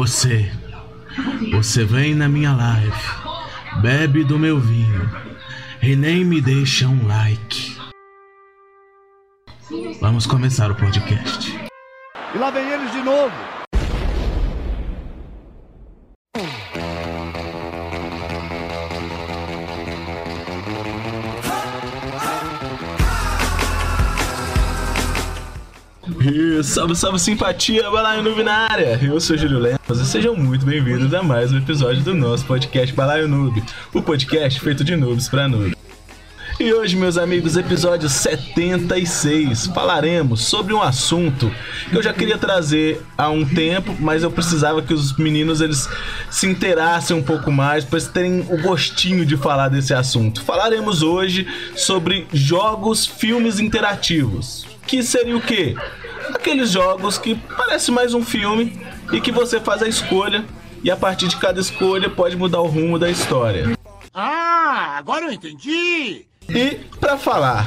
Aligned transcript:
Você, 0.00 0.50
você 1.52 1.84
vem 1.84 2.14
na 2.14 2.26
minha 2.26 2.54
live, 2.54 2.90
bebe 3.82 4.24
do 4.24 4.38
meu 4.38 4.58
vinho 4.58 5.10
e 5.82 5.94
nem 5.94 6.24
me 6.24 6.40
deixa 6.40 6.88
um 6.88 7.06
like. 7.06 7.76
Vamos 10.00 10.24
começar 10.24 10.70
o 10.70 10.74
podcast. 10.74 11.54
E 12.34 12.38
lá 12.38 12.50
vem 12.50 12.66
eles 12.66 12.90
de 12.92 13.02
novo. 13.02 13.59
Salve, 26.70 26.94
salve 26.94 27.18
simpatia, 27.18 27.90
Balaio 27.90 28.22
Noob 28.22 28.44
na 28.44 28.68
área! 28.70 28.96
Eu 29.02 29.20
sou 29.20 29.36
Júlio 29.36 29.58
Lemos 29.58 29.80
e 29.90 30.06
sejam 30.06 30.36
muito 30.36 30.64
bem-vindos 30.64 31.12
a 31.12 31.20
mais 31.20 31.50
um 31.50 31.58
episódio 31.58 32.00
do 32.00 32.14
nosso 32.14 32.44
podcast 32.44 32.94
Balaio 32.94 33.26
Noob, 33.26 33.60
o 33.92 34.00
podcast 34.00 34.60
feito 34.60 34.84
de 34.84 34.94
noobs 34.94 35.28
pra 35.28 35.48
noob. 35.48 35.76
E 36.60 36.72
hoje, 36.72 36.94
meus 36.94 37.18
amigos, 37.18 37.56
episódio 37.56 38.08
76, 38.08 39.66
falaremos 39.66 40.42
sobre 40.42 40.72
um 40.72 40.80
assunto 40.80 41.50
que 41.88 41.96
eu 41.96 42.02
já 42.04 42.12
queria 42.12 42.38
trazer 42.38 43.02
há 43.18 43.28
um 43.28 43.44
tempo, 43.44 43.96
mas 43.98 44.22
eu 44.22 44.30
precisava 44.30 44.80
que 44.80 44.94
os 44.94 45.16
meninos 45.16 45.60
eles 45.60 45.88
se 46.30 46.46
inteirassem 46.46 47.16
um 47.16 47.22
pouco 47.22 47.50
mais 47.50 47.84
para 47.84 48.00
terem 48.00 48.46
o 48.48 48.62
gostinho 48.62 49.26
de 49.26 49.36
falar 49.36 49.70
desse 49.70 49.92
assunto. 49.92 50.44
Falaremos 50.44 51.02
hoje 51.02 51.48
sobre 51.74 52.28
jogos, 52.32 53.06
filmes 53.06 53.58
interativos. 53.58 54.68
Que 54.86 55.02
seria 55.02 55.36
o 55.36 55.40
quê? 55.40 55.74
Aqueles 56.34 56.70
jogos 56.70 57.18
que 57.18 57.34
parece 57.34 57.90
mais 57.90 58.14
um 58.14 58.24
filme 58.24 58.80
e 59.12 59.20
que 59.20 59.32
você 59.32 59.60
faz 59.60 59.82
a 59.82 59.88
escolha 59.88 60.44
e 60.82 60.90
a 60.90 60.96
partir 60.96 61.28
de 61.28 61.36
cada 61.36 61.60
escolha 61.60 62.08
pode 62.08 62.36
mudar 62.36 62.60
o 62.60 62.66
rumo 62.66 62.98
da 62.98 63.10
história. 63.10 63.76
Ah, 64.14 64.96
agora 64.98 65.26
eu 65.26 65.32
entendi. 65.32 66.26
E 66.48 66.80
para 67.00 67.16
falar 67.16 67.66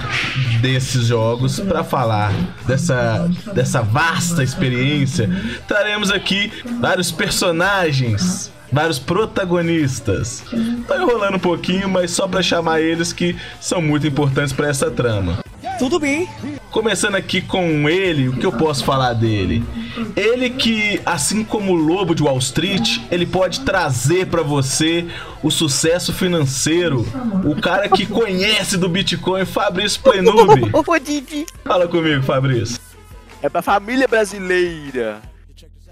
desses 0.62 1.08
jogos, 1.08 1.60
para 1.60 1.84
falar 1.84 2.32
dessa, 2.66 3.30
dessa 3.54 3.82
vasta 3.82 4.44
experiência, 4.44 5.30
traremos 5.68 6.12
aqui 6.12 6.52
vários 6.80 7.12
personagens, 7.12 8.52
vários 8.74 8.98
protagonistas. 8.98 10.44
Tá 10.88 10.98
enrolando 10.98 11.36
um 11.36 11.40
pouquinho, 11.40 11.88
mas 11.88 12.12
só 12.12 12.28
para 12.28 12.42
chamar 12.42 12.82
eles 12.82 13.14
que 13.14 13.36
são 13.62 13.82
muito 13.82 14.08
importantes 14.08 14.52
para 14.52 14.68
essa 14.68 14.90
trama. 14.90 15.40
Tudo 15.78 16.00
bem. 16.00 16.28
Começando 16.72 17.16
aqui 17.16 17.42
com 17.42 17.88
ele, 17.88 18.30
o 18.30 18.34
que 18.34 18.46
eu 18.46 18.52
posso 18.52 18.84
falar 18.84 19.14
dele? 19.14 19.64
Ele 20.16 20.50
que, 20.50 21.00
assim 21.06 21.44
como 21.44 21.74
o 21.74 21.76
Lobo 21.76 22.16
de 22.16 22.24
Wall 22.24 22.38
Street, 22.40 23.00
ele 23.12 23.26
pode 23.26 23.62
trazer 23.62 24.28
para 24.28 24.42
você 24.42 25.06
o 25.44 25.52
sucesso 25.52 26.12
financeiro. 26.12 27.06
O 27.44 27.60
cara 27.62 27.88
que 27.90 28.06
conhece 28.06 28.78
do 28.78 28.90
Bitcoin, 28.90 29.46
Fabrício 29.46 30.02
Plenube. 30.02 30.72
Fala 31.64 31.88
comigo, 31.88 32.24
Fabrício. 32.24 32.80
É 33.42 33.50
pra 33.50 33.62
família 33.62 34.08
brasileira. 34.08 35.22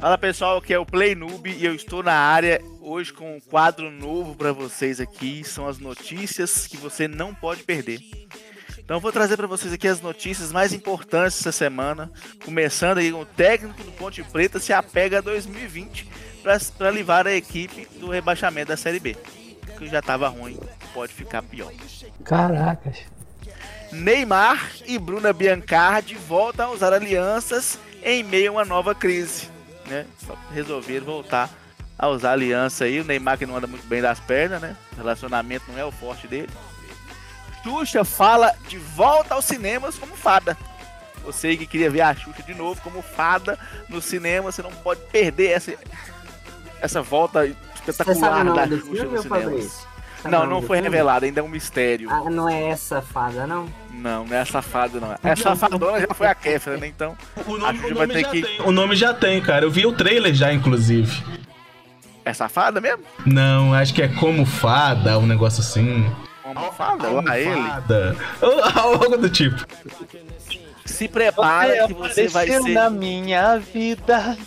Fala 0.01 0.17
pessoal, 0.17 0.57
aqui 0.57 0.73
é 0.73 0.79
o 0.79 0.85
Play 0.85 1.13
Noob 1.13 1.47
e 1.47 1.63
eu 1.63 1.75
estou 1.75 2.01
na 2.01 2.15
área 2.15 2.59
hoje 2.81 3.13
com 3.13 3.35
um 3.35 3.39
quadro 3.39 3.91
novo 3.91 4.33
para 4.33 4.51
vocês 4.51 4.99
aqui. 4.99 5.43
São 5.43 5.67
as 5.67 5.77
notícias 5.77 6.65
que 6.65 6.75
você 6.75 7.07
não 7.07 7.35
pode 7.35 7.61
perder. 7.61 7.99
Então 8.79 8.97
eu 8.97 8.99
vou 8.99 9.11
trazer 9.11 9.37
para 9.37 9.45
vocês 9.45 9.71
aqui 9.71 9.87
as 9.87 10.01
notícias 10.01 10.51
mais 10.51 10.73
importantes 10.73 11.37
dessa 11.37 11.51
semana, 11.51 12.11
começando 12.43 12.97
aí 12.97 13.11
com 13.11 13.21
o 13.21 13.25
técnico 13.27 13.83
do 13.83 13.91
Ponte 13.91 14.23
Preta 14.23 14.59
se 14.59 14.73
apega 14.73 15.19
a 15.19 15.21
2020 15.21 16.07
para 16.41 16.89
livrar 16.89 17.27
a 17.27 17.33
equipe 17.33 17.87
do 17.99 18.09
rebaixamento 18.09 18.69
da 18.69 18.77
Série 18.77 18.99
B, 18.99 19.15
que 19.77 19.87
já 19.87 19.99
estava 19.99 20.27
ruim, 20.27 20.59
pode 20.95 21.13
ficar 21.13 21.43
pior. 21.43 21.71
Caracas. 22.23 22.97
Neymar 23.91 24.71
e 24.87 24.97
Bruna 24.97 25.31
Biancardi 25.31 26.15
voltam 26.15 26.69
a 26.69 26.73
usar 26.73 26.91
alianças 26.91 27.77
em 28.03 28.23
meio 28.23 28.49
a 28.49 28.53
uma 28.53 28.65
nova 28.65 28.95
crise, 28.95 29.51
né? 29.91 30.05
Só 30.25 30.35
resolveram 30.51 31.05
voltar 31.05 31.49
a 31.97 32.07
usar 32.07 32.31
aliança 32.31 32.85
aí. 32.85 32.99
O 32.99 33.03
Neymar 33.03 33.37
que 33.37 33.45
não 33.45 33.57
anda 33.57 33.67
muito 33.67 33.85
bem 33.85 34.01
das 34.01 34.19
pernas, 34.19 34.61
né? 34.61 34.75
Relacionamento 34.97 35.65
não 35.71 35.77
é 35.77 35.85
o 35.85 35.91
forte 35.91 36.27
dele. 36.27 36.49
Xuxa 37.63 38.03
fala 38.03 38.55
de 38.67 38.77
volta 38.77 39.35
aos 39.35 39.45
cinemas 39.45 39.97
como 39.97 40.15
fada. 40.15 40.57
Você 41.23 41.55
que 41.55 41.67
queria 41.67 41.91
ver 41.91 42.01
a 42.01 42.15
Xuxa 42.15 42.41
de 42.41 42.55
novo 42.55 42.81
como 42.81 43.01
fada 43.01 43.59
no 43.87 44.01
cinema, 44.01 44.51
você 44.51 44.63
não 44.63 44.71
pode 44.71 45.01
perder 45.11 45.51
essa, 45.51 45.73
essa 46.81 47.01
volta 47.03 47.45
espetacular 47.45 48.45
da 48.45 48.67
Xuxa 48.67 49.05
no 49.05 49.21
cinema. 49.21 49.90
Não, 50.29 50.45
não 50.45 50.61
foi 50.61 50.79
revelado, 50.79 51.25
ainda 51.25 51.39
é 51.39 51.43
um 51.43 51.47
mistério. 51.47 52.09
Ah, 52.09 52.29
não 52.29 52.47
é 52.47 52.69
essa 52.69 53.01
fada, 53.01 53.47
não? 53.47 53.67
Não, 53.91 54.25
não 54.25 54.35
é 54.35 54.39
essa 54.41 54.61
fada, 54.61 54.99
não. 54.99 55.15
Essa 55.23 55.55
fadona 55.55 55.99
já 55.99 56.13
foi 56.13 56.27
a 56.27 56.35
Kéfera, 56.35 56.77
né? 56.77 56.87
Então. 56.87 57.15
O 57.45 57.57
nome, 57.57 57.79
o 57.79 57.93
nome 57.93 58.21
já 58.21 58.29
que... 58.29 58.41
tem. 58.41 58.61
O 58.61 58.71
nome 58.71 58.95
já 58.95 59.13
tem, 59.13 59.41
cara. 59.41 59.65
Eu 59.65 59.71
vi 59.71 59.85
o 59.85 59.93
trailer 59.93 60.33
já, 60.33 60.51
inclusive. 60.51 61.23
É 62.23 62.33
safada 62.33 62.79
mesmo? 62.79 63.03
Não, 63.25 63.73
acho 63.73 63.93
que 63.93 64.01
é 64.01 64.07
como 64.07 64.45
fada, 64.45 65.17
um 65.17 65.25
negócio 65.25 65.61
assim. 65.61 66.09
Como 66.43 66.71
fada? 66.71 67.09
Lá 67.09 67.39
ele. 67.39 67.51
Algo 68.75 69.17
do 69.17 69.29
tipo. 69.29 69.65
Se 70.85 71.07
prepara 71.07 71.87
que 71.87 71.93
você 71.93 72.27
vai 72.27 72.47
ser. 72.47 72.73
na 72.73 72.89
minha 72.89 73.57
vida. 73.57 74.37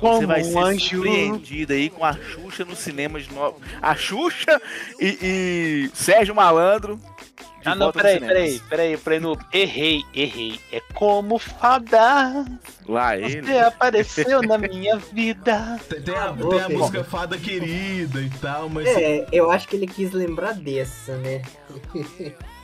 Como 0.00 0.18
você 0.20 0.26
vai 0.26 0.42
ser 0.44 0.58
anjo. 0.58 0.96
surpreendido 0.96 1.72
aí 1.72 1.90
com 1.90 2.04
a 2.04 2.12
Xuxa 2.14 2.64
no 2.64 2.74
cinema 2.74 3.20
de 3.20 3.32
novo. 3.32 3.60
A 3.82 3.94
Xuxa 3.94 4.60
e, 4.98 5.18
e 5.22 5.90
Sérgio 5.94 6.34
Malandro. 6.34 6.96
de 6.96 7.68
Ah, 7.68 7.74
não, 7.74 7.86
volta 7.86 7.98
peraí, 8.00 8.18
peraí, 8.20 8.58
peraí, 8.70 8.96
peraí, 8.96 9.20
no... 9.20 9.38
errei, 9.52 10.02
errei. 10.14 10.58
É 10.72 10.80
como 10.94 11.38
fada. 11.38 12.44
Lá 12.88 13.16
ele. 13.16 13.42
Você 13.42 13.58
apareceu 13.58 14.42
na 14.42 14.56
minha 14.58 14.96
vida. 14.96 15.78
Tem, 15.88 16.00
tem 16.02 16.14
a, 16.16 16.30
Ô, 16.32 16.48
tem 16.48 16.60
a 16.60 16.68
música 16.70 17.04
Fada 17.04 17.36
Querida 17.38 18.20
e 18.20 18.30
tal, 18.40 18.68
mas. 18.68 18.86
É, 18.88 19.26
eu 19.30 19.50
acho 19.50 19.68
que 19.68 19.76
ele 19.76 19.86
quis 19.86 20.10
lembrar 20.12 20.54
dessa, 20.54 21.16
né? 21.18 21.42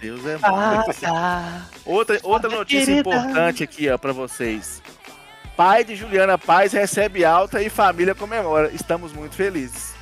Deus 0.00 0.26
é 0.26 0.38
Ah, 0.42 0.82
bom. 0.86 0.92
tá. 1.00 1.66
Outra, 1.86 2.18
outra 2.22 2.50
notícia 2.50 2.86
querida. 2.86 3.00
importante 3.00 3.62
aqui, 3.62 3.88
ó, 3.88 3.96
pra 3.96 4.12
vocês. 4.12 4.82
Pai 5.56 5.84
de 5.84 5.96
Juliana 5.96 6.36
Paz 6.36 6.74
recebe 6.74 7.24
alta 7.24 7.62
e 7.62 7.70
família 7.70 8.14
comemora. 8.14 8.70
Estamos 8.74 9.10
muito 9.14 9.34
felizes. 9.34 9.94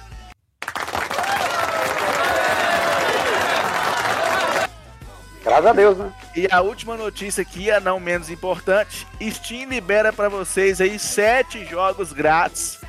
Graças 5.45 5.67
a 5.67 5.73
Deus, 5.73 5.97
né? 5.97 6.13
E 6.35 6.49
a 6.51 6.61
última 6.61 6.97
notícia 6.97 7.43
aqui, 7.43 7.71
a 7.71 7.79
não 7.79 8.01
menos 8.01 8.31
importante, 8.31 9.07
Steam 9.31 9.69
libera 9.69 10.13
pra 10.13 10.29
vocês 10.29 10.81
aí 10.81 10.99
sete 10.99 11.65
jogos 11.67 12.13
grátis. 12.13 12.81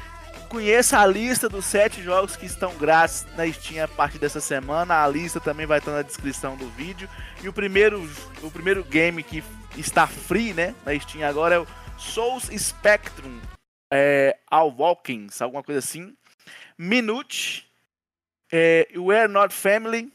Conheça 0.49 0.99
a 0.99 1.05
lista 1.05 1.47
dos 1.47 1.65
sete 1.65 2.01
jogos 2.01 2.35
que 2.35 2.47
estão 2.47 2.73
grátis 2.75 3.27
na 3.37 3.45
Steam 3.51 3.83
a 3.83 3.87
partir 3.87 4.17
dessa 4.17 4.39
semana. 4.39 5.03
A 5.03 5.07
lista 5.07 5.39
também 5.39 5.67
vai 5.67 5.77
estar 5.77 5.91
na 5.91 6.01
descrição 6.01 6.55
do 6.55 6.67
vídeo. 6.69 7.07
E 7.43 7.47
o 7.47 7.53
primeiro, 7.53 8.09
o 8.41 8.49
primeiro 8.49 8.83
game 8.83 9.21
que 9.21 9.43
está 9.77 10.07
free, 10.07 10.53
né, 10.53 10.73
na 10.83 10.97
Steam 10.97 11.27
agora 11.27 11.55
é 11.55 11.59
o 11.59 11.67
Souls 11.97 12.49
Spectrum 12.57 13.39
é, 13.91 14.37
All 14.49 14.73
Walkings, 14.77 15.41
alguma 15.41 15.63
coisa 15.63 15.79
assim. 15.79 16.15
Minute, 16.77 17.69
é, 18.51 18.87
We're 18.95 19.27
Not 19.27 19.53
Family, 19.53 20.11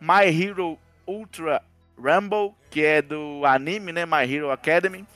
My 0.00 0.24
Hero 0.26 0.78
Ultra 1.06 1.62
Rumble, 1.96 2.54
que 2.70 2.84
é 2.84 3.02
do 3.02 3.44
anime, 3.44 3.92
né? 3.92 4.06
My 4.06 4.22
Hero 4.30 4.50
Academy. 4.50 5.06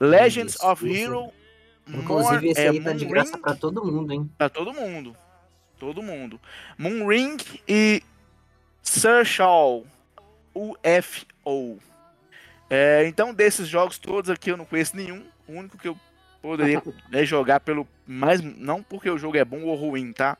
Legends 0.00 0.54
Isso, 0.54 0.66
of 0.66 0.86
isso. 0.86 1.00
Hero. 1.00 1.32
Inclusive, 1.86 2.48
esse 2.48 2.60
é, 2.60 2.68
aí 2.70 2.80
tá 2.82 2.92
de 2.92 3.04
graça 3.04 3.34
Ring, 3.34 3.42
pra 3.42 3.54
todo 3.54 3.84
mundo, 3.84 4.12
hein? 4.12 4.30
pra 4.38 4.48
todo 4.48 4.72
mundo. 4.72 5.14
Todo 5.78 6.02
mundo. 6.02 6.40
Moon 6.78 7.06
Ring 7.06 7.36
e 7.68 8.02
Searchall 8.82 9.84
UFO. 10.54 11.78
É, 12.70 13.06
então, 13.06 13.34
desses 13.34 13.68
jogos 13.68 13.98
todos 13.98 14.30
aqui 14.30 14.50
eu 14.50 14.56
não 14.56 14.64
conheço 14.64 14.96
nenhum. 14.96 15.26
O 15.46 15.52
único 15.52 15.78
que 15.78 15.88
eu 15.88 15.98
poderia 16.40 16.82
né, 17.10 17.24
jogar 17.24 17.60
pelo. 17.60 17.86
mais 18.06 18.40
Não 18.42 18.82
porque 18.82 19.08
o 19.08 19.18
jogo 19.18 19.36
é 19.36 19.44
bom 19.44 19.62
ou 19.62 19.74
ruim, 19.74 20.12
tá? 20.12 20.36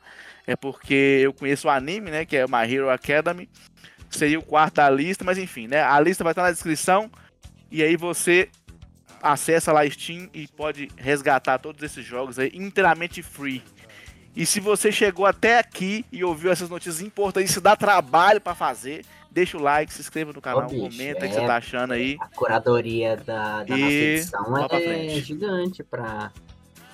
É 0.46 0.54
porque 0.54 1.20
eu 1.22 1.32
conheço 1.32 1.66
o 1.66 1.70
anime, 1.70 2.10
né? 2.10 2.24
Que 2.24 2.36
é 2.36 2.46
My 2.46 2.70
Hero 2.70 2.90
Academy. 2.90 3.48
Seria 4.10 4.38
o 4.38 4.42
quarto 4.42 4.74
da 4.74 4.90
lista, 4.90 5.24
mas 5.24 5.38
enfim, 5.38 5.66
né? 5.66 5.82
A 5.82 5.98
lista 5.98 6.22
vai 6.22 6.32
estar 6.32 6.42
na 6.42 6.52
descrição. 6.52 7.10
E 7.70 7.82
aí 7.82 7.96
você 7.96 8.48
acessa 9.22 9.72
lá 9.72 9.88
Steam 9.88 10.28
e 10.34 10.46
pode 10.46 10.88
resgatar 10.96 11.58
todos 11.58 11.82
esses 11.82 12.04
jogos 12.04 12.38
aí 12.38 12.50
inteiramente 12.54 13.22
free. 13.22 13.62
E 14.36 14.44
se 14.44 14.60
você 14.60 14.92
chegou 14.92 15.24
até 15.24 15.58
aqui 15.58 16.04
e 16.12 16.22
ouviu 16.22 16.50
essas 16.50 16.68
notícias 16.68 17.00
importantes, 17.00 17.50
isso 17.50 17.60
dá 17.60 17.74
trabalho 17.76 18.40
pra 18.40 18.54
fazer, 18.54 19.04
deixa 19.34 19.58
o 19.58 19.60
like, 19.60 19.92
se 19.92 20.00
inscreva 20.00 20.32
no 20.32 20.40
canal, 20.40 20.64
Ô, 20.64 20.68
bicho, 20.68 20.80
comenta 20.82 21.18
o 21.18 21.28
que 21.28 21.34
é- 21.36 21.40
você 21.40 21.46
tá 21.46 21.56
achando 21.56 21.92
aí. 21.92 22.16
A 22.20 22.28
curadoria 22.28 23.16
da, 23.16 23.64
da 23.64 23.76
nossa 23.76 23.92
E 23.92 24.24
pra 24.68 24.78
é 24.80 25.08
gigante 25.20 25.82
pra 25.82 26.30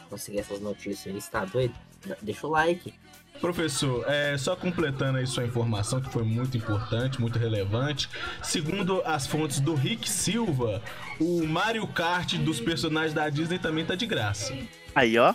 conseguir 0.08 0.40
essas 0.40 0.60
notícias 0.60 1.14
aí, 1.14 1.20
você 1.20 1.31
tá 1.31 1.44
doido? 1.44 1.75
deixa 2.22 2.46
o 2.46 2.50
like. 2.50 2.94
Professor, 3.42 4.04
é, 4.06 4.37
só 4.38 4.56
completando 4.56 5.19
aí 5.19 5.26
sua 5.26 5.44
informação, 5.44 6.00
que 6.00 6.10
foi 6.10 6.22
muito 6.25 6.56
importante, 6.56 7.20
muito 7.20 7.38
relevante. 7.38 8.08
Segundo 8.43 9.02
as 9.04 9.26
fontes 9.26 9.60
do 9.60 9.75
Rick 9.75 10.08
Silva, 10.10 10.82
o 11.19 11.46
Mario 11.46 11.86
Kart 11.86 12.34
dos 12.36 12.58
personagens 12.60 13.12
da 13.14 13.28
Disney 13.31 13.58
também 13.58 13.84
tá 13.84 13.94
de 13.94 14.06
graça. 14.06 14.54
Aí, 14.94 15.16
ó. 15.19 15.34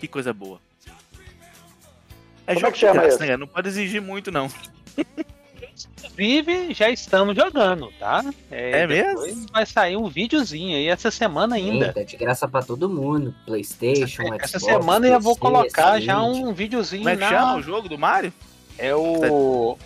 Que 0.00 0.08
coisa 0.08 0.32
boa. 0.32 0.60
É 2.46 2.54
Como 2.54 2.58
é 2.58 2.60
jogo 2.60 2.72
que 2.72 2.78
de 2.78 2.80
chama 2.80 2.92
graça, 3.02 3.16
esse? 3.16 3.26
né? 3.26 3.36
Não 3.36 3.46
pode 3.46 3.68
exigir 3.68 4.00
muito, 4.00 4.30
não. 4.32 4.48
Inclusive, 5.98 6.74
já 6.74 6.90
estamos 6.90 7.36
jogando, 7.36 7.92
tá? 7.98 8.24
É 8.50 8.86
depois 8.86 9.26
mesmo? 9.26 9.46
Vai 9.52 9.66
sair 9.66 9.96
um 9.96 10.08
videozinho 10.08 10.76
aí 10.76 10.88
essa 10.88 11.10
semana 11.10 11.56
ainda. 11.56 11.88
Eita, 11.88 12.04
de 12.04 12.16
graça 12.16 12.48
pra 12.48 12.62
todo 12.62 12.88
mundo. 12.88 13.34
Playstation, 13.44 14.22
Xbox. 14.22 14.44
Essa 14.44 14.58
semana 14.58 15.06
eu 15.06 15.12
já 15.12 15.18
vou 15.18 15.34
PC, 15.34 15.40
colocar 15.40 16.00
já 16.00 16.22
um 16.22 16.52
videozinho 16.52 17.02
Como 17.02 17.10
é 17.10 17.14
que 17.16 17.20
na... 17.20 17.28
chama 17.28 17.56
o 17.56 17.62
jogo 17.62 17.88
do 17.88 17.98
Mario? 17.98 18.32
É 18.78 18.94
o... 18.94 19.76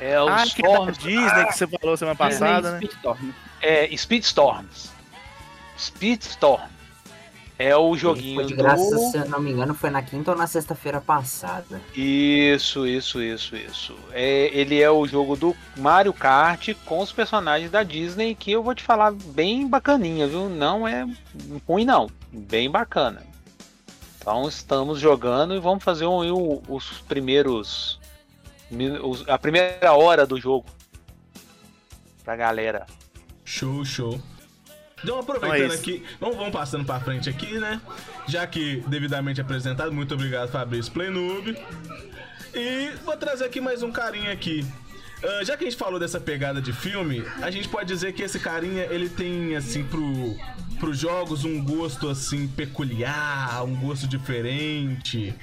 É 0.00 0.20
o 0.20 0.28
ah, 0.28 0.44
que 0.44 0.66
é 0.66 0.68
Storm... 0.68 0.92
Disney 0.92 1.46
que 1.46 1.52
você 1.52 1.66
falou 1.66 1.96
semana 1.96 2.16
passada, 2.16 2.72
né? 2.72 2.78
Speedstorm. 2.78 3.30
É, 3.60 3.96
Speedstorms. 3.96 4.90
Speedstorm. 5.78 6.81
É 7.64 7.76
o 7.76 7.96
joguinho 7.96 8.34
Foi 8.34 8.44
de 8.46 8.54
graça, 8.54 8.90
do... 8.96 9.10
se 9.10 9.16
eu 9.18 9.28
não 9.28 9.38
me 9.38 9.52
engano, 9.52 9.72
foi 9.72 9.88
na 9.88 10.02
quinta 10.02 10.32
ou 10.32 10.36
na 10.36 10.48
sexta-feira 10.48 11.00
passada. 11.00 11.80
Isso, 11.94 12.84
isso, 12.84 13.22
isso, 13.22 13.54
isso. 13.54 13.94
É, 14.10 14.50
ele 14.52 14.80
é 14.80 14.90
o 14.90 15.06
jogo 15.06 15.36
do 15.36 15.54
Mario 15.76 16.12
Kart 16.12 16.70
com 16.84 16.98
os 16.98 17.12
personagens 17.12 17.70
da 17.70 17.84
Disney 17.84 18.34
que 18.34 18.50
eu 18.50 18.64
vou 18.64 18.74
te 18.74 18.82
falar 18.82 19.12
bem 19.12 19.68
bacaninha, 19.68 20.26
viu? 20.26 20.48
Não 20.48 20.88
é 20.88 21.06
ruim 21.68 21.84
não, 21.84 22.10
bem 22.32 22.68
bacana. 22.68 23.22
Então 24.18 24.48
estamos 24.48 24.98
jogando 24.98 25.54
e 25.54 25.60
vamos 25.60 25.84
fazer 25.84 26.06
um, 26.06 26.20
um- 26.34 26.62
os 26.68 26.88
primeiros 27.06 28.00
os- 29.04 29.28
a 29.28 29.38
primeira 29.38 29.92
hora 29.92 30.26
do 30.26 30.40
jogo 30.40 30.66
pra 32.24 32.34
galera. 32.34 32.86
Show, 33.44 33.84
show. 33.84 34.20
Então, 35.02 35.18
Então 35.18 35.18
aproveitando 35.20 35.62
é 35.72 35.74
isso. 35.74 35.80
aqui, 35.82 36.02
vamos, 36.20 36.36
vamos 36.36 36.52
passando 36.52 36.84
pra 36.84 37.00
frente 37.00 37.28
aqui, 37.28 37.58
né? 37.58 37.80
Já 38.28 38.46
que 38.46 38.82
devidamente 38.86 39.40
apresentado, 39.40 39.92
muito 39.92 40.14
obrigado, 40.14 40.50
Fabrício 40.50 40.92
Playnoob. 40.92 41.56
E 42.54 42.90
vou 43.04 43.16
trazer 43.16 43.44
aqui 43.44 43.60
mais 43.60 43.82
um 43.82 43.90
carinha 43.90 44.32
aqui. 44.32 44.64
Ah, 45.24 45.44
já 45.44 45.56
que 45.56 45.64
a 45.64 45.70
gente 45.70 45.78
falou 45.78 45.98
dessa 46.00 46.20
pegada 46.20 46.60
de 46.60 46.72
filme, 46.72 47.24
a 47.40 47.50
gente 47.50 47.68
pode 47.68 47.86
dizer 47.88 48.12
que 48.12 48.22
esse 48.22 48.38
carinha, 48.38 48.84
ele 48.90 49.08
tem, 49.08 49.54
assim, 49.56 49.84
pro, 49.84 50.36
pros 50.80 50.98
jogos 50.98 51.44
um 51.44 51.64
gosto, 51.64 52.08
assim, 52.08 52.48
peculiar, 52.48 53.64
um 53.64 53.74
gosto 53.76 54.06
diferente. 54.06 55.34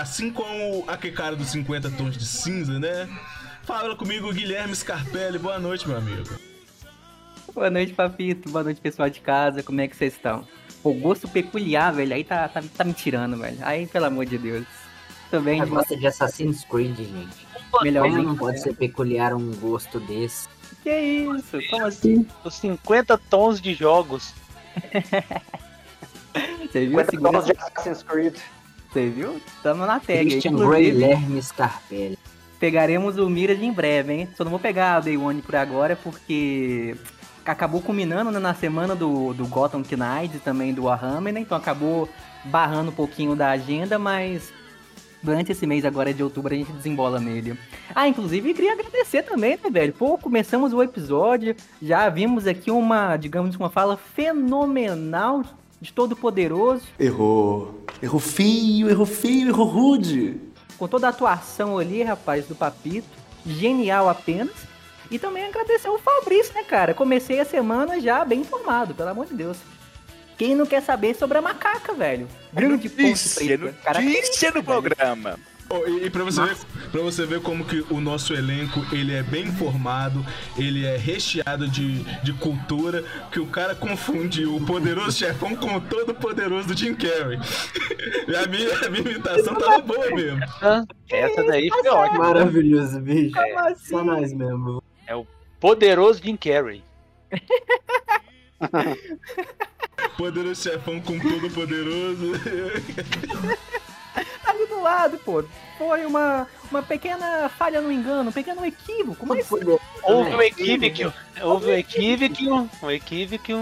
Assim 0.00 0.30
como 0.30 0.84
aquele 0.88 1.14
cara 1.14 1.36
dos 1.36 1.48
50 1.48 1.90
tons 1.92 2.16
de 2.16 2.26
cinza, 2.26 2.78
né? 2.78 3.08
Fala 3.62 3.96
comigo, 3.96 4.32
Guilherme 4.32 4.74
Scarpelli. 4.74 5.38
Boa 5.38 5.58
noite, 5.58 5.88
meu 5.88 5.96
amigo. 5.96 6.53
Boa 7.54 7.70
noite, 7.70 7.92
Papito. 7.92 8.48
Boa 8.50 8.64
noite, 8.64 8.80
pessoal 8.80 9.08
de 9.08 9.20
casa. 9.20 9.62
Como 9.62 9.80
é 9.80 9.86
que 9.88 9.96
vocês 9.96 10.14
estão? 10.14 10.46
O 10.82 10.92
gosto 10.92 11.28
peculiar, 11.28 11.92
velho, 11.92 12.12
aí 12.14 12.24
tá, 12.24 12.48
tá, 12.48 12.62
tá 12.76 12.84
me 12.84 12.92
tirando, 12.92 13.36
velho. 13.38 13.56
Aí, 13.62 13.86
pelo 13.86 14.06
amor 14.06 14.26
de 14.26 14.36
Deus. 14.36 14.66
Tô 15.30 15.40
bem 15.40 15.58
Ela 15.58 15.66
de 15.66 15.70
gosta 15.74 15.96
de 15.96 16.06
Assassin's 16.06 16.64
Creed, 16.64 16.96
gente. 16.96 17.46
melhor. 17.82 18.10
Não 18.10 18.36
pode 18.36 18.60
ser 18.60 18.74
peculiar 18.74 19.32
um 19.34 19.52
gosto 19.56 19.98
desse? 20.00 20.48
Que 20.82 20.90
isso? 20.94 21.58
Como 21.70 21.86
assim? 21.86 22.26
Os 22.44 22.54
50 22.56 23.16
tons 23.30 23.60
de 23.60 23.72
jogos. 23.74 24.34
Você 26.70 26.86
viu? 26.86 26.98
50 26.98 27.10
Segura- 27.10 27.32
tons 27.32 27.46
de 27.46 27.52
Assassin's 27.52 28.02
Creed. 28.02 28.34
Você 28.92 29.08
viu? 29.08 29.40
Tamo 29.62 29.86
na 29.86 29.98
tag. 30.00 30.28
Christian 30.28 30.50
Inclusive, 30.52 30.90
Guilherme 30.90 31.42
Scarpelli. 31.42 32.18
pegaremos 32.60 33.16
o 33.16 33.28
Mirage 33.30 33.64
em 33.64 33.72
breve, 33.72 34.12
hein? 34.12 34.28
Só 34.36 34.44
não 34.44 34.50
vou 34.50 34.60
pegar 34.60 35.00
o 35.00 35.04
Day 35.04 35.16
One 35.16 35.40
por 35.42 35.56
agora, 35.56 35.96
porque 35.96 36.94
acabou 37.44 37.80
culminando 37.80 38.30
né, 38.30 38.38
na 38.38 38.54
semana 38.54 38.94
do, 38.94 39.34
do 39.34 39.46
Gotham 39.46 39.82
Knights 39.82 40.36
e 40.36 40.40
também 40.40 40.72
do 40.72 40.84
Warhammer, 40.84 41.32
né? 41.32 41.40
Então 41.40 41.56
acabou 41.56 42.08
barrando 42.44 42.90
um 42.90 42.94
pouquinho 42.94 43.36
da 43.36 43.50
agenda, 43.50 43.98
mas 43.98 44.52
durante 45.22 45.52
esse 45.52 45.66
mês 45.66 45.84
agora 45.84 46.12
de 46.12 46.22
outubro 46.22 46.54
a 46.54 46.56
gente 46.56 46.72
desembola 46.72 47.18
nele. 47.18 47.58
Ah, 47.94 48.06
inclusive 48.06 48.52
queria 48.52 48.72
agradecer 48.72 49.22
também, 49.22 49.58
né, 49.62 49.70
velho? 49.70 49.92
Pô, 49.92 50.18
começamos 50.18 50.72
o 50.72 50.82
episódio, 50.82 51.56
já 51.80 52.08
vimos 52.08 52.46
aqui 52.46 52.70
uma, 52.70 53.16
digamos, 53.16 53.56
uma 53.56 53.70
fala 53.70 53.96
fenomenal 53.96 55.42
de 55.80 55.92
todo 55.92 56.14
poderoso. 56.14 56.86
Errou. 56.98 57.84
Errou 58.02 58.20
feio, 58.20 58.88
errou 58.88 59.06
feio, 59.06 59.48
errou 59.48 59.66
rude. 59.66 60.40
com 60.78 60.88
toda 60.88 61.06
a 61.06 61.10
atuação 61.10 61.78
ali, 61.78 62.02
rapaz, 62.02 62.46
do 62.46 62.54
Papito. 62.54 63.06
Genial 63.46 64.08
apenas. 64.08 64.73
E 65.14 65.18
também 65.20 65.44
agradecer 65.44 65.88
o 65.88 65.96
Fabrício, 65.96 66.52
né, 66.54 66.64
cara? 66.64 66.92
Comecei 66.92 67.38
a 67.38 67.44
semana 67.44 68.00
já 68.00 68.24
bem 68.24 68.40
informado, 68.40 68.96
pelo 68.96 69.10
amor 69.10 69.26
de 69.26 69.34
Deus. 69.34 69.56
Quem 70.36 70.56
não 70.56 70.66
quer 70.66 70.82
saber 70.82 71.14
sobre 71.14 71.38
a 71.38 71.40
macaca, 71.40 71.94
velho? 71.94 72.26
Grande 72.52 72.88
ponto 72.88 73.02
Notícia, 73.02 73.56
notícia 73.56 74.50
no 74.50 74.64
programa. 74.64 75.38
Oh, 75.70 75.86
e, 75.86 76.06
e 76.06 76.10
pra 76.10 76.24
você, 76.24 76.42
ver, 76.44 76.56
pra 76.90 77.00
você 77.00 77.24
ver 77.24 77.40
como 77.42 77.64
que 77.64 77.84
o 77.90 78.00
nosso 78.00 78.34
elenco 78.34 78.84
ele 78.90 79.14
é 79.14 79.22
bem 79.22 79.52
formado, 79.52 80.26
ele 80.58 80.84
é 80.84 80.96
recheado 80.96 81.68
de, 81.68 82.02
de 82.24 82.32
cultura, 82.32 83.04
que 83.30 83.38
o 83.38 83.46
cara 83.46 83.72
confunde 83.76 84.44
o 84.44 84.60
poderoso 84.66 85.12
chefão 85.16 85.54
com 85.54 85.76
o 85.76 85.80
todo 85.80 86.12
poderoso 86.12 86.66
do 86.66 86.76
Jim 86.76 86.96
Carrey. 86.96 87.38
E 88.26 88.34
a 88.34 88.46
minha, 88.48 88.78
a 88.84 88.90
minha 88.90 89.10
imitação 89.12 89.54
tava 89.54 89.78
boa 89.78 90.10
mesmo. 90.10 90.40
Essa 91.08 91.44
daí 91.44 91.68
foi 91.68 91.88
ótima. 91.88 92.18
Maravilhoso, 92.18 93.00
bicho. 93.00 93.32
Como 93.32 93.58
assim? 93.60 93.86
Só 93.86 94.02
nós 94.02 94.32
mesmo. 94.32 94.82
Poderoso 95.60 96.22
Jim 96.22 96.36
Carrey. 96.36 96.82
Poderoso 100.16 100.62
chefão 100.62 101.00
com 101.00 101.18
todo 101.18 101.50
poderoso. 101.50 102.32
Ali 104.46 104.66
do 104.66 104.80
lado, 104.80 105.18
pô. 105.18 105.44
Foi 105.76 106.06
uma, 106.06 106.46
uma 106.70 106.82
pequena 106.82 107.48
falha 107.48 107.80
no 107.80 107.90
engano, 107.90 108.30
um 108.30 108.32
pequeno 108.32 108.64
equívoco, 108.64 109.26
mas 109.26 109.50
Houve 109.50 110.34
um 110.36 110.40
É, 110.40 110.46
equívoco. 110.46 111.12
Houve 111.42 111.66
um 111.66 111.74
equívoco. 111.74 112.70
Um 112.82 112.90
equívoco. 112.90 113.52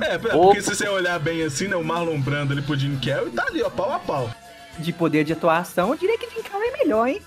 É, 0.00 0.18
pera, 0.18 0.38
porque 0.38 0.62
se 0.62 0.74
você 0.74 0.88
olhar 0.88 1.18
bem 1.18 1.42
assim, 1.42 1.68
né, 1.68 1.76
o 1.76 1.84
Marlon 1.84 2.18
Brando 2.20 2.52
ali 2.54 2.62
pro 2.62 2.76
Jim 2.76 2.98
Carrey 2.98 3.30
tá 3.30 3.44
ali, 3.46 3.62
ó, 3.62 3.68
pau 3.68 3.92
a 3.92 3.98
pau. 3.98 4.30
de 4.78 4.92
poder 4.92 5.24
de 5.24 5.32
atuação, 5.34 5.90
eu 5.90 5.96
diria 5.96 6.18
que 6.18 6.30
Jim 6.30 6.42
Carrey 6.42 6.68
é 6.68 6.76
melhor, 6.78 7.06
hein? 7.08 7.20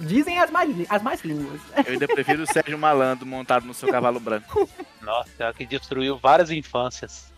Dizem 0.00 0.38
as 0.38 0.50
mais, 0.50 0.90
as 0.90 1.02
mais 1.02 1.22
línguas. 1.22 1.60
Eu 1.86 1.92
ainda 1.92 2.08
prefiro 2.08 2.42
o 2.42 2.46
Sérgio 2.46 2.78
Malandro 2.78 3.26
montado 3.26 3.66
no 3.66 3.74
seu 3.74 3.88
cavalo 3.90 4.18
branco. 4.18 4.68
Nossa, 5.02 5.52
que 5.52 5.66
destruiu 5.66 6.16
várias 6.16 6.50
infâncias. 6.50 7.30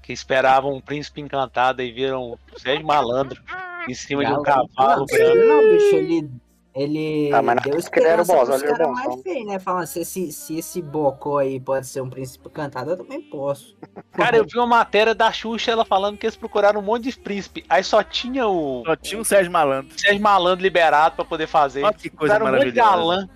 Que 0.00 0.12
esperavam 0.12 0.72
um 0.74 0.80
príncipe 0.80 1.20
encantado 1.20 1.82
e 1.82 1.90
viram 1.90 2.22
o 2.22 2.38
Sérgio 2.58 2.86
Malandro 2.86 3.42
em 3.88 3.94
cima 3.94 4.24
de 4.24 4.32
um 4.32 4.42
Galo. 4.42 4.68
cavalo 4.68 5.06
branco. 5.06 5.36
não, 5.36 5.72
bicho, 5.72 5.96
ele. 5.96 6.30
Ele 6.74 7.30
Ah, 7.32 7.40
mas 7.40 7.62
deu 7.62 7.74
época 7.78 8.00
ele 8.00 8.08
era 8.08 8.20
o 8.20 8.22
esperança 8.22 8.34
bonzão. 8.56 8.92
mais 8.92 9.22
feios, 9.22 9.46
né? 9.46 9.58
Falando, 9.60 9.86
se 9.86 10.00
esse, 10.00 10.32
se 10.32 10.58
esse 10.58 10.82
bocó 10.82 11.38
aí 11.38 11.60
pode 11.60 11.86
ser 11.86 12.00
um 12.00 12.10
príncipe 12.10 12.48
cantado, 12.50 12.90
eu 12.90 12.96
também 12.96 13.22
posso. 13.22 13.76
Cara, 14.12 14.36
eu 14.38 14.44
vi 14.44 14.58
uma 14.58 14.66
matéria 14.66 15.14
da 15.14 15.30
Xuxa 15.30 15.70
ela 15.70 15.84
falando 15.84 16.18
que 16.18 16.26
eles 16.26 16.34
procuraram 16.36 16.80
um 16.80 16.82
monte 16.82 17.04
de 17.04 17.16
príncipe. 17.18 17.64
Aí 17.68 17.84
só 17.84 18.02
tinha 18.02 18.46
o 18.48 18.82
Só 18.84 18.96
tinha 18.96 19.20
o 19.20 19.24
Sérgio 19.24 19.52
Malandro. 19.52 19.96
Sérgio 19.96 20.20
Malandro 20.20 20.62
liberado 20.62 21.14
pra 21.14 21.24
poder 21.24 21.46
fazer. 21.46 21.84
Olha 21.84 21.94
que 21.94 22.10
coisa 22.10 22.34
Procuraram 22.34 22.56
um 22.58 22.64
monte 22.64 22.72
de 22.72 22.80
maravilhosa. 22.80 23.16
galã. 23.16 23.28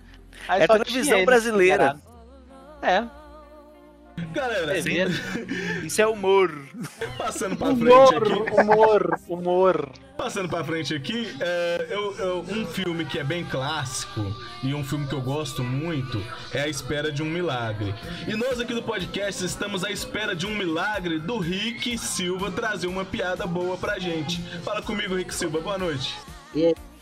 Aí 0.49 0.63
É 0.63 0.67
televisão 0.67 1.17
ele 1.19 1.27
brasileira. 1.27 1.95
liberado. 1.95 2.03
É. 2.83 3.18
Galera, 4.33 4.81
vê? 4.83 5.05
Isso 5.85 6.01
é 6.01 6.07
humor. 6.07 6.53
passando 7.17 7.57
pra 7.57 7.75
frente 7.75 8.15
aqui. 8.15 8.33
Humor, 8.61 8.61
humor, 8.61 9.21
humor. 9.29 9.91
Passando 10.17 10.49
pra 10.49 10.65
frente 10.65 10.95
aqui, 10.95 11.33
é, 11.41 11.87
eu- 11.91 12.15
eu- 12.19 12.41
um 12.49 12.67
filme 12.67 13.05
que 13.05 13.19
é 13.19 13.25
bem 13.25 13.45
clássico 13.45 14.21
e 14.65 14.75
um 14.75 14.83
filme 14.85 15.07
que 15.07 15.15
eu 15.15 15.21
gosto 15.21 15.63
muito 15.63 16.21
é 16.53 16.63
A 16.63 16.69
Espera 16.69 17.13
de 17.13 17.23
um 17.23 17.27
Milagre. 17.27 17.95
E 18.27 18.35
nós 18.35 18.59
aqui 18.61 18.75
do 18.75 18.83
podcast 18.83 19.45
estamos 19.45 19.85
à 19.85 19.91
espera 19.91 20.35
de 20.35 20.45
um 20.47 20.55
milagre 20.57 21.19
do 21.21 21.39
Rick 21.39 21.97
Silva 21.99 22.51
trazer 22.51 22.89
uma 22.89 23.05
piada 23.05 23.47
boa 23.47 23.77
pra 23.77 23.99
gente. 23.99 24.43
Fala 24.65 24.83
comigo, 24.83 25.15
Rick 25.15 25.33
Silva, 25.35 25.61
boa 25.61 25.79
noite. 25.79 26.13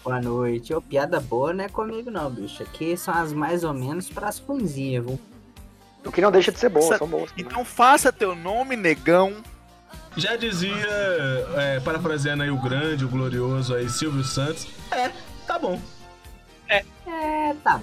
Boa 0.04 0.20
noite. 0.20 0.73
Ô, 0.75 0.80
piada 0.82 1.18
boa 1.18 1.52
não 1.54 1.64
é 1.64 1.68
comigo, 1.68 2.11
não, 2.11 2.30
bicho. 2.30 2.62
Aqui 2.62 2.96
são 2.96 3.14
as 3.14 3.32
mais 3.32 3.64
ou 3.64 3.73
menos 3.73 4.08
pras 4.11 4.38
ruinzinhas, 4.38 5.04
viu? 5.04 5.18
O 6.06 6.12
que 6.12 6.20
não 6.20 6.30
deixa 6.30 6.52
de 6.52 6.58
ser 6.58 6.68
bom, 6.68 6.82
são 6.82 7.06
bons. 7.06 7.32
Então 7.36 7.64
faça 7.64 8.12
teu 8.12 8.34
nome, 8.34 8.76
negão. 8.76 9.42
Já 10.16 10.36
dizia, 10.36 10.75
é, 11.56 11.80
parafraseando 11.80 12.42
aí 12.42 12.50
o 12.50 12.56
grande, 12.56 13.04
o 13.04 13.08
glorioso 13.08 13.75
aí, 13.75 13.88
Silvio 13.90 14.25
Santos, 14.25 14.66
é, 14.90 15.10
tá 15.46 15.58
bom. 15.58 15.78
É, 16.68 16.84
tá. 17.62 17.82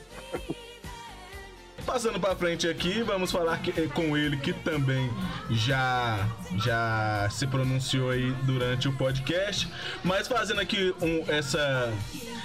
Passando 1.86 2.20
pra 2.20 2.36
frente 2.36 2.68
aqui, 2.68 3.04
vamos 3.04 3.32
falar 3.32 3.58
que- 3.60 3.88
com 3.90 4.18
ele 4.18 4.38
que 4.38 4.52
também 4.54 5.12
já 5.52 6.28
já 6.58 7.28
se 7.30 7.46
pronunciou 7.46 8.10
aí 8.10 8.32
durante 8.44 8.88
o 8.88 8.94
podcast, 8.94 9.68
mas 10.04 10.28
fazendo 10.28 10.60
aqui 10.62 10.94
um- 11.02 11.24
essa 11.32 11.94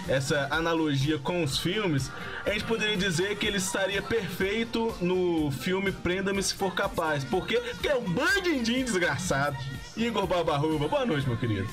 essa 0.09 0.49
analogia 0.51 1.19
com 1.19 1.43
os 1.45 1.59
filmes, 1.59 2.11
a 2.47 2.51
gente 2.51 2.65
poderia 2.65 2.97
dizer 2.97 3.37
que 3.37 3.47
ele 3.47 3.59
estaria 3.59 4.01
perfeito 4.01 4.95
no 5.03 5.51
filme 5.51 5.93
Prenda-me 5.93 6.43
se 6.43 6.55
for 6.55 6.75
capaz. 6.75 7.25
Por 7.25 7.47
quê? 7.47 7.59
Porque 7.59 7.89
é 7.89 7.95
um 7.97 8.05
bandidinho 8.11 8.85
desgraçado. 8.85 9.57
Igor 9.97 10.27
Barbarruba, 10.27 10.89
boa 10.89 11.05
noite, 11.05 11.27
meu 11.29 11.37
querido. 11.37 11.69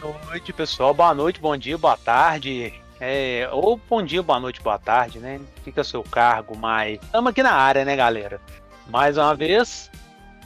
Boa 0.00 0.18
noite, 0.26 0.52
pessoal. 0.52 0.92
Boa 0.92 1.14
noite, 1.14 1.40
bom 1.40 1.56
dia, 1.56 1.78
boa 1.78 1.96
tarde. 1.96 2.74
É, 3.00 3.48
ou 3.52 3.80
bom 3.88 4.02
dia, 4.02 4.22
boa 4.22 4.40
noite, 4.40 4.60
boa 4.60 4.78
tarde, 4.78 5.20
né? 5.20 5.40
Fica 5.62 5.84
seu 5.84 6.02
cargo, 6.02 6.56
mas 6.56 7.00
estamos 7.00 7.30
aqui 7.30 7.42
na 7.42 7.52
área, 7.52 7.84
né, 7.84 7.94
galera? 7.94 8.40
Mais 8.88 9.16
uma 9.16 9.34
vez, 9.36 9.88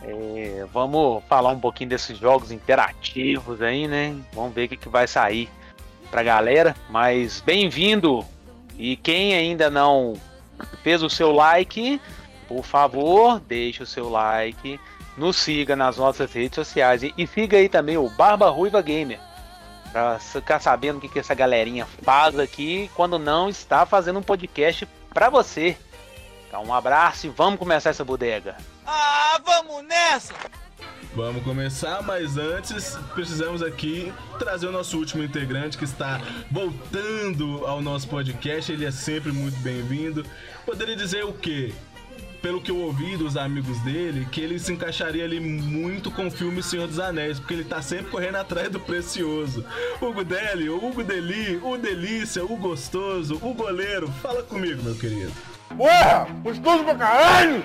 é, 0.02 0.66
vamos 0.71 1.23
falar 1.28 1.50
um 1.50 1.61
pouquinho 1.61 1.90
desses 1.90 2.18
jogos 2.18 2.50
interativos 2.50 3.62
aí, 3.62 3.88
né? 3.88 4.14
Vamos 4.35 4.52
ver 4.52 4.64
o 4.64 4.68
que, 4.68 4.76
que 4.76 4.88
vai 4.88 5.06
sair 5.06 5.49
pra 6.11 6.23
galera. 6.23 6.76
Mas 6.90 7.40
bem-vindo! 7.40 8.25
E 8.78 8.97
quem 8.97 9.35
ainda 9.35 9.71
não 9.71 10.14
fez 10.82 11.02
o 11.02 11.09
seu 11.09 11.32
like, 11.32 12.00
por 12.47 12.64
favor, 12.64 13.40
deixe 13.40 13.82
o 13.82 13.87
seu 13.87 14.11
like. 14.11 14.78
Nos 15.16 15.37
siga 15.37 15.75
nas 15.75 15.97
nossas 15.97 16.32
redes 16.32 16.56
sociais 16.56 17.02
e, 17.02 17.14
e 17.16 17.26
siga 17.26 17.56
aí 17.56 17.68
também 17.68 17.97
o 17.97 18.11
Barba 18.11 18.50
Ruiva 18.50 18.82
Gamer. 18.82 19.21
Pra 19.92 20.18
ficar 20.18 20.58
sabendo 20.58 20.96
o 20.96 21.00
que, 21.00 21.08
que 21.08 21.18
essa 21.18 21.34
galerinha 21.34 21.87
faz 22.02 22.38
aqui 22.38 22.90
quando 22.94 23.18
não 23.18 23.49
está 23.49 23.84
fazendo 23.84 24.18
um 24.18 24.22
podcast 24.22 24.88
pra 25.12 25.28
você. 25.28 25.76
Então, 26.49 26.64
um 26.64 26.75
abraço 26.75 27.26
e 27.26 27.30
vamos 27.30 27.58
começar 27.58 27.90
essa 27.90 28.04
bodega. 28.04 28.56
Ah, 28.87 29.38
vamos 29.44 29.84
nessa! 29.84 30.34
Vamos 31.14 31.42
começar, 31.44 32.02
mas 32.02 32.38
antes 32.38 32.96
precisamos 33.14 33.62
aqui 33.62 34.11
trazer 34.38 34.66
o 34.66 34.72
nosso 34.72 34.96
último 34.96 35.22
integrante 35.22 35.76
que 35.76 35.84
está 35.84 36.18
voltando 36.50 37.66
ao 37.66 37.82
nosso 37.82 38.08
podcast. 38.08 38.72
Ele 38.72 38.87
é 38.87 38.90
sempre 38.90 39.30
muito 39.30 39.58
bem-vindo. 39.58 40.25
Poderia 40.64 40.96
dizer 40.96 41.22
o 41.25 41.34
quê? 41.34 41.75
Pelo 42.42 42.61
que 42.61 42.72
eu 42.72 42.78
ouvi 42.78 43.16
dos 43.16 43.37
amigos 43.37 43.78
dele, 43.82 44.26
que 44.32 44.40
ele 44.40 44.58
se 44.58 44.72
encaixaria 44.72 45.25
ali 45.25 45.38
muito 45.38 46.11
com 46.11 46.26
o 46.26 46.30
filme 46.30 46.61
Senhor 46.61 46.88
dos 46.88 46.99
Anéis, 46.99 47.38
porque 47.38 47.54
ele 47.54 47.64
tá 47.64 47.80
sempre 47.80 48.11
correndo 48.11 48.34
atrás 48.34 48.68
do 48.68 48.80
precioso. 48.80 49.64
Hugo 50.00 50.25
Deli, 50.25 50.68
o 50.68 50.76
Hugo 50.76 51.04
Deli, 51.04 51.61
o 51.62 51.76
Delícia, 51.78 52.44
o 52.44 52.56
Gostoso, 52.56 53.38
o 53.40 53.54
Goleiro. 53.54 54.08
Fala 54.20 54.42
comigo, 54.42 54.82
meu 54.82 54.96
querido. 54.96 55.32
Ué, 55.78 56.26
gostoso 56.42 56.82
pra 56.82 56.96
caralho! 56.96 57.64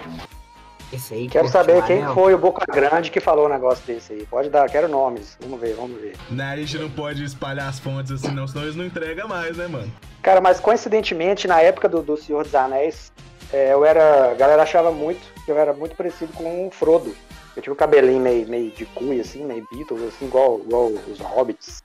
Esse 0.94 1.16
aí 1.16 1.28
Quero 1.28 1.50
saber 1.50 1.84
quem 1.84 2.02
anel. 2.02 2.14
foi 2.14 2.34
o 2.34 2.38
Boca 2.38 2.66
Grande 2.72 3.12
que 3.12 3.20
falou 3.20 3.48
um 3.48 3.50
negócio 3.50 3.86
desse 3.86 4.14
aí. 4.14 4.26
Pode 4.26 4.50
dar, 4.50 4.70
quero 4.70 4.88
nomes. 4.88 5.38
Vamos 5.42 5.60
ver, 5.60 5.74
vamos 5.76 6.00
ver. 6.00 6.16
Né, 6.30 6.46
a 6.46 6.56
gente 6.56 6.78
não 6.78 6.90
pode 6.90 7.24
espalhar 7.24 7.68
as 7.68 7.80
fontes 7.80 8.12
assim, 8.12 8.32
não, 8.32 8.48
senão 8.48 8.64
eles 8.64 8.76
não 8.76 8.86
entregam 8.86 9.28
mais, 9.28 9.58
né, 9.58 9.68
mano? 9.68 9.92
Cara, 10.22 10.40
mas 10.40 10.60
coincidentemente, 10.60 11.48
na 11.48 11.60
época 11.62 11.90
do, 11.90 12.02
do 12.02 12.16
Senhor 12.16 12.44
dos 12.44 12.56
Anéis, 12.56 13.12
é, 13.52 13.74
eu 13.74 13.86
era. 13.86 14.32
A 14.32 14.34
galera 14.34 14.64
achava 14.64 14.92
muito 14.92 15.22
que 15.46 15.52
eu 15.52 15.58
era 15.58 15.74
muito 15.74 15.96
parecido 15.96 16.34
com 16.34 16.68
o 16.68 16.72
Frodo. 16.72 17.16
Eu 17.56 17.62
tinha 17.62 17.74
o 17.74 17.76
cabelinho 17.76 18.20
meio, 18.20 18.48
meio 18.48 18.72
de 18.72 18.86
cuia, 18.86 19.22
assim, 19.22 19.44
meio 19.44 19.68
Beatles, 19.72 20.04
assim, 20.04 20.26
igual, 20.26 20.60
igual 20.60 20.88
os 20.88 21.20
hobbits. 21.20 21.84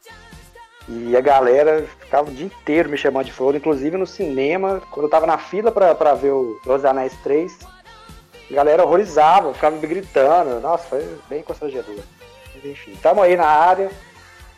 E 0.89 1.17
a 1.17 1.21
galera 1.21 1.87
ficava 2.01 2.29
o 2.29 2.35
dia 2.35 2.47
inteiro 2.47 2.91
me 2.91 2.97
chamando 2.99 3.27
de 3.27 3.33
Frodo, 3.33 3.57
inclusive 3.57 3.97
no 3.97 4.07
cinema, 4.07 4.83
quando 4.91 5.07
eu 5.07 5.11
tava 5.11 5.27
na 5.27 5.39
fila 5.39 5.71
pra, 5.71 5.95
pra 5.95 6.13
ver 6.13 6.33
o 6.33 6.61
dos 6.65 6.85
Anéis 6.85 7.15
3, 7.23 7.57
a 8.51 8.55
galera 8.55 8.85
horrorizava, 8.85 9.55
ficava 9.55 9.77
me 9.77 9.87
gritando. 9.87 10.61
Nossa, 10.61 10.85
foi 10.85 11.19
bem 11.29 11.43
constrangedor. 11.43 12.01
Enfim, 12.63 12.97
tamo 13.01 13.23
aí 13.23 13.37
na 13.37 13.47
área. 13.47 13.91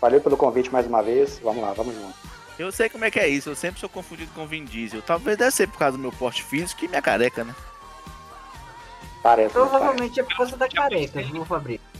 Valeu 0.00 0.20
pelo 0.20 0.36
convite 0.36 0.72
mais 0.72 0.86
uma 0.86 1.02
vez. 1.02 1.38
Vamos 1.38 1.62
lá, 1.62 1.72
vamos 1.72 1.94
junto. 1.94 2.33
Eu 2.58 2.70
sei 2.70 2.88
como 2.88 3.04
é 3.04 3.10
que 3.10 3.18
é 3.18 3.28
isso, 3.28 3.50
eu 3.50 3.54
sempre 3.54 3.80
sou 3.80 3.88
confundido 3.88 4.30
com 4.32 4.46
Vin 4.46 4.64
Diesel. 4.64 5.02
Talvez 5.02 5.36
deve 5.36 5.50
ser 5.50 5.66
por 5.68 5.78
causa 5.78 5.96
do 5.96 6.00
meu 6.00 6.12
porte 6.12 6.42
físico 6.42 6.84
e 6.84 6.88
minha 6.88 7.02
careca, 7.02 7.42
né? 7.42 7.54
Parece. 9.22 9.48
né, 9.48 9.50
parece. 9.52 9.52
Provavelmente 9.52 10.20
é 10.20 10.22
por 10.22 10.36
causa 10.36 10.56
da 10.56 10.68
careca, 10.68 11.20
viu, 11.22 11.44
Fabrício? 11.44 11.94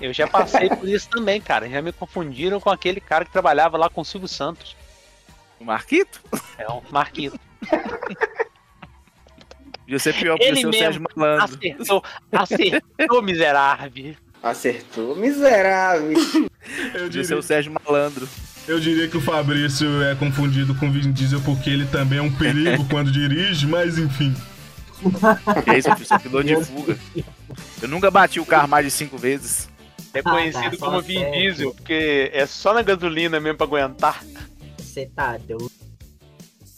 Eu 0.00 0.12
já 0.12 0.26
passei 0.26 0.68
por 0.68 0.88
isso 0.88 1.08
também, 1.08 1.40
cara. 1.40 1.68
Já 1.68 1.80
me 1.80 1.92
confundiram 1.92 2.60
com 2.60 2.70
aquele 2.70 3.00
cara 3.00 3.24
que 3.24 3.32
trabalhava 3.32 3.76
lá 3.76 3.88
com 3.88 4.00
o 4.00 4.04
Silvio 4.04 4.28
Santos. 4.28 4.76
O 5.58 5.64
Marquito? 5.64 6.20
É 6.58 6.70
um 6.70 6.82
Marquito. 6.90 7.38
Devia 9.86 9.98
ser 10.00 10.14
pior 10.14 10.36
porque 10.36 10.52
o 10.52 10.56
seu. 10.56 10.72
Sérgio 10.72 11.02
Malandro. 11.14 11.44
Acertou, 11.44 12.04
acertou, 12.32 13.22
miserável. 13.22 14.16
Acertou, 14.42 15.16
miserável. 15.16 16.18
Eu 16.92 17.08
Devia 17.08 17.24
ser 17.24 17.36
o 17.36 17.42
Sérgio 17.42 17.72
Malandro. 17.72 18.28
Eu 18.66 18.80
diria 18.80 19.08
que 19.08 19.16
o 19.16 19.20
Fabrício 19.20 20.02
é 20.02 20.14
confundido 20.14 20.74
com 20.74 20.88
o 20.88 20.90
Vin 20.92 21.12
Diesel 21.12 21.40
porque 21.42 21.70
ele 21.70 21.86
também 21.86 22.18
é 22.18 22.22
um 22.22 22.32
perigo 22.32 22.84
quando 22.90 23.10
dirige, 23.10 23.66
mas 23.66 23.98
enfim. 23.98 24.34
Que 25.64 25.70
é 25.70 25.78
isso, 25.78 25.88
eu 25.88 25.96
sou 26.04 26.18
piloto 26.18 26.46
de 26.46 26.64
fuga. 26.64 26.98
Eu 27.82 27.88
nunca 27.88 28.10
bati 28.10 28.40
o 28.40 28.46
carro 28.46 28.68
mais 28.68 28.84
de 28.84 28.90
cinco 28.90 29.16
vezes. 29.18 29.68
É 30.14 30.20
Ah, 30.20 30.22
tá, 30.22 30.30
conhecido 30.30 30.78
como 30.78 31.02
Vin. 31.02 31.30
Diesel, 31.32 31.74
porque 31.74 32.30
é 32.32 32.46
só 32.46 32.72
na 32.72 32.82
gasolina 32.82 33.38
mesmo 33.38 33.58
pra 33.58 33.66
aguentar. 33.66 34.24
Você 34.78 35.06
tá 35.14 35.36
doido. 35.36 35.70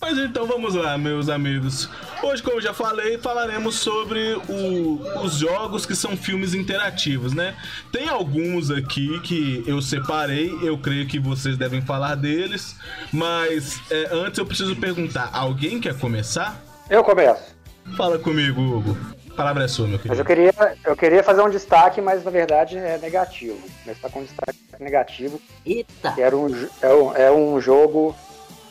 Mas 0.00 0.16
então 0.16 0.46
vamos 0.46 0.74
lá, 0.74 0.96
meus 0.96 1.28
amigos. 1.28 1.88
Hoje, 2.22 2.40
como 2.42 2.58
eu 2.58 2.60
já 2.60 2.72
falei, 2.72 3.18
falaremos 3.18 3.74
sobre 3.76 4.34
o- 4.48 5.00
os 5.24 5.34
jogos 5.34 5.84
que 5.84 5.96
são 5.96 6.16
filmes 6.16 6.54
interativos, 6.54 7.34
né? 7.34 7.56
Tem 7.90 8.08
alguns 8.08 8.70
aqui 8.70 9.18
que 9.20 9.64
eu 9.66 9.82
separei, 9.82 10.56
eu 10.62 10.78
creio 10.78 11.06
que 11.06 11.18
vocês 11.18 11.56
devem 11.58 11.82
falar 11.82 12.14
deles, 12.14 12.76
mas 13.12 13.80
é, 13.90 14.08
antes 14.12 14.38
eu 14.38 14.46
preciso 14.46 14.76
perguntar: 14.76 15.30
alguém 15.32 15.80
quer 15.80 15.98
começar? 15.98 16.62
Eu 16.88 17.02
começo. 17.02 17.56
Fala 17.96 18.18
comigo, 18.18 18.60
Hugo. 18.60 18.96
A 19.32 19.34
palavra 19.34 19.64
é 19.64 19.68
sua, 19.68 19.86
meu 19.88 20.00
Mas 20.04 20.18
eu 20.18 20.24
querido. 20.24 20.52
queria, 20.52 20.76
eu 20.84 20.96
queria 20.96 21.22
fazer 21.24 21.42
um 21.42 21.50
destaque, 21.50 22.00
mas 22.00 22.24
na 22.24 22.30
verdade 22.30 22.76
é 22.76 22.98
negativo. 22.98 23.58
Começar 23.84 24.08
com 24.10 24.20
um 24.20 24.24
destaque 24.24 24.58
negativo, 24.80 25.40
Eita! 25.66 26.12
que 26.12 26.20
era 26.20 26.36
um, 26.36 26.48
é 26.82 26.88
um, 26.94 27.16
é 27.16 27.32
um 27.32 27.60
jogo 27.60 28.16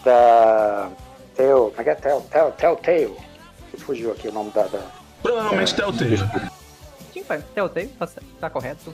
da 0.04 0.90
Tell, 1.38 1.70
como 1.70 1.82
é 1.82 1.84
que 1.84 1.90
é? 1.92 1.96
Tell, 1.96 2.22
Tell, 2.32 2.52
Telltale. 2.52 3.16
Fugiu 3.78 4.12
aqui 4.12 4.28
o 4.28 4.32
nome 4.32 4.50
da, 4.52 4.64
da- 4.64 4.92
Provavelmente 5.22 5.76
Telltale. 5.76 6.18
Sim, 7.14 7.24
pai. 7.24 7.44
Telltale, 7.54 7.88
tá, 8.00 8.10
tá 8.40 8.50
correto. 8.50 8.94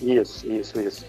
Isso, 0.00 0.46
isso, 0.50 0.80
isso. 0.80 1.04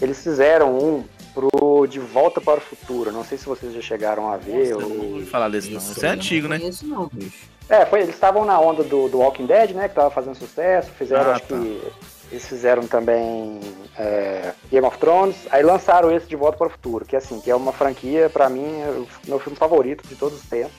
Eles 0.00 0.22
fizeram 0.22 0.76
um 0.78 1.04
pro 1.32 1.86
De 1.86 1.98
Volta 1.98 2.40
para 2.40 2.58
o 2.58 2.60
Futuro. 2.60 3.10
Não 3.10 3.24
sei 3.24 3.38
se 3.38 3.46
vocês 3.46 3.72
já 3.74 3.80
chegaram 3.80 4.30
a 4.30 4.36
ver. 4.36 4.66
Eu 4.68 4.80
não 4.80 4.90
ou... 4.90 5.12
ouvi 5.14 5.24
falar 5.26 5.48
desse 5.48 5.70
não. 5.70 5.78
Esse 5.78 5.92
Isso 5.92 6.06
é 6.06 6.08
antigo, 6.10 6.42
não 6.48 6.54
né? 6.54 6.60
conheço 6.60 6.86
não, 6.86 7.08
bicho. 7.12 7.46
É, 7.68 7.84
foi, 7.86 8.02
eles 8.02 8.14
estavam 8.14 8.44
na 8.44 8.60
onda 8.60 8.84
do, 8.84 9.08
do 9.08 9.18
Walking 9.18 9.46
Dead, 9.46 9.70
né? 9.72 9.88
Que 9.88 9.94
tava 9.94 10.10
fazendo 10.10 10.36
sucesso. 10.36 10.90
Fizeram, 10.92 11.30
Ah, 11.30 11.34
acho 11.34 11.42
tá. 11.46 11.56
que. 11.58 11.82
Eles 12.30 12.46
fizeram 12.46 12.86
também 12.86 13.60
é, 13.96 14.52
Game 14.70 14.86
of 14.86 14.98
Thrones. 14.98 15.36
Aí 15.50 15.62
lançaram 15.62 16.10
esse 16.10 16.26
de 16.26 16.36
Volta 16.36 16.58
para 16.58 16.66
o 16.66 16.70
Futuro, 16.70 17.04
que 17.04 17.16
assim, 17.16 17.40
que 17.40 17.50
é 17.50 17.54
uma 17.54 17.72
franquia, 17.72 18.28
pra 18.28 18.48
mim, 18.48 18.80
é 18.80 18.90
o 18.90 19.06
meu 19.28 19.38
filme 19.38 19.56
favorito 19.56 20.06
de 20.06 20.16
todos 20.16 20.40
os 20.40 20.48
tempos. 20.48 20.74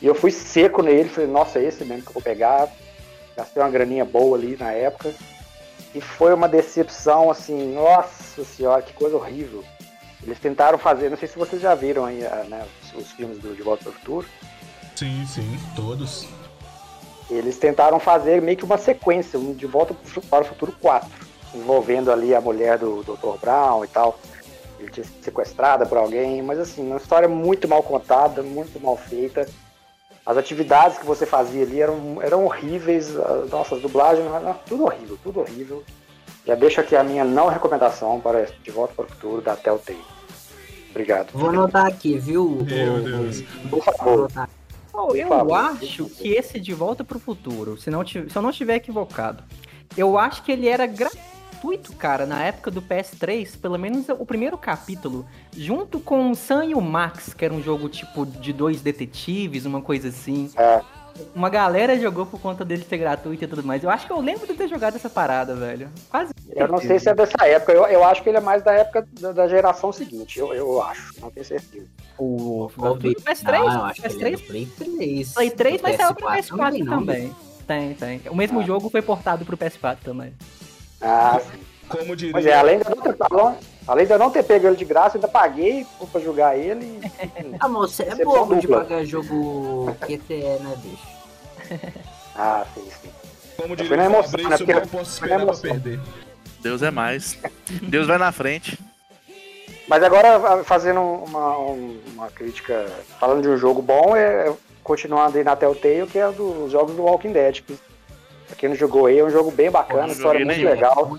E 0.00 0.06
eu 0.06 0.14
fui 0.14 0.30
seco 0.30 0.82
nele, 0.82 1.08
falei, 1.08 1.28
nossa, 1.28 1.58
é 1.58 1.64
esse 1.64 1.84
mesmo 1.84 2.02
que 2.02 2.08
eu 2.08 2.14
vou 2.14 2.22
pegar. 2.22 2.68
Gastei 3.36 3.62
uma 3.62 3.70
graninha 3.70 4.04
boa 4.04 4.36
ali 4.36 4.56
na 4.58 4.72
época. 4.72 5.14
E 5.94 6.00
foi 6.00 6.32
uma 6.32 6.48
decepção, 6.48 7.30
assim, 7.30 7.74
nossa 7.74 8.44
senhora, 8.44 8.80
que 8.80 8.92
coisa 8.94 9.16
horrível. 9.16 9.62
Eles 10.22 10.38
tentaram 10.38 10.78
fazer, 10.78 11.10
não 11.10 11.16
sei 11.16 11.28
se 11.28 11.38
vocês 11.38 11.60
já 11.60 11.74
viram 11.74 12.04
aí, 12.04 12.20
né, 12.48 12.66
os, 12.82 13.02
os 13.02 13.12
filmes 13.12 13.38
do 13.38 13.54
De 13.54 13.62
Volta 13.62 13.84
para 13.84 13.90
o 13.90 13.94
Futuro. 13.94 14.26
Sim, 14.94 15.26
sim, 15.26 15.58
todos. 15.74 16.28
Eles 17.30 17.56
tentaram 17.58 18.00
fazer 18.00 18.42
meio 18.42 18.56
que 18.56 18.64
uma 18.64 18.76
sequência, 18.76 19.38
um 19.38 19.54
De 19.54 19.66
Volta 19.66 19.94
para 20.28 20.42
o 20.42 20.44
Futuro 20.44 20.72
4, 20.80 21.08
envolvendo 21.54 22.10
ali 22.10 22.34
a 22.34 22.40
mulher 22.40 22.78
do 22.78 23.04
Dr. 23.04 23.38
Brown 23.40 23.84
e 23.84 23.88
tal. 23.88 24.18
Ele 24.80 24.90
tinha 24.90 25.04
sido 25.04 25.22
sequestrada 25.22 25.86
por 25.86 25.98
alguém, 25.98 26.42
mas 26.42 26.58
assim, 26.58 26.86
uma 26.86 26.96
história 26.96 27.28
muito 27.28 27.68
mal 27.68 27.82
contada, 27.82 28.42
muito 28.42 28.80
mal 28.80 28.96
feita. 28.96 29.46
As 30.26 30.36
atividades 30.36 30.98
que 30.98 31.06
você 31.06 31.24
fazia 31.24 31.62
ali 31.62 31.80
eram, 31.80 32.20
eram 32.20 32.44
horríveis, 32.44 33.16
as 33.16 33.50
nossas 33.50 33.80
dublagens, 33.80 34.26
não, 34.26 34.54
tudo 34.66 34.84
horrível, 34.84 35.18
tudo 35.22 35.40
horrível. 35.40 35.84
Já 36.46 36.54
deixo 36.54 36.80
aqui 36.80 36.96
a 36.96 37.04
minha 37.04 37.24
não 37.24 37.48
recomendação 37.48 38.20
para 38.20 38.46
De 38.62 38.70
Volta 38.70 38.94
para 38.94 39.04
o 39.04 39.08
Futuro 39.08 39.42
da 39.42 39.54
Telltale. 39.54 40.02
Obrigado. 40.90 41.30
Vou 41.32 41.50
anotar 41.50 41.86
aqui, 41.86 42.18
viu? 42.18 42.58
Meu 42.66 43.00
Deus. 43.00 43.42
Por 43.42 43.70
Vou 43.70 43.82
favor. 43.82 44.18
anotar. 44.20 44.48
Oh, 45.08 45.14
eu 45.14 45.54
acho 45.54 46.06
que 46.06 46.28
esse 46.28 46.60
De 46.60 46.74
Volta 46.74 47.02
pro 47.02 47.18
Futuro, 47.18 47.80
se, 47.80 47.90
não 47.90 48.06
se 48.06 48.18
eu 48.18 48.42
não 48.42 48.50
estiver 48.50 48.76
equivocado, 48.76 49.42
eu 49.96 50.18
acho 50.18 50.42
que 50.42 50.52
ele 50.52 50.68
era 50.68 50.86
gratuito, 50.86 51.94
cara, 51.96 52.26
na 52.26 52.44
época 52.44 52.70
do 52.70 52.82
PS3, 52.82 53.58
pelo 53.58 53.78
menos 53.78 54.08
o 54.08 54.26
primeiro 54.26 54.58
capítulo, 54.58 55.26
junto 55.56 55.98
com 55.98 56.30
o 56.30 56.34
Sam 56.34 56.66
e 56.66 56.74
o 56.74 56.80
Max, 56.80 57.32
que 57.34 57.44
era 57.44 57.54
um 57.54 57.62
jogo 57.62 57.88
tipo 57.88 58.26
de 58.26 58.52
dois 58.52 58.82
detetives, 58.82 59.64
uma 59.64 59.80
coisa 59.80 60.08
assim. 60.08 60.50
É. 60.56 60.82
Uma 61.34 61.48
galera 61.48 61.98
jogou 61.98 62.26
por 62.26 62.40
conta 62.40 62.64
dele 62.64 62.84
ser 62.88 62.98
gratuito 62.98 63.44
e 63.44 63.46
tudo 63.46 63.62
mais. 63.62 63.82
Eu 63.84 63.90
acho 63.90 64.06
que 64.06 64.12
eu 64.12 64.20
lembro 64.20 64.46
de 64.46 64.54
ter 64.54 64.68
jogado 64.68 64.96
essa 64.96 65.10
parada, 65.10 65.54
velho. 65.54 65.88
Quase. 66.10 66.32
Eu 66.54 66.68
não 66.68 66.78
sei 66.78 66.98
se 66.98 67.08
é 67.08 67.14
dessa 67.14 67.46
época, 67.46 67.72
eu, 67.72 67.84
eu 67.86 68.04
acho 68.04 68.22
que 68.22 68.28
ele 68.28 68.38
é 68.38 68.40
mais 68.40 68.62
da 68.62 68.72
época 68.72 69.06
da, 69.20 69.32
da 69.32 69.48
geração 69.48 69.92
seguinte, 69.92 70.38
eu, 70.38 70.52
eu 70.52 70.82
acho, 70.82 71.14
não 71.20 71.30
tenho 71.30 71.46
certeza. 71.46 71.86
O, 72.18 72.68
ver. 72.98 73.14
do 73.14 73.22
PS3, 73.22 73.52
Não, 73.52 73.72
eu 73.72 73.84
acho 73.84 74.00
que 74.02 74.06
ele 74.08 74.24
é 74.24 74.30
PS3, 74.30 74.36
do 74.36 74.46
Play 74.46 74.66
3. 74.78 75.32
Play 75.34 75.50
3, 75.50 75.76
Do 75.76 75.82
mas 75.82 75.96
saiu 75.96 76.14
pro 76.14 76.26
PS4 76.28 76.42
PS4 76.58 76.78
não, 76.84 76.98
também. 76.98 77.34
Tem, 77.66 77.94
tem. 77.94 78.20
O 78.30 78.34
mesmo 78.34 78.60
Ah. 78.60 78.64
jogo 78.64 78.90
foi 78.90 79.00
portado 79.00 79.44
pro 79.44 79.56
PS4 79.56 79.98
também. 80.02 80.34
Ah, 81.00 81.40
sim. 81.40 81.60
Como 81.88 82.14
diria. 82.16 82.32
Pois 82.32 82.46
é, 82.46 82.54
além 82.54 82.78
eu 82.78 82.96
não 82.96 83.02
ter, 83.02 83.16
além 83.90 84.06
de 84.06 84.12
eu 84.12 84.18
não 84.18 84.30
ter 84.30 84.42
pego 84.44 84.66
ele 84.66 84.76
de 84.76 84.84
graça, 84.84 85.16
eu 85.16 85.20
ainda 85.20 85.28
paguei 85.28 85.86
pra 86.12 86.20
jogar 86.20 86.56
ele. 86.56 86.84
e- 86.86 87.56
Ah, 87.60 87.68
moça, 87.68 88.02
é 88.02 88.06
Decepção 88.10 88.32
bobo 88.46 88.56
de 88.56 88.68
pagar 88.68 89.04
jogo 89.04 89.94
QTE, 90.00 90.34
né, 90.60 90.76
bicho? 90.82 91.08
Ah, 92.36 92.64
sim, 92.74 92.84
sim. 93.02 93.10
Como 93.56 93.76
Foi 93.76 93.76
diria 93.76 93.98
o 93.98 94.00
emoção, 94.02 94.22
Fabrício, 94.30 94.48
né? 94.50 94.56
Porque 94.56 94.72
não 94.74 94.86
posso 94.86 95.10
esperar 95.10 95.44
pra 95.44 95.54
perder. 95.54 96.00
Deus 96.60 96.82
é 96.82 96.90
mais. 96.90 97.36
Deus 97.82 98.06
vai 98.06 98.16
na 98.16 98.32
frente. 98.32 98.78
Mas 99.86 100.02
agora, 100.02 100.62
fazendo 100.64 101.00
uma, 101.00 101.58
um- 101.58 102.00
uma 102.14 102.28
crítica, 102.30 102.86
falando 103.18 103.42
de 103.42 103.48
um 103.48 103.56
jogo 103.58 103.82
bom, 103.82 104.14
é 104.16 104.50
continuando 104.82 105.36
aí 105.36 105.44
na 105.44 105.56
Telltale, 105.56 106.06
que 106.06 106.18
é 106.18 106.30
dos 106.30 106.70
jogos 106.72 106.94
do 106.94 107.02
Walking 107.02 107.32
Dead. 107.32 107.60
Que, 107.62 107.76
pra 108.46 108.56
quem 108.56 108.68
não 108.70 108.76
jogou 108.76 109.06
aí, 109.06 109.18
é 109.18 109.24
um 109.24 109.30
jogo 109.30 109.50
bem 109.50 109.70
bacana, 109.70 110.12
história 110.12 110.44
muito 110.44 110.56
nenhum. 110.56 110.70
legal. 110.70 111.10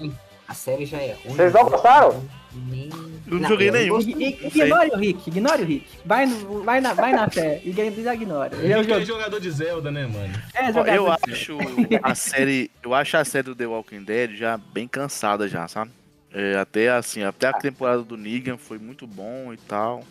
A 0.47 0.53
série 0.53 0.85
já 0.85 0.97
é 0.97 1.11
ruim. 1.23 1.35
Vocês 1.35 1.53
não 1.53 1.65
gostaram? 1.65 2.23
Nem... 2.53 2.89
Não 3.25 3.47
joguei 3.47 3.69
eu 3.69 3.73
nenhum. 3.73 3.99
Ignore 3.99 4.89
o 4.91 4.97
Rick, 4.97 5.29
ignore 5.29 5.61
o 5.61 5.65
Rick. 5.65 5.87
Vai, 6.05 6.25
no, 6.25 6.63
vai, 6.63 6.81
na, 6.81 6.93
vai 6.93 7.13
na 7.13 7.29
fé. 7.29 7.61
Já 8.03 8.13
ignora. 8.13 8.55
Ele 8.57 8.73
é 8.73 8.77
um 8.77 8.81
Rick 8.81 8.91
é 8.91 8.95
jogo. 8.95 9.05
jogador 9.05 9.39
de 9.39 9.51
Zelda, 9.51 9.89
né, 9.91 10.05
mano? 10.05 10.33
É, 10.53 10.67
jogador 10.73 10.93
Eu 10.93 11.05
de- 11.25 11.31
acho 11.33 11.57
a 12.03 12.15
série. 12.15 12.69
Eu 12.83 12.93
acho 12.93 13.15
a 13.17 13.23
série 13.23 13.43
do 13.45 13.55
The 13.55 13.65
Walking 13.67 14.03
Dead 14.03 14.35
já 14.35 14.57
bem 14.57 14.87
cansada 14.87 15.47
já, 15.47 15.67
sabe? 15.67 15.91
É, 16.33 16.57
até 16.57 16.89
assim, 16.89 17.23
até 17.23 17.47
a 17.47 17.53
temporada 17.53 18.03
do 18.03 18.17
Negan 18.17 18.57
foi 18.57 18.77
muito 18.77 19.05
bom 19.07 19.53
e 19.53 19.57
tal. 19.57 20.03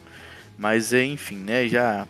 Mas 0.56 0.92
é, 0.92 1.04
enfim, 1.04 1.36
né? 1.36 1.66
Já. 1.68 2.06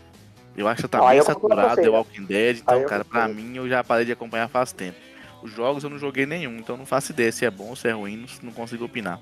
Eu 0.56 0.66
acho 0.68 0.82
que 0.82 0.88
tá 0.88 0.98
Ah, 0.98 1.08
bem 1.10 1.18
eu 1.18 1.24
saturado 1.24 1.76
The 1.76 1.82
né? 1.82 1.88
Walking 1.88 2.24
Dead, 2.24 2.56
Ah, 2.58 2.60
então, 2.62 2.80
eu 2.82 2.88
cara, 2.88 3.04
pra 3.04 3.26
mim 3.28 3.56
eu 3.56 3.68
já 3.68 3.82
parei 3.82 4.04
de 4.04 4.12
acompanhar 4.12 4.48
faz 4.48 4.72
tempo. 4.72 4.96
Os 5.42 5.50
jogos 5.52 5.82
eu 5.84 5.88
não 5.90 5.98
joguei 5.98 6.26
nenhum, 6.26 6.56
então 6.58 6.76
não 6.76 6.84
faço 6.84 7.12
ideia 7.12 7.32
se 7.32 7.44
é 7.46 7.50
bom 7.50 7.68
ou 7.70 7.76
se 7.76 7.88
é 7.88 7.92
ruim, 7.92 8.16
não, 8.16 8.26
não 8.42 8.52
consigo 8.52 8.84
opinar. 8.84 9.18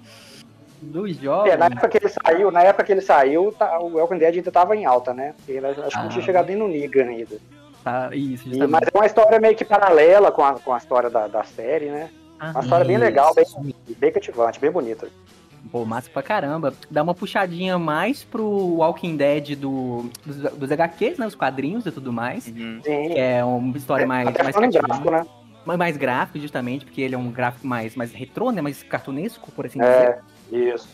Dos 0.81 1.17
jogos. 1.17 1.51
É, 1.51 1.57
na 1.57 1.67
época 1.67 1.89
que 1.89 1.99
ele 1.99 2.09
saiu, 2.09 2.51
na 2.51 2.63
época 2.63 2.85
que 2.85 2.93
ele 2.93 3.01
saiu, 3.01 3.53
tá- 3.53 3.79
o 3.81 3.97
Walking 3.97 4.19
Dead 4.19 4.37
ainda 4.37 4.51
tava 4.53 4.77
em 4.77 4.85
alta, 4.87 5.13
né? 5.13 5.35
Ele, 5.47 5.67
acho 5.67 5.75
que 5.91 5.97
não 5.97 6.05
Ah. 6.07 6.09
tinha 6.09 6.25
chegado 6.25 6.47
nem 6.47 6.57
no 6.57 6.69
Negan 6.69 7.07
ainda. 7.07 7.37
Tá, 7.85 8.11
isso, 8.13 8.49
E- 8.49 8.67
mas 8.67 8.83
é 8.93 8.97
uma 8.97 9.07
história 9.07 9.39
meio 9.41 9.55
que 9.57 9.65
paralela 9.65 10.31
com 10.33 10.45
a, 10.45 10.55
com 10.59 10.73
a 10.75 10.79
história 10.79 11.09
da, 11.09 11.27
da 11.27 11.45
série, 11.45 11.87
né? 11.87 12.11
Uma 12.41 12.61
história 12.61 12.85
bem 12.85 12.97
legal, 12.99 13.35
bem, 13.35 13.45
bem 13.99 14.13
cativante, 14.13 14.61
bem 14.61 14.71
bonita. 14.71 15.09
Pô, 15.73 15.85
massa 15.85 16.09
pra 16.09 16.23
caramba. 16.23 16.73
Dá 16.91 17.03
uma 17.03 17.15
puxadinha 17.15 17.79
mais 17.79 18.23
pro 18.25 18.45
Walking 18.49 19.17
Dead 19.17 19.57
do, 19.57 20.09
dos, 20.25 20.37
dos 20.53 20.71
HQs, 20.73 21.19
né? 21.19 21.27
Os 21.27 21.35
quadrinhos 21.35 21.85
e 21.85 21.91
tudo 21.91 22.13
mais. 22.13 22.47
Uhum. 22.47 22.81
Sim. 22.83 23.09
Que 23.11 23.19
é 23.19 23.45
uma 23.45 23.77
história 23.77 24.07
mais, 24.07 24.29
Até 24.29 24.43
mais 24.45 24.55
cativante. 24.57 24.87
gráfico, 24.87 25.11
né? 25.11 25.27
mais, 25.67 25.79
mais 25.79 25.97
gráfico, 25.99 26.39
justamente, 26.39 26.85
porque 26.87 27.03
ele 27.03 27.15
é 27.15 27.19
um 27.19 27.31
gráfico 27.31 27.67
mais, 27.67 27.95
mais 27.97 28.13
retrô, 28.13 28.51
né? 28.51 28.63
Mais 28.63 28.83
cartunesco, 28.83 29.51
por 29.53 29.67
assim 29.67 29.79
dizer. 29.81 30.21
É, 30.53 30.57
isso. 30.75 30.89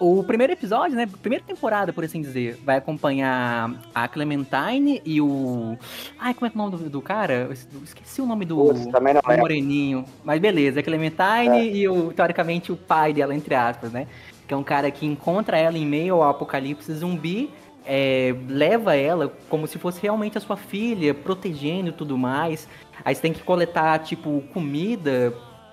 O 0.00 0.24
primeiro 0.24 0.52
episódio, 0.52 0.96
né? 0.96 1.06
Primeira 1.20 1.44
temporada, 1.44 1.92
por 1.92 2.02
assim 2.02 2.20
dizer, 2.20 2.60
vai 2.64 2.76
acompanhar 2.78 3.72
a 3.94 4.08
Clementine 4.08 5.00
e 5.04 5.20
o. 5.20 5.78
Ai, 6.18 6.34
como 6.34 6.46
é 6.46 6.50
que 6.50 6.58
é 6.58 6.60
o 6.60 6.64
nome 6.64 6.76
do, 6.84 6.90
do 6.90 7.00
cara? 7.00 7.34
Eu 7.46 7.52
es- 7.52 7.68
esqueci 7.84 8.20
o 8.20 8.26
nome 8.26 8.44
do, 8.44 8.56
Putz, 8.56 8.86
também 8.86 9.14
não 9.14 9.20
do. 9.20 9.38
Moreninho. 9.38 10.04
Mas 10.24 10.40
beleza, 10.40 10.80
a 10.80 10.82
Clementine 10.82 11.48
É. 11.56 11.64
e 11.66 11.88
o, 11.88 12.12
teoricamente, 12.12 12.72
o 12.72 12.76
pai 12.76 13.12
dela, 13.12 13.32
entre 13.32 13.54
aspas, 13.54 13.92
né? 13.92 14.08
Que 14.48 14.52
é 14.54 14.56
um 14.56 14.64
cara 14.64 14.90
que 14.90 15.06
encontra 15.06 15.56
ela 15.56 15.78
em 15.78 15.86
meio 15.86 16.16
ao 16.16 16.30
apocalipse 16.30 16.92
zumbi. 16.94 17.50
é, 17.84 18.32
leva 18.48 18.94
ela 18.96 19.32
como 19.48 19.66
se 19.66 19.76
fosse 19.76 20.00
realmente 20.00 20.38
a 20.38 20.40
sua 20.40 20.56
filha, 20.56 21.12
protegendo 21.12 21.88
e 21.88 21.92
tudo 21.92 22.16
mais. 22.16 22.68
Aí 23.04 23.12
você 23.12 23.20
tem 23.22 23.32
que 23.32 23.42
coletar, 23.42 23.98
tipo, 24.00 24.40
comida. 24.52 25.32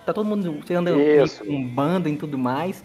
Tá 0.10 0.14
todo 0.14 0.26
mundo. 0.26 0.60
Você 0.66 0.74
anda 0.74 0.90
Isso. 0.92 1.46
com 1.46 1.54
um 1.54 1.68
bando 1.68 2.10
e 2.10 2.16
tudo 2.18 2.36
mais. 2.36 2.84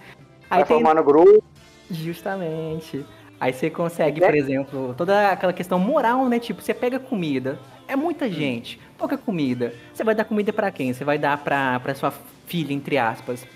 Aí 0.51 0.59
Vai 0.59 0.65
tem, 0.65 0.77
formando 0.77 1.03
grupo. 1.03 1.43
Justamente. 1.91 3.05
Aí 3.41 3.51
você 3.53 3.71
consegue, 3.71 4.23
É. 4.23 4.27
por 4.27 4.35
exemplo, 4.35 4.95
toda 4.97 5.31
aquela 5.31 5.53
questão 5.55 5.79
moral, 5.79 6.29
né? 6.29 6.39
Tipo, 6.39 6.61
você 6.61 6.75
pega 6.75 6.99
comida, 6.99 7.59
é 7.89 7.97
muita 7.97 8.31
gente, 8.31 8.79
pouca 8.99 9.17
comida. 9.17 9.73
Você 9.93 10.05
vai 10.05 10.15
dar 10.15 10.25
comida 10.25 10.53
pra 10.53 10.71
quem? 10.71 10.93
Você 10.93 11.03
vai 11.03 11.19
dar 11.19 11.39
pra, 11.39 11.81
pra 11.81 11.95
sua 11.95 12.13
filha, 12.47 12.75
entre 12.75 12.99
aspas. 12.99 13.47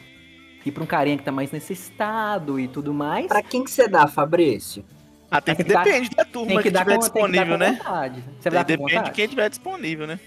E 0.64 0.72
pra 0.72 0.83
um 0.83 0.87
carinha 0.87 1.16
que 1.18 1.22
tá 1.22 1.31
mais 1.33 1.50
necessitado 1.52 2.59
e 2.59 2.68
tudo 2.68 2.92
mais. 2.94 3.26
Pra 3.26 3.42
quem 3.42 3.62
que 3.62 3.70
você 3.70 3.87
dá, 3.87 4.07
Fabrício? 4.07 4.83
Ah, 5.31 5.42
tem 5.42 5.54
que 5.54 5.62
Tem 5.62 5.66
que 5.68 5.74
dar- 5.74 5.85
depende 5.85 6.11
da 6.16 6.24
turma 6.24 6.57
que, 6.57 6.62
que 6.64 6.70
dar 6.70 6.81
tiver 6.85 6.96
com, 6.96 7.00
tem 7.02 7.11
que 7.12 7.18
dar 7.20 7.44
disponível, 7.44 7.52
com 7.52 7.59
né? 7.59 7.72
vontade. 7.78 8.24
Você 8.40 8.50
vai 8.50 8.64
dar 8.64 8.76
com 8.78 8.85
Depende 8.87 9.04
de 9.04 9.11
quem 9.12 9.28
tiver 9.28 9.48
disponível, 9.50 10.07
né? 10.07 10.18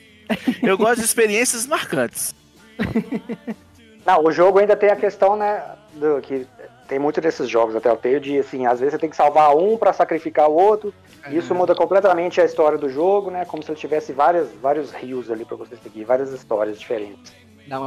Eu 0.61 0.77
gosto 0.77 0.99
de 0.99 1.05
experiências 1.05 1.65
marcantes. 1.67 2.33
Não, 4.05 4.23
o 4.23 4.31
jogo 4.31 4.59
ainda 4.59 4.75
tem 4.75 4.89
a 4.89 4.95
questão, 4.95 5.35
né? 5.35 5.63
Do, 5.93 6.19
que 6.21 6.47
tem 6.87 6.99
muito 6.99 7.21
desses 7.21 7.47
jogos 7.47 7.75
até 7.75 7.91
o 7.91 7.95
Telltale 7.95 8.19
de 8.19 8.39
assim, 8.39 8.65
às 8.65 8.79
vezes 8.79 8.93
você 8.93 8.99
tem 8.99 9.09
que 9.09 9.15
salvar 9.15 9.55
um 9.55 9.77
pra 9.77 9.93
sacrificar 9.93 10.49
o 10.49 10.55
outro. 10.55 10.93
E 11.29 11.37
isso 11.37 11.53
muda 11.53 11.75
completamente 11.75 12.41
a 12.41 12.45
história 12.45 12.77
do 12.77 12.89
jogo, 12.89 13.29
né? 13.29 13.45
Como 13.45 13.61
se 13.61 13.71
ele 13.71 13.79
tivesse 13.79 14.11
várias, 14.11 14.49
vários 14.61 14.91
rios 14.91 15.29
ali 15.29 15.45
pra 15.45 15.55
você 15.55 15.75
seguir, 15.77 16.03
várias 16.03 16.33
histórias 16.33 16.79
diferentes. 16.79 17.31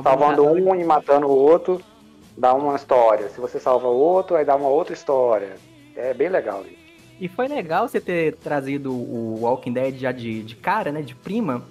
Salvando 0.02 0.46
um 0.46 0.74
e 0.74 0.84
matando 0.84 1.26
o 1.26 1.36
outro, 1.36 1.82
dá 2.38 2.54
uma 2.54 2.76
história. 2.76 3.28
Se 3.28 3.40
você 3.40 3.58
salva 3.58 3.88
o 3.88 3.96
outro, 3.96 4.36
aí 4.36 4.44
dá 4.44 4.54
uma 4.54 4.68
outra 4.68 4.94
história. 4.94 5.56
É 5.96 6.14
bem 6.14 6.28
legal 6.28 6.60
ali. 6.60 6.78
E 7.20 7.28
foi 7.28 7.46
legal 7.46 7.86
você 7.86 8.00
ter 8.00 8.36
trazido 8.36 8.92
o 8.92 9.40
Walking 9.42 9.72
Dead 9.72 9.96
já 9.96 10.12
de, 10.12 10.42
de 10.42 10.56
cara, 10.56 10.90
né? 10.90 11.02
De 11.02 11.14
prima. 11.14 11.62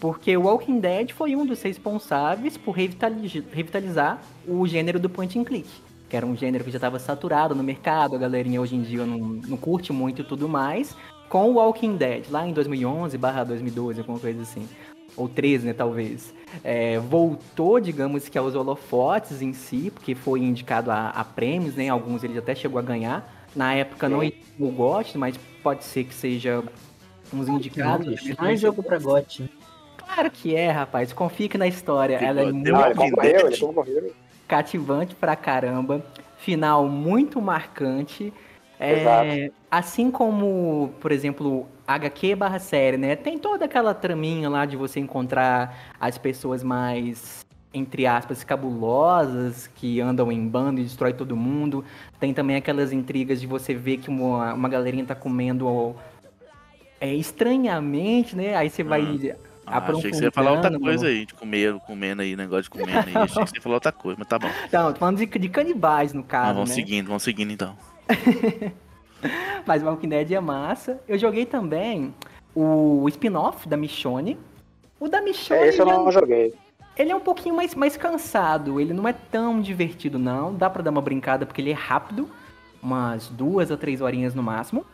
Porque 0.00 0.36
o 0.36 0.42
Walking 0.42 0.78
Dead 0.80 1.10
foi 1.12 1.34
um 1.34 1.44
dos 1.44 1.60
responsáveis 1.62 2.56
por 2.56 2.72
revitali- 2.72 3.44
revitalizar 3.52 4.20
o 4.46 4.66
gênero 4.66 4.98
do 5.00 5.10
point 5.10 5.38
and 5.38 5.44
click. 5.44 5.68
Que 6.08 6.16
era 6.16 6.24
um 6.24 6.36
gênero 6.36 6.64
que 6.64 6.70
já 6.70 6.78
estava 6.78 6.98
saturado 6.98 7.54
no 7.54 7.62
mercado, 7.62 8.14
a 8.14 8.18
galerinha 8.18 8.60
hoje 8.60 8.76
em 8.76 8.82
dia 8.82 9.04
não, 9.04 9.18
não 9.18 9.56
curte 9.56 9.92
muito 9.92 10.22
e 10.22 10.24
tudo 10.24 10.48
mais. 10.48 10.96
Com 11.28 11.50
o 11.50 11.54
Walking 11.54 11.96
Dead, 11.96 12.24
lá 12.30 12.46
em 12.46 12.52
2011 12.52 13.18
barra 13.18 13.44
2012, 13.44 14.00
alguma 14.00 14.18
coisa 14.18 14.40
assim. 14.40 14.66
Ou 15.16 15.28
13, 15.28 15.66
né, 15.66 15.72
talvez. 15.72 16.32
É, 16.62 16.98
voltou, 16.98 17.80
digamos 17.80 18.28
que 18.28 18.38
aos 18.38 18.54
holofotes 18.54 19.42
em 19.42 19.52
si, 19.52 19.90
porque 19.92 20.14
foi 20.14 20.40
indicado 20.40 20.90
a, 20.90 21.10
a 21.10 21.24
prêmios, 21.24 21.74
né? 21.74 21.88
Alguns 21.88 22.22
ele 22.22 22.38
até 22.38 22.54
chegou 22.54 22.78
a 22.78 22.82
ganhar. 22.82 23.48
Na 23.54 23.74
época 23.74 24.08
não 24.08 24.20
Sim. 24.20 24.32
o 24.58 24.70
GOT, 24.70 25.18
mas 25.18 25.36
pode 25.62 25.84
ser 25.84 26.04
que 26.04 26.14
seja 26.14 26.62
uns 27.34 27.48
indicados. 27.48 28.06
Não 28.38 28.46
é 28.46 28.56
jogo 28.56 28.82
pra 28.82 28.98
gote. 28.98 29.50
Claro 30.14 30.30
que 30.30 30.54
é, 30.54 30.70
rapaz. 30.70 31.12
Confie 31.12 31.50
na 31.58 31.66
história. 31.66 32.16
Ela 32.16 32.40
é 32.42 32.52
muito 32.52 32.70
Não, 32.70 32.80
ele 32.80 32.88
Walking 32.98 33.10
concorreu, 33.10 33.32
Dead. 33.32 33.46
ele 33.52 33.56
concorreu. 33.60 34.12
cativante 34.46 35.14
pra 35.14 35.36
caramba. 35.36 36.02
Final 36.38 36.86
muito 36.88 37.40
marcante. 37.40 38.32
É, 38.80 39.00
Exato. 39.00 39.54
assim 39.70 40.10
como, 40.10 40.92
por 41.00 41.10
exemplo, 41.10 41.66
HQ 41.86 42.36
barra 42.36 42.58
série, 42.60 42.96
né? 42.96 43.16
Tem 43.16 43.36
toda 43.38 43.64
aquela 43.64 43.92
traminha 43.92 44.48
lá 44.48 44.64
de 44.64 44.76
você 44.76 45.00
encontrar 45.00 45.76
as 46.00 46.16
pessoas 46.16 46.62
mais, 46.62 47.44
entre 47.74 48.06
aspas, 48.06 48.44
cabulosas, 48.44 49.66
que 49.74 50.00
andam 50.00 50.30
em 50.30 50.46
bando 50.46 50.80
e 50.80 50.84
destrói 50.84 51.12
todo 51.12 51.36
mundo. 51.36 51.84
Tem 52.20 52.32
também 52.32 52.54
aquelas 52.54 52.92
intrigas 52.92 53.40
de 53.40 53.48
você 53.48 53.74
ver 53.74 53.96
que 53.98 54.08
uma, 54.08 54.54
uma 54.54 54.68
galerinha 54.68 55.04
tá 55.04 55.14
comendo 55.16 55.96
é, 57.00 57.12
estranhamente, 57.12 58.36
né? 58.36 58.54
Aí 58.54 58.70
você 58.70 58.84
vai 58.84 59.02
Ah, 59.70 59.78
achei 59.78 60.10
que 60.10 60.16
você 60.16 60.24
ia 60.24 60.30
falar 60.32 60.52
outra 60.52 60.78
coisa 60.78 61.02
no- 61.04 61.08
aí, 61.10 61.26
de 61.26 61.34
comer, 61.34 61.74
comendo 61.80 62.22
aí, 62.22 62.34
negócio 62.36 62.64
de 62.64 62.70
comendo 62.70 62.98
aí. 63.08 63.16
Achei 63.16 63.44
que 63.44 63.50
você 63.50 63.56
ia 63.56 63.62
falar 63.62 63.74
outra 63.76 63.92
coisa, 63.92 64.16
mas 64.18 64.28
tá 64.28 64.38
bom. 64.38 64.48
Não, 64.72 64.92
tô 64.92 64.98
falando 64.98 65.16
de, 65.18 65.26
de 65.26 65.48
canibais, 65.48 66.12
no 66.12 66.20
Mas 66.22 66.28
caso, 66.30 66.54
vamos 66.54 66.68
né? 66.70 66.74
seguindo, 66.74 67.06
vamos 67.06 67.22
seguindo 67.22 67.52
então. 67.52 67.76
Mas 69.66 69.82
Walking 69.82 70.08
Dead 70.08 70.30
é 70.32 70.40
massa. 70.40 71.00
Eu 71.08 71.18
joguei 71.18 71.44
também 71.44 72.14
o 72.54 73.04
spin-off 73.08 73.68
da 73.68 73.76
Michonne. 73.76 74.38
O 75.00 75.08
da 75.08 75.20
Michonne, 75.20 75.60
É, 75.62 75.68
esse 75.68 75.78
eu 75.80 75.84
ele, 75.86 75.90
é 75.92 75.98
não 75.98 76.06
um, 76.06 76.12
joguei. 76.12 76.54
ele 76.96 77.10
é 77.12 77.16
um 77.16 77.20
pouquinho 77.20 77.54
mais, 77.56 77.74
mais 77.74 77.96
cansado. 77.96 78.80
Ele 78.80 78.92
não 78.92 79.06
é 79.08 79.12
tão 79.12 79.60
divertido, 79.60 80.18
não. 80.18 80.54
Dá 80.54 80.70
pra 80.70 80.82
dar 80.82 80.90
uma 80.90 81.02
brincada 81.02 81.44
porque 81.44 81.60
ele 81.60 81.70
é 81.70 81.74
rápido. 81.74 82.28
Umas 82.82 83.26
duas 83.28 83.72
a 83.72 83.76
três 83.76 84.00
horinhas 84.00 84.34
no 84.34 84.42
máximo. 84.42 84.86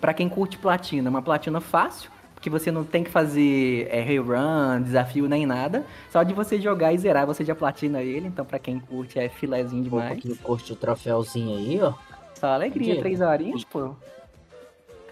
Pra 0.00 0.12
quem 0.12 0.28
curte 0.28 0.58
platina, 0.58 1.08
uma 1.08 1.22
platina 1.22 1.60
fácil. 1.60 2.10
Que 2.42 2.50
você 2.50 2.72
não 2.72 2.82
tem 2.84 3.04
que 3.04 3.10
fazer 3.10 3.86
é, 3.88 4.00
rerun, 4.00 4.82
desafio 4.82 5.28
nem 5.28 5.46
nada. 5.46 5.84
Só 6.10 6.22
de 6.24 6.34
você 6.34 6.60
jogar 6.60 6.92
e 6.92 6.98
zerar, 6.98 7.24
você 7.24 7.44
já 7.44 7.54
platina 7.54 8.02
ele. 8.02 8.26
Então, 8.26 8.44
pra 8.44 8.58
quem 8.58 8.80
curte, 8.80 9.18
é 9.18 9.28
filezinho 9.28 9.88
Pô, 9.88 10.00
demais. 10.00 10.20
que 10.20 10.36
curte 10.38 10.72
o 10.72 10.76
troféuzinho 10.76 11.56
aí, 11.56 11.80
ó. 11.80 11.94
Só 12.34 12.48
alegria, 12.48 12.98
três 12.98 13.20
horinhas, 13.20 13.62
pô. 13.64 13.94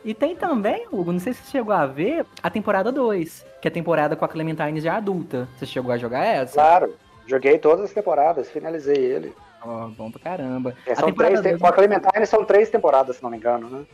E 0.05 0.12
tem 0.12 0.35
também, 0.35 0.87
Hugo, 0.90 1.12
não 1.12 1.21
sei 1.21 1.33
se 1.33 1.43
você 1.45 1.51
chegou 1.53 1.73
a 1.75 1.87
ver, 1.87 2.27
a 2.43 2.51
temporada 2.51 2.90
2, 2.90 3.47
que 3.62 3.69
é 3.69 3.71
a 3.71 3.73
temporada 3.73 4.16
com 4.16 4.25
a 4.25 4.29
Clementine 4.29 4.81
já 4.81 4.97
adulta. 4.97 5.47
Você 5.57 5.66
chegou 5.66 5.93
a 5.93 5.99
jogar 5.99 6.25
essa? 6.25 6.55
Claro, 6.55 6.95
joguei 7.27 7.59
todas 7.59 7.85
as 7.85 7.93
temporadas, 7.93 8.51
finalizei 8.51 8.97
ele. 8.97 9.33
Ó, 9.62 9.88
bom 9.88 10.11
pra 10.11 10.21
caramba. 10.21 10.75
É, 10.87 10.93
A 10.93 10.97
são 10.97 11.07
temporada 11.07 11.40
três, 11.43 11.59
dois- 11.59 11.61
com 11.61 11.66
a 11.69 11.73
Clementine 11.73 12.27
são 12.27 12.45
três 12.45 12.71
temporadas, 12.71 13.16
se 13.16 13.23
não 13.23 13.31
me 13.31 13.37
engano, 13.37 13.69
né? 13.69 13.85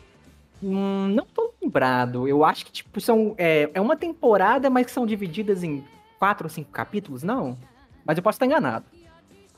Hum, 0.62 1.08
não 1.14 1.24
tô 1.26 1.52
lembrado. 1.62 2.26
Eu 2.26 2.44
acho 2.44 2.64
que, 2.66 2.72
tipo, 2.72 3.00
são. 3.00 3.34
É, 3.36 3.68
é 3.74 3.80
uma 3.80 3.96
temporada, 3.96 4.70
mas 4.70 4.86
que 4.86 4.92
são 4.92 5.04
divididas 5.06 5.62
em 5.62 5.84
quatro 6.18 6.46
ou 6.46 6.50
cinco 6.50 6.70
capítulos, 6.70 7.22
não? 7.22 7.56
Mas 8.04 8.16
eu 8.16 8.22
posso 8.22 8.36
estar 8.36 8.46
enganado. 8.46 8.84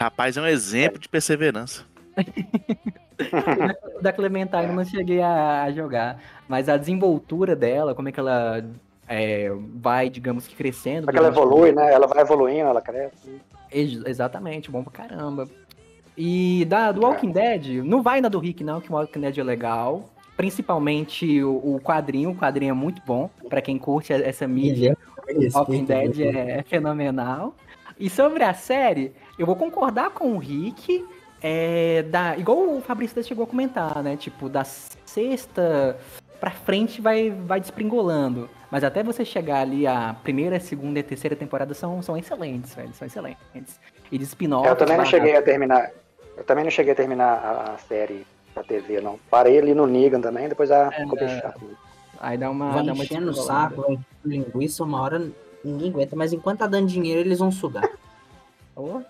Rapaz, 0.00 0.36
é 0.36 0.40
um 0.42 0.46
exemplo 0.46 0.98
de 0.98 1.08
perseverança. 1.08 1.84
Da 4.00 4.12
Clementine 4.12 4.64
eu 4.66 4.72
não 4.72 4.84
cheguei 4.84 5.20
a, 5.20 5.64
a 5.64 5.72
jogar. 5.72 6.20
Mas 6.48 6.68
a 6.68 6.76
desenvoltura 6.76 7.56
dela, 7.56 7.94
como 7.94 8.08
é 8.08 8.12
que 8.12 8.20
ela 8.20 8.64
é, 9.08 9.50
vai, 9.74 10.08
digamos 10.08 10.46
que 10.46 10.54
crescendo. 10.54 11.04
Porque 11.06 11.18
ela 11.18 11.30
durante- 11.30 11.48
evolui, 11.48 11.72
né? 11.72 11.92
Ela 11.92 12.06
vai 12.06 12.20
evoluindo, 12.20 12.68
ela 12.68 12.80
cresce. 12.80 13.40
Ex- 13.72 14.04
Exatamente, 14.06 14.70
bom 14.70 14.84
pra 14.84 14.92
caramba. 14.92 15.48
E 16.16 16.64
da, 16.66 16.92
do 16.92 17.02
Walking 17.02 17.30
Dead, 17.32 17.84
não 17.84 18.02
vai 18.02 18.20
na 18.20 18.28
do 18.28 18.38
Rick, 18.38 18.62
não, 18.64 18.80
que 18.80 18.90
o 18.92 18.94
Walking 18.94 19.20
Dead 19.20 19.38
é 19.38 19.42
legal. 19.42 20.08
Principalmente 20.38 21.42
o, 21.42 21.74
o 21.74 21.80
quadrinho, 21.80 22.30
o 22.30 22.34
quadrinho 22.36 22.70
é 22.70 22.72
muito 22.72 23.02
bom. 23.04 23.28
Pra 23.48 23.60
quem 23.60 23.76
curte 23.76 24.12
essa 24.12 24.46
mídia, 24.46 24.96
Walking 25.52 25.84
Dead 25.84 26.20
é, 26.20 26.58
é 26.58 26.62
fenomenal. 26.68 27.56
E 27.98 28.08
sobre 28.08 28.44
a 28.44 28.54
série, 28.54 29.12
eu 29.36 29.44
vou 29.44 29.56
concordar 29.56 30.10
com 30.10 30.36
o 30.36 30.38
Rick. 30.38 31.04
É, 31.42 32.04
da, 32.04 32.36
igual 32.36 32.76
o 32.76 32.80
Fabrício 32.80 33.20
chegou 33.24 33.42
a 33.42 33.46
comentar, 33.48 34.00
né? 34.00 34.16
Tipo, 34.16 34.48
da 34.48 34.62
sexta 34.62 35.98
pra 36.38 36.52
frente 36.52 37.00
vai, 37.00 37.30
vai 37.30 37.58
despringolando. 37.58 38.48
Mas 38.70 38.84
até 38.84 39.02
você 39.02 39.24
chegar 39.24 39.62
ali, 39.62 39.88
a 39.88 40.14
primeira, 40.22 40.60
segunda 40.60 41.00
e 41.00 41.02
terceira 41.02 41.34
temporada 41.34 41.74
são, 41.74 42.00
são 42.00 42.16
excelentes, 42.16 42.76
velho. 42.76 42.94
São 42.94 43.08
excelentes. 43.08 43.80
E 44.12 44.16
de 44.16 44.22
spin-off. 44.22 44.68
eu 44.68 44.76
também 44.76 44.96
não 44.96 45.04
cheguei 45.04 45.34
a 45.34 45.42
terminar. 45.42 45.90
Eu 46.36 46.44
também 46.44 46.62
não 46.62 46.70
cheguei 46.70 46.92
a 46.92 46.96
terminar 46.96 47.32
a, 47.32 47.72
a 47.74 47.78
série 47.78 48.24
da 48.58 48.64
TV, 48.64 49.00
não. 49.00 49.18
Parei 49.30 49.58
ali 49.58 49.74
no 49.74 49.86
Negan 49.86 50.20
também, 50.20 50.48
depois 50.48 50.68
já 50.68 50.88
É, 50.92 51.02
ficou 51.02 51.18
bem 51.18 51.28
chato. 51.28 51.60
Aí 52.20 52.36
dá 52.36 52.50
uma. 52.50 52.72
Vai 52.72 52.84
dá 52.84 52.92
uma 52.92 53.04
enchendo 53.04 53.30
o 53.30 53.34
saco, 53.34 53.82
vai 53.82 53.98
linguiça, 54.24 54.82
uma 54.84 55.00
hora 55.00 55.30
ninguém 55.64 55.90
aguenta, 55.90 56.16
mas 56.16 56.32
enquanto 56.32 56.60
tá 56.60 56.66
dando 56.66 56.86
dinheiro, 56.86 57.20
eles 57.20 57.38
vão 57.38 57.50
sugar. 57.50 57.88
Oh. 58.76 59.00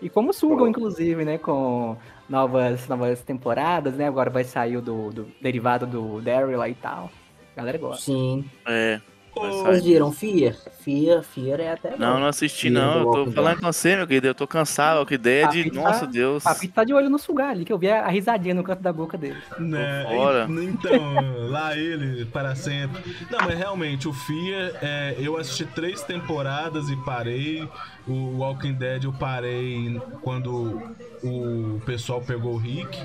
E 0.00 0.08
como 0.08 0.32
sugam, 0.32 0.68
inclusive, 0.68 1.24
né? 1.24 1.38
Com 1.38 1.96
novas, 2.28 2.86
novas 2.86 3.20
temporadas, 3.22 3.94
né? 3.94 4.06
Agora 4.06 4.30
vai 4.30 4.44
sair 4.44 4.76
o 4.76 4.82
do, 4.82 5.10
do 5.10 5.26
derivado 5.40 5.86
do 5.86 6.20
Daryl 6.20 6.58
lá 6.58 6.68
e 6.68 6.74
tal. 6.74 7.10
A 7.52 7.56
galera 7.56 7.78
gosta. 7.78 8.04
Sim. 8.04 8.44
É. 8.66 9.00
Vocês 9.40 9.84
viram 9.84 10.10
Fear? 10.12 10.54
Fear, 10.80 11.22
Fear 11.22 11.60
é 11.60 11.72
até 11.72 11.90
Não, 11.96 12.14
bom. 12.14 12.20
não 12.20 12.26
assisti 12.28 12.70
Fear 12.70 12.74
não. 12.74 13.02
do 13.10 13.18
Eu 13.18 13.24
tô 13.26 13.32
falando 13.32 13.60
com 13.60 13.66
você, 13.72 13.96
meu 13.96 14.06
querido. 14.06 14.26
Eu 14.28 14.34
tô 14.34 14.46
cansado. 14.46 14.98
Walking 14.98 15.18
Dead, 15.18 15.46
Papito 15.46 15.74
nossa 15.74 16.00
tá- 16.00 16.06
Deus. 16.06 16.42
O 16.42 16.48
Papito 16.48 16.72
tá 16.74 16.84
de 16.84 16.94
olho 16.94 17.10
no 17.10 17.18
sugar 17.18 17.50
ali, 17.50 17.64
que 17.64 17.72
eu 17.72 17.78
vi 17.78 17.90
a, 17.90 18.06
risadinha 18.08 18.54
no 18.54 18.62
canto 18.64 18.82
da 18.82 18.92
boca 18.92 19.18
dele. 19.18 19.36
Né? 19.58 20.04
Fora. 20.08 20.46
en- 20.48 20.64
Então, 20.64 21.48
lá 21.50 21.76
ele, 21.76 22.24
para 22.26 22.54
sempre. 22.54 23.02
Não, 23.30 23.38
mas 23.44 23.58
realmente, 23.58 24.08
o 24.08 24.12
FIA, 24.12 24.74
é, 24.80 25.16
eu 25.18 25.36
assisti 25.36 25.64
três 25.66 26.02
temporadas 26.02 26.88
e 26.88 26.96
parei. 27.04 27.68
O 28.06 28.38
Walking 28.38 28.74
Dead 28.74 29.04
eu 29.04 29.12
parei 29.12 30.00
quando 30.22 30.80
o 31.22 31.80
pessoal 31.84 32.20
pegou 32.22 32.54
o 32.54 32.56
Rick, 32.56 32.98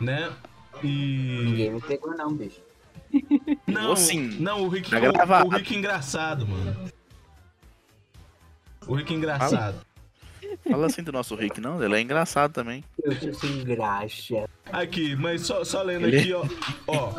né? 0.00 0.30
E. 0.82 1.42
Ninguém 1.44 1.72
me 1.72 1.80
pegou 1.80 2.16
não, 2.16 2.32
bicho. 2.32 2.60
Não, 3.66 3.94
sim. 3.96 4.36
não, 4.40 4.62
o 4.62 4.68
Rick, 4.68 4.90
o, 4.94 5.46
o 5.46 5.48
Rick 5.48 5.74
engraçado, 5.74 6.46
mano. 6.46 6.90
O 8.86 8.94
Rick 8.94 9.12
engraçado. 9.12 9.80
Fala 10.68 10.86
assim 10.86 11.02
do 11.02 11.12
nosso 11.12 11.34
Rick, 11.34 11.60
não? 11.60 11.82
Ele 11.82 11.96
é 11.96 12.00
engraçado 12.00 12.52
também. 12.52 12.84
Eu 13.02 13.12
fico 13.12 13.34
sem 13.34 13.64
graxa. 13.64 14.48
Aqui, 14.70 15.16
mas 15.16 15.42
só, 15.42 15.64
só 15.64 15.82
lendo 15.82 16.06
Ele- 16.06 16.18
aqui, 16.18 16.32
ó. 16.32 16.44
Ó, 16.86 17.12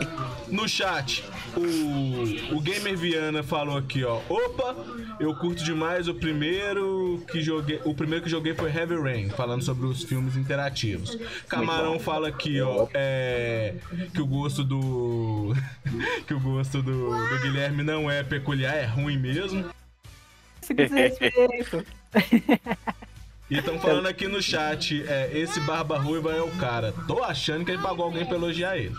no 0.50 0.68
chat, 0.68 1.24
o, 1.56 2.56
o 2.56 2.62
Gamer 2.62 2.96
Viana 2.96 3.42
falou 3.42 3.78
aqui, 3.78 4.04
ó. 4.04 4.22
Opa, 4.30 4.76
eu 5.20 5.36
curto 5.36 5.63
demais 5.63 6.08
o 6.08 6.13
primeiro 6.13 7.24
que 7.32 7.42
joguei. 7.42 7.82
O 7.86 7.96
primeiro 7.96 8.24
que 8.24 8.30
joguei 8.30 8.54
foi 8.54 8.72
Heavy 8.72 8.96
Rain, 8.96 9.30
falando 9.30 9.63
sobre 9.63 9.88
os 9.88 10.04
filmes 10.04 10.36
interativos. 10.36 11.18
Camarão 11.48 12.00
fala 12.00 12.28
aqui, 12.28 12.62
ó, 12.62 12.88
é. 12.94 13.76
Que 14.13 14.22
o 14.22 14.28
gosto 14.28 14.63
do. 14.63 15.56
que 16.28 16.34
o 16.34 16.39
gosto 16.39 16.84
do, 16.84 17.10
do 17.10 17.42
Guilherme 17.42 17.82
não 17.84 18.10
é 18.12 18.22
peculiar, 18.24 18.76
é 18.76 18.86
ruim 18.86 19.18
mesmo. 19.18 19.65
Isso 20.62 20.76
que 20.76 20.86
desrespeito. 20.86 21.84
E 23.50 23.58
estão 23.58 23.80
falando 23.80 24.08
aqui 24.08 24.28
no 24.28 24.42
chat, 24.42 25.04
é, 25.08 25.30
esse 25.38 25.60
Barba 25.62 25.98
Ruiva 25.98 26.32
é 26.36 26.42
o 26.42 26.52
cara. 26.58 26.94
Tô 27.08 27.24
achando 27.24 27.66
que 27.66 27.72
ele 27.72 27.82
pagou 27.82 28.06
alguém 28.06 28.26
pra 28.26 28.36
elogiar 28.36 28.78
ele. 28.78 28.96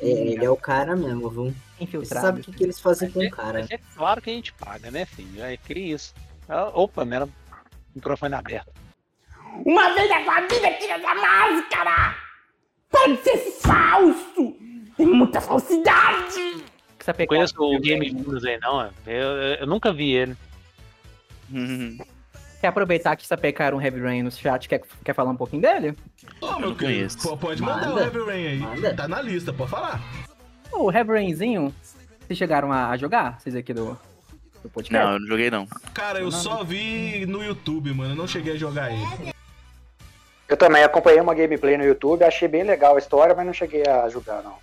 É, 0.00 0.08
ele 0.10 0.44
é 0.44 0.50
o 0.50 0.56
cara 0.56 0.96
mesmo, 0.96 1.30
viu? 1.30 1.44
Você 1.44 1.84
Infiltrado. 1.84 2.26
sabe 2.26 2.40
o 2.40 2.44
que, 2.44 2.52
que 2.52 2.64
eles 2.64 2.80
fazem 2.80 3.10
com 3.10 3.24
o 3.24 3.30
cara. 3.30 3.60
Mas 3.60 3.70
é 3.70 3.78
claro 3.94 4.20
que 4.20 4.30
a 4.30 4.32
gente 4.32 4.52
paga, 4.54 4.90
né, 4.90 5.04
filho? 5.06 5.42
É 5.44 5.56
que 5.56 5.74
isso. 5.78 6.12
Ah, 6.48 6.70
Opa, 6.74 7.06
era 7.08 7.28
microfone 7.94 8.34
aberto. 8.34 8.72
Uma 9.64 9.94
vez 9.94 10.08
na 10.10 10.24
sua 10.24 10.40
vida, 10.40 10.72
tira 10.80 10.94
essa 10.94 11.14
máscara! 11.14 12.16
Para 12.90 13.08
de 13.14 13.22
ser 13.22 13.36
falso! 13.60 14.56
Tem 14.96 15.06
muita 15.06 15.40
falsidade! 15.40 16.64
Você 16.98 17.12
pegou- 17.14 17.36
Conheço 17.36 17.54
o 17.58 17.78
Game 17.80 18.10
News 18.12 18.44
aí, 18.44 18.58
não. 18.60 18.82
é? 18.82 18.90
Eu, 19.06 19.12
eu, 19.22 19.54
eu 19.60 19.66
nunca 19.66 19.92
vi 19.92 20.12
ele. 20.12 20.36
Quer 22.62 22.68
aproveitar 22.68 23.16
que 23.16 23.26
você 23.26 23.36
pegaram 23.36 23.78
um 23.78 23.82
Heavy 23.82 24.00
Rain 24.00 24.22
no 24.22 24.30
chat, 24.30 24.68
quer, 24.68 24.80
quer 25.02 25.12
falar 25.12 25.32
um 25.32 25.36
pouquinho 25.36 25.60
dele? 25.62 25.96
Ô, 26.40 26.60
meu 26.60 26.68
não 26.68 26.76
querido, 26.76 27.12
pô, 27.20 27.36
pode 27.36 27.60
mandar 27.60 27.88
Manda. 27.88 27.94
o 27.94 27.98
Heavy 28.04 28.18
Rain 28.20 28.46
aí. 28.46 28.58
Manda. 28.58 28.94
Tá 28.94 29.08
na 29.08 29.20
lista, 29.20 29.52
pode 29.52 29.68
falar. 29.68 30.00
O 30.70 30.88
Heavy 30.88 31.10
Rainzinho, 31.10 31.74
vocês 32.20 32.38
chegaram 32.38 32.70
a, 32.70 32.96
jogar? 32.96 33.40
Vocês 33.40 33.56
aqui 33.56 33.74
do, 33.74 33.98
do 34.62 34.68
podcast? 34.70 35.04
Não, 35.04 35.14
eu 35.14 35.18
não 35.18 35.26
joguei 35.26 35.50
não. 35.50 35.66
Cara, 35.92 36.20
eu 36.20 36.30
só 36.30 36.62
vi 36.62 37.26
no 37.26 37.42
YouTube, 37.42 37.92
mano. 37.92 38.12
Eu 38.12 38.16
não 38.16 38.28
cheguei 38.28 38.52
a 38.52 38.56
jogar 38.56 38.92
ele. 38.92 39.34
Eu 40.48 40.56
também 40.56 40.84
acompanhei 40.84 41.20
uma 41.20 41.34
gameplay 41.34 41.76
no 41.76 41.84
YouTube, 41.84 42.22
achei 42.22 42.46
bem 42.46 42.62
legal 42.62 42.94
a 42.94 42.98
história, 43.00 43.34
mas 43.34 43.44
não 43.44 43.52
cheguei 43.52 43.82
a 43.88 44.08
jogar, 44.08 44.40
não. 44.40 44.54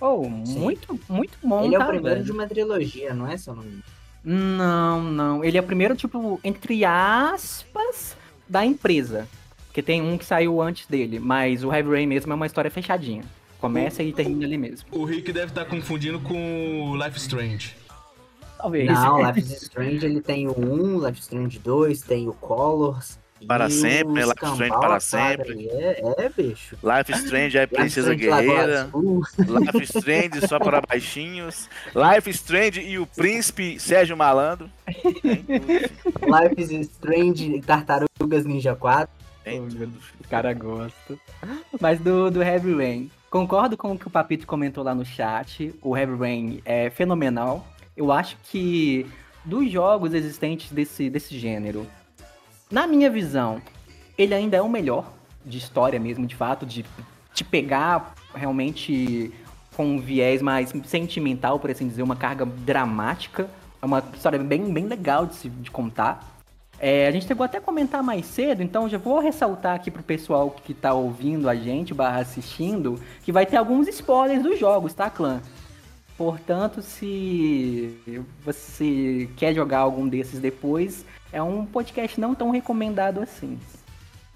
Oh, 0.00 0.28
muito, 0.28 0.98
muito 1.08 1.38
bom, 1.44 1.64
Ele 1.64 1.76
é 1.76 1.78
o 1.78 1.86
primeiro 1.86 2.16
velho? 2.16 2.24
de 2.24 2.32
uma 2.32 2.48
trilogia, 2.48 3.14
não 3.14 3.30
é, 3.30 3.36
seu 3.36 3.54
nome? 3.54 3.84
Não, 4.24 5.02
não. 5.02 5.44
Ele 5.44 5.58
é 5.58 5.60
o 5.60 5.64
primeiro, 5.64 5.94
tipo, 5.94 6.40
entre 6.42 6.84
aspas, 6.84 8.16
da 8.48 8.64
empresa. 8.64 9.28
Porque 9.66 9.82
tem 9.82 10.00
um 10.00 10.16
que 10.16 10.24
saiu 10.24 10.62
antes 10.62 10.86
dele, 10.86 11.18
mas 11.18 11.64
o 11.64 11.72
Heavy 11.72 11.90
Rain 11.90 12.06
mesmo 12.06 12.32
é 12.32 12.36
uma 12.36 12.46
história 12.46 12.70
fechadinha. 12.70 13.24
Começa 13.60 14.02
e 14.02 14.12
termina 14.12 14.44
ali 14.44 14.56
mesmo. 14.56 14.86
O 14.92 15.04
Rick 15.04 15.32
deve 15.32 15.46
estar 15.46 15.64
confundindo 15.64 16.20
com 16.20 16.90
o 16.90 16.96
Life 16.96 17.18
Strange. 17.18 17.74
Talvez. 18.56 18.90
Não, 18.90 19.18
Life 19.26 19.40
Strange 19.40 20.06
ele 20.06 20.20
tem 20.20 20.46
o 20.46 20.54
1, 20.58 21.06
Life 21.06 21.20
Strange 21.20 21.58
2, 21.58 22.02
tem 22.02 22.28
o 22.28 22.32
Colors. 22.34 23.18
Para 23.46 23.66
e 23.68 23.70
sempre? 23.70 24.22
Life 24.22 24.44
Strange 24.44 24.70
para 24.80 25.00
sempre. 25.00 25.68
É, 25.70 26.02
é, 26.18 26.28
bicho. 26.28 26.76
Life 26.82 27.12
Strange 27.24 27.58
é 27.58 27.66
Princesa 27.66 28.14
Guerreira. 28.14 28.88
Life 29.38 29.82
Strange 29.84 30.46
só 30.46 30.58
para 30.58 30.80
baixinhos. 30.80 31.68
Life 31.94 32.30
Strange 32.30 32.80
e 32.80 32.98
o 32.98 33.06
príncipe 33.06 33.78
Sérgio 33.78 34.16
Malandro. 34.16 34.70
Life 34.86 36.54
is 36.58 36.70
Strange 36.90 37.60
Tartarugas 37.62 38.44
Ninja 38.44 38.74
4. 38.74 39.08
Tem 39.44 39.60
Oh, 39.60 39.64
tudo. 39.64 39.78
meu 39.78 39.88
Deus, 39.88 40.04
O 40.24 40.28
cara 40.28 40.52
gosta. 40.54 41.14
Mas 41.80 42.00
do, 42.00 42.30
do 42.30 42.42
Heavy 42.42 42.74
Rain. 42.74 43.10
Concordo 43.30 43.76
com 43.76 43.92
o 43.92 43.98
que 43.98 44.06
o 44.06 44.10
Papito 44.10 44.46
comentou 44.46 44.82
lá 44.82 44.94
no 44.94 45.04
chat. 45.04 45.74
O 45.82 45.96
Heavy 45.96 46.16
Rain 46.16 46.62
é 46.64 46.88
fenomenal. 46.88 47.66
Eu 47.96 48.10
acho 48.10 48.36
que 48.44 49.06
dos 49.44 49.70
jogos 49.70 50.14
existentes 50.14 50.72
desse, 50.72 51.10
desse 51.10 51.38
gênero, 51.38 51.86
na 52.70 52.86
minha 52.86 53.10
visão, 53.10 53.60
ele 54.16 54.34
ainda 54.34 54.56
é 54.56 54.62
o 54.62 54.68
melhor 54.68 55.12
de 55.44 55.58
história 55.58 55.98
mesmo, 56.00 56.26
de 56.26 56.34
fato, 56.34 56.64
de 56.64 56.84
te 57.32 57.44
pegar 57.44 58.14
realmente 58.34 59.32
com 59.76 59.84
um 59.84 59.98
viés 59.98 60.40
mais 60.40 60.72
sentimental, 60.84 61.58
por 61.58 61.70
assim 61.70 61.86
dizer, 61.86 62.02
uma 62.02 62.16
carga 62.16 62.46
dramática. 62.46 63.48
É 63.82 63.86
uma 63.86 64.02
história 64.14 64.38
bem, 64.38 64.72
bem 64.72 64.86
legal 64.86 65.26
de, 65.26 65.34
se, 65.34 65.48
de 65.48 65.70
contar. 65.70 66.32
É, 66.78 67.06
a 67.06 67.10
gente 67.10 67.26
chegou 67.26 67.44
até 67.44 67.58
a 67.58 67.60
comentar 67.60 68.02
mais 68.02 68.26
cedo, 68.26 68.62
então 68.62 68.88
já 68.88 68.98
vou 68.98 69.18
ressaltar 69.20 69.74
aqui 69.76 69.90
pro 69.90 70.02
pessoal 70.02 70.50
que 70.50 70.74
tá 70.74 70.92
ouvindo 70.92 71.48
a 71.48 71.54
gente, 71.54 71.94
barra 71.94 72.20
assistindo, 72.20 73.00
que 73.22 73.30
vai 73.30 73.46
ter 73.46 73.56
alguns 73.56 73.86
spoilers 73.88 74.42
dos 74.42 74.58
jogos, 74.58 74.92
tá, 74.92 75.08
clã? 75.08 75.40
Portanto, 76.16 76.80
se 76.80 77.98
você 78.44 79.28
quer 79.36 79.52
jogar 79.52 79.78
algum 79.80 80.08
desses 80.08 80.38
depois, 80.38 81.04
é 81.32 81.42
um 81.42 81.66
podcast 81.66 82.20
não 82.20 82.34
tão 82.34 82.50
recomendado 82.50 83.20
assim. 83.20 83.58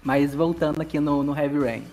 Mas 0.03 0.35
voltando 0.35 0.81
aqui 0.81 0.99
no, 0.99 1.23
no 1.23 1.37
Heavy 1.37 1.59
Rain. 1.59 1.83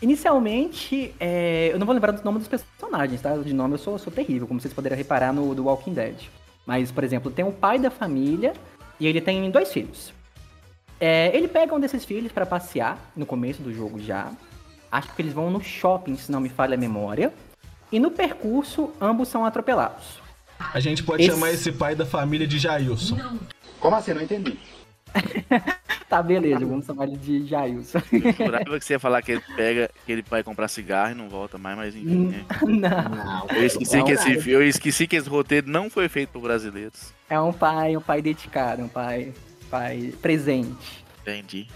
Inicialmente, 0.00 1.14
é, 1.20 1.70
eu 1.72 1.78
não 1.78 1.86
vou 1.86 1.94
lembrar 1.94 2.12
do 2.12 2.24
nome 2.24 2.38
dos 2.38 2.48
personagens, 2.48 3.20
tá? 3.20 3.36
De 3.36 3.52
nome 3.52 3.74
eu 3.74 3.78
sou, 3.78 3.98
sou 3.98 4.12
terrível, 4.12 4.48
como 4.48 4.60
vocês 4.60 4.74
poderiam 4.74 4.96
reparar 4.96 5.32
no 5.32 5.54
do 5.54 5.64
Walking 5.64 5.92
Dead. 5.92 6.16
Mas, 6.66 6.90
por 6.90 7.04
exemplo, 7.04 7.30
tem 7.30 7.44
o 7.44 7.52
pai 7.52 7.78
da 7.78 7.90
família 7.90 8.54
e 8.98 9.06
ele 9.06 9.20
tem 9.20 9.50
dois 9.50 9.72
filhos. 9.72 10.12
É, 10.98 11.36
ele 11.36 11.48
pega 11.48 11.74
um 11.74 11.80
desses 11.80 12.04
filhos 12.04 12.32
para 12.32 12.46
passear 12.46 12.98
no 13.14 13.26
começo 13.26 13.62
do 13.62 13.72
jogo 13.72 14.00
já. 14.00 14.32
Acho 14.90 15.14
que 15.14 15.22
eles 15.22 15.32
vão 15.32 15.50
no 15.50 15.62
shopping, 15.62 16.16
se 16.16 16.32
não 16.32 16.40
me 16.40 16.48
falha 16.48 16.74
a 16.74 16.78
memória. 16.78 17.32
E 17.92 18.00
no 18.00 18.10
percurso, 18.10 18.90
ambos 19.00 19.28
são 19.28 19.44
atropelados. 19.44 20.20
A 20.72 20.80
gente 20.80 21.02
pode 21.02 21.22
Esse- 21.22 21.32
chamar 21.32 21.50
esse 21.52 21.70
pai 21.72 21.94
da 21.94 22.06
família 22.06 22.46
de 22.46 22.58
Jailson. 22.58 23.18
Como 23.78 23.94
assim? 23.96 24.14
Não 24.14 24.22
entendi. 24.22 24.58
Tá, 26.08 26.22
beleza, 26.22 26.60
vamos 26.66 26.84
chamar 26.84 27.04
ele 27.08 27.16
de 27.16 27.46
Jailson. 27.46 27.98
Eu 28.12 28.32
jurava 28.46 28.78
que 28.78 28.84
você 28.84 28.92
ia 28.92 29.00
falar 29.00 29.22
que 29.22 29.32
ele 29.32 29.42
pega, 29.56 29.90
que 30.04 30.12
ele 30.12 30.22
vai 30.28 30.42
comprar 30.42 30.68
cigarro 30.68 31.12
e 31.12 31.14
não 31.14 31.26
volta 31.30 31.56
mais, 31.56 31.74
mas 31.74 31.96
enfim. 31.96 32.26
né? 32.28 32.44
não, 32.60 32.68
Não. 33.16 33.46
Eu 33.56 33.64
esqueci, 33.64 33.96
Não, 33.96 34.04
que 34.04 34.12
esse, 34.12 34.36
cara. 34.36 34.50
eu 34.50 34.62
esqueci 34.62 35.06
que 35.06 35.16
esse 35.16 35.26
roteiro 35.26 35.70
não 35.70 35.88
foi 35.88 36.10
feito 36.10 36.28
por 36.28 36.42
brasileiros. 36.42 37.14
é 37.30 37.40
um 37.40 37.50
pai, 37.50 37.96
um 37.96 38.00
pai 38.02 38.20
dedicado, 38.20 38.82
um 38.82 38.88
pai, 38.88 39.32
pai 39.70 40.12
presente. 40.20 41.02
Entendi. 41.22 41.66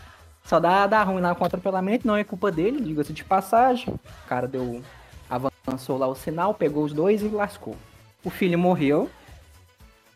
Só 0.45 0.61
dá, 0.61 0.87
dá 0.87 1.03
ruim 1.03 1.23
lá 1.23 1.35
com 1.35 1.43
o 1.43 1.47
atropelamento, 1.47 2.07
não 2.07 2.15
é 2.15 2.23
culpa 2.23 2.53
dele, 2.53 2.79
diga-se 2.83 3.15
de 3.15 3.25
passagem. 3.25 3.89
O 3.89 4.29
cara 4.29 4.47
deu. 4.47 4.83
Avançou 5.29 5.99
lá 5.99 6.07
o 6.07 6.15
sinal, 6.15 6.55
pegou 6.55 6.85
os 6.85 6.93
dois 6.93 7.23
e 7.23 7.29
lascou. 7.29 7.77
O 8.25 8.31
filho 8.31 8.59
morreu. 8.59 9.11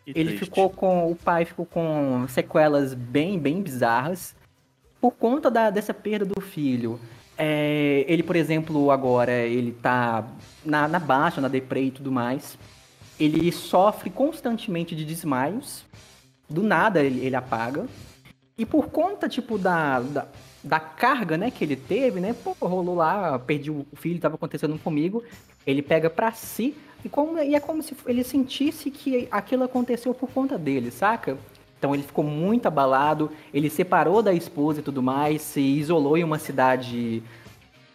Que 0.05 0.13
Ele 0.15 0.31
triste. 0.31 0.45
ficou 0.47 0.71
com. 0.71 1.11
O 1.11 1.15
pai 1.17 1.45
ficou 1.45 1.67
com 1.67 2.27
sequelas 2.29 2.95
bem, 2.95 3.39
bem 3.39 3.63
bizarras. 3.63 4.35
Por 5.01 5.13
conta 5.13 5.51
da, 5.51 5.71
dessa 5.71 5.95
perda 5.95 6.25
do 6.25 6.41
filho. 6.41 6.99
é, 7.39 8.05
ele, 8.07 8.23
por 8.23 8.37
exemplo, 8.37 8.91
agora 8.91 9.33
ele 9.33 9.73
tá 9.73 10.27
na, 10.65 10.87
na 10.87 10.99
baixa, 10.99 11.41
na 11.41 11.49
deprê 11.49 11.85
e 11.85 11.91
tudo 11.91 12.13
mais. 12.13 12.59
Ele 13.19 13.51
sofre 13.53 14.11
constantemente 14.11 14.95
de 14.95 15.05
desmaios. 15.05 15.85
Do 16.49 16.63
nada 16.63 17.03
ele, 17.03 17.25
ele 17.25 17.37
apaga. 17.37 17.87
E 18.59 18.67
por 18.67 18.89
conta, 18.89 19.29
tipo, 19.29 19.57
da, 19.57 20.01
da, 20.01 20.27
da 20.63 20.79
carga, 20.79 21.39
né, 21.39 21.51
que 21.51 21.65
ele 21.65 21.77
teve, 21.77 22.21
né? 22.21 22.35
Pô, 22.35 22.55
rolou 22.61 22.95
lá, 22.95 23.39
perdi 23.39 23.71
o 23.71 23.87
filho, 23.95 24.21
tava 24.21 24.35
acontecendo 24.35 24.79
comigo. 24.79 25.23
Ele 25.67 25.83
pega 25.83 26.11
pra 26.11 26.33
si 26.33 26.75
e, 27.05 27.09
como, 27.09 27.39
e 27.39 27.55
é 27.55 27.61
como 27.61 27.83
se 27.83 27.97
ele 28.07 28.23
sentisse 28.23 28.91
que 28.91 29.27
aquilo 29.31 29.65
aconteceu 29.65 30.13
por 30.13 30.31
conta 30.31 30.59
dele, 30.59 30.91
saca? 30.91 31.39
Então 31.79 31.95
ele 31.95 32.03
ficou 32.03 32.23
muito 32.23 32.67
abalado, 32.67 33.31
ele 33.55 33.71
separou 33.71 34.23
da 34.23 34.35
esposa 34.35 34.81
e 34.81 34.83
tudo 34.83 35.03
mais, 35.03 35.41
se 35.41 35.61
isolou 35.61 36.19
em 36.19 36.23
uma 36.23 36.39
cidade 36.39 37.23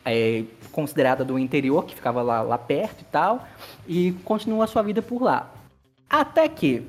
é, 0.04 0.44
considerada 0.72 1.24
do 1.24 1.38
interior, 1.38 1.86
que 1.86 1.94
ficava 1.94 2.24
lá, 2.24 2.42
lá 2.42 2.58
perto 2.58 3.02
e 3.02 3.06
tal, 3.06 3.48
e 3.88 4.12
continuou 4.24 4.64
a 4.64 4.68
sua 4.68 4.82
vida 4.82 5.04
por 5.04 5.22
lá. 5.22 5.54
Até 6.10 6.50
que, 6.50 6.84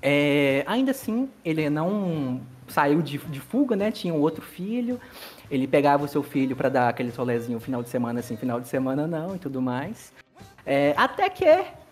é, 0.00 0.64
ainda 0.66 0.92
assim, 0.92 1.28
ele 1.44 1.68
não 1.68 2.40
saiu 2.70 3.02
de, 3.02 3.18
de 3.18 3.40
fuga, 3.40 3.76
né? 3.76 3.90
Tinha 3.90 4.14
um 4.14 4.20
outro 4.20 4.42
filho, 4.42 5.00
ele 5.50 5.66
pegava 5.66 6.04
o 6.04 6.08
seu 6.08 6.22
filho 6.22 6.56
pra 6.56 6.68
dar 6.68 6.88
aquele 6.88 7.10
solezinho 7.10 7.60
final 7.60 7.82
de 7.82 7.88
semana, 7.88 8.20
assim, 8.20 8.36
final 8.36 8.60
de 8.60 8.68
semana 8.68 9.06
não 9.06 9.36
e 9.36 9.38
tudo 9.38 9.60
mais. 9.60 10.12
É, 10.64 10.94
até 10.96 11.28
que 11.28 11.44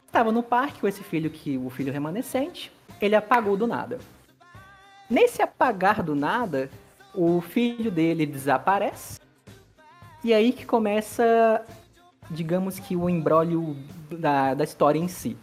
estava 0.07 0.33
no 0.33 0.43
parque 0.43 0.81
com 0.81 0.89
esse 0.89 1.03
filho, 1.03 1.31
que 1.31 1.59
o 1.59 1.69
filho 1.71 1.93
remanescente, 1.93 2.73
ele 3.01 3.15
apagou 3.15 3.57
do 3.57 3.67
nada. 3.67 3.99
Nesse 5.09 5.41
apagar 5.43 6.03
do 6.03 6.15
nada, 6.15 6.71
o 7.15 7.41
filho 7.41 7.91
dele 7.91 8.27
desaparece. 8.27 9.21
E 10.23 10.35
aí 10.35 10.53
que 10.53 10.67
começa, 10.67 11.65
digamos 12.31 12.79
que 12.79 12.97
o 12.97 13.09
embrólio 13.09 13.77
da, 14.11 14.55
da 14.55 14.65
história 14.65 14.99
em 14.99 15.09
si. 15.09 15.37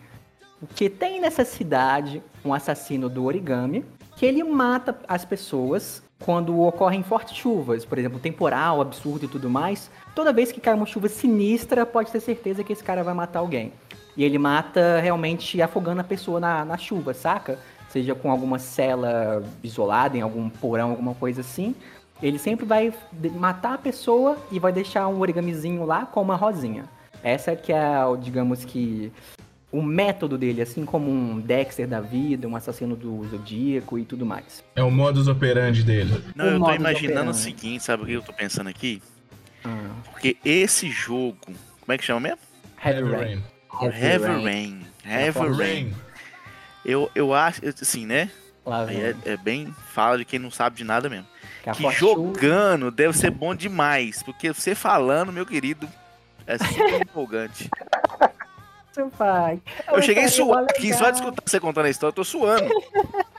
Porque 0.60 0.90
tem 0.90 1.20
nessa 1.20 1.44
cidade 1.44 2.22
um 2.44 2.54
assassino 2.54 3.10
do 3.10 3.26
origami 3.26 3.86
que 4.16 4.26
ele 4.26 4.44
mata 4.44 4.98
as 5.08 5.26
pessoas 5.26 6.04
quando 6.24 6.60
ocorrem 6.62 7.04
fortes 7.04 7.36
chuvas, 7.36 7.84
por 7.84 7.98
exemplo, 7.98 8.20
temporal, 8.20 8.82
absurdo 8.82 9.26
e 9.26 9.28
tudo 9.28 9.50
mais. 9.50 9.92
Toda 10.14 10.32
vez 10.32 10.52
que 10.52 10.62
cai 10.62 10.74
uma 10.74 10.86
chuva 10.86 11.10
sinistra, 11.10 11.86
pode 11.86 12.12
ter 12.12 12.20
certeza 12.20 12.64
que 12.64 12.72
esse 12.72 12.84
cara 12.84 13.04
vai 13.04 13.14
matar 13.14 13.40
alguém. 13.40 13.74
E 14.16 14.24
ele 14.24 14.38
mata 14.38 15.00
realmente 15.02 15.62
afogando 15.62 16.02
a 16.02 16.04
pessoa 16.04 16.40
na, 16.40 16.64
na 16.64 16.78
chuva, 16.78 17.14
saca? 17.14 17.60
Seja 17.90 18.16
com 18.16 18.32
alguma 18.32 18.58
cela 18.60 19.44
isolada, 19.62 20.18
em 20.18 20.22
algum 20.22 20.50
porão, 20.50 20.92
alguma 20.92 21.14
coisa 21.14 21.42
assim. 21.42 21.76
Ele 22.24 22.40
sempre 22.40 22.66
vai 22.66 22.94
matar 23.34 23.74
a 23.74 23.78
pessoa 23.78 24.38
e 24.50 24.58
vai 24.58 24.72
deixar 24.72 25.08
um 25.10 25.20
origamizinho 25.20 25.86
lá 25.86 26.06
com 26.06 26.22
uma 26.22 26.36
rosinha. 26.36 26.86
Essa 27.22 27.56
que 27.56 27.74
é, 27.74 27.96
digamos 28.22 28.64
que, 28.64 29.12
o 29.78 29.82
método 29.84 30.38
dele, 30.38 30.62
assim 30.62 30.86
como 30.86 31.10
um 31.12 31.40
Dexter 31.40 31.88
da 31.88 32.00
vida, 32.02 32.48
um 32.48 32.56
assassino 32.56 32.96
do 32.96 33.26
Zodíaco 33.28 33.98
e 34.00 34.06
tudo 34.06 34.26
mais. 34.26 34.64
É 34.76 34.84
o 34.84 34.92
modus 34.92 35.28
operandi 35.28 35.84
dele. 35.84 36.24
Não, 36.36 36.46
O 36.46 36.48
eu 36.50 36.60
tô 36.60 36.72
imaginando 36.74 37.16
o 37.16 37.34
operandi. 37.34 37.38
seguinte, 37.38 37.84
sabe 37.84 38.04
o 38.04 38.06
que 38.06 38.14
eu 38.14 38.22
tô 38.22 38.34
pensando 38.34 38.70
aqui? 38.70 39.02
Ah, 39.64 39.90
Porque 40.12 40.38
esse 40.46 40.90
jogo, 40.90 41.38
como 41.44 41.92
é 41.92 41.98
que 41.98 42.04
chama 42.04 42.20
mesmo? 42.20 42.40
Heavy 42.84 43.02
Rain. 43.12 43.44
Heavy 43.82 44.26
Rain. 44.44 44.82
Heavy 45.06 45.40
Rain. 45.40 45.54
Rain. 45.58 45.94
Eu, 46.86 47.10
eu 47.16 47.34
acho, 47.34 47.62
assim, 47.82 48.06
né? 48.06 48.30
É, 49.26 49.34
é 49.34 49.38
bem 49.38 49.74
fala 49.92 50.18
de 50.18 50.26
quem 50.26 50.40
não 50.40 50.50
sabe 50.52 50.78
de 50.78 50.84
nada 50.84 51.10
mesmo. 51.10 51.28
Que, 51.64 51.72
Que 51.72 51.92
jogando 51.92 52.92
deve 52.92 53.16
ser 53.18 53.32
bom 53.32 53.54
demais. 53.56 54.22
Porque 54.24 54.54
você 54.54 54.74
falando, 54.76 55.32
meu 55.34 55.46
querido, 55.46 55.88
é 56.48 56.58
super 56.60 57.02
empolgante. 57.02 57.70
Pai. 59.18 59.62
Eu 59.88 60.02
cheguei 60.02 60.26
achei 60.26 60.44
suando 60.44 60.68
aqui, 60.70 60.94
só 60.94 61.10
de 61.10 61.18
escutar 61.18 61.44
você 61.46 61.60
contando 61.60 61.86
a 61.86 61.90
história, 61.90 62.12
eu 62.12 62.16
tô 62.16 62.24
suando. 62.24 62.70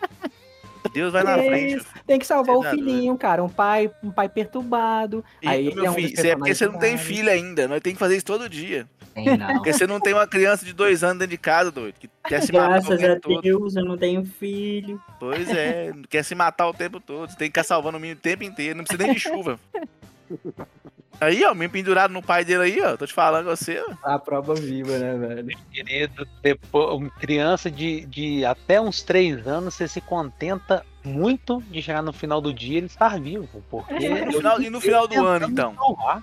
Deus 0.92 1.12
vai 1.12 1.23
na 1.23 1.37
frente. 1.37 1.85
Tem 2.07 2.19
que 2.19 2.27
salvar 2.27 2.57
o 2.57 2.62
Você 2.62 2.71
filhinho, 2.71 3.16
cara. 3.19 3.42
Um 3.42 3.49
pai, 3.49 3.90
um 4.03 4.11
pai 4.11 4.29
perturbado. 4.29 5.25
E, 5.42 5.49
Aí 5.49 5.75
meu 5.75 5.85
é 5.85 5.90
um 5.90 5.95
filho, 5.95 6.27
é 6.27 6.37
porque 6.37 6.55
você 6.55 6.66
não 6.66 6.79
tem 6.79 6.97
filho 6.97 7.31
ainda. 7.31 7.69
Nós 7.69 7.81
temos 7.81 7.97
que 7.97 7.99
fazer 7.99 8.16
isso 8.16 8.25
todo 8.25 8.49
dia. 8.49 8.88
Tem 9.14 9.37
não. 9.37 9.55
Porque 9.55 9.73
você 9.73 9.87
não 9.87 10.01
tem 10.01 10.12
uma 10.12 10.27
criança 10.27 10.64
de 10.64 10.73
dois 10.73 11.03
anos 11.03 11.19
dentro 11.19 11.31
de 11.33 11.38
casa, 11.38 11.71
doido. 11.71 11.95
Que 11.99 12.09
quer 12.27 12.42
se 12.42 12.53
matar 12.53 12.81
o 12.81 12.97
Graças 12.97 13.05
a 13.05 13.21
todo. 13.21 13.40
Deus, 13.42 13.77
eu 13.77 13.85
não 13.85 13.97
tenho 13.97 14.25
filho. 14.25 15.01
Pois 15.19 15.49
é, 15.51 15.92
quer 16.09 16.23
se 16.23 16.35
matar 16.35 16.69
o 16.69 16.75
tempo 16.75 17.01
todo. 17.01 17.31
Você 17.31 17.37
tem 17.37 17.49
que 17.49 17.53
ficar 17.53 17.64
salvando 17.64 17.99
o 17.99 18.01
menino 18.01 18.19
o 18.19 18.23
tempo 18.23 18.45
inteiro. 18.45 18.77
Não 18.77 18.85
precisa 18.85 19.03
nem 19.03 19.14
de 19.14 19.21
chuva. 19.21 19.59
Aí, 21.20 21.44
ó, 21.44 21.55
me 21.55 21.68
pendurado 21.68 22.12
no 22.12 22.22
pai 22.22 22.44
dele 22.44 22.64
aí, 22.64 22.81
ó. 22.83 22.96
Tô 22.96 23.07
te 23.07 23.12
falando 23.14 23.44
com 23.46 23.57
você, 23.57 23.83
ó. 23.88 23.94
A 24.14 24.18
prova 24.18 24.55
viva, 24.55 24.98
né, 24.98 25.14
velho? 25.14 25.48
Querido, 25.72 26.26
depois, 26.42 26.90
uma 27.00 27.11
criança 27.11 27.70
de, 27.70 28.05
de 28.07 28.44
até 28.44 28.81
uns 28.81 29.02
três 29.02 29.46
anos, 29.46 29.74
você 29.74 29.88
se 29.88 30.00
contenta 30.00 30.85
muito 31.02 31.62
de 31.70 31.81
chegar 31.81 32.02
no 32.02 32.12
final 32.12 32.40
do 32.40 32.52
dia 32.52 32.74
e 32.74 32.76
ele 32.79 32.87
estar 32.87 33.18
vivo. 33.18 33.48
Porque. 33.70 34.09
No 34.09 34.33
final- 34.33 34.61
e 34.61 34.70
no 34.70 34.81
final 34.81 35.09
do 35.09 35.24
ano, 35.24 35.46
então? 35.48 35.74
Salvar. 35.74 36.22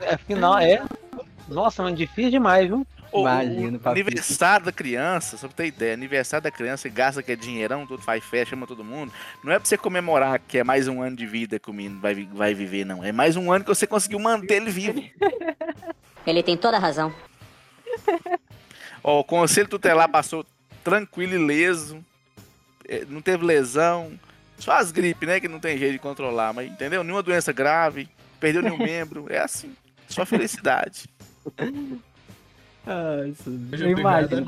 É, 0.00 0.16
final, 0.16 0.58
é. 0.58 0.82
Nossa, 1.48 1.82
mas 1.82 1.94
difícil 1.96 2.30
demais, 2.32 2.66
viu? 2.66 2.86
O- 3.10 3.20
Imagino, 3.22 3.80
o 3.82 3.88
aniversário 3.88 4.66
da 4.66 4.72
criança, 4.72 5.36
só 5.36 5.46
pra 5.48 5.56
ter 5.56 5.66
ideia, 5.66 5.94
aniversário 5.94 6.42
da 6.44 6.50
criança, 6.50 6.82
você 6.82 6.90
gasta 6.90 7.22
que 7.22 7.32
é 7.32 7.36
dinheirão, 7.36 7.86
tudo 7.86 8.02
faz 8.02 8.22
festa, 8.24 8.50
chama 8.50 8.66
todo 8.66 8.84
mundo. 8.84 9.12
Não 9.42 9.52
é 9.52 9.58
pra 9.58 9.66
você 9.66 9.78
comemorar 9.78 10.38
que 10.40 10.58
é 10.58 10.64
mais 10.64 10.88
um 10.88 11.00
ano 11.00 11.16
de 11.16 11.26
vida 11.26 11.58
que 11.58 11.70
o 11.70 11.72
menino 11.72 11.98
vai, 12.00 12.14
vai 12.32 12.52
viver, 12.54 12.84
não. 12.84 13.02
É 13.02 13.10
mais 13.10 13.34
um 13.36 13.50
ano 13.50 13.64
que 13.64 13.70
você 13.70 13.86
conseguiu 13.86 14.18
manter 14.18 14.54
ele 14.56 14.70
vivo. 14.70 15.02
Ele 16.26 16.42
tem 16.42 16.58
toda 16.58 16.76
a 16.76 16.80
razão. 16.80 17.14
Ó, 19.02 19.20
o 19.20 19.24
conselho 19.24 19.66
tutelar 19.68 20.08
passou 20.10 20.44
tranquilo 20.84 21.32
e 21.34 21.38
leso. 21.38 22.04
é, 22.86 23.04
Não 23.08 23.22
teve 23.22 23.46
lesão. 23.46 24.12
Só 24.58 24.72
as 24.72 24.90
gripes, 24.92 25.26
né? 25.26 25.40
Que 25.40 25.48
não 25.48 25.58
tem 25.60 25.78
jeito 25.78 25.92
de 25.92 25.98
controlar. 25.98 26.52
Mas 26.52 26.70
entendeu? 26.70 27.02
Nenhuma 27.02 27.22
doença 27.22 27.50
grave. 27.52 28.08
Perdeu 28.38 28.60
nenhum 28.60 28.76
membro. 28.82 29.26
É 29.30 29.38
assim. 29.38 29.74
Só 30.06 30.26
felicidade. 30.26 31.08
Ah, 32.90 33.26
isso. 33.28 33.50
Eu 33.72 33.90
imagino. 33.90 34.46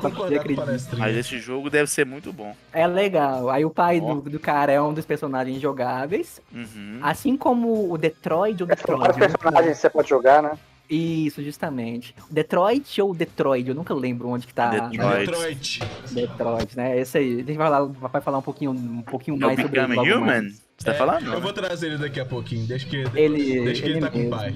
Mas 0.97 1.15
esse 1.15 1.37
jogo 1.39 1.69
deve 1.69 1.89
ser 1.89 2.05
muito 2.05 2.33
bom. 2.33 2.55
É 2.73 2.87
legal. 2.87 3.49
Aí 3.49 3.63
o 3.63 3.69
pai 3.69 3.99
Ó. 4.01 4.15
do, 4.15 4.29
do 4.31 4.39
cara 4.39 4.71
é 4.71 4.81
um 4.81 4.93
dos 4.93 5.05
personagens 5.05 5.61
jogáveis. 5.61 6.41
Uhum. 6.53 6.97
Assim 7.01 7.37
como 7.37 7.91
o 7.91 7.97
Detroit 7.97 8.59
ou 8.61 8.67
Detroit. 8.67 8.99
Vários 8.99 9.17
eu 9.17 9.27
nunca- 9.27 9.37
personagens 9.37 9.75
que 9.77 9.81
você 9.81 9.89
pode 9.89 10.09
jogar, 10.09 10.41
né? 10.41 10.51
Isso, 10.89 11.41
justamente. 11.43 12.13
Detroit 12.29 12.99
ou 13.01 13.13
Detroit, 13.13 13.65
eu 13.69 13.75
nunca 13.75 13.93
lembro 13.93 14.27
onde 14.27 14.45
que 14.47 14.53
tá. 14.53 14.69
Detroit. 14.89 15.25
Detroit. 15.25 15.79
Detroit, 16.11 16.75
né? 16.75 16.99
Esse 16.99 17.17
aí. 17.19 17.33
A 17.35 17.43
gente 17.43 17.57
vai, 17.57 17.69
lá, 17.69 17.83
vai 17.85 18.21
falar 18.21 18.39
um 18.39 18.41
pouquinho, 18.41 18.71
um 18.71 19.01
pouquinho 19.03 19.37
No 19.37 19.47
mais 19.47 19.61
sobre 19.61 19.79
ele 19.79 19.93
Human? 20.13 20.19
mais. 20.25 20.61
Você 20.77 20.85
tá 20.85 20.91
É, 20.93 20.95
falando? 20.95 21.31
Eu 21.31 21.39
vou 21.39 21.53
trazer 21.53 21.87
ele 21.87 21.97
daqui 21.99 22.19
a 22.19 22.25
pouquinho. 22.25 22.65
Deixa 22.67 22.87
que, 22.87 23.05
Ele, 23.15 23.61
deixa 23.63 23.83
que 23.83 23.87
ele, 23.87 23.97
ele 23.99 24.01
tá 24.01 24.09
com 24.11 24.27
o 24.27 24.55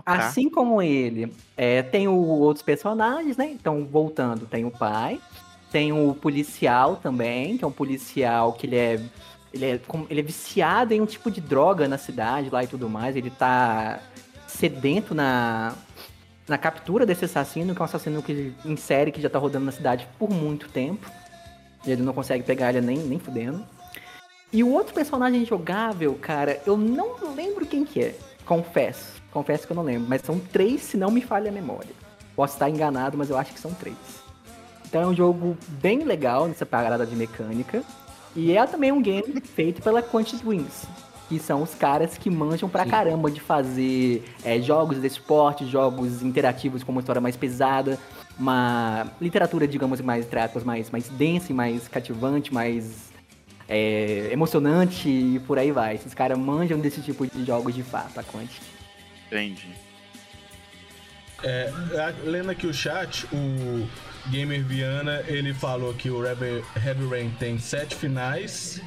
pai. 0.00 0.16
Ok. 0.16 0.26
Assim 0.26 0.48
como 0.48 0.80
ele, 0.80 1.32
é, 1.56 1.82
tem 1.82 2.06
o, 2.08 2.14
outros 2.14 2.62
personagens, 2.62 3.36
né? 3.36 3.50
Então, 3.50 3.84
voltando, 3.84 4.46
tem 4.46 4.64
o 4.64 4.70
pai, 4.70 5.20
tem 5.70 5.92
o 5.92 6.14
policial 6.14 6.96
também, 6.96 7.58
que 7.58 7.64
é 7.64 7.66
um 7.66 7.72
policial 7.72 8.52
que 8.52 8.66
ele 8.66 8.76
é, 8.76 9.00
ele 9.52 9.64
é, 9.64 9.80
ele 10.08 10.20
é 10.20 10.22
viciado 10.22 10.94
em 10.94 11.00
um 11.00 11.06
tipo 11.06 11.30
de 11.30 11.40
droga 11.40 11.88
na 11.88 11.98
cidade 11.98 12.48
lá 12.50 12.62
e 12.62 12.66
tudo 12.66 12.88
mais. 12.88 13.16
Ele 13.16 13.30
tá 13.30 14.00
sedento 14.46 15.14
na, 15.14 15.74
na 16.46 16.58
captura 16.58 17.06
desse 17.06 17.24
assassino, 17.24 17.74
que 17.74 17.80
é 17.80 17.82
um 17.82 17.84
assassino 17.84 18.22
que, 18.22 18.52
em 18.64 18.76
série 18.76 19.10
que 19.10 19.20
já 19.20 19.30
tá 19.30 19.38
rodando 19.38 19.64
na 19.64 19.72
cidade 19.72 20.06
por 20.18 20.30
muito 20.30 20.68
tempo. 20.68 21.10
Ele 21.86 22.02
não 22.02 22.12
consegue 22.12 22.44
pegar 22.44 22.70
ele 22.70 22.80
nem, 22.80 22.98
nem 22.98 23.18
fudendo. 23.18 23.64
E 24.52 24.62
o 24.62 24.70
outro 24.70 24.92
personagem 24.92 25.46
jogável, 25.46 26.14
cara, 26.20 26.60
eu 26.66 26.76
não 26.76 27.34
lembro 27.34 27.64
quem 27.64 27.84
que 27.84 28.02
é. 28.02 28.14
Confesso. 28.44 29.21
Confesso 29.32 29.66
que 29.66 29.72
eu 29.72 29.76
não 29.76 29.82
lembro. 29.82 30.08
Mas 30.08 30.22
são 30.22 30.38
três, 30.38 30.82
se 30.82 30.96
não 30.96 31.10
me 31.10 31.20
falha 31.20 31.50
a 31.50 31.52
memória. 31.52 31.90
Posso 32.36 32.54
estar 32.54 32.68
enganado, 32.68 33.16
mas 33.16 33.30
eu 33.30 33.36
acho 33.36 33.52
que 33.52 33.60
são 33.60 33.72
três. 33.72 33.96
Então 34.86 35.02
é 35.02 35.06
um 35.06 35.14
jogo 35.14 35.56
bem 35.80 36.04
legal 36.04 36.46
nessa 36.46 36.66
parada 36.66 37.06
de 37.06 37.16
mecânica. 37.16 37.82
E 38.36 38.56
é 38.56 38.66
também 38.66 38.92
um 38.92 39.02
game 39.02 39.40
feito 39.40 39.82
pela 39.82 40.02
Quantic 40.02 40.42
Dreams. 40.42 40.86
Que 41.28 41.38
são 41.38 41.62
os 41.62 41.74
caras 41.74 42.18
que 42.18 42.28
manjam 42.28 42.68
pra 42.68 42.84
caramba 42.84 43.30
de 43.30 43.40
fazer 43.40 44.22
é, 44.44 44.60
jogos 44.60 45.00
de 45.00 45.06
esporte, 45.06 45.66
jogos 45.66 46.22
interativos 46.22 46.82
com 46.82 46.92
uma 46.92 47.00
história 47.00 47.22
mais 47.22 47.36
pesada, 47.36 47.98
uma 48.38 49.06
literatura, 49.18 49.66
digamos, 49.66 50.00
mais, 50.02 50.26
entre 50.26 50.40
aspas, 50.40 50.62
mais, 50.62 50.90
mais 50.90 51.08
densa 51.08 51.52
e 51.52 51.54
mais 51.54 51.88
cativante, 51.88 52.52
mais 52.52 53.10
é, 53.66 54.28
emocionante 54.30 55.08
e 55.08 55.40
por 55.46 55.58
aí 55.58 55.72
vai. 55.72 55.94
Esses 55.94 56.12
caras 56.12 56.38
manjam 56.38 56.78
desse 56.78 57.00
tipo 57.00 57.26
de 57.26 57.46
jogos 57.46 57.74
de 57.74 57.82
fato, 57.82 58.20
a 58.20 58.22
Quantic. 58.22 58.71
Entendi. 59.32 59.68
É, 61.42 61.72
a- 61.98 62.14
lendo 62.28 62.50
aqui 62.50 62.66
o 62.66 62.74
chat, 62.74 63.26
o 63.32 63.88
Gamer 64.28 64.62
Viana, 64.62 65.24
ele 65.26 65.52
falou 65.54 65.92
que 65.94 66.08
o 66.10 66.24
Heavy, 66.24 66.62
Heavy 66.84 67.08
Rain 67.08 67.30
tem 67.38 67.58
sete 67.58 67.96
finais. 67.96 68.80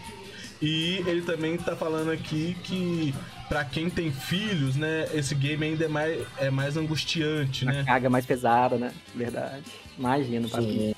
E 0.61 1.03
ele 1.05 1.21
também 1.21 1.57
tá 1.57 1.75
falando 1.75 2.11
aqui 2.11 2.55
que 2.63 3.13
pra 3.49 3.65
quem 3.65 3.89
tem 3.89 4.11
filhos, 4.11 4.75
né, 4.77 5.07
esse 5.13 5.35
game 5.35 5.65
ainda 5.65 5.85
é 5.85 5.87
mais, 5.87 6.25
é 6.37 6.49
mais 6.49 6.77
angustiante, 6.77 7.65
né? 7.65 7.83
Carga 7.85 8.09
mais 8.09 8.25
pesada, 8.25 8.77
né? 8.77 8.93
Verdade. 9.13 9.63
Imagino, 9.97 10.47
papi. 10.49 10.95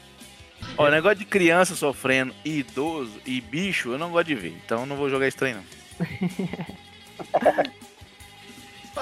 Ó, 0.78 0.90
negócio 0.90 1.18
de 1.18 1.26
criança 1.26 1.76
sofrendo, 1.76 2.34
e 2.46 2.60
idoso 2.60 3.20
e 3.26 3.42
bicho, 3.42 3.92
eu 3.92 3.98
não 3.98 4.12
gosto 4.12 4.28
de 4.28 4.36
ver. 4.36 4.56
Então 4.64 4.82
eu 4.82 4.86
não 4.86 4.96
vou 4.96 5.10
jogar 5.10 5.28
estranho, 5.28 5.58
não. 5.58 5.64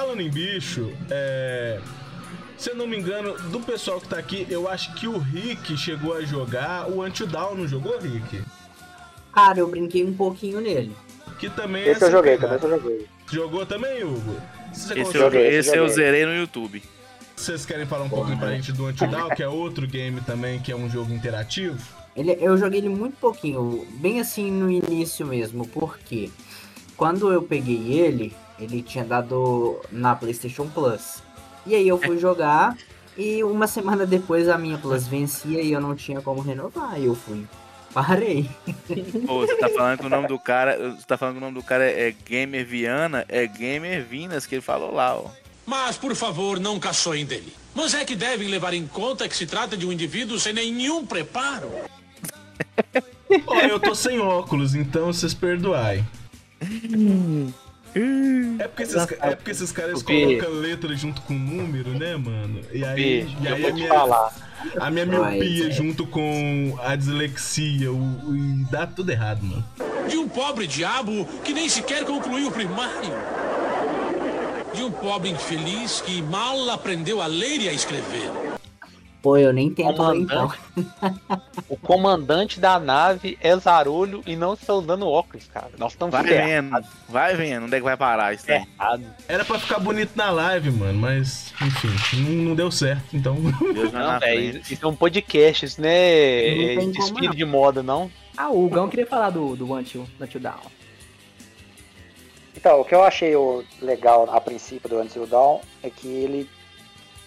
Falando 0.05 0.21
em 0.21 0.29
bicho, 0.29 0.93
é. 1.09 1.79
Se 2.59 2.69
eu 2.69 2.75
não 2.75 2.85
me 2.85 2.95
engano, 2.95 3.33
do 3.49 3.59
pessoal 3.59 3.99
que 3.99 4.07
tá 4.07 4.19
aqui, 4.19 4.45
eu 4.51 4.69
acho 4.69 4.93
que 4.93 5.07
o 5.07 5.17
Rick 5.17 5.75
chegou 5.75 6.15
a 6.15 6.21
jogar. 6.21 6.87
O 6.91 7.03
Until 7.03 7.25
Dawn 7.25 7.55
não 7.55 7.67
jogou, 7.67 7.97
Rick? 7.97 8.43
Cara, 9.33 9.57
eu 9.57 9.67
brinquei 9.67 10.05
um 10.05 10.13
pouquinho 10.13 10.61
nele. 10.61 10.95
Que 11.39 11.49
também 11.49 11.81
é 11.81 11.89
Esse 11.89 12.03
eu 12.03 12.11
joguei, 12.11 12.37
também 12.37 12.59
eu 12.61 12.69
joguei. 12.69 13.07
Jogou 13.31 13.65
também, 13.65 14.03
Hugo? 14.03 14.39
Você 14.71 14.93
Esse, 14.93 15.17
eu, 15.17 15.21
joguei, 15.23 15.47
esse 15.47 15.57
esse 15.69 15.77
eu 15.77 15.87
joguei. 15.87 15.95
zerei 15.95 16.25
no 16.27 16.35
YouTube. 16.35 16.83
Vocês 17.35 17.65
querem 17.65 17.87
falar 17.87 18.03
um 18.03 18.09
pouquinho 18.09 18.37
pra 18.37 18.51
gente 18.51 18.71
do 18.71 18.85
Until 18.85 19.07
Dawn, 19.07 19.29
que 19.29 19.41
é 19.41 19.47
outro 19.47 19.87
game 19.87 20.21
também, 20.21 20.59
que 20.59 20.71
é 20.71 20.75
um 20.75 20.87
jogo 20.87 21.11
interativo? 21.11 21.79
Ele, 22.15 22.37
eu 22.39 22.55
joguei 22.59 22.79
ele 22.79 22.89
muito 22.89 23.17
pouquinho, 23.17 23.87
bem 23.95 24.19
assim 24.21 24.51
no 24.51 24.69
início 24.69 25.25
mesmo, 25.25 25.67
porque 25.67 26.29
quando 26.95 27.33
eu 27.33 27.41
peguei 27.41 27.91
ele, 27.91 28.33
ele 28.59 28.81
tinha 28.81 29.03
dado 29.03 29.79
na 29.91 30.15
PlayStation 30.15 30.67
Plus. 30.67 31.21
E 31.65 31.75
aí 31.75 31.87
eu 31.87 31.97
fui 31.97 32.17
jogar 32.19 32.77
e 33.17 33.43
uma 33.43 33.67
semana 33.67 34.05
depois 34.05 34.49
a 34.49 34.57
minha 34.57 34.77
Plus 34.77 35.07
vencia 35.07 35.61
e 35.61 35.71
eu 35.71 35.81
não 35.81 35.95
tinha 35.95 36.21
como 36.21 36.41
renovar. 36.41 36.99
E 36.99 37.05
eu 37.05 37.15
fui. 37.15 37.45
Parei. 37.93 38.49
Pô, 39.25 39.47
você 39.47 39.55
tá 39.55 39.69
falando 39.69 39.99
que 39.99 40.05
o 40.05 40.09
nome 40.09 40.27
do 40.27 40.37
cara. 40.37 40.91
Você 40.91 41.05
tá 41.07 41.17
falando 41.17 41.35
que 41.35 41.37
o 41.37 41.45
nome 41.45 41.55
do 41.55 41.63
cara 41.63 41.85
é 41.85 42.13
Gamer 42.27 42.65
Viana, 42.65 43.25
é 43.29 43.47
Gamer 43.47 44.03
Vinas, 44.03 44.45
que 44.45 44.55
ele 44.55 44.61
falou 44.61 44.93
lá, 44.93 45.15
ó. 45.15 45.29
Mas, 45.65 45.97
por 45.97 46.13
favor, 46.13 46.59
não 46.59 46.77
caçoem 46.77 47.25
dele. 47.25 47.53
Mas 47.73 47.93
é 47.93 48.03
que 48.03 48.15
devem 48.15 48.49
levar 48.49 48.73
em 48.73 48.85
conta 48.85 49.27
que 49.29 49.35
se 49.35 49.45
trata 49.45 49.77
de 49.77 49.85
um 49.85 49.91
indivíduo 49.91 50.37
sem 50.37 50.53
nenhum 50.53 51.05
preparo. 51.05 51.71
Ó, 53.47 53.59
eu 53.61 53.79
tô 53.79 53.95
sem 53.95 54.19
óculos, 54.19 54.75
então 54.75 55.07
vocês 55.07 55.33
perdoai. 55.33 56.05
É 58.59 58.67
porque 58.67 58.83
esses, 58.83 59.07
é 59.21 59.35
porque 59.35 59.51
esses 59.51 59.71
caras 59.71 60.03
colocam 60.03 60.49
letra 60.51 60.95
junto 60.95 61.21
com 61.21 61.33
número, 61.33 61.91
né, 61.97 62.15
mano? 62.17 62.59
E 62.73 62.83
aí, 62.83 63.27
e 63.41 63.45
eu 63.47 63.55
aí 63.55 63.61
vou 63.61 63.69
a 63.69 63.73
te 63.73 63.75
minha, 63.75 63.87
falar. 63.89 64.33
a 64.79 64.91
minha 64.91 65.05
miopia 65.05 65.67
é. 65.67 65.71
junto 65.71 66.05
com 66.05 66.77
a 66.83 66.95
dislexia, 66.95 67.91
o, 67.91 67.95
o- 67.95 68.35
e 68.35 68.65
dá 68.69 68.85
tudo 68.85 69.11
errado, 69.11 69.43
mano. 69.43 69.65
De 70.09 70.17
um 70.17 70.27
pobre 70.27 70.67
diabo 70.67 71.25
que 71.43 71.53
nem 71.53 71.69
sequer 71.69 72.03
concluiu 72.03 72.49
o 72.49 72.51
primário. 72.51 73.13
De 74.73 74.83
um 74.83 74.91
pobre 74.91 75.29
infeliz 75.29 76.01
que 76.01 76.21
mal 76.21 76.69
aprendeu 76.69 77.21
a 77.21 77.27
ler 77.27 77.61
e 77.61 77.69
a 77.69 77.73
escrever. 77.73 78.29
Pô, 79.25 79.35
eu 79.37 79.51
nem 79.51 79.71
tento 79.71 80.03
ler 80.03 80.19
então. 80.19 80.47
Comandante, 80.47 81.31
o 81.67 81.75
comandante 81.75 82.59
da 82.59 82.79
nave 82.79 83.39
é 83.41 83.57
zarolho 83.57 84.21
e 84.23 84.35
não 84.35 84.53
está 84.53 84.71
usando 84.75 85.07
óculos, 85.07 85.47
cara. 85.47 85.71
Nós 85.79 85.93
estamos 85.93 86.11
Vai 86.11 86.23
vendo, 86.23 86.77
vai 87.09 87.35
vendo, 87.35 87.65
onde 87.65 87.75
é 87.75 87.79
que 87.79 87.83
vai 87.83 87.97
parar 87.97 88.35
isso 88.35 88.45
errado. 88.47 89.03
Era 89.27 89.43
pra 89.43 89.57
ficar 89.57 89.79
bonito 89.79 90.11
na 90.15 90.29
live, 90.29 90.69
mano, 90.69 90.99
mas, 90.99 91.51
enfim, 91.59 92.21
não, 92.21 92.49
não 92.49 92.55
deu 92.55 92.69
certo, 92.69 93.17
então. 93.17 93.33
Deus 93.73 93.91
Não, 93.91 94.19
velho, 94.19 94.51
frente. 94.51 94.73
isso 94.75 94.85
é 94.85 94.87
um 94.87 94.95
podcast, 94.95 95.65
isso 95.65 95.81
não 95.81 95.89
é 95.89 96.75
Não 96.75 96.83
é 96.83 96.85
desfile 96.91 97.35
de 97.35 97.45
moda, 97.45 97.81
não. 97.81 98.11
Ah, 98.37 98.51
o 98.51 98.63
Hugão 98.63 98.87
queria 98.87 99.07
falar 99.07 99.31
do, 99.31 99.55
do 99.55 99.73
Until, 99.73 100.05
Until 100.21 100.39
Down. 100.39 100.75
Então, 102.55 102.81
o 102.81 102.85
que 102.85 102.93
eu 102.93 103.03
achei 103.03 103.33
legal 103.81 104.29
a 104.31 104.39
princípio 104.39 104.87
do 104.87 104.99
Until 104.99 105.25
Dawn 105.25 105.61
é 105.83 105.89
que 105.89 106.07
ele, 106.07 106.49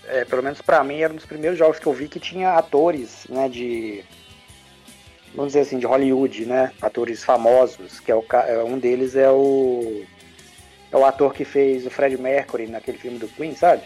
é, 0.08 0.24
pelo 0.24 0.42
menos 0.42 0.60
pra 0.62 0.82
mim, 0.82 1.00
era 1.00 1.12
um 1.12 1.16
dos 1.16 1.26
primeiros 1.26 1.58
jogos 1.58 1.78
que 1.78 1.86
eu 1.86 1.92
vi 1.92 2.08
que 2.08 2.18
tinha 2.20 2.52
atores, 2.54 3.26
né, 3.28 3.48
de 3.48 4.04
vamos 5.34 5.48
dizer 5.52 5.60
assim, 5.60 5.78
de 5.78 5.86
Hollywood, 5.86 6.46
né, 6.46 6.72
atores 6.80 7.22
famosos, 7.22 8.00
que 8.00 8.10
é 8.10 8.14
o 8.14 8.24
é, 8.46 8.62
um 8.64 8.78
deles 8.78 9.14
é 9.14 9.30
o 9.30 10.04
é 10.90 10.96
o 10.96 11.04
ator 11.04 11.34
que 11.34 11.44
fez 11.44 11.84
o 11.86 11.90
Fred 11.90 12.16
Mercury 12.16 12.66
naquele 12.66 12.96
filme 12.98 13.18
do 13.18 13.28
Queen, 13.28 13.54
sabe? 13.54 13.82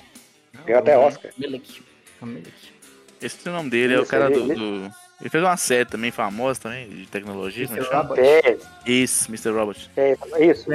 Ganhou 0.65 0.81
até 0.81 0.97
Oscar. 0.97 1.33
É. 1.41 3.27
Esse 3.27 3.49
é 3.49 3.51
o 3.51 3.55
nome 3.55 3.71
dele, 3.71 3.95
é 3.95 4.01
o 4.01 4.07
cara 4.07 4.31
do, 4.31 4.41
ele- 4.41 4.55
do- 4.55 4.93
Ele 5.21 5.31
fez 5.31 5.43
uma 5.45 5.57
série 5.57 5.85
também 5.85 6.11
famosa 6.11 6.61
também, 6.61 6.89
de 6.89 7.07
tecnologia, 7.07 7.65
é 7.65 7.69
Mr. 7.69 7.85
chama? 7.87 8.03
Robot. 8.03 8.21
É, 8.21 8.59
Isso, 8.87 9.29
Mr. 9.31 9.51
Robot. 9.51 9.91
é, 9.97 10.13
isso, 10.41 10.69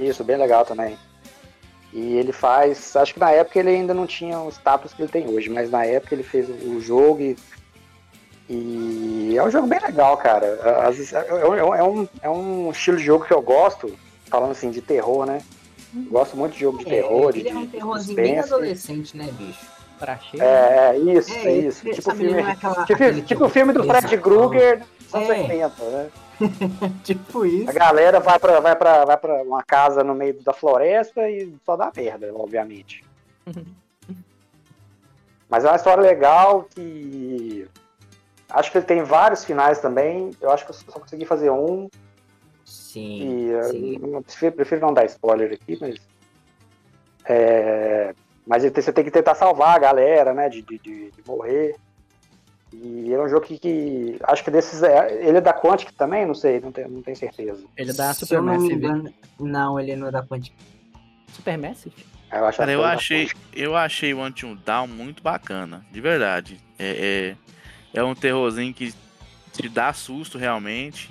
isso, 0.00 0.24
bem 0.24 0.36
legal 0.36 0.64
também. 0.64 0.96
E 1.92 2.16
ele 2.16 2.32
faz, 2.32 2.96
acho 2.96 3.12
que 3.14 3.20
na 3.20 3.30
época 3.30 3.58
ele 3.58 3.68
ainda 3.70 3.92
não 3.92 4.06
tinha 4.06 4.38
o 4.40 4.48
status 4.50 4.94
que 4.94 5.02
ele 5.02 5.10
tem 5.12 5.28
hoje, 5.28 5.50
mas 5.50 5.70
na 5.70 5.84
época 5.84 6.14
ele 6.14 6.22
fez 6.22 6.48
o 6.48 6.80
jogo 6.80 7.20
e, 7.20 7.36
e 8.48 9.34
é 9.36 9.42
um 9.44 9.50
jogo 9.50 9.66
bem 9.66 9.78
legal, 9.80 10.16
cara. 10.16 10.46
É, 10.46 11.42
é 11.42 11.64
um- 11.64 11.74
é 11.74 11.82
um, 11.82 12.08
é 12.22 12.30
um 12.30 12.70
estilo 12.70 12.96
de 12.96 13.04
jogo 13.04 13.24
que 13.24 13.32
eu 13.32 13.42
gosto, 13.42 13.94
falando 14.26 14.52
assim, 14.52 14.70
de 14.70 14.80
terror, 14.80 15.26
né? 15.26 15.40
Gosto 16.10 16.36
muito 16.36 16.54
de 16.54 16.60
jogo 16.60 16.78
de 16.78 16.86
terror, 16.86 17.32
de, 17.32 17.40
ele 17.40 17.50
é 17.50 17.54
um 17.54 17.60
de 17.66 17.68
terrorzinho 17.68 18.16
bem 18.16 18.38
adolescente, 18.38 19.14
né, 19.16 19.28
bicho? 19.38 19.60
Pra 19.98 20.18
cheio. 20.18 20.42
É, 20.42 20.96
é 20.96 20.98
isso, 20.98 21.30
É, 21.32 21.44
é 21.44 21.52
isso. 21.58 21.84
Tipo 21.90 22.14
filme, 22.14 22.40
é 22.40 22.42
aquela- 22.50 22.84
tipo, 22.86 23.20
tipo 23.22 23.44
o 23.44 23.48
filme 23.48 23.72
do 23.74 23.84
Fred 23.84 24.18
Krueger 24.18 24.82
anos 25.12 25.28
É. 25.28 25.40
80, 25.42 25.82
né? 25.84 26.08
tipo 27.04 27.44
isso. 27.46 27.70
A 27.70 27.72
galera 27.72 28.20
vai 28.20 28.38
pra, 28.38 28.60
vai, 28.60 28.76
pra, 28.76 29.04
vai 29.04 29.16
pra 29.16 29.42
uma 29.42 29.62
casa 29.62 30.02
no 30.04 30.14
meio 30.14 30.40
da 30.42 30.52
floresta 30.52 31.28
e 31.28 31.54
só 31.64 31.76
dá 31.76 31.90
merda, 31.94 32.32
obviamente. 32.34 33.04
Mas 35.48 35.64
é 35.64 35.68
uma 35.68 35.76
história 35.76 36.02
legal 36.02 36.64
que. 36.74 37.68
Acho 38.48 38.70
que 38.70 38.78
ele 38.78 38.86
tem 38.86 39.02
vários 39.02 39.44
finais 39.44 39.80
também. 39.80 40.30
Eu 40.40 40.50
acho 40.50 40.64
que 40.64 40.70
eu 40.70 40.74
só 40.74 40.98
consegui 40.98 41.24
fazer 41.24 41.50
um. 41.50 41.88
Sim, 42.64 43.22
E 43.22 43.48
eu 43.50 43.62
sim. 43.64 43.98
não- 43.98 44.22
prefiro, 44.22 44.52
prefiro 44.56 44.80
não 44.80 44.94
dar 44.94 45.04
spoiler 45.06 45.52
aqui, 45.52 45.76
mas. 45.80 45.96
É, 47.24 48.14
mas 48.46 48.64
você 48.64 48.92
tem 48.92 49.04
que 49.04 49.10
tentar 49.10 49.34
salvar 49.34 49.76
a 49.76 49.78
galera, 49.78 50.32
né? 50.34 50.48
De, 50.48 50.62
de, 50.62 50.78
de- 50.78 51.10
de 51.10 51.22
morrer. 51.26 51.76
E 52.72 53.12
é 53.12 53.20
um 53.20 53.28
jogo 53.28 53.44
que, 53.46 53.58
que- 53.58 54.16
Acho 54.24 54.42
que 54.44 54.50
desses. 54.50 54.82
é- 54.82 55.26
ele 55.26 55.38
é 55.38 55.40
da 55.40 55.52
Quantic 55.52 55.92
também? 55.92 56.24
Não 56.26 56.34
sei, 56.34 56.60
não 56.60 56.72
tenho, 56.72 56.88
não 56.88 57.02
tenho 57.02 57.16
certeza. 57.16 57.64
Ele 57.76 57.90
é 57.90 57.94
da 57.94 58.06
não 58.06 58.14
Supermassive. 58.14 58.74
engano, 58.74 59.14
não, 59.38 59.78
ele 59.78 59.94
não 59.96 60.08
é 60.08 60.10
da 60.10 60.22
Quantic. 60.22 60.52
Supermassive? 61.32 61.94
Eu 62.32 62.46
acho 62.46 62.58
Cara, 62.58 62.72
eu 62.72 62.82
é 62.84 62.94
achei, 62.94 63.30
eu 63.52 63.76
achei 63.76 64.14
o 64.14 64.24
Until 64.24 64.54
Down 64.56 64.86
muito 64.88 65.22
bacana, 65.22 65.84
de 65.92 66.00
verdade. 66.00 66.58
É, 66.78 67.36
é, 67.94 68.00
é 68.00 68.02
um 68.04 68.14
terrorzinho 68.14 68.72
que 68.72 68.94
te 69.52 69.68
dá 69.68 69.92
susto 69.92 70.38
realmente. 70.38 71.10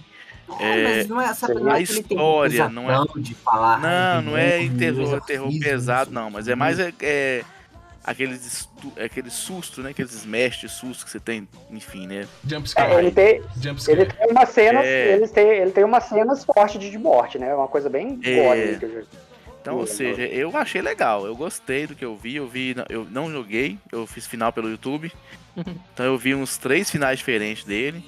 É, 0.59 0.83
mas 0.97 1.07
não 1.07 1.21
é 1.21 1.25
essa 1.25 1.45
a 1.49 1.53
não 1.53 1.67
é 1.69 1.73
a 1.73 1.75
aquele 1.77 2.03
terror 2.03 2.45
história 2.47 2.69
não 2.69 2.91
é- 2.91 3.05
de 3.21 3.35
falar. 3.35 3.79
Não, 3.79 4.31
não 4.31 4.37
é 4.37 4.55
"Ai, 4.55 4.61
em 4.63 4.69
demônios, 4.69 4.79
terror, 5.09 5.21
terror 5.25 5.47
exorcismos", 5.47 5.63
pesado, 5.65 6.11
não, 6.11 6.29
mas 6.31 6.47
é 6.47 6.55
mais 6.55 6.79
é, 6.79 6.91
é, 7.01 7.45
aqueles, 8.03 8.67
aquele 9.03 9.29
susto, 9.29 9.81
né? 9.81 9.91
Aqueles 9.91 10.11
smash 10.13 10.57
de 10.59 10.69
susto 10.69 11.05
que 11.05 11.11
você 11.11 11.19
tem, 11.19 11.47
enfim, 11.69 12.07
né? 12.07 12.27
Jumpscare. 12.45 12.93
É, 12.93 12.97
ele 12.99 13.11
tem, 13.11 13.41
Jumpscare. 13.61 14.01
ele 14.01 14.11
tem 14.11 14.27
umas 14.31 14.49
cenas, 14.49 14.85
É. 14.85 15.13
ele 15.13 15.27
tem, 15.27 15.47
ele 15.49 15.71
tem 15.71 15.83
umas 15.83 16.03
cenas 16.05 16.43
fortes 16.43 16.79
de 16.79 16.97
morte, 16.97 17.37
né? 17.39 17.53
Uma 17.53 17.67
coisa 17.67 17.89
bem 17.89 18.19
É. 18.23 18.75
que 18.79 18.85
eu 18.85 19.05
Então, 19.61 19.77
ou 19.77 19.85
Sim, 19.85 19.95
seja, 19.95 20.23
eu 20.23 20.55
achei 20.57 20.81
legal, 20.81 21.25
eu 21.27 21.35
gostei 21.35 21.85
do 21.85 21.93
que 21.95 22.03
eu 22.03 22.15
vi, 22.17 22.35
eu 22.35 22.47
vi, 22.47 22.75
eu 22.89 23.05
não 23.11 23.31
joguei, 23.31 23.77
eu 23.91 24.07
fiz 24.07 24.25
final 24.25 24.51
pelo 24.51 24.67
YouTube, 24.69 25.11
então 25.93 26.03
eu 26.05 26.17
vi 26.17 26.33
uns 26.33 26.57
três 26.57 26.89
finais 26.89 27.19
diferentes 27.19 27.63
dele, 27.63 28.03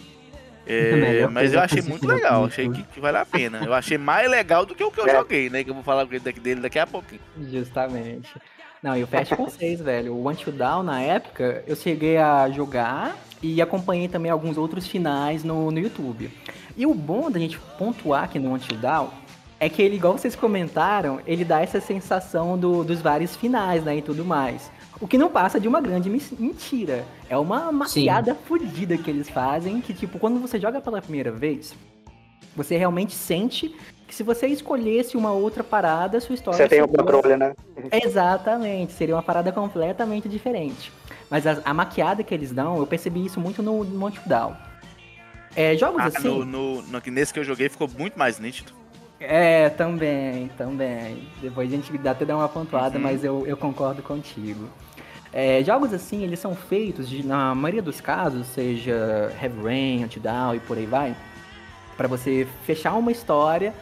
é, 0.66 1.28
mas 1.30 1.54
eu 1.54 1.60
achei 1.60 1.84
muito 1.84 2.08
legal, 2.08 2.46
achei 2.46 2.68
que, 2.72 2.82
que 2.82 3.00
vale 3.00 3.18
a 3.18 3.26
pena, 3.26 3.62
eu 3.64 3.72
achei 3.74 4.00
mais 4.00 4.28
legal 4.32 4.66
do 4.66 4.74
que 4.74 4.84
o 4.84 4.90
que 4.90 5.00
eu 5.00 5.08
É. 5.08 5.12
joguei, 5.12 5.48
né, 5.52 5.64
que 5.64 5.70
eu 5.70 5.76
vou 5.76 5.84
falar 5.84 6.06
dele 6.06 6.60
daqui 6.60 6.80
a 6.80 6.88
pouquinho. 6.88 7.22
Justamente. 7.52 8.32
Não, 8.84 8.98
e 8.98 9.04
o 9.04 9.08
fecho 9.08 9.36
com 9.38 9.46
vocês, 9.46 9.80
velho. 9.80 10.14
O 10.14 10.30
Until 10.30 10.52
Down, 10.52 10.84
na 10.84 11.00
época, 11.02 11.64
eu 11.66 11.76
cheguei 11.76 12.18
a 12.18 12.50
jogar 12.50 13.16
e 13.42 13.62
acompanhei 13.62 14.10
também 14.10 14.30
alguns 14.30 14.58
outros 14.58 14.86
finais 14.86 15.44
no, 15.44 15.72
no 15.72 15.80
YouTube. 15.80 16.30
E 16.76 16.86
o 16.86 16.94
bom 16.94 17.32
da 17.32 17.40
gente 17.40 17.58
pontuar 17.78 18.26
aqui 18.26 18.40
no 18.40 18.54
Until 18.54 18.78
Down 18.78 19.10
é 19.60 19.70
que 19.70 19.82
ele, 19.82 19.96
igual 19.96 20.18
vocês 20.18 20.36
comentaram, 20.36 21.22
ele 21.26 21.46
dá 21.46 21.62
essa 21.62 21.80
sensação 21.80 22.58
do- 22.58 22.84
dos 22.84 23.00
vários 23.00 23.36
finais, 23.38 23.84
né, 23.86 23.98
e 23.98 24.02
tudo 24.02 24.26
mais. 24.26 24.70
O 25.00 25.08
que 25.08 25.18
não 25.18 25.30
passa 25.30 25.60
de 25.60 25.68
uma 25.68 25.80
grande 25.80 26.10
mentira. 26.38 27.06
É 27.30 27.38
uma 27.38 27.72
maquiada 27.72 28.36
fodida 28.36 28.98
que 28.98 29.10
eles 29.10 29.30
fazem, 29.30 29.80
que 29.80 29.94
tipo, 29.94 30.20
quando 30.20 30.40
você 30.42 30.60
joga 30.60 30.82
pela 30.82 31.02
primeira 31.02 31.32
vez, 31.32 31.74
você 32.56 32.78
realmente 32.78 33.14
sente 33.14 33.74
que 34.14 34.18
se 34.18 34.24
você 34.24 34.46
escolhesse 34.48 35.18
uma 35.18 35.32
outra 35.32 35.64
parada, 35.64 36.20
sua 36.20 36.36
história 36.36 36.58
Você 36.60 36.68
tem 36.68 36.82
o 36.84 36.88
controle, 36.88 37.36
né? 37.36 37.54
Exatamente, 37.92 38.94
seria 38.94 39.16
uma 39.16 39.24
parada 39.24 39.52
completamente 39.52 40.30
diferente. 40.30 40.92
Mas 41.30 41.48
a, 41.48 41.58
a 41.66 41.74
maquiada 41.74 42.24
que 42.24 42.32
eles 42.34 42.52
dão, 42.52 42.78
eu 42.78 42.86
percebi 42.86 43.26
isso 43.26 43.40
muito 43.40 43.64
no, 43.64 43.84
no 43.84 44.06
Until 44.06 44.22
Dawn. 44.28 44.54
É, 45.56 45.76
jogos 45.76 46.00
Ah, 46.02 46.06
assim. 46.06 46.28
no, 46.28 46.46
no, 46.46 46.82
no- 46.84 47.02
nesse 47.08 47.34
que 47.34 47.40
eu 47.40 47.44
joguei 47.44 47.70
ficou 47.70 47.90
muito 47.98 48.18
mais 48.18 48.40
nítido. 48.40 48.72
É, 49.20 49.70
também, 49.70 50.50
também. 50.58 51.28
Depois 51.42 51.72
a 51.72 51.76
gente 51.76 51.98
dá 51.98 52.12
até 52.12 52.24
dar 52.26 52.38
uma 52.38 52.50
pontuada, 52.50 52.98
Uhum. 52.98 53.04
mas 53.04 53.24
eu, 53.24 53.48
eu 53.48 53.58
concordo 53.58 54.04
contigo. 54.04 54.70
É, 55.32 55.64
jogos 55.64 55.92
assim, 55.92 56.24
eles 56.24 56.38
são 56.40 56.56
feitos, 56.56 57.10
de, 57.10 57.26
na 57.26 57.56
maioria 57.56 57.82
dos 57.82 58.00
casos, 58.00 58.46
seja 58.48 59.32
Heavy 59.42 59.64
Rain, 59.64 60.04
Until 60.04 60.22
Dawn 60.22 60.54
e 60.56 60.60
por 60.60 60.78
aí 60.78 60.86
vai, 60.86 61.16
para 61.98 62.08
você 62.08 62.48
fechar 62.66 62.94
uma 62.94 63.12
história, 63.12 63.74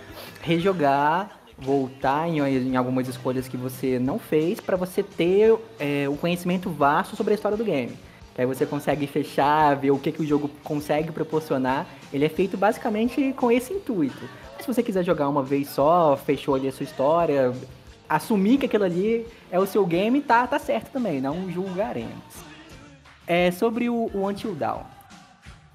rejogar, 0.41 1.41
voltar 1.57 2.27
em, 2.27 2.39
em 2.39 2.75
algumas 2.75 3.07
escolhas 3.07 3.47
que 3.47 3.55
você 3.55 3.99
não 3.99 4.17
fez, 4.17 4.59
para 4.59 4.75
você 4.75 5.03
ter 5.03 5.55
é, 5.79 6.09
o 6.09 6.15
conhecimento 6.15 6.69
vasto 6.69 7.15
sobre 7.15 7.33
a 7.33 7.35
história 7.35 7.57
do 7.57 7.63
game. 7.63 7.93
Que 8.33 8.41
aí 8.41 8.47
você 8.47 8.65
consegue 8.65 9.05
fechar, 9.07 9.75
ver 9.75 9.91
o 9.91 9.99
que, 9.99 10.11
que 10.11 10.21
o 10.21 10.25
jogo 10.25 10.49
consegue 10.63 11.11
proporcionar. 11.11 11.85
Ele 12.13 12.25
é 12.25 12.29
feito 12.29 12.57
basicamente 12.57 13.33
com 13.33 13.51
esse 13.51 13.73
intuito. 13.73 14.29
Mas 14.55 14.65
se 14.65 14.73
você 14.73 14.81
quiser 14.81 15.03
jogar 15.03 15.27
uma 15.27 15.43
vez 15.43 15.69
só, 15.69 16.17
fechou 16.17 16.55
ali 16.55 16.67
a 16.67 16.71
sua 16.71 16.85
história, 16.85 17.53
assumir 18.07 18.57
que 18.57 18.65
aquilo 18.65 18.85
ali 18.85 19.27
é 19.51 19.59
o 19.59 19.65
seu 19.65 19.85
game, 19.85 20.21
tá, 20.21 20.47
tá 20.47 20.59
certo 20.59 20.91
também, 20.91 21.19
não 21.19 21.51
julgaremos. 21.51 22.51
É 23.27 23.51
sobre 23.51 23.89
o, 23.89 24.09
o 24.13 24.27
Until 24.27 24.55
Dawn. 24.55 24.83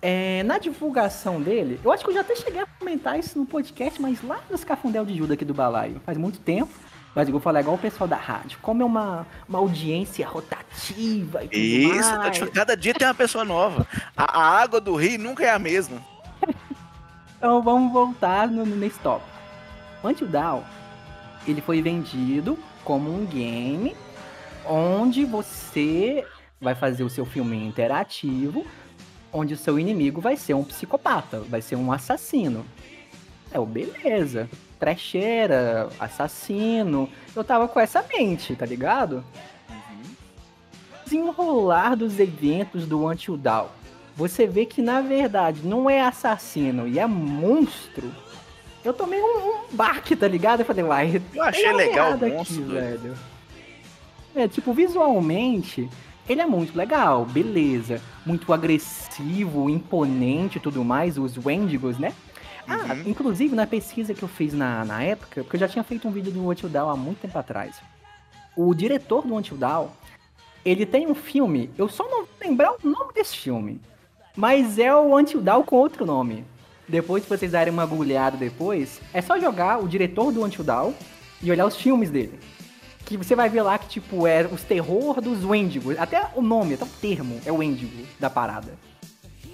É, 0.02 0.42
na 0.44 0.58
divulgação 0.58 1.40
dele, 1.40 1.80
eu 1.82 1.90
acho 1.90 2.04
que 2.04 2.10
eu 2.10 2.14
já 2.14 2.20
até 2.20 2.36
cheguei 2.36 2.60
a 2.60 2.66
comentar 2.66 3.18
isso 3.18 3.38
no 3.38 3.46
podcast, 3.46 4.00
mas 4.00 4.22
lá 4.22 4.40
nos 4.50 4.62
Cafundel 4.62 5.04
de 5.04 5.16
Juda 5.16 5.34
aqui 5.34 5.44
do 5.44 5.54
Balaio, 5.54 6.00
faz 6.04 6.16
muito 6.18 6.38
tempo. 6.40 6.70
Mas 7.14 7.26
eu 7.28 7.32
vou 7.32 7.40
falar 7.40 7.60
igual 7.60 7.76
o 7.76 7.78
pessoal 7.78 8.06
da 8.06 8.16
rádio. 8.16 8.58
Como 8.60 8.82
é 8.82 8.84
uma, 8.84 9.26
uma 9.48 9.58
audiência 9.58 10.26
rotativa 10.28 11.42
e 11.44 11.48
tudo 11.48 11.58
Isso, 11.58 12.10
tá 12.10 12.18
mais. 12.18 12.32
dif- 12.38 12.50
cada 12.50 12.76
dia 12.76 12.92
tem 12.92 13.08
uma 13.08 13.14
pessoa 13.14 13.42
nova. 13.42 13.86
A, 14.14 14.38
a 14.38 14.60
água 14.60 14.78
do 14.82 14.94
rio 14.94 15.18
nunca 15.18 15.42
é 15.44 15.50
a 15.50 15.58
mesma. 15.58 15.98
Então 17.38 17.62
vamos 17.62 17.92
voltar 17.92 18.48
no, 18.48 18.64
nesse 18.64 18.98
tópico. 19.00 19.28
Until 20.02 20.26
Dawn, 20.26 20.62
ele 21.46 21.60
foi 21.60 21.82
vendido 21.82 22.58
como 22.82 23.14
um 23.14 23.26
game 23.26 23.94
onde 24.64 25.24
você 25.24 26.24
vai 26.60 26.74
fazer 26.74 27.04
o 27.04 27.10
seu 27.10 27.26
filme 27.26 27.56
interativo, 27.66 28.66
onde 29.36 29.54
o 29.54 29.56
seu 29.56 29.78
inimigo 29.78 30.20
vai 30.20 30.36
ser 30.36 30.54
um 30.54 30.64
psicopata, 30.64 31.40
vai 31.40 31.60
ser 31.60 31.76
um 31.76 31.92
assassino. 31.92 32.64
É 33.52 33.60
o 33.60 33.66
beleza. 33.66 34.48
Trecheira, 34.78 35.88
assassino. 36.00 37.08
Eu 37.34 37.44
tava 37.44 37.68
com 37.68 37.78
essa 37.78 38.02
mente, 38.02 38.54
tá 38.56 38.66
ligado? 38.66 39.24
Desenrolar 41.04 41.94
dos 41.94 42.18
eventos 42.18 42.86
do 42.86 43.06
Until 43.06 43.36
Dawn. 43.36 43.68
Você 44.16 44.46
vê 44.46 44.64
que 44.64 44.80
na 44.80 45.00
verdade 45.00 45.60
não 45.62 45.88
é 45.88 46.00
assassino 46.00 46.88
e 46.88 46.98
é 46.98 47.06
monstro. 47.06 48.10
Eu 48.84 48.94
tomei 48.94 49.20
um, 49.20 49.48
um 49.48 49.76
baque, 49.76 50.16
tá 50.16 50.26
ligado? 50.26 50.60
Eu 50.60 50.66
falei, 50.66 50.84
uai, 50.84 51.22
Eu 51.34 51.42
achei 51.42 51.72
legal 51.72 52.14
o 52.14 52.28
monstro, 52.28 52.62
doido. 52.62 52.72
velho. 52.72 53.16
É, 54.34 54.46
tipo, 54.46 54.72
visualmente, 54.72 55.88
ele 56.28 56.40
é 56.40 56.46
muito 56.46 56.76
legal, 56.76 57.24
beleza. 57.24 58.00
Muito 58.24 58.52
agressivo, 58.52 59.68
imponente 59.70 60.58
e 60.58 60.60
tudo 60.60 60.84
mais, 60.84 61.16
os 61.18 61.36
Wendigos, 61.44 61.98
né? 61.98 62.12
Ah, 62.68 62.94
Uhum. 62.94 63.02
inclusive 63.06 63.54
na 63.54 63.66
pesquisa 63.66 64.12
que 64.12 64.22
eu 64.24 64.28
fiz 64.28 64.52
na, 64.52 64.84
na 64.84 65.00
época, 65.02 65.42
porque 65.44 65.54
eu 65.56 65.60
já 65.60 65.68
tinha 65.68 65.84
feito 65.84 66.08
um 66.08 66.10
vídeo 66.10 66.32
do 66.32 66.48
Until 66.50 66.68
Dawn 66.68 66.90
há 66.90 66.96
muito 66.96 67.20
tempo 67.20 67.38
atrás. 67.38 67.76
O 68.56 68.74
diretor 68.74 69.24
do 69.24 69.36
Until 69.36 69.56
Dawn, 69.56 69.86
ele 70.64 70.84
tem 70.84 71.06
um 71.06 71.14
filme, 71.14 71.70
eu 71.78 71.88
só 71.88 72.02
não 72.04 72.24
vou 72.24 72.28
lembrar 72.40 72.72
o 72.72 72.78
nome 72.88 73.12
desse 73.14 73.36
filme, 73.36 73.80
mas 74.36 74.80
é 74.80 74.92
o 74.92 75.16
Until 75.16 75.40
Dawn 75.40 75.62
com 75.62 75.76
outro 75.76 76.04
nome. 76.04 76.44
Depois, 76.88 77.22
se 77.22 77.28
vocês 77.28 77.52
darem 77.52 77.72
uma 77.72 77.82
agulhada 77.84 78.36
depois, 78.36 79.00
é 79.14 79.20
só 79.22 79.38
jogar 79.38 79.78
o 79.82 79.86
diretor 79.88 80.32
do 80.32 80.44
Until 80.44 80.64
Dawn 80.64 80.92
e 81.40 81.50
olhar 81.50 81.66
os 81.66 81.76
filmes 81.76 82.10
dele. 82.10 82.36
Que 83.06 83.16
você 83.16 83.34
vai 83.34 83.48
ver 83.48 83.62
lá 83.62 83.78
que, 83.78 83.88
tipo, 83.88 84.26
é 84.26 84.44
os 84.46 84.62
terror 84.62 85.20
dos 85.20 85.44
Wendigos. 85.44 85.96
Até 85.98 86.26
o 86.34 86.42
nome, 86.42 86.74
até 86.74 86.84
o 86.84 86.88
termo 87.00 87.40
é 87.46 87.52
o 87.52 87.56
Wendigo 87.56 88.04
da 88.20 88.28
parada. 88.28 88.74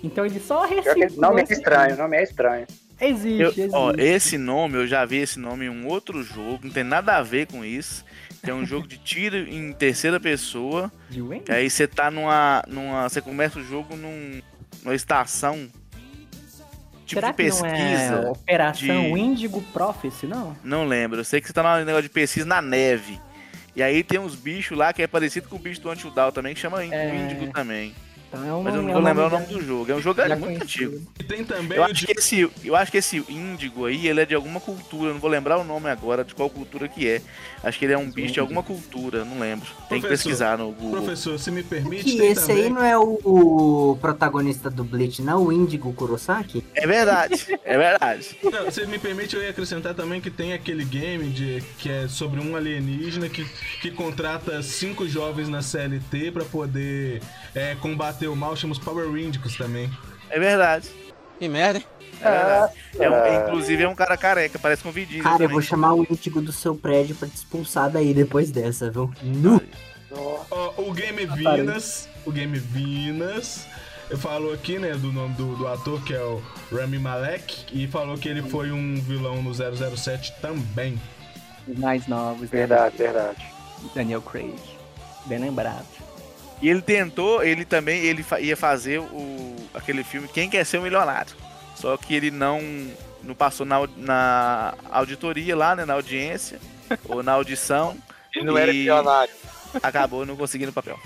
Então 0.02 0.26
ele 0.26 0.40
só 0.40 0.64
reciclou 0.64 1.04
esse 1.04 1.20
nome 1.20 1.40
é 1.42 1.44
estranho, 1.44 1.94
o 1.94 1.98
nome 1.98 2.16
é 2.16 2.22
estranho. 2.24 2.66
Existe, 3.00 3.40
Eu- 3.40 3.48
existe. 3.50 3.70
ó, 3.74 3.92
esse 3.96 4.38
nome, 4.38 4.76
eu 4.76 4.86
já 4.86 5.04
vi 5.04 5.18
esse 5.18 5.38
nome 5.38 5.66
em 5.66 5.68
um 5.68 5.86
outro 5.86 6.22
jogo, 6.22 6.60
não 6.64 6.70
tem 6.72 6.82
nada 6.82 7.16
a 7.16 7.22
ver 7.22 7.46
com 7.46 7.64
isso. 7.64 8.04
É 8.42 8.52
um 8.52 8.64
jogo 8.66 8.88
de 8.88 8.96
tiro 8.98 9.36
em 9.36 9.72
terceira 9.72 10.18
pessoa. 10.18 10.90
De 11.08 11.20
Wendigo? 11.22 11.52
Aí 11.52 11.68
você 11.70 11.86
tá 11.86 12.10
numa. 12.10 12.62
numa 12.66 13.08
você 13.08 13.20
começa 13.20 13.58
o 13.60 13.62
jogo 13.64 13.94
num, 13.96 14.40
numa 14.82 14.94
estação. 14.94 15.68
Tipo 17.06 17.20
Será 17.20 17.30
de 17.30 17.36
que 17.36 17.48
não 17.50 17.66
é 17.66 17.70
pesquisa. 17.70 18.30
Operação 18.30 18.86
de- 19.12 19.20
Índigo 19.20 19.60
Prophecy, 19.72 20.26
não? 20.26 20.56
Não 20.64 20.84
lembro. 20.86 21.20
Eu 21.20 21.24
sei 21.24 21.40
que 21.40 21.46
você 21.46 21.52
tá 21.52 21.62
num 21.78 21.84
negócio 21.84 22.04
de 22.04 22.08
pesquisa 22.08 22.46
na 22.46 22.62
neve. 22.62 23.20
E 23.74 23.82
aí 23.82 24.02
tem 24.02 24.18
uns 24.18 24.34
bichos 24.34 24.76
lá 24.76 24.92
que 24.92 25.02
é 25.02 25.06
parecido 25.06 25.48
com 25.48 25.56
o 25.56 25.58
bicho 25.58 25.80
do 25.80 25.90
Until 25.90 26.10
Dawn 26.10 26.30
também, 26.30 26.54
que 26.54 26.60
chama 26.60 26.84
É. 26.84 27.14
Índigo 27.14 27.50
também. 27.52 27.94
Então 28.32 28.48
é 28.48 28.54
um, 28.54 28.62
Mas 28.62 28.74
eu 28.74 28.80
não 28.82 28.88
é 28.88 28.92
vou 28.94 29.02
um 29.02 29.04
lembrar 29.04 29.26
o 29.26 29.30
nome 29.30 29.46
do 29.46 29.60
jogo. 29.62 29.92
É 29.92 29.94
um 29.94 30.00
jogo 30.00 30.20
muito 30.22 30.40
conhecido. 30.40 30.62
antigo. 30.96 31.06
E 31.20 31.24
tem 31.24 31.44
também 31.44 31.76
Eu 31.76 31.82
o 31.82 31.84
acho, 31.84 31.94
de- 31.94 32.06
que 32.06 32.12
esse, 32.18 32.50
eu 32.64 32.74
acho 32.74 32.90
que 32.90 32.96
esse 32.96 33.22
índigo 33.28 33.84
aí, 33.84 34.08
ele 34.08 34.20
é 34.22 34.24
de 34.26 34.34
alguma 34.34 34.58
cultura, 34.58 35.10
eu 35.10 35.12
não 35.14 35.20
vou 35.20 35.28
lembrar 35.30 35.58
o 35.58 35.64
nome 35.64 35.90
agora 35.90 36.24
de 36.24 36.34
qual 36.34 36.48
cultura 36.48 36.88
que 36.88 37.06
é. 37.06 37.20
Acho 37.62 37.78
que 37.78 37.84
ele 37.84 37.92
é 37.92 37.98
um 37.98 38.10
bicho 38.10 38.32
de 38.34 38.40
alguma 38.40 38.62
cultura, 38.62 39.24
não 39.24 39.38
lembro. 39.38 39.66
Tem 39.88 40.00
que 40.00 40.06
Professor, 40.06 40.08
pesquisar 40.08 40.56
no 40.58 40.72
Google. 40.72 41.02
Professor, 41.02 41.38
se 41.38 41.50
me 41.50 41.62
permite, 41.62 42.04
Que 42.04 42.16
tem 42.16 42.32
esse 42.32 42.46
também... 42.46 42.64
aí 42.64 42.70
não 42.70 42.82
é 42.82 42.98
o, 42.98 43.18
o 43.22 43.98
protagonista 44.00 44.70
do 44.70 44.82
Bleach, 44.82 45.20
não? 45.20 45.44
O 45.44 45.52
Índigo 45.52 45.92
Kurosaki? 45.92 46.64
É 46.74 46.86
verdade, 46.86 47.46
é 47.64 47.76
verdade. 47.78 48.36
Não, 48.52 48.70
se 48.70 48.84
me 48.86 48.98
permite, 48.98 49.34
eu 49.36 49.42
ia 49.42 49.50
acrescentar 49.50 49.94
também 49.94 50.20
que 50.20 50.30
tem 50.30 50.52
aquele 50.52 50.84
game 50.84 51.28
de, 51.30 51.62
que 51.78 51.88
é 51.90 52.08
sobre 52.08 52.40
um 52.40 52.54
alienígena 52.56 53.28
que, 53.28 53.44
que 53.80 53.90
contrata 53.90 54.62
cinco 54.62 55.06
jovens 55.08 55.48
na 55.48 55.62
CLT 55.62 56.30
pra 56.32 56.44
poder 56.44 57.22
é, 57.54 57.74
combater 57.76 58.21
o 58.28 58.36
mal, 58.36 58.54
chama 58.56 58.72
os 58.72 58.78
Power 58.78 59.10
Ríndicos 59.10 59.56
também. 59.56 59.90
É 60.30 60.38
verdade. 60.38 60.88
Que 61.38 61.48
merda, 61.48 61.78
hein? 61.78 61.86
É. 62.22 63.04
É 63.04 63.10
um- 63.10 63.14
Ah. 63.14 63.44
inclusive 63.48 63.82
é 63.82 63.88
um 63.88 63.94
cara 63.94 64.16
careca, 64.16 64.58
parece 64.58 64.82
com 64.82 64.90
um 64.90 64.92
Vin 64.92 65.06
Cara, 65.06 65.34
eu 65.34 65.38
também. 65.38 65.48
vou 65.48 65.62
chamar 65.62 65.92
o 65.94 66.06
Índigo 66.08 66.40
do 66.40 66.52
seu 66.52 66.74
prédio 66.74 67.16
pra 67.16 67.26
te 67.28 67.34
expulsar 67.34 67.90
daí 67.90 68.14
depois 68.14 68.50
dessa, 68.50 68.90
viu? 68.90 69.12
Nu! 69.22 69.60
Ó, 70.10 70.72
o 70.76 70.92
Game 70.92 71.24
Vinas, 71.26 72.08
o 72.24 72.30
Game 72.30 72.58
Vinas, 72.58 73.66
falou 74.18 74.52
aqui, 74.52 74.78
né, 74.78 74.92
do 74.92 75.10
nome 75.10 75.34
do, 75.34 75.56
do 75.56 75.66
ator, 75.66 76.02
que 76.04 76.14
é 76.14 76.22
o 76.22 76.40
Rami 76.70 76.98
Malek, 76.98 77.64
e 77.72 77.86
falou 77.88 78.16
que 78.18 78.28
ele 78.28 78.42
foi 78.42 78.70
um 78.70 79.00
vilão 79.00 79.42
no 79.42 79.52
007 79.54 80.32
também. 80.40 81.00
Os 81.66 81.78
mais 81.78 82.06
novos, 82.06 82.42
né? 82.42 82.48
Verdade, 82.58 82.96
verdade. 82.96 83.44
Daniel 83.94 84.20
Craig. 84.22 84.54
Bem 85.26 85.38
lembrado. 85.38 85.86
E 86.62 86.68
ele 86.68 86.80
tentou, 86.80 87.42
ele 87.42 87.64
também, 87.64 88.04
ele 88.04 88.24
ia 88.40 88.56
fazer 88.56 89.00
o, 89.00 89.56
aquele 89.74 90.04
filme 90.04 90.28
Quem 90.28 90.48
Quer 90.48 90.64
Ser 90.64 90.78
o 90.78 90.82
Milionário. 90.82 91.34
Só 91.74 91.96
que 91.96 92.14
ele 92.14 92.30
não 92.30 92.60
não 93.22 93.34
passou 93.34 93.64
na, 93.64 93.86
na 93.96 94.74
auditoria 94.90 95.56
lá, 95.56 95.76
né? 95.76 95.84
Na 95.84 95.94
audiência, 95.94 96.60
ou 97.08 97.22
na 97.22 97.32
audição. 97.32 97.96
Ele 98.34 98.44
não 98.44 98.56
era 98.56 98.72
milionário. 98.72 99.34
Acabou 99.82 100.24
não 100.24 100.36
conseguindo 100.36 100.70
o 100.70 100.74
papel. 100.74 100.98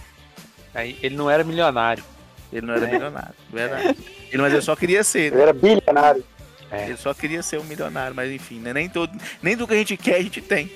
Aí, 0.74 0.98
ele 1.02 1.16
não 1.16 1.30
era 1.30 1.42
milionário. 1.42 2.04
Ele 2.52 2.66
não 2.66 2.74
era 2.74 2.86
milionário, 2.86 3.34
verdade. 3.50 3.98
Ele, 4.30 4.42
mas 4.42 4.52
ele 4.52 4.62
só 4.62 4.76
queria 4.76 5.02
ser. 5.02 5.32
Ele 5.32 5.42
era 5.42 5.52
bilionário. 5.52 6.24
É. 6.70 6.88
Ele 6.88 6.96
só 6.96 7.14
queria 7.14 7.42
ser 7.42 7.58
um 7.58 7.64
milionário, 7.64 8.14
mas 8.14 8.30
enfim, 8.30 8.58
né? 8.58 8.72
nem, 8.72 8.88
todo, 8.88 9.12
nem 9.42 9.56
do 9.56 9.66
que 9.66 9.74
a 9.74 9.76
gente 9.76 9.96
quer 9.96 10.16
a 10.16 10.22
gente 10.22 10.40
tem. 10.40 10.70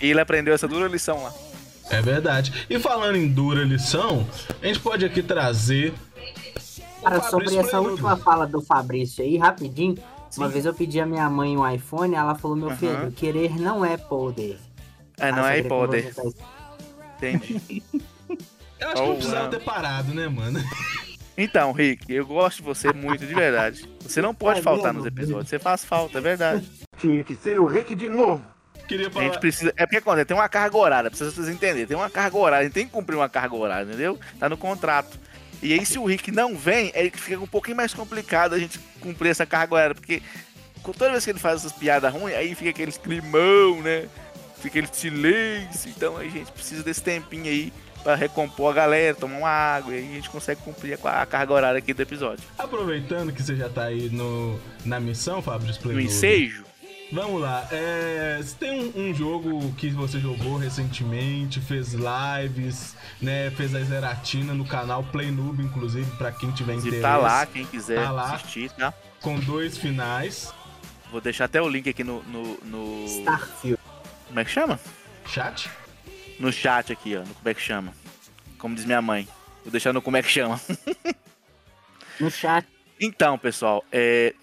E 0.00 0.10
ele 0.10 0.20
aprendeu 0.20 0.54
essa 0.54 0.68
dura 0.68 0.86
lição 0.86 1.22
lá. 1.22 1.32
É 1.90 2.00
verdade. 2.00 2.66
E 2.70 2.78
falando 2.78 3.16
em 3.16 3.28
dura 3.28 3.62
lição, 3.64 4.26
a 4.62 4.66
gente 4.66 4.80
pode 4.80 5.04
aqui 5.04 5.22
trazer. 5.22 5.92
Cara, 7.02 7.20
sobre 7.22 7.56
essa 7.56 7.68
Prenudo. 7.70 7.90
última 7.90 8.16
fala 8.16 8.46
do 8.46 8.60
Fabrício 8.60 9.24
aí, 9.24 9.36
rapidinho. 9.36 9.96
Uma 10.36 10.48
vez 10.48 10.64
eu 10.64 10.72
pedi 10.74 11.00
a 11.00 11.06
minha 11.06 11.28
mãe 11.28 11.56
um 11.56 11.68
iPhone, 11.68 12.14
ela 12.14 12.34
falou, 12.36 12.56
meu 12.56 12.70
filho, 12.76 13.10
querer 13.12 13.58
não 13.58 13.84
é 13.84 13.96
poder. 13.96 14.58
É, 15.18 15.32
não 15.32 15.42
Ah, 15.44 15.56
é 15.56 15.62
poder. 15.62 16.14
que 16.14 17.26
Entendi. 17.26 17.82
Eu 18.78 18.88
acho 18.88 18.94
que 18.94 19.00
Oh, 19.02 19.06
eu 19.10 19.14
precisava 19.16 19.42
não. 19.44 19.50
ter 19.50 19.60
parado, 19.60 20.14
né, 20.14 20.28
mano? 20.28 20.62
Então, 21.36 21.72
Rick, 21.72 22.12
eu 22.12 22.24
gosto 22.26 22.58
de 22.58 22.62
você 22.62 22.92
muito, 22.92 23.26
de 23.26 23.34
verdade. 23.34 23.88
Você 24.00 24.22
não 24.22 24.34
pode 24.34 24.60
É 24.60 24.62
faltar 24.62 24.92
mesmo? 24.94 24.98
nos 24.98 25.06
episódios. 25.06 25.48
Você 25.48 25.58
faz 25.58 25.84
falta, 25.84 26.18
é 26.18 26.20
verdade. 26.20 26.66
Tinha 26.98 27.24
que 27.24 27.34
ser 27.34 27.58
o 27.60 27.66
Rick 27.66 27.94
de 27.94 28.08
novo. 28.08 28.42
Queria 28.90 29.06
A 29.06 29.10
falar. 29.12 29.26
gente 29.26 29.38
precisa. 29.38 29.72
É 29.76 29.86
porque 29.86 29.98
acontece, 29.98 30.24
tem 30.24 30.36
uma 30.36 30.48
carga 30.48 30.76
horária, 30.76 31.10
precisa 31.10 31.30
vocês 31.30 31.48
entenderem. 31.48 31.86
Tem 31.86 31.96
uma 31.96 32.10
carga 32.10 32.36
horária, 32.36 32.62
a 32.62 32.64
gente 32.64 32.72
tem 32.72 32.86
que 32.86 32.90
cumprir 32.92 33.14
uma 33.14 33.28
carga 33.28 33.54
horária, 33.54 33.84
entendeu? 33.84 34.18
Tá 34.40 34.48
no 34.48 34.56
contrato. 34.56 35.16
E 35.62 35.72
aí, 35.72 35.86
se 35.86 35.96
o 35.96 36.04
Rick 36.06 36.32
não 36.32 36.56
vem, 36.56 36.90
aí 36.96 37.08
fica 37.08 37.38
um 37.38 37.46
pouquinho 37.46 37.76
mais 37.76 37.94
complicado 37.94 38.54
a 38.54 38.58
gente 38.58 38.80
cumprir 39.00 39.28
essa 39.30 39.46
carga 39.46 39.74
horária, 39.76 39.94
porque 39.94 40.20
toda 40.82 41.12
vez 41.12 41.24
que 41.24 41.30
ele 41.30 41.38
faz 41.38 41.60
essas 41.60 41.70
piadas 41.70 42.12
ruins, 42.12 42.34
aí 42.34 42.52
fica 42.56 42.70
aquele 42.70 42.90
climão, 42.90 43.80
né? 43.80 44.08
Fica 44.56 44.80
aquele 44.80 44.88
silêncio. 44.92 45.88
Então 45.96 46.16
a 46.16 46.24
gente 46.24 46.50
precisa 46.50 46.82
desse 46.82 47.00
tempinho 47.02 47.44
aí 47.44 47.72
pra 48.02 48.16
recompor 48.16 48.72
a 48.72 48.74
galera, 48.74 49.14
tomar 49.14 49.36
uma 49.38 49.48
água, 49.50 49.92
e 49.92 49.98
aí 49.98 50.10
a 50.10 50.14
gente 50.14 50.30
consegue 50.30 50.60
cumprir 50.62 50.98
a, 51.04 51.22
a 51.22 51.26
carga 51.26 51.52
horária 51.52 51.78
aqui 51.78 51.94
do 51.94 52.02
episódio. 52.02 52.42
Aproveitando 52.58 53.32
que 53.32 53.40
você 53.40 53.54
já 53.54 53.68
tá 53.68 53.84
aí 53.84 54.08
no, 54.10 54.58
na 54.84 54.98
missão, 54.98 55.40
Fabrício 55.40 55.86
No 55.86 56.00
ensejo, 56.00 56.64
Vamos 57.12 57.40
lá. 57.40 57.66
É, 57.72 58.40
tem 58.58 58.92
um, 58.94 59.08
um 59.10 59.14
jogo 59.14 59.72
que 59.74 59.90
você 59.90 60.20
jogou 60.20 60.56
recentemente, 60.56 61.60
fez 61.60 61.92
lives, 61.94 62.94
né? 63.20 63.50
Fez 63.52 63.74
a 63.74 63.82
Zeratina 63.82 64.54
no 64.54 64.64
canal 64.64 65.02
Play 65.04 65.30
Noob, 65.30 65.60
inclusive, 65.62 66.08
pra 66.16 66.30
quem 66.30 66.52
tiver 66.52 66.74
se 66.74 66.78
interesse. 66.80 67.02
tá 67.02 67.16
lá, 67.16 67.44
quem 67.46 67.66
quiser 67.66 68.04
Tá 68.04 68.10
lá. 68.12 68.34
assistir, 68.34 68.70
tá? 68.72 68.94
Com 69.20 69.40
dois 69.40 69.76
finais. 69.76 70.54
Vou 71.10 71.20
deixar 71.20 71.46
até 71.46 71.60
o 71.60 71.68
link 71.68 71.88
aqui 71.88 72.04
no. 72.04 72.22
no, 72.24 72.56
no- 72.64 73.06
Starfield. 73.06 73.78
Como 74.28 74.38
é 74.38 74.44
que 74.44 74.50
chama? 74.50 74.78
Chat? 75.26 75.68
No 76.38 76.52
chat 76.52 76.92
aqui, 76.92 77.16
ó. 77.16 77.20
No 77.20 77.34
como 77.34 77.48
é 77.48 77.54
que 77.54 77.60
chama. 77.60 77.92
Como 78.56 78.74
diz 78.76 78.84
minha 78.84 79.02
mãe. 79.02 79.26
Vou 79.64 79.72
deixar 79.72 79.92
no 79.92 80.00
como 80.00 80.16
é 80.16 80.22
que 80.22 80.28
chama. 80.30 80.60
No 82.20 82.30
chat. 82.30 82.66
Então, 83.00 83.38
pessoal, 83.38 83.82
é. 83.90 84.34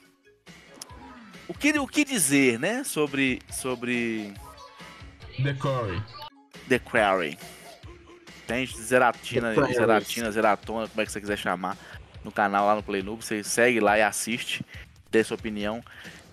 O 1.48 1.54
que, 1.54 1.78
o 1.80 1.88
que 1.88 2.04
dizer, 2.04 2.60
né? 2.60 2.84
Sobre. 2.84 3.41
Sobre. 3.50 4.34
The 5.41 5.54
Corey. 5.54 6.02
The 6.68 6.80
Quarry. 6.80 7.38
Tem 8.45 8.66
Zeratina, 8.66 9.54
Quarry. 9.54 9.74
Zeratina, 9.74 10.32
Zeratona, 10.32 10.88
como 10.88 11.02
é 11.02 11.06
que 11.06 11.12
você 11.12 11.22
quiser 11.22 11.38
chamar. 11.38 11.78
No 12.24 12.32
canal 12.32 12.66
lá 12.66 12.76
no 12.76 12.84
Play 12.84 13.02
Noob. 13.02 13.24
Você 13.24 13.43
segue 13.43 13.80
lá 13.80 13.98
e 13.98 14.02
assiste. 14.02 14.66
Dê 15.10 15.24
sua 15.24 15.36
opinião. 15.36 15.82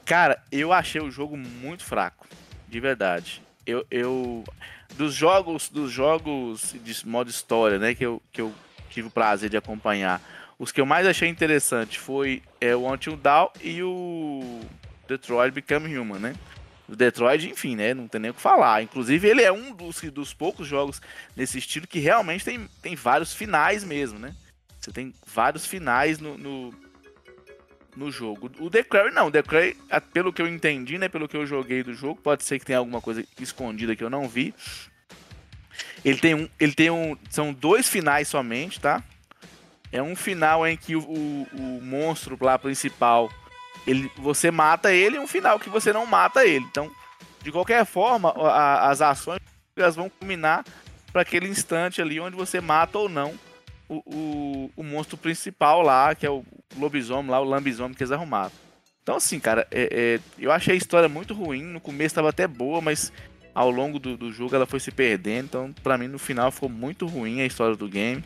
Cara, 0.04 0.42
eu 0.50 0.72
achei 0.72 1.00
o 1.00 1.10
jogo 1.10 1.36
muito 1.36 1.84
fraco. 1.84 2.26
De 2.68 2.80
verdade. 2.80 3.40
Eu. 3.64 3.86
eu 3.90 4.42
dos 4.96 5.14
jogos. 5.14 5.68
Dos 5.68 5.92
jogos 5.92 6.74
de 6.82 7.06
modo 7.06 7.30
história, 7.30 7.78
né? 7.78 7.94
Que 7.94 8.04
eu, 8.04 8.20
que 8.32 8.40
eu 8.40 8.52
tive 8.90 9.06
o 9.06 9.10
prazer 9.10 9.48
de 9.48 9.56
acompanhar. 9.56 10.20
Os 10.58 10.72
que 10.72 10.80
eu 10.80 10.86
mais 10.86 11.06
achei 11.06 11.28
interessante 11.28 11.98
foi 11.98 12.42
é, 12.60 12.74
o 12.74 12.92
Until 12.92 13.16
Dawn 13.16 13.48
e 13.60 13.82
o 13.82 14.60
Detroit 15.08 15.52
Become 15.52 15.96
Human, 15.96 16.18
né? 16.18 16.34
O 16.88 16.94
Detroit, 16.94 17.48
enfim, 17.48 17.76
né? 17.76 17.94
Não 17.94 18.06
tem 18.06 18.20
nem 18.20 18.30
o 18.30 18.34
que 18.34 18.40
falar. 18.40 18.82
Inclusive, 18.82 19.26
ele 19.26 19.42
é 19.42 19.50
um 19.50 19.72
dos, 19.72 20.00
dos 20.02 20.34
poucos 20.34 20.66
jogos 20.66 21.00
nesse 21.34 21.58
estilo 21.58 21.86
que 21.86 21.98
realmente 21.98 22.44
tem, 22.44 22.68
tem 22.82 22.94
vários 22.94 23.32
finais 23.32 23.82
mesmo, 23.82 24.18
né? 24.18 24.34
Você 24.78 24.92
tem 24.92 25.14
vários 25.26 25.64
finais 25.64 26.18
no, 26.18 26.36
no, 26.36 26.74
no 27.96 28.10
jogo. 28.10 28.50
O 28.58 28.68
The 28.68 28.82
Quarry 28.82 29.14
não. 29.14 29.28
O 29.28 29.30
The 29.30 29.42
Quarry, 29.42 29.76
pelo 30.12 30.30
que 30.30 30.42
eu 30.42 30.46
entendi, 30.46 30.98
né? 30.98 31.08
Pelo 31.08 31.26
que 31.26 31.36
eu 31.36 31.46
joguei 31.46 31.82
do 31.82 31.94
jogo, 31.94 32.20
pode 32.20 32.44
ser 32.44 32.58
que 32.58 32.66
tenha 32.66 32.78
alguma 32.78 33.00
coisa 33.00 33.24
escondida 33.40 33.96
que 33.96 34.04
eu 34.04 34.10
não 34.10 34.28
vi. 34.28 34.54
Ele 36.04 36.18
tem 36.18 36.34
um. 36.34 36.48
Ele 36.60 36.74
tem 36.74 36.90
um. 36.90 37.16
São 37.30 37.52
dois 37.52 37.88
finais 37.88 38.28
somente, 38.28 38.78
tá? 38.78 39.02
É 39.90 40.02
um 40.02 40.14
final 40.14 40.66
em 40.66 40.76
que 40.76 40.94
o, 40.96 41.00
o, 41.00 41.48
o 41.54 41.80
monstro 41.82 42.36
lá 42.40 42.58
principal. 42.58 43.30
Ele, 43.86 44.10
você 44.16 44.50
mata 44.50 44.92
ele 44.92 45.16
e 45.16 45.18
um 45.20 45.26
final 45.26 45.58
que 45.58 45.68
você 45.68 45.92
não 45.92 46.06
mata 46.06 46.44
ele. 46.46 46.64
Então, 46.70 46.90
de 47.42 47.52
qualquer 47.52 47.84
forma, 47.84 48.30
a- 48.30 48.88
as 48.90 49.02
ações 49.02 49.40
elas 49.76 49.96
vão 49.96 50.08
culminar 50.08 50.64
para 51.12 51.22
aquele 51.22 51.48
instante 51.48 52.00
ali 52.00 52.18
onde 52.20 52.36
você 52.36 52.60
mata 52.60 52.96
ou 52.98 53.08
não 53.08 53.34
o, 53.88 53.96
o, 54.06 54.70
o 54.76 54.82
monstro 54.82 55.16
principal 55.16 55.82
lá, 55.82 56.14
que 56.14 56.24
é 56.24 56.30
o 56.30 56.44
lobisomem 56.76 57.30
lá, 57.30 57.40
o 57.40 57.44
lambisomem 57.44 57.94
que 57.94 58.02
eles 58.02 58.12
arrumaram. 58.12 58.52
Então, 59.02 59.16
assim, 59.16 59.38
cara, 59.38 59.66
é- 59.70 59.88
é, 60.18 60.20
eu 60.38 60.50
achei 60.50 60.74
a 60.74 60.76
história 60.78 61.08
muito 61.08 61.34
ruim. 61.34 61.62
No 61.62 61.80
começo 61.80 62.06
estava 62.12 62.30
até 62.30 62.46
boa, 62.46 62.80
mas 62.80 63.12
ao 63.54 63.70
longo 63.70 63.98
do, 63.98 64.16
do 64.16 64.32
jogo 64.32 64.56
ela 64.56 64.64
foi 64.66 64.80
se 64.80 64.90
perdendo. 64.90 65.44
Então, 65.44 65.74
pra 65.82 65.98
mim, 65.98 66.08
no 66.08 66.18
final 66.18 66.50
ficou 66.50 66.70
muito 66.70 67.06
ruim 67.06 67.42
a 67.42 67.46
história 67.46 67.76
do 67.76 67.86
game. 67.88 68.24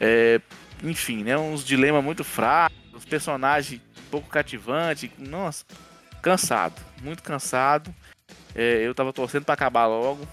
É, 0.00 0.40
enfim, 0.84 1.24
né? 1.24 1.36
Uns 1.38 1.64
dilemas 1.64 2.04
muito 2.04 2.22
fracos, 2.22 2.76
os 2.92 3.04
personagens 3.04 3.80
pouco 4.08 4.28
cativantes. 4.28 5.10
Nossa, 5.18 5.64
cansado, 6.20 6.80
muito 7.02 7.22
cansado. 7.22 7.94
É, 8.54 8.80
eu 8.86 8.94
tava 8.94 9.12
torcendo 9.12 9.44
pra 9.44 9.54
acabar 9.54 9.86
logo. 9.86 10.26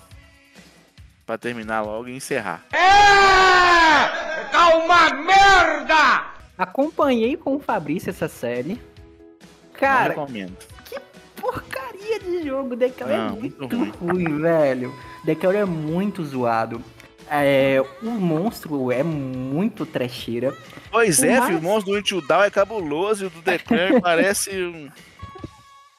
Pra 1.25 1.37
terminar 1.37 1.81
logo 1.81 2.07
e 2.07 2.15
encerrar. 2.15 2.63
Acompanhei 6.57 7.35
com 7.35 7.55
o 7.55 7.59
Fabrício 7.59 8.09
essa 8.09 8.27
série. 8.27 8.79
Cara, 9.73 10.09
recomendo. 10.09 10.55
porcaria 11.35 12.19
de 12.19 12.43
jogo. 12.47 12.75
Decal 12.75 13.09
é 13.09 13.29
muito 13.29 13.65
ruim. 13.65 13.91
ruim, 13.99 14.41
velho. 14.41 14.95
Decal 15.23 15.51
é 15.51 15.65
muito 15.65 16.23
zoado. 16.23 16.81
É, 17.29 17.83
o 18.03 18.09
monstro 18.11 18.91
é 18.91 19.01
muito 19.03 19.85
trecheira. 19.85 20.53
Pois 20.91 21.23
é, 21.23 21.39
Mas- 21.39 21.47
filho, 21.47 21.59
o 21.59 21.61
monstro 21.63 21.93
do 21.93 21.99
Until 21.99 22.21
Dawn 22.21 22.43
é 22.43 22.49
cabuloso 22.51 23.23
e 23.23 23.27
o 23.27 23.29
do 23.29 23.41
The 23.41 23.57
Clan 23.59 23.99
parece 24.01 24.51
um. 24.63 24.89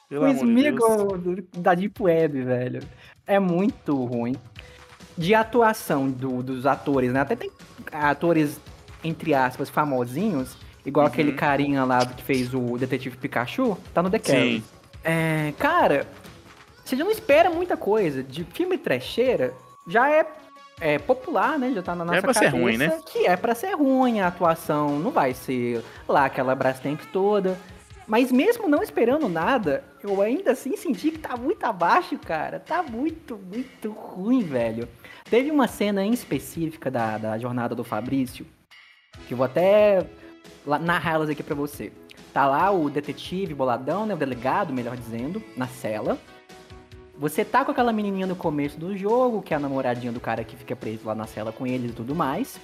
Pelo 0.09 0.25
o 0.25 0.33
de. 0.33 0.39
Smeagol 0.39 1.17
do- 1.17 1.43
da 1.57 1.75
Deep 1.75 2.01
Web, 2.01 2.41
velho. 2.43 2.81
É 3.25 3.39
muito 3.39 4.05
ruim. 4.05 4.35
De 5.17 5.33
atuação 5.35 6.09
do- 6.09 6.41
dos 6.41 6.65
atores, 6.65 7.11
né? 7.11 7.19
Até 7.21 7.35
tem 7.35 7.51
atores, 7.91 8.59
entre 9.03 9.33
aspas, 9.33 9.69
famosinhos. 9.69 10.55
Igual 10.85 11.07
Uhum. 11.07 11.11
aquele 11.11 11.33
carinha 11.33 11.83
lá 11.83 12.05
que 12.05 12.23
fez 12.23 12.53
o 12.53 12.77
Detetive 12.77 13.17
Pikachu. 13.17 13.77
Tá 13.93 14.01
no 14.01 14.09
The. 14.09 14.19
Sim. 14.23 14.63
É, 15.03 15.53
cara, 15.59 16.07
você 16.85 16.95
já 16.95 17.03
não 17.03 17.11
espera 17.11 17.49
muita 17.49 17.75
coisa. 17.75 18.23
De 18.23 18.45
filme 18.45 18.77
trecheira, 18.77 19.53
já 19.89 20.09
é, 20.09 20.25
é 20.79 20.99
popular, 20.99 21.57
né? 21.57 21.71
Já 21.73 21.81
tá 21.81 21.95
na 21.95 22.05
nossa 22.05 22.17
É 22.17 22.21
pra 22.21 22.33
ser 22.33 22.45
cabeça 22.45 22.57
ruim, 22.57 22.77
né? 22.77 22.99
que 23.05 23.25
é 23.25 23.35
pra 23.35 23.55
ser 23.55 23.73
ruim 23.75 24.19
a 24.19 24.27
atuação. 24.27 24.99
Não 24.99 25.11
vai 25.11 25.33
ser 25.33 25.83
lá 26.07 26.25
aquela 26.25 26.55
Brastemp 26.55 27.01
toda. 27.11 27.57
Mas 28.07 28.31
mesmo 28.31 28.69
não 28.69 28.81
esperando 28.81 29.27
nada, 29.27 29.83
eu 30.01 30.21
ainda 30.21 30.51
assim 30.51 30.77
senti 30.77 31.11
que 31.11 31.17
tá 31.17 31.35
muito 31.35 31.63
abaixo, 31.65 32.17
cara. 32.17 32.59
Tá 32.59 32.81
muito, 32.81 33.37
muito 33.37 33.91
ruim, 33.91 34.43
velho. 34.43 34.87
Teve 35.29 35.51
uma 35.51 35.67
cena 35.67 36.05
em 36.05 36.13
específica 36.13 36.89
da, 36.89 37.17
da 37.17 37.37
jornada 37.37 37.75
do 37.75 37.83
Fabrício, 37.83 38.45
que 39.27 39.33
eu 39.33 39.37
vou 39.37 39.45
até 39.45 40.07
narrar 40.81 41.15
elas 41.15 41.29
aqui 41.29 41.43
pra 41.43 41.55
você. 41.55 41.91
Tá 42.31 42.47
lá 42.47 42.71
o 42.71 42.89
detetive 42.89 43.53
boladão, 43.53 44.05
né? 44.05 44.13
O 44.13 44.17
delegado, 44.17 44.71
melhor 44.71 44.95
dizendo, 44.95 45.43
na 45.57 45.67
cela. 45.67 46.17
Você 47.19 47.43
tá 47.43 47.65
com 47.65 47.71
aquela 47.71 47.91
menininha 47.91 48.27
no 48.27 48.35
começo 48.35 48.79
do 48.79 48.95
jogo, 48.95 49.41
que 49.41 49.51
é 49.51 49.57
a 49.57 49.59
namoradinha 49.59 50.11
do 50.11 50.19
cara 50.19 50.43
que 50.43 50.55
fica 50.55 50.75
preso 50.75 51.07
lá 51.07 51.15
na 51.15 51.25
cela 51.25 51.51
com 51.51 51.65
eles 51.65 51.89
e 51.89 51.93
tudo 51.93 52.13
mais. 52.13 52.59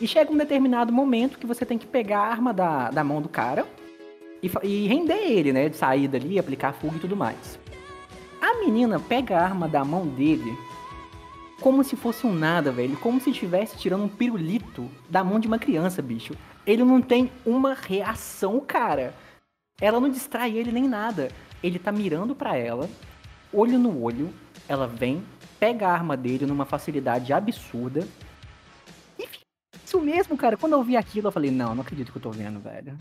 E 0.00 0.06
chega 0.06 0.32
um 0.32 0.36
determinado 0.36 0.90
momento 0.90 1.38
que 1.38 1.46
você 1.46 1.66
tem 1.66 1.76
que 1.76 1.86
pegar 1.86 2.20
a 2.20 2.26
arma 2.26 2.54
da, 2.54 2.90
da 2.90 3.04
mão 3.04 3.20
do 3.20 3.28
cara 3.28 3.66
e, 4.42 4.50
e 4.62 4.86
render 4.86 5.30
ele, 5.30 5.52
né? 5.52 5.68
De 5.68 5.76
sair 5.76 6.08
dali, 6.08 6.38
aplicar 6.38 6.72
fogo 6.72 6.96
e 6.96 7.00
tudo 7.00 7.14
mais. 7.14 7.58
A 8.40 8.64
menina 8.64 8.98
pega 8.98 9.36
a 9.36 9.44
arma 9.44 9.68
da 9.68 9.84
mão 9.84 10.06
dele 10.06 10.56
como 11.60 11.84
se 11.84 11.94
fosse 11.94 12.26
um 12.26 12.32
nada, 12.32 12.72
velho. 12.72 12.96
Como 12.96 13.20
se 13.20 13.28
estivesse 13.28 13.76
tirando 13.76 14.04
um 14.04 14.08
pirulito 14.08 14.88
da 15.10 15.22
mão 15.22 15.38
de 15.38 15.46
uma 15.46 15.58
criança, 15.58 16.00
bicho. 16.00 16.34
Ele 16.66 16.82
não 16.82 17.02
tem 17.02 17.30
uma 17.44 17.74
reação, 17.74 18.58
cara. 18.60 19.14
Ela 19.78 20.00
não 20.00 20.08
distrai 20.08 20.56
ele 20.56 20.72
nem 20.72 20.88
nada. 20.88 21.28
Ele 21.62 21.78
tá 21.78 21.92
mirando 21.92 22.34
pra 22.34 22.56
ela, 22.56 22.88
olho 23.52 23.78
no 23.78 24.02
olho, 24.02 24.32
ela 24.68 24.86
vem, 24.86 25.22
pega 25.58 25.88
a 25.88 25.92
arma 25.92 26.16
dele 26.16 26.46
numa 26.46 26.64
facilidade 26.64 27.32
absurda. 27.32 28.06
E 29.18 29.26
fica 29.26 29.44
isso 29.84 30.00
mesmo, 30.00 30.36
cara. 30.36 30.56
Quando 30.56 30.72
eu 30.74 30.82
vi 30.82 30.96
aquilo, 30.96 31.28
eu 31.28 31.32
falei, 31.32 31.50
não, 31.50 31.74
não 31.74 31.82
acredito 31.82 32.10
que 32.12 32.18
eu 32.18 32.22
tô 32.22 32.30
vendo, 32.30 32.60
velho. 32.60 32.96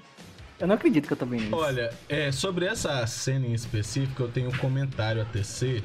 Eu 0.60 0.68
não 0.68 0.76
acredito 0.76 1.06
que 1.06 1.14
eu 1.14 1.18
tô 1.18 1.26
vendo 1.26 1.44
isso. 1.44 1.56
Olha, 1.56 1.94
é, 2.10 2.32
sobre 2.32 2.66
essa 2.66 3.06
cena 3.06 3.46
em 3.46 3.54
específico, 3.54 4.24
eu 4.24 4.28
tenho 4.32 4.50
um 4.50 4.58
comentário 4.58 5.22
a 5.22 5.26
tecer. 5.26 5.84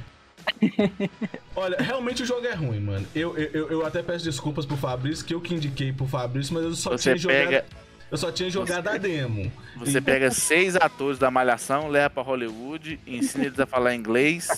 Olha, 1.55 1.77
realmente 1.79 2.23
o 2.23 2.27
jogo 2.27 2.47
é 2.47 2.55
ruim, 2.55 2.81
mano. 2.81 3.07
Eu, 3.15 3.37
eu, 3.37 3.69
eu- 3.71 3.87
até 3.87 4.03
peço 4.03 4.25
desculpas 4.25 4.65
pro 4.67 4.77
Fabrício, 4.77 5.25
que 5.25 5.35
eu 5.35 5.41
que 5.41 5.55
indiquei 5.55 5.93
pro 5.93 6.07
Fabrício, 6.07 6.55
mas 6.55 6.65
eu 6.65 6.75
só 6.75 6.91
Você 6.93 7.15
tinha 7.17 7.29
pega- 7.33 7.45
jogado. 7.51 7.65
Eu 8.13 8.19
só 8.19 8.31
tinha 8.31 8.51
jogado 8.51 8.89
a 8.89 8.99
demo. 8.99 9.51
Você 9.75 9.99
pega 9.99 10.31
seis 10.31 10.77
atores 10.77 11.19
da 11.19 11.31
Malhação, 11.31 11.89
leva 11.89 12.11
pra 12.11 12.23
Hollywood, 12.23 13.01
ensina 13.07 13.47
eles 13.47 13.59
a 13.59 13.65
falar 13.65 13.95
inglês 13.95 14.49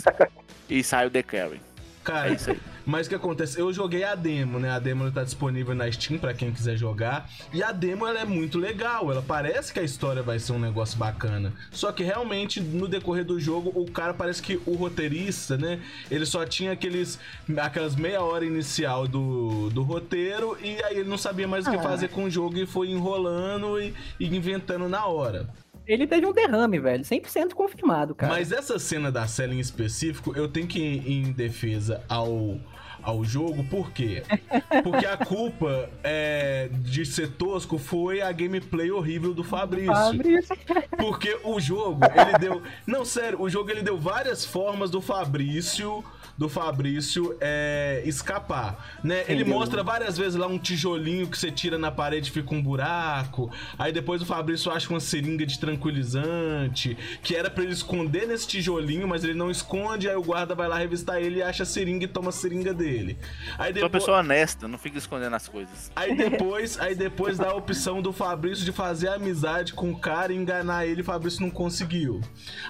e 0.69 0.83
sai 0.83 1.07
o 1.07 1.11
The 1.11 1.23
Carry. 1.23 1.61
Cara, 2.05 2.31
É 2.31 2.35
isso 2.35 2.51
aí. 2.51 2.61
mas 2.85 3.07
o 3.07 3.09
que 3.09 3.15
acontece? 3.17 3.59
Eu 3.59 3.73
joguei 3.73 4.05
a 4.05 4.15
demo, 4.15 4.59
né? 4.61 4.71
A 4.71 4.79
demo 4.79 5.11
tá 5.11 5.25
disponível 5.25 5.75
na 5.75 5.91
Steam 5.91 6.19
pra 6.19 6.35
quem 6.35 6.53
quiser 6.53 6.77
jogar. 6.77 7.31
E 7.53 7.63
a 7.63 7.73
demo 7.73 8.07
ela 8.07 8.21
é 8.21 8.25
muito 8.27 8.59
legal. 8.59 9.11
Ela 9.11 9.23
parece 9.23 9.73
que 9.73 9.81
a 9.81 9.83
história 9.83 10.23
vai 10.23 10.39
ser 10.39 10.53
um 10.53 10.59
negócio 10.59 10.99
bacana. 10.99 11.53
Só 11.73 11.91
que 11.93 12.03
realmente, 12.05 12.61
no 12.61 12.87
decorrer 12.87 13.25
do 13.25 13.41
jogo, 13.41 13.73
o 13.75 13.91
cara 13.91 14.13
parece 14.13 14.43
que 14.43 14.61
o 14.67 14.75
roteirista, 14.75 15.57
né? 15.57 15.81
Ele 16.11 16.27
só 16.27 16.45
tinha 16.45 16.73
aqueles 16.73 17.19
aquelas 17.57 17.97
meia 17.97 18.21
hora 18.23 18.45
inicial 18.45 19.09
do, 19.09 19.71
do 19.71 19.83
roteiro. 19.83 20.59
E 20.63 20.83
aí 20.85 20.99
ele 20.99 21.09
não 21.09 21.17
sabia 21.19 21.49
mais 21.49 21.67
o 21.67 21.71
que 21.71 21.77
Ah. 21.79 21.83
fazer 21.83 22.09
com 22.09 22.25
o 22.25 22.31
jogo 22.31 22.59
e 22.59 22.67
foi 22.67 22.91
enrolando 22.91 23.81
e, 23.81 23.95
e 24.21 24.27
inventando 24.37 24.89
na 24.89 25.07
hora. 25.07 25.49
Ele 25.87 26.07
teve 26.07 26.27
um 26.27 26.33
derrame, 26.33 26.79
velho. 26.79 27.05
100% 27.05 27.53
confirmado, 27.53 28.15
cara. 28.15 28.33
Mas 28.33 28.53
essa 28.53 28.79
cena 28.79 29.13
da 29.13 29.27
cela 29.27 29.55
em 29.55 29.61
específico, 29.61 30.35
eu 30.37 30.49
tenho 30.49 30.67
que 30.67 30.79
ir 30.79 31.11
em 31.11 31.33
defesa 31.33 32.03
ao, 32.09 32.59
ao 33.03 33.23
jogo, 33.23 33.63
por 33.65 33.91
quê? 33.93 34.23
Porque 34.83 35.05
a 35.05 35.17
culpa 35.17 35.91
é, 36.03 36.71
de 36.73 37.05
ser 37.05 37.33
tosco 37.33 37.79
foi 37.79 38.23
a 38.23 38.33
gameplay 38.33 38.91
horrível 38.91 39.35
do 39.35 39.45
Fabrício. 39.45 39.93
Fabrício. 39.93 40.57
Porque 40.97 41.39
o 41.45 41.61
jogo, 41.61 42.01
ele 42.05 42.39
deu. 42.39 42.63
Não, 42.87 43.05
sério, 43.05 43.41
o 43.41 43.51
jogo 43.51 43.71
ele 43.71 43.83
deu 43.83 43.99
várias 43.99 44.45
formas 44.45 44.91
do 44.91 45.03
Fabrício. 45.03 46.03
Do 46.37 46.49
Fabrício 46.49 47.37
é, 47.41 48.03
escapar, 48.05 48.99
né? 49.05 49.25
Ele 49.29 49.45
mostra 49.45 49.85
várias 49.85 50.19
vezes 50.19 50.35
lá 50.35 50.49
um 50.49 50.59
tijolinho 50.59 51.29
que 51.29 51.39
você 51.39 51.49
tira 51.51 51.79
na 51.79 51.93
parede 51.93 52.29
e 52.29 52.33
fica 52.33 52.53
um 52.53 52.61
buraco. 52.61 53.51
Aí 53.79 53.93
depois 53.93 54.21
o 54.21 54.27
Fabrício 54.27 54.73
acha 54.73 54.91
uma 54.91 54.99
seringa 54.99 55.47
de 55.47 55.59
tranquilizante, 55.61 56.97
que 57.23 57.37
era 57.37 57.49
pra 57.49 57.63
ele 57.63 57.73
esconder 57.73 58.27
nesse 58.27 58.49
tijolinho, 58.49 59.07
mas 59.07 59.23
ele 59.23 59.35
não 59.35 59.49
esconde. 59.49 60.09
Aí 60.09 60.17
o 60.17 60.23
guarda 60.23 60.57
vai 60.57 60.67
lá 60.67 60.77
revistar 60.77 61.19
ele 61.23 61.39
e 61.39 61.43
acha 61.43 61.63
a 61.63 61.67
seringa 61.67 62.05
e 62.05 62.09
toma 62.09 62.31
a 62.31 62.33
seringa 62.33 62.75
dele. 62.75 63.17
Aí 63.57 63.73
Sou 63.73 63.83
uma 63.83 63.89
depois. 63.89 63.93
pessoa 63.93 64.19
honesta, 64.19 64.67
não 64.67 64.77
fica 64.79 64.99
escondendo 64.99 65.37
as 65.37 65.47
coisas. 65.47 65.93
Aí 65.95 66.17
depois, 66.17 66.81
aí 66.81 66.97
depois 66.97 67.39
dá 67.39 67.51
a 67.51 67.55
opção 67.55 68.03
do 68.03 68.13
Fabrício 68.13 68.65
de 68.65 68.73
fazer 68.73 69.07
amizade 69.09 69.73
com 69.73 69.91
o 69.93 69.97
cara 69.99 70.33
e 70.33 70.37
enganar 70.37 70.85
ele, 70.85 71.01
o 71.03 71.05
Fabrício 71.05 71.41
não 71.43 71.51
conseguiu. 71.51 72.21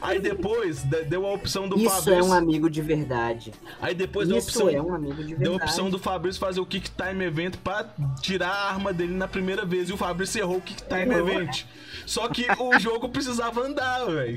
Aí 0.03 0.21
depois 0.21 0.83
de- 0.83 1.05
deu 1.05 1.27
a 1.27 1.33
opção 1.33 1.67
do 1.67 1.77
Isso 1.77 1.89
Fabrício. 1.89 2.13
é 2.13 2.23
um 2.23 2.33
amigo 2.35 2.69
de 2.69 2.83
verdade. 2.83 3.54
Aí 3.81 3.95
depois 3.95 4.29
deu 4.29 4.37
a 4.37 4.41
opção. 4.41 4.69
é 4.69 4.81
um 4.81 4.95
amigo 4.95 5.15
de 5.15 5.35
verdade. 5.35 5.43
Deu 5.43 5.53
a 5.53 5.57
opção 5.57 5.91
do 5.91 5.99
Fabrício 5.99 6.41
fazer 6.41 6.61
o 6.61 6.67
Kick 6.67 6.91
Time 6.91 7.25
Event 7.25 7.57
pra 7.59 7.87
tirar 8.21 8.49
a 8.51 8.71
arma 8.71 8.93
dele 8.93 9.15
na 9.15 9.29
primeira 9.29 9.65
vez. 9.65 9.89
E 9.89 9.93
o 9.93 9.97
Fabrício 9.97 10.41
errou 10.41 10.57
o 10.57 10.61
Kick 10.61 10.83
Time 10.85 11.15
Event. 11.15 11.65
Só 12.07 12.29
que 12.29 12.47
o 12.59 12.77
jogo 12.81 13.09
precisava 13.09 13.61
andar, 13.61 14.05
velho. 14.07 14.37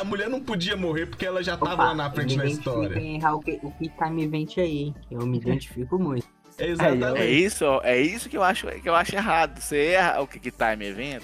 A 0.00 0.04
mulher 0.04 0.28
não 0.28 0.40
podia 0.40 0.76
morrer 0.76 1.06
porque 1.06 1.24
ela 1.24 1.42
já 1.42 1.56
tava 1.56 1.74
Opa, 1.74 1.84
lá 1.84 1.94
na 1.94 2.10
frente 2.10 2.36
da 2.36 2.46
história. 2.46 2.98
em 2.98 3.16
errar 3.16 3.34
o 3.34 3.40
que 3.40 3.58
time 3.78 4.24
event 4.24 4.58
aí. 4.58 4.94
Eu 5.10 5.26
me 5.26 5.38
identifico 5.38 5.98
muito. 5.98 6.26
É 6.58 6.68
exatamente. 6.68 7.18
É 7.18 7.30
isso, 7.30 7.64
é 7.82 7.98
isso 7.98 8.28
que 8.28 8.36
eu 8.36 8.42
acho 8.42 8.66
que 8.82 8.88
eu 8.88 8.94
acho 8.94 9.16
errado. 9.16 9.58
Você 9.58 9.78
erra 9.86 10.20
o 10.20 10.26
Kick 10.26 10.50
Time 10.50 10.84
Event 10.86 11.22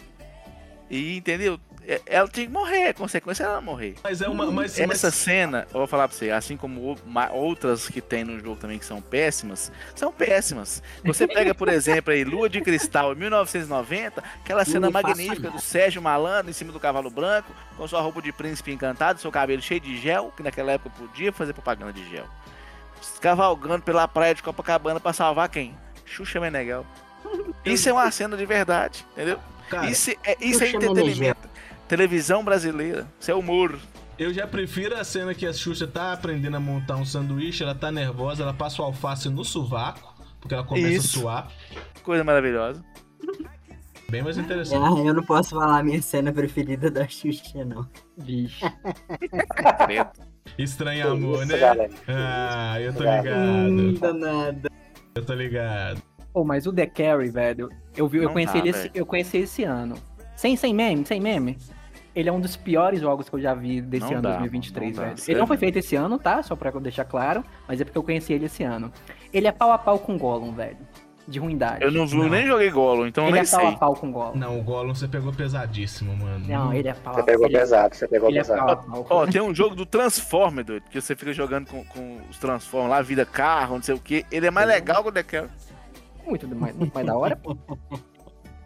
e 0.90 1.18
entendeu? 1.18 1.61
É- 1.91 2.03
Ela 2.05 2.28
tinha 2.28 2.45
que 2.47 2.53
morrer, 2.53 2.89
a 2.89 2.95
consequência 2.95 3.45
é 3.45 3.47
ela 3.47 3.62
morrer. 3.62 3.95
Mas 4.05 4.20
é 4.20 4.28
uma. 4.28 4.51
Mas, 4.53 4.78
Essa 4.78 5.07
mas- 5.07 5.14
cena, 5.14 5.66
eu 5.72 5.78
vou 5.78 5.86
falar 5.86 6.07
pra 6.07 6.14
você, 6.14 6.30
assim 6.30 6.55
como 6.55 6.95
outras 7.32 7.89
que 7.89 8.03
tem 8.03 8.24
no 8.24 8.39
jogo 8.39 8.57
também 8.57 8.78
que 8.78 8.84
são 8.84 9.01
péssimas, 9.01 9.72
são 9.95 10.12
péssimas. 10.12 10.82
Você 11.03 11.26
pega, 11.26 11.55
por 11.55 11.66
exemplo, 11.68 12.12
aí 12.12 12.24
Lua 12.24 12.47
de 12.47 12.61
Cristal, 12.61 13.14
em 13.14 13.16
1990, 13.16 14.22
aquela 14.45 14.66
cena 14.66 14.91
magnífica 14.91 15.51
do. 15.51 15.59
Sérgio 15.59 16.03
Malandro 16.03 16.51
em 16.51 16.53
cima 16.53 16.70
do 16.72 16.78
cavalo 16.78 17.09
branco, 17.09 17.51
com 17.76 17.89
sua 17.89 18.03
roupa 18.03 18.20
de 18.20 18.32
príncipe 18.32 18.70
encantado, 18.70 19.18
seu 19.18 19.32
cabelo 19.32 19.62
cheio 19.62 19.80
de 19.80 19.97
gel, 19.97 20.30
que 20.36 20.43
naquela 20.43 20.72
época 20.72 20.91
podia 20.99 21.32
fazer 21.32 21.55
propaganda 21.55 21.93
de 21.95 22.07
gel. 22.11 22.26
Cavalgando 23.20 23.82
pela 23.82 24.07
praia 24.07 24.34
de 24.34 24.43
Copacabana 24.43 25.01
pra 25.01 25.12
salvar 25.12 25.49
quem? 25.49 25.74
Xuxa 26.05 26.39
Meneghel. 26.41 26.84
Isso 27.64 27.89
é 27.89 27.93
uma 27.93 28.11
cena 28.11 28.36
de 28.36 28.45
verdade, 28.47 29.05
entendeu? 29.12 29.39
Cara, 29.68 29.91
isso 29.91 30.11
é, 30.24 30.36
isso 30.41 30.64
é 30.64 30.66
Xuxa 30.68 30.76
entretenimento. 30.78 31.49
Televisão 31.89 32.45
brasileira. 32.45 33.07
Isso 33.18 33.30
é 33.30 33.34
humor. 33.34 33.78
Eu 34.18 34.32
já 34.34 34.47
prefiro 34.47 34.97
a 34.97 35.05
cena 35.05 35.32
que 35.34 35.47
a 35.47 35.53
Xuxa 35.53 35.86
tá 35.86 36.12
aprendendo 36.12 36.57
a 36.57 36.61
montar 36.61 36.97
um 36.97 37.05
sanduíche, 37.05 37.62
ela 37.62 37.74
tá 37.74 37.91
nervosa, 37.91 38.43
ela 38.43 38.53
passa 38.53 38.82
o 38.82 38.84
alface 38.84 39.28
no 39.28 39.45
sovaco, 39.45 40.12
porque 40.41 40.55
ela 40.55 40.64
começa 40.64 40.89
Isso. 40.89 41.18
a 41.18 41.20
suar. 41.22 41.53
Coisa 42.03 42.24
maravilhosa. 42.24 42.84
Bem 44.11 44.22
mais 44.22 44.36
interessante. 44.39 44.82
Ah, 44.82 45.07
eu 45.07 45.14
não 45.14 45.22
posso 45.22 45.51
falar 45.51 45.78
a 45.78 45.82
minha 45.82 46.01
cena 46.03 46.32
preferida 46.32 46.91
da 46.91 47.07
Xuxa, 47.07 47.64
não. 47.64 47.86
Bicho. 48.16 48.64
Estranho 50.59 51.03
Que 51.05 51.12
amor, 51.12 51.43
isso, 51.43 51.47
né? 51.53 51.59
galera. 51.59 51.91
Ah, 52.09 52.80
eu 52.80 52.93
tô 52.93 53.05
Obrigado. 53.05 53.39
Hum, 53.39 53.76
ligado. 53.76 54.01
danada. 54.01 54.70
Eu 55.14 55.24
tô 55.24 55.34
ligado. 55.34 56.03
Pô, 56.32 56.45
mas 56.45 56.66
o 56.66 56.72
The 56.72 56.86
Carry, 56.86 57.30
velho, 57.30 57.68
eu, 57.97 58.09
vi, 58.09 58.18
eu, 58.18 58.24
Não 58.24 58.32
conheci 58.32 58.53
tá, 58.55 58.59
ele 58.59 58.68
esse, 58.70 58.82
velho. 58.82 58.93
eu 58.95 59.07
conheci 59.07 59.36
esse 59.39 59.64
ano. 59.64 59.97
Sem, 60.36 60.57
sem 60.57 60.72
meme, 60.74 61.05
sem 61.05 61.20
meme. 61.20 61.59
Ele 62.19 62.29
é 62.29 62.33
um 62.33 62.41
dos 62.41 62.57
piores 62.57 63.01
jogos 63.01 63.29
que 63.29 63.37
eu 63.37 63.41
já 63.41 63.55
vi 63.55 63.81
desse 63.81 64.07
Não 64.07 64.12
ano 64.14 64.23
dá, 64.23 64.31
2023, 64.39 64.89
não 64.89 64.95
dá, 64.97 65.03
velho. 65.03 65.12
Ele 65.12 65.21
sério 65.21 65.39
não 65.41 65.47
foi 65.47 65.57
feito 65.57 65.79
esse 65.79 65.95
ano, 65.95 66.19
tá? 66.19 66.43
Só 66.43 66.57
pra 66.57 66.71
eu 66.71 66.81
deixar 66.81 67.05
claro. 67.05 67.45
Mas 67.69 67.81
é 67.81 67.85
porque 67.85 67.97
eu 67.97 68.03
conheci 68.03 68.33
ele 68.33 68.47
esse 68.47 68.64
ano. 68.64 68.93
Ele 69.33 69.47
é 69.47 69.53
pau 69.53 69.71
a 69.71 69.79
pau 69.79 69.99
com 70.01 70.19
Gollum, 70.19 70.53
velho. 70.53 70.77
De 71.29 71.39
ruindade. 71.39 71.85
Eu 71.85 71.93
não, 71.93 72.07
vi- 72.07 72.16
Não. 72.16 72.29
nem 72.29 72.47
joguei 72.47 72.71
Gollum, 72.71 73.07
então 73.07 73.25
eu 73.25 73.29
Ele 73.29 73.35
nem 73.41 73.43
é 73.43 73.51
pau 73.51 73.66
a 73.66 73.69
sei. 73.71 73.79
pau 73.79 73.95
com 73.95 74.11
Gollum. 74.11 74.37
Não, 74.37 74.59
o 74.59 74.62
Gollum 74.62 74.95
você 74.95 75.07
pegou 75.07 75.33
pesadíssimo, 75.33 76.16
mano. 76.16 76.45
Não, 76.49 76.73
ele 76.73 76.89
é 76.89 76.95
pau 76.95 77.14
Você 77.14 77.23
pegou 77.23 77.47
ele, 77.47 77.57
é- 77.57 77.61
pesado, 77.61 77.95
você 77.95 78.09
pegou 78.09 78.29
Ele 78.31 78.39
é 78.39 78.41
pesado. 78.41 78.61
pau 78.61 78.71
a 78.71 78.77
pau. 79.05 79.07
Ó, 79.11 79.27
tem 79.27 79.41
um 79.43 79.55
jogo 79.55 79.77
do 79.77 79.85
Transformer, 79.87 80.64
doido, 80.64 80.85
que 80.91 81.01
você 81.01 81.14
fica 81.14 81.33
jogando 81.33 81.69
com, 81.71 81.85
com 81.85 82.19
os 82.31 82.39
Transformers 82.39 82.91
lá, 82.91 83.03
vida 83.03 83.25
carro, 83.27 83.77
não 83.77 83.83
sei 83.83 83.95
o 83.95 83.99
que. 84.01 84.25
Ele 84.33 84.47
é 84.47 84.51
mais 84.51 84.66
legal 84.66 85.03
que 85.03 85.09
o. 85.11 85.49
Muito 86.27 86.49
mais, 86.49 86.75
muito 86.75 86.93
mais 86.95 87.07
da 87.07 87.16
hora, 87.16 87.37
pô. 87.37 87.57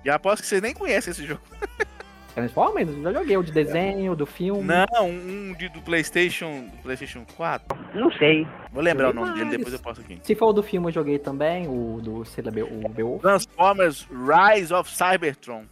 E 0.05 0.11
aposto 0.11 0.43
que 0.43 0.49
vocês 0.49 0.61
nem 0.61 0.75
conhecem 0.75 1.13
esse 1.13 1.25
jogo. 1.25 1.41
Transformers, 2.35 2.89
eu 2.89 3.03
já 3.03 3.13
joguei 3.13 3.37
o 3.37 3.43
de 3.43 3.53
desenho, 3.53 4.17
do 4.17 4.25
filme. 4.25 4.63
Não, 4.63 5.09
um 5.11 5.53
de- 5.55 5.69
do 5.69 5.83
PlayStation, 5.83 6.65
do 6.67 6.79
PlayStation 6.83 7.25
4. 7.37 7.79
Não 7.95 8.11
sei. 8.13 8.47
Vou 8.73 8.83
lembrar 8.83 9.11
o 9.11 9.13
nome 9.13 9.33
dele, 9.33 9.45
vários. 9.45 9.59
depois 9.59 9.75
eu 9.75 9.81
posto 9.81 10.01
aqui. 10.01 10.19
Se 10.23 10.35
for 10.35 10.47
o 10.47 10.53
do 10.53 10.63
filme, 10.63 10.89
eu 10.89 10.93
joguei 10.93 11.19
também, 11.19 11.69
o 11.69 12.01
do 12.03 12.25
sei 12.25 12.43
lá, 12.43 12.51
o 12.51 12.89
Beowulf. 12.89 13.21
Transformers 13.21 14.09
Rise 14.11 14.73
of 14.73 14.91
Cybertron. 14.91 15.65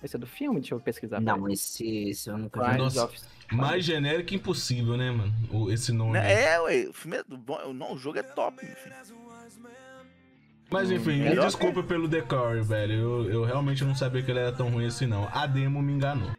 Esse 0.00 0.14
é 0.14 0.18
do 0.18 0.28
filme? 0.28 0.60
Deixa 0.60 0.74
eu 0.76 0.80
pesquisar. 0.80 1.20
Não, 1.20 1.48
esse, 1.48 2.08
esse 2.10 2.30
eu 2.30 2.38
nunca 2.38 2.60
vi. 2.60 2.66
Rise 2.68 2.78
Nossa. 2.78 3.04
of- 3.06 3.18
Mais 3.50 3.84
genérico 3.84 4.32
impossível, 4.34 4.96
né, 4.96 5.10
mano? 5.10 5.32
O- 5.50 5.72
Esse 5.72 5.90
nome. 5.90 6.16
É, 6.18 6.60
ué, 6.60 6.86
o 6.88 6.92
filme 6.92 7.16
é 7.16 7.22
do 7.24 7.36
bom, 7.36 7.58
o- 7.66 7.72
não, 7.74 7.94
o 7.94 7.98
jogo 7.98 8.16
é 8.18 8.22
top, 8.22 8.58
filho. 8.64 8.94
Mas 10.70 10.90
enfim, 10.90 11.18
me 11.18 11.28
melhor 11.30 11.46
desculpa 11.46 11.82
pelo 11.82 12.06
decore, 12.06 12.60
velho. 12.62 12.92
Eu, 12.92 13.30
eu 13.30 13.44
realmente 13.44 13.84
não 13.84 13.94
sabia 13.94 14.22
que 14.22 14.30
ele 14.30 14.40
era 14.40 14.52
tão 14.52 14.68
ruim 14.68 14.86
assim, 14.86 15.06
não. 15.06 15.28
A 15.32 15.46
demo 15.46 15.80
me 15.80 15.92
enganou. 15.92 16.30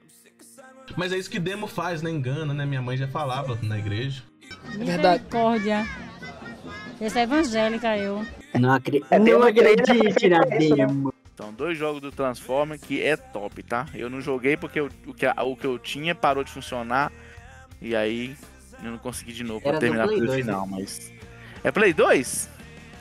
Mas 0.95 1.11
é 1.11 1.17
isso 1.17 1.29
que 1.29 1.39
demo 1.39 1.65
faz, 1.67 2.01
né? 2.01 2.09
Engana, 2.09 2.53
né? 2.53 2.65
Minha 2.65 2.81
mãe 2.81 2.95
já 2.97 3.07
falava 3.07 3.57
na 3.61 3.77
igreja. 3.77 4.23
Misericórdia. 4.75 5.85
Essa 7.01 7.19
é 7.19 7.23
evangélica, 7.23 7.97
eu. 7.97 8.25
Não. 8.59 8.75
É, 8.75 8.79
tem 8.79 9.01
não 9.19 9.37
uma 9.37 9.49
igreja 9.49 9.81
acredite 9.81 10.29
na 10.29 10.39
né? 10.39 10.57
demo. 10.57 11.13
Então, 11.33 11.53
dois 11.53 11.77
jogos 11.77 12.01
do 12.01 12.11
Transformer 12.11 12.77
que 12.77 13.01
é 13.01 13.15
top, 13.15 13.63
tá? 13.63 13.87
Eu 13.93 14.09
não 14.09 14.19
joguei 14.19 14.57
porque 14.57 14.79
eu- 14.79 14.89
o, 15.07 15.13
que, 15.13 15.25
o 15.25 15.55
que 15.55 15.65
eu 15.65 15.79
tinha 15.79 16.13
parou 16.13 16.43
de 16.43 16.51
funcionar. 16.51 17.11
E 17.81 17.95
aí 17.95 18.35
eu 18.83 18.91
não 18.91 18.97
consegui 18.97 19.31
de 19.31 19.43
novo 19.43 19.61
pra 19.61 19.69
Era 19.71 19.79
terminar 19.79 20.05
Play 20.05 20.17
pelo 20.19 20.27
2, 20.27 20.45
final, 20.45 20.67
mas. 20.67 21.13
É 21.63 21.71
Play 21.71 21.93
2? 21.93 22.49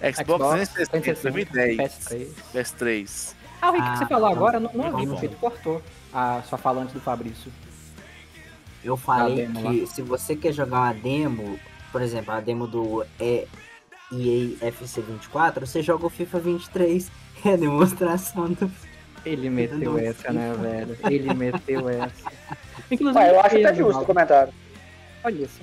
Xbox, 0.01 0.69
360, 0.71 1.23
2010. 1.23 1.77
PS3. 1.77 2.29
PS3. 2.55 3.35
Ah, 3.61 3.71
o 3.71 3.73
Rick, 3.73 3.91
que 3.91 3.99
você 3.99 4.05
Ah, 4.05 4.09
falou 4.09 4.29
não. 4.29 4.37
agora, 4.37 4.57
eu 4.57 4.61
não, 4.61 4.71
não 4.73 4.85
ouvi, 4.93 5.07
Não, 5.07 5.13
porque 5.15 5.29
tu 5.29 5.37
cortou 5.37 5.83
a 6.13 6.43
sua 6.49 6.59
falante 6.59 6.93
do 6.95 7.01
Fabrício. 7.01 7.53
Eu 8.85 8.97
falei 8.97 9.49
que 9.49 9.87
se 9.89 10.01
você 10.03 10.37
quer 10.37 10.53
jogar 10.53 10.79
uma 10.79 10.93
demo, 10.95 11.59
por 11.91 12.01
exemplo, 12.01 12.33
a 12.33 12.41
demo 12.41 12.67
do 12.69 13.05
EA 13.19 13.47
FC24, 14.13 15.61
você 15.61 15.83
joga 15.83 16.07
o 16.07 16.11
FIFA 16.11 16.39
23. 16.41 17.11
É 17.45 17.53
a 17.53 17.57
demonstração 17.57 18.51
do 18.53 18.69
Ele 19.25 19.49
meteu 19.49 19.97
essa, 19.97 20.33
né, 20.33 20.53
velho? 20.61 20.99
Ele 21.09 21.33
meteu 21.35 21.89
essa. 21.89 22.33
Ué, 22.91 23.31
eu 23.31 23.39
acho 23.39 23.57
até 23.59 23.67
fez, 23.67 23.77
justo 23.77 24.03
o 24.03 24.05
comentário. 24.05 24.53
Olha 25.23 25.45
isso. 25.45 25.61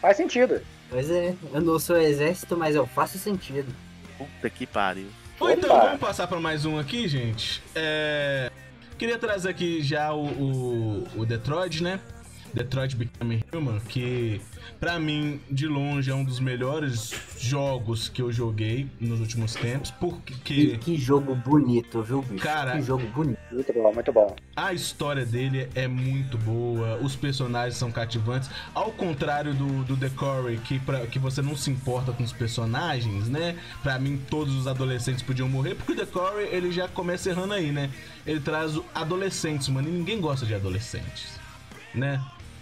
Faz 0.00 0.16
sentido. 0.16 0.60
Pois 0.90 1.08
é, 1.08 1.36
eu 1.52 1.60
não 1.60 1.78
sou 1.78 1.96
exército, 1.96 2.56
mas 2.56 2.74
eu 2.74 2.84
faço 2.84 3.16
sentido. 3.16 3.72
Puta 4.18 4.50
que 4.50 4.66
pariu. 4.66 5.06
Ou 5.38 5.48
então, 5.50 5.80
vamos 5.80 6.00
passar 6.00 6.26
para 6.26 6.40
mais 6.40 6.66
um 6.66 6.78
aqui, 6.78 7.06
gente. 7.06 7.62
É... 7.74 8.50
Queria 8.98 9.16
trazer 9.16 9.48
aqui 9.48 9.80
já 9.80 10.12
o, 10.12 10.26
o, 10.26 11.20
o 11.20 11.24
Detroit, 11.24 11.82
né? 11.82 12.00
Detroit 12.54 12.96
Become 12.96 13.44
Human, 13.52 13.80
que 13.80 14.40
pra 14.78 14.98
mim, 14.98 15.40
de 15.50 15.66
longe, 15.66 16.10
é 16.10 16.14
um 16.14 16.24
dos 16.24 16.40
melhores 16.40 17.12
jogos 17.38 18.08
que 18.08 18.20
eu 18.22 18.32
joguei 18.32 18.88
nos 19.00 19.20
últimos 19.20 19.54
tempos, 19.54 19.90
E 19.90 19.92
porque 20.00 20.76
que 20.78 20.96
jogo 20.96 21.34
bonito, 21.34 22.02
viu, 22.02 22.22
bicho? 22.22 22.42
Cara, 22.42 22.72
que 22.72 22.82
jogo 22.82 23.06
bonito. 23.08 23.38
Muito 23.52 23.72
bom, 23.72 23.92
muito 23.94 24.12
bom. 24.12 24.36
a 24.56 24.72
história 24.72 25.24
dele 25.26 25.68
é 25.74 25.86
muito 25.88 26.36
boa, 26.38 26.96
os 27.02 27.14
personagens 27.16 27.76
são 27.76 27.90
cativantes, 27.90 28.50
ao 28.74 28.90
contrário 28.92 29.54
do, 29.54 29.84
do 29.84 29.96
The 29.96 30.08
Corey, 30.10 30.58
que, 30.58 30.78
pra, 30.78 31.06
que 31.06 31.18
você 31.18 31.40
não 31.42 31.56
se 31.56 31.70
importa 31.70 32.12
com 32.12 32.22
os 32.22 32.32
personagens, 32.32 33.28
né? 33.28 33.56
Pra 33.82 33.98
mim, 33.98 34.20
todos 34.28 34.54
os 34.54 34.66
adolescentes 34.66 35.22
podiam 35.22 35.48
morrer, 35.48 35.74
porque 35.74 35.92
o 35.92 35.96
The 35.96 36.06
Corey, 36.06 36.46
ele 36.50 36.70
já 36.72 36.88
começa 36.88 37.30
errando 37.30 37.54
aí, 37.54 37.70
né? 37.72 37.90
Ele 38.26 38.40
traz 38.40 38.76
o- 38.76 38.84
adolescentes, 38.94 39.68
mano, 39.68 39.88
e 39.88 39.92
ninguém 39.92 40.20
gosta 40.20 40.44
de 40.46 40.54
adolescentes, 40.54 41.38
né? 41.94 42.20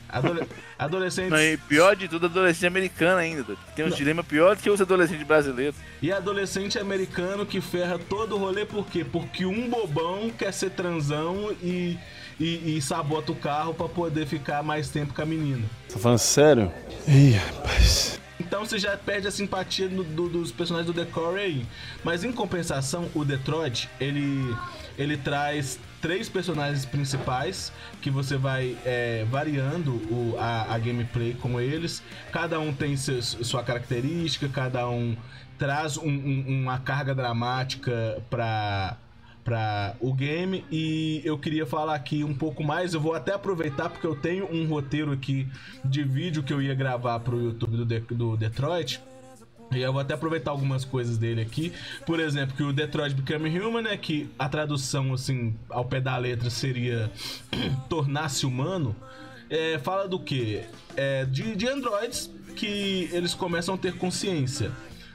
Adole- 0.09 0.47
adolescentes... 0.79 1.31
Não, 1.31 1.39
e 1.41 1.57
pior 1.57 1.95
de 1.95 2.09
tudo, 2.09 2.27
adolescente 2.27 2.67
americano 2.67 3.19
ainda. 3.19 3.57
Tem 3.77 3.85
um 3.85 3.91
dilema 3.91 4.25
pior 4.25 4.57
do 4.57 4.63
que 4.63 4.71
os 4.71 4.81
adolescentes 4.81 5.27
brasileiros. 5.27 5.77
E 6.01 6.11
adolescente 6.11 6.79
americano 6.79 7.45
que 7.45 7.61
ferra 7.61 7.99
todo 7.99 8.35
o 8.37 8.39
rolê, 8.39 8.65
por 8.65 8.87
quê? 8.87 9.05
Porque 9.05 9.45
um 9.45 9.69
bobão 9.69 10.31
quer 10.31 10.53
ser 10.53 10.71
transão 10.71 11.53
e, 11.63 11.99
e, 12.41 12.77
e 12.77 12.83
sabota 12.83 13.33
o 13.33 13.37
carro 13.37 13.75
pra 13.75 13.89
poder 13.89 14.27
ficar 14.27 14.63
mais 14.63 14.89
tempo 14.89 15.13
com 15.13 15.21
a 15.23 15.27
menina. 15.27 15.65
Tá 15.93 15.99
falando 15.99 16.19
sério? 16.19 16.73
Ih, 17.07 17.33
rapaz. 17.33 18.19
Então 18.41 18.65
você 18.65 18.79
já 18.79 18.97
perde 18.97 19.27
a 19.27 19.31
simpatia 19.31 19.89
do- 19.89 20.05
do- 20.05 20.29
dos 20.29 20.51
personagens 20.53 20.93
do 20.95 20.99
The 21.05 21.11
Corey 21.11 21.45
aí. 21.45 21.67
Mas 22.05 22.25
em 22.25 22.33
compensação, 22.33 23.11
o 23.15 23.25
Detroit, 23.25 23.89
ele, 24.01 24.57
ele 24.97 25.17
traz 25.19 25.79
três 26.01 26.29
personagens 26.29 26.85
principais 26.85 27.73
que 28.01 28.11
você 28.11 28.37
vai 28.37 28.77
é, 28.85 29.25
variando 29.31 29.93
o- 30.13 30.37
a, 30.39 30.75
a 30.75 30.79
gameplay 30.79 31.35
com 31.35 31.61
eles. 31.61 32.03
Cada 32.33 32.59
um 32.61 32.73
tem 32.73 32.97
sua 32.97 33.63
característica, 33.63 34.49
cada 34.49 34.89
um 34.89 35.17
traz 35.59 35.97
um- 35.97 36.09
um- 36.09 36.45
uma 36.63 36.79
carga 36.79 37.15
dramática 37.15 38.23
pra 38.31 38.97
para 39.45 39.95
o 39.99 40.13
game 40.13 40.63
e 40.71 41.23
eu 41.25 41.39
queria 41.39 41.65
falar 41.65 41.95
aqui 41.95 42.23
um 42.23 42.35
pouco 42.35 42.63
mais. 42.63 42.93
Eu 42.93 43.01
vou 43.01 43.15
até 43.15 43.33
aproveitar 43.33 43.89
porque 43.89 44.07
eu 44.07 44.15
tenho 44.15 44.45
um 44.55 44.67
roteiro 44.69 45.11
aqui 45.11 45.49
de 45.83 46.05
vídeo 46.05 46.43
que 46.43 46.53
eu 46.53 46.61
ia 46.61 46.75
gravar 46.75 47.19
pro 47.21 47.41
YouTube 47.43 47.79
do, 47.79 47.87
De- 47.87 48.01
do 48.15 48.37
Detroit. 48.37 49.01
E 49.71 49.81
eu 49.81 49.93
vou 49.93 50.01
até 50.01 50.15
aproveitar 50.15 50.51
algumas 50.51 50.85
coisas 50.85 51.19
dele 51.19 51.43
aqui. 51.43 51.73
Por 52.07 52.21
exemplo, 52.21 52.57
que 52.57 52.63
o 52.63 52.73
Detroit 52.73 53.15
Become 53.15 53.61
Human, 53.61 53.83
né? 53.83 53.97
Que 53.97 54.29
a 54.39 54.49
tradução, 54.49 55.13
assim, 55.13 55.55
ao 55.69 55.85
pé 55.85 56.01
da 56.01 56.17
letra 56.17 56.49
seria 56.49 57.11
tornar-se 57.89 58.47
humano. 58.47 58.97
É, 59.51 59.79
fala 59.79 60.09
do 60.09 60.19
quê? 60.19 60.63
É, 60.97 61.25
de, 61.25 61.55
de 61.55 61.69
androids 61.69 62.31
que 62.57 63.09
eles 63.13 63.35
começam 63.35 63.75
a 63.75 63.79
ter 63.79 63.95
consciência. 63.97 64.73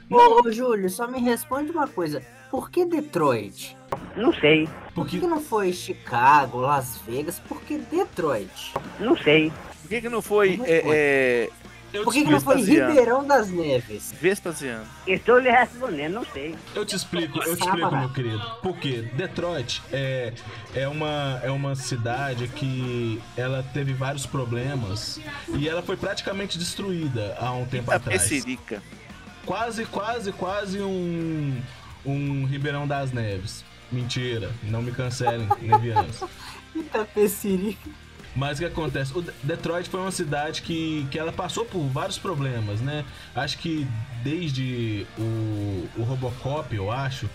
Ô, 0.08 0.40
ô, 0.46 0.52
Júlio, 0.52 0.88
só 0.88 1.06
me 1.08 1.20
responde 1.20 1.70
uma 1.70 1.86
coisa. 1.88 2.22
Por 2.50 2.70
que 2.70 2.84
Detroit? 2.84 3.76
Não 4.16 4.32
sei, 4.32 4.68
Por 4.94 5.06
que, 5.08 5.18
que 5.18 5.26
não 5.26 5.40
foi 5.40 5.72
Chicago, 5.72 6.60
Las 6.60 6.98
Vegas? 7.06 7.40
Por 7.40 7.60
que 7.62 7.78
Detroit? 7.78 8.72
não 9.00 9.16
sei. 9.16 9.52
Por 9.82 9.88
que, 9.88 10.00
que 10.00 10.08
não 10.08 10.22
foi 10.22 10.54
é, 10.64 10.80
foi? 10.82 10.96
é, 10.96 11.50
Eu 11.63 11.63
Por 12.02 12.12
que, 12.12 12.24
que 12.24 12.30
não 12.30 12.40
foi. 12.40 12.60
Ribeirão 12.60 13.26
das 13.26 13.50
Neves? 13.50 14.12
Vespasiano? 14.20 14.84
Estou 15.06 15.38
lhe 15.38 15.50
respondendo, 15.50 16.14
não 16.14 16.24
sei. 16.24 16.54
Eu 16.74 16.84
te 16.84 16.96
explico, 16.96 17.38
eu 17.38 17.56
te 17.56 17.62
explico, 17.62 17.96
meu 17.96 18.12
querido. 18.12 18.42
Porque 18.62 19.02
Detroit 19.14 19.82
é, 19.92 20.32
é, 20.74 20.88
uma, 20.88 21.40
é 21.42 21.50
uma 21.50 21.74
cidade 21.74 22.48
que 22.48 23.20
ela 23.36 23.64
teve 23.72 23.92
vários 23.92 24.26
problemas 24.26 25.20
e 25.56 25.68
ela 25.68 25.82
foi 25.82 25.96
praticamente 25.96 26.58
destruída 26.58 27.36
há 27.38 27.52
um 27.52 27.66
tempo 27.66 27.90
A 27.90 27.96
atrás. 27.96 28.22
Pecerica. 28.22 28.82
Quase, 29.46 29.84
quase, 29.84 30.32
quase 30.32 30.80
um, 30.80 31.60
um 32.04 32.46
Ribeirão 32.46 32.88
das 32.88 33.12
Neves. 33.12 33.64
Mentira, 33.92 34.50
não 34.64 34.82
me 34.82 34.90
cancelem, 34.90 35.48
nevianos. 35.60 36.24
Itapecerica. 36.74 37.90
Mas 38.34 38.58
o 38.58 38.62
que 38.62 38.66
acontece? 38.66 39.16
O 39.16 39.22
De- 39.22 39.32
Detroit 39.42 39.88
foi 39.88 40.00
uma 40.00 40.10
cidade 40.10 40.62
que, 40.62 41.06
que 41.10 41.18
ela 41.18 41.32
passou 41.32 41.64
por 41.64 41.80
vários 41.88 42.18
problemas, 42.18 42.80
né? 42.80 43.04
Acho 43.34 43.58
que 43.58 43.86
desde 44.22 45.06
o, 45.18 45.88
o 45.96 46.02
Robocop, 46.02 46.74
eu 46.74 46.90
acho, 46.90 47.30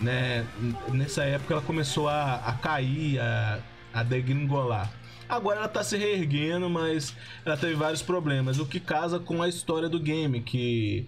né? 0.00 0.46
Nessa 0.92 1.24
época 1.24 1.54
ela 1.54 1.62
começou 1.62 2.08
a, 2.08 2.36
a 2.36 2.52
cair, 2.52 3.18
a, 3.20 3.58
a 3.92 4.02
degringolar. 4.02 4.92
Agora 5.28 5.58
ela 5.58 5.68
tá 5.68 5.82
se 5.82 5.96
reerguendo, 5.96 6.70
mas 6.70 7.14
ela 7.44 7.56
teve 7.56 7.74
vários 7.74 8.00
problemas. 8.00 8.58
O 8.58 8.64
que 8.64 8.80
casa 8.80 9.18
com 9.18 9.42
a 9.42 9.48
história 9.48 9.88
do 9.88 9.98
game, 10.00 10.40
que, 10.40 11.06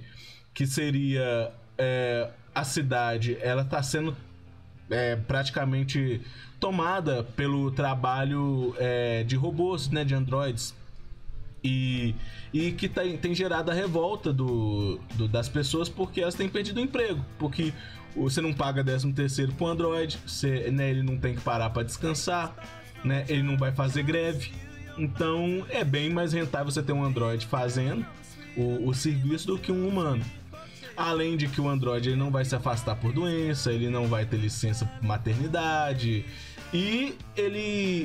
que 0.52 0.66
seria 0.66 1.50
é, 1.78 2.28
a 2.54 2.64
cidade, 2.64 3.38
ela 3.40 3.64
tá 3.64 3.82
sendo 3.82 4.14
é, 4.90 5.16
praticamente 5.16 6.20
tomada 6.58 7.22
pelo 7.36 7.70
trabalho 7.70 8.74
é, 8.78 9.22
de 9.24 9.36
robôs, 9.36 9.88
né, 9.88 10.04
de 10.04 10.14
androids. 10.14 10.74
E, 11.62 12.14
e 12.54 12.72
que 12.72 12.88
tem, 12.88 13.16
tem 13.18 13.34
gerado 13.34 13.70
a 13.70 13.74
revolta 13.74 14.32
do, 14.32 14.98
do- 15.14 15.28
das 15.28 15.46
pessoas 15.48 15.88
porque 15.90 16.20
elas 16.22 16.34
têm 16.34 16.48
perdido 16.48 16.78
o 16.78 16.80
emprego. 16.80 17.24
Porque 17.38 17.72
você 18.16 18.40
não 18.40 18.52
paga 18.52 18.82
13 18.82 19.12
terceiro 19.12 19.52
pro 19.52 19.66
Android, 19.66 20.18
você, 20.26 20.70
né, 20.70 20.90
ele 20.90 21.02
não 21.02 21.18
tem 21.18 21.34
que 21.34 21.40
parar 21.42 21.70
para 21.70 21.82
descansar, 21.82 22.54
né, 23.04 23.24
ele 23.28 23.42
não 23.42 23.56
vai 23.58 23.72
fazer 23.72 24.02
greve. 24.02 24.52
Então 24.98 25.64
é 25.70 25.84
bem 25.84 26.10
mais 26.10 26.32
rentável 26.32 26.70
você 26.70 26.82
ter 26.82 26.92
um 26.92 27.04
Android 27.04 27.46
fazendo 27.46 28.04
o, 28.56 28.88
o 28.88 28.94
serviço 28.94 29.46
do 29.46 29.58
que 29.58 29.70
um 29.70 29.86
humano. 29.86 30.24
Além 30.96 31.36
de 31.36 31.48
que 31.48 31.60
o 31.60 31.68
Android 31.68 32.08
ele 32.08 32.16
não 32.16 32.30
vai 32.30 32.44
se 32.44 32.54
afastar 32.54 32.96
por 32.96 33.12
doença, 33.12 33.72
ele 33.72 33.88
não 33.88 34.06
vai 34.06 34.24
ter 34.24 34.36
licença 34.36 34.84
por 34.84 35.02
maternidade. 35.02 36.24
E 36.72 37.16
ele, 37.36 37.58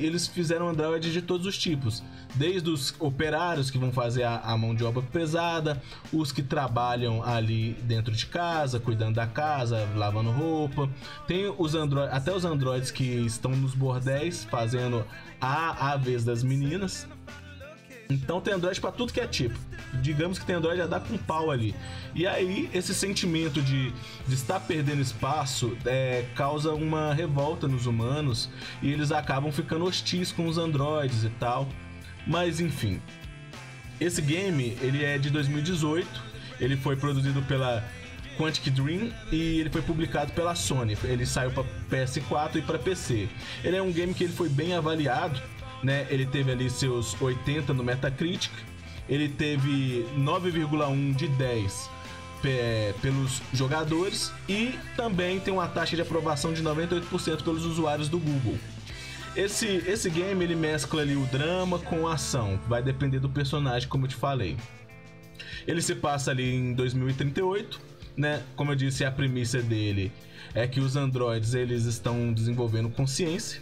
eles 0.03 0.27
fizeram 0.27 0.67
Android 0.67 1.11
de 1.11 1.21
todos 1.21 1.45
os 1.45 1.57
tipos. 1.57 2.03
Desde 2.33 2.69
os 2.69 2.95
operários 2.99 3.69
que 3.69 3.77
vão 3.77 3.91
fazer 3.91 4.23
a, 4.23 4.39
a 4.39 4.57
mão 4.57 4.73
de 4.73 4.83
obra 4.83 5.03
pesada, 5.03 5.81
os 6.11 6.31
que 6.31 6.41
trabalham 6.41 7.23
ali 7.23 7.73
dentro 7.83 8.11
de 8.11 8.25
casa, 8.25 8.79
cuidando 8.79 9.15
da 9.15 9.27
casa, 9.27 9.87
lavando 9.95 10.31
roupa. 10.31 10.89
Tem 11.27 11.53
os 11.57 11.75
Android, 11.75 12.11
até 12.11 12.33
os 12.33 12.43
androides 12.43 12.89
que 12.89 13.03
estão 13.03 13.51
nos 13.51 13.75
bordéis 13.75 14.43
fazendo 14.45 15.05
a, 15.39 15.91
a 15.91 15.97
vez 15.97 16.23
das 16.25 16.43
meninas. 16.43 17.07
Então 18.09 18.39
tem 18.39 18.53
Android 18.53 18.79
pra 18.79 18.91
tudo 18.91 19.11
que 19.11 19.19
é 19.19 19.27
tipo. 19.27 19.57
Digamos 20.01 20.37
que 20.37 20.45
tem 20.45 20.55
Android 20.55 20.81
a 20.81 20.87
dar 20.87 20.99
com 20.99 21.17
pau 21.17 21.49
ali. 21.49 21.73
E 22.13 22.27
aí, 22.27 22.69
esse 22.73 22.93
sentimento 22.93 23.61
de, 23.61 23.91
de 24.27 24.33
estar 24.33 24.59
perdendo 24.59 25.01
espaço 25.01 25.77
é, 25.85 26.25
causa 26.35 26.73
uma 26.73 27.13
revolta 27.13 27.67
nos 27.67 27.85
humanos 27.85 28.49
e 28.81 28.91
eles 28.91 29.11
acabam 29.11 29.51
ficando 29.51 29.85
hostis 29.85 30.31
com 30.31 30.47
os 30.47 30.57
androides 30.57 31.23
e 31.23 31.29
tal. 31.29 31.67
Mas 32.27 32.59
enfim, 32.59 33.01
esse 33.99 34.21
game 34.21 34.77
ele 34.81 35.03
é 35.03 35.17
de 35.17 35.29
2018. 35.29 36.35
Ele 36.59 36.77
foi 36.77 36.95
produzido 36.95 37.41
pela 37.43 37.83
Quantic 38.37 38.69
Dream 38.69 39.11
e 39.31 39.59
ele 39.59 39.69
foi 39.69 39.81
publicado 39.81 40.31
pela 40.33 40.55
Sony. 40.55 40.97
Ele 41.03 41.25
saiu 41.25 41.51
para 41.51 41.63
PS4 41.89 42.57
e 42.57 42.61
para 42.61 42.77
PC. 42.77 43.27
Ele 43.63 43.77
é 43.77 43.81
um 43.81 43.91
game 43.91 44.13
que 44.13 44.25
ele 44.25 44.33
foi 44.33 44.49
bem 44.49 44.73
avaliado, 44.73 45.41
né? 45.83 46.07
Ele 46.09 46.25
teve 46.25 46.51
ali 46.51 46.69
seus 46.69 47.19
80 47.21 47.73
no 47.73 47.83
Metacritic. 47.83 48.51
Ele 49.07 49.29
teve 49.29 50.05
9,1 50.17 51.15
de 51.15 51.27
10 51.27 51.89
pe- 52.41 52.93
pelos 53.01 53.41
jogadores 53.53 54.31
e 54.49 54.73
também 54.95 55.39
tem 55.39 55.53
uma 55.53 55.67
taxa 55.67 55.95
de 55.95 56.01
aprovação 56.01 56.53
de 56.53 56.63
98% 56.63 57.43
pelos 57.43 57.65
usuários 57.65 58.09
do 58.09 58.17
Google. 58.17 58.57
Esse, 59.35 59.67
esse 59.67 60.09
game 60.09 60.43
ele 60.43 60.55
mescla 60.55 61.01
ali 61.01 61.15
o 61.15 61.25
drama 61.25 61.77
com 61.77 62.07
a 62.07 62.13
ação, 62.13 62.57
vai 62.67 62.81
depender 62.81 63.19
do 63.19 63.29
personagem, 63.29 63.87
como 63.87 64.05
eu 64.05 64.09
te 64.09 64.15
falei. 64.15 64.55
Ele 65.67 65.81
se 65.81 65.93
passa 65.95 66.31
ali 66.31 66.55
em 66.55 66.73
2038, 66.73 67.79
né? 68.15 68.41
Como 68.55 68.71
eu 68.71 68.75
disse, 68.75 69.03
a 69.03 69.11
premissa 69.11 69.61
dele 69.61 70.11
é 70.53 70.65
que 70.65 70.79
os 70.79 70.95
androides 70.95 71.53
eles 71.53 71.83
estão 71.85 72.31
desenvolvendo 72.31 72.89
consciência. 72.89 73.61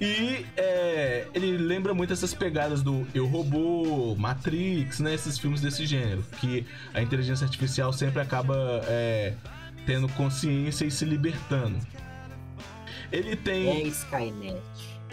E 0.00 0.46
é, 0.56 1.26
ele 1.34 1.56
lembra 1.56 1.92
muito 1.92 2.12
essas 2.12 2.32
pegadas 2.32 2.82
do 2.82 3.06
Eu 3.12 3.26
Robô, 3.26 4.14
Matrix, 4.16 5.00
né? 5.00 5.12
Esses 5.14 5.38
filmes 5.38 5.60
desse 5.60 5.84
gênero, 5.86 6.24
que 6.40 6.64
a 6.94 7.02
inteligência 7.02 7.44
artificial 7.44 7.92
sempre 7.92 8.20
acaba 8.22 8.54
é, 8.86 9.34
tendo 9.86 10.08
consciência 10.10 10.84
e 10.84 10.90
se 10.90 11.04
libertando. 11.04 11.78
Ele 13.10 13.34
tem. 13.34 13.68
É 13.68 13.82
Skynet. 13.88 14.60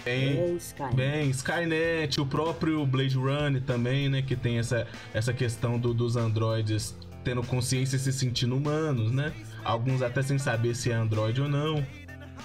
Bem, 0.04 0.38
É 0.38 0.50
Skynet. 0.58 0.96
bem, 0.96 1.30
Skynet, 1.32 2.22
o 2.22 2.26
próprio 2.28 2.86
Blade 2.86 3.16
Runner 3.18 3.62
também, 3.64 4.08
né? 4.08 4.22
Que 4.22 4.36
tem 4.36 4.60
essa, 4.60 4.86
essa 5.16 5.34
questão 5.34 5.80
do- 5.80 5.94
dos 5.96 6.16
androides 6.16 6.96
tendo 7.24 7.42
consciência 7.42 7.96
e 7.96 8.00
se 8.00 8.14
sentindo 8.14 8.56
humanos, 8.56 9.12
né? 9.12 9.34
Alguns 9.64 10.04
até 10.04 10.22
sem 10.22 10.38
saber 10.38 10.76
se 10.76 10.92
é 10.92 10.94
androide 10.94 11.42
ou 11.42 11.50
não. 11.50 11.84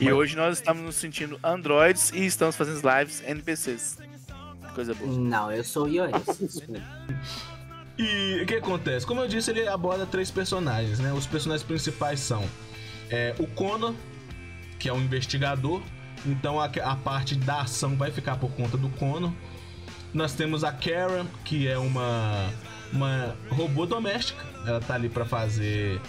E 0.00 0.04
Mas- 0.06 0.14
hoje 0.14 0.36
nós 0.36 0.58
estamos 0.58 0.82
nos 0.82 0.94
sentindo 0.96 1.38
androids 1.44 2.10
e 2.12 2.24
estamos 2.24 2.56
fazendo 2.56 2.80
lives 2.98 3.22
NPCs. 3.26 3.98
Coisa 4.74 4.94
boa. 4.94 5.12
Não, 5.18 5.52
eu 5.52 5.62
sou 5.64 5.88
iOS. 5.88 6.62
E 7.98 8.40
o 8.42 8.46
que 8.46 8.54
acontece? 8.54 9.04
Como 9.04 9.20
eu 9.20 9.28
disse, 9.28 9.50
ele 9.50 9.66
aborda 9.68 10.06
três 10.06 10.30
personagens, 10.30 10.98
né? 11.00 11.12
Os 11.12 11.26
personagens 11.26 11.66
principais 11.66 12.20
são 12.20 12.42
é, 13.10 13.34
o 13.38 13.46
Connor, 13.46 13.94
que 14.78 14.88
é 14.88 14.92
um 14.92 15.00
investigador, 15.00 15.82
então 16.24 16.58
a, 16.58 16.64
a 16.66 16.96
parte 16.96 17.34
da 17.34 17.62
ação 17.62 17.96
vai 17.96 18.10
ficar 18.10 18.36
por 18.36 18.50
conta 18.52 18.78
do 18.78 18.88
Connor. 18.90 19.32
Nós 20.14 20.32
temos 20.32 20.64
a 20.64 20.72
Karen, 20.72 21.26
que 21.44 21.68
é 21.68 21.76
uma, 21.78 22.48
uma 22.92 23.36
robô 23.50 23.84
doméstica. 23.84 24.42
Ela 24.66 24.80
tá 24.80 24.94
ali 24.94 25.08
para 25.10 25.24
fazer 25.26 26.00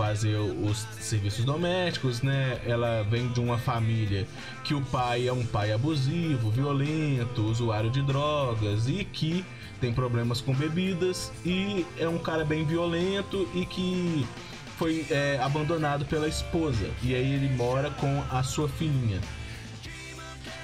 fazer 0.00 0.36
os 0.38 0.78
serviços 0.98 1.44
domésticos, 1.44 2.22
né? 2.22 2.58
Ela 2.64 3.02
vem 3.02 3.28
de 3.28 3.38
uma 3.38 3.58
família 3.58 4.26
que 4.64 4.72
o 4.72 4.80
pai 4.80 5.28
é 5.28 5.32
um 5.32 5.44
pai 5.44 5.72
abusivo, 5.72 6.50
violento, 6.50 7.42
usuário 7.42 7.90
de 7.90 8.00
drogas 8.00 8.88
e 8.88 9.04
que 9.04 9.44
tem 9.78 9.92
problemas 9.92 10.40
com 10.40 10.54
bebidas 10.54 11.30
e 11.44 11.84
é 11.98 12.08
um 12.08 12.16
cara 12.16 12.46
bem 12.46 12.64
violento 12.64 13.46
e 13.54 13.66
que 13.66 14.26
foi 14.78 15.04
é, 15.10 15.38
abandonado 15.42 16.06
pela 16.06 16.26
esposa 16.26 16.88
e 17.02 17.14
aí 17.14 17.34
ele 17.34 17.54
mora 17.54 17.90
com 17.90 18.24
a 18.30 18.42
sua 18.42 18.70
filhinha. 18.70 19.20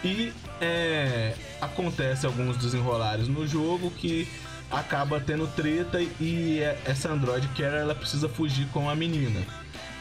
E 0.03 0.32
é, 0.62 1.34
acontece 1.61 2.24
alguns 2.24 2.57
desenrolares 2.57 3.28
no 3.28 3.47
jogo 3.47 3.91
que 3.91 4.26
acaba 4.71 5.21
tendo 5.21 5.47
treta 5.49 6.01
e 6.21 6.61
é- 6.61 6.79
essa 6.85 7.11
Android 7.11 7.47
Carrier 7.49 7.83
ela 7.83 7.95
precisa 7.95 8.29
fugir 8.29 8.67
com 8.69 8.89
a 8.91 8.95
menina. 8.95 9.41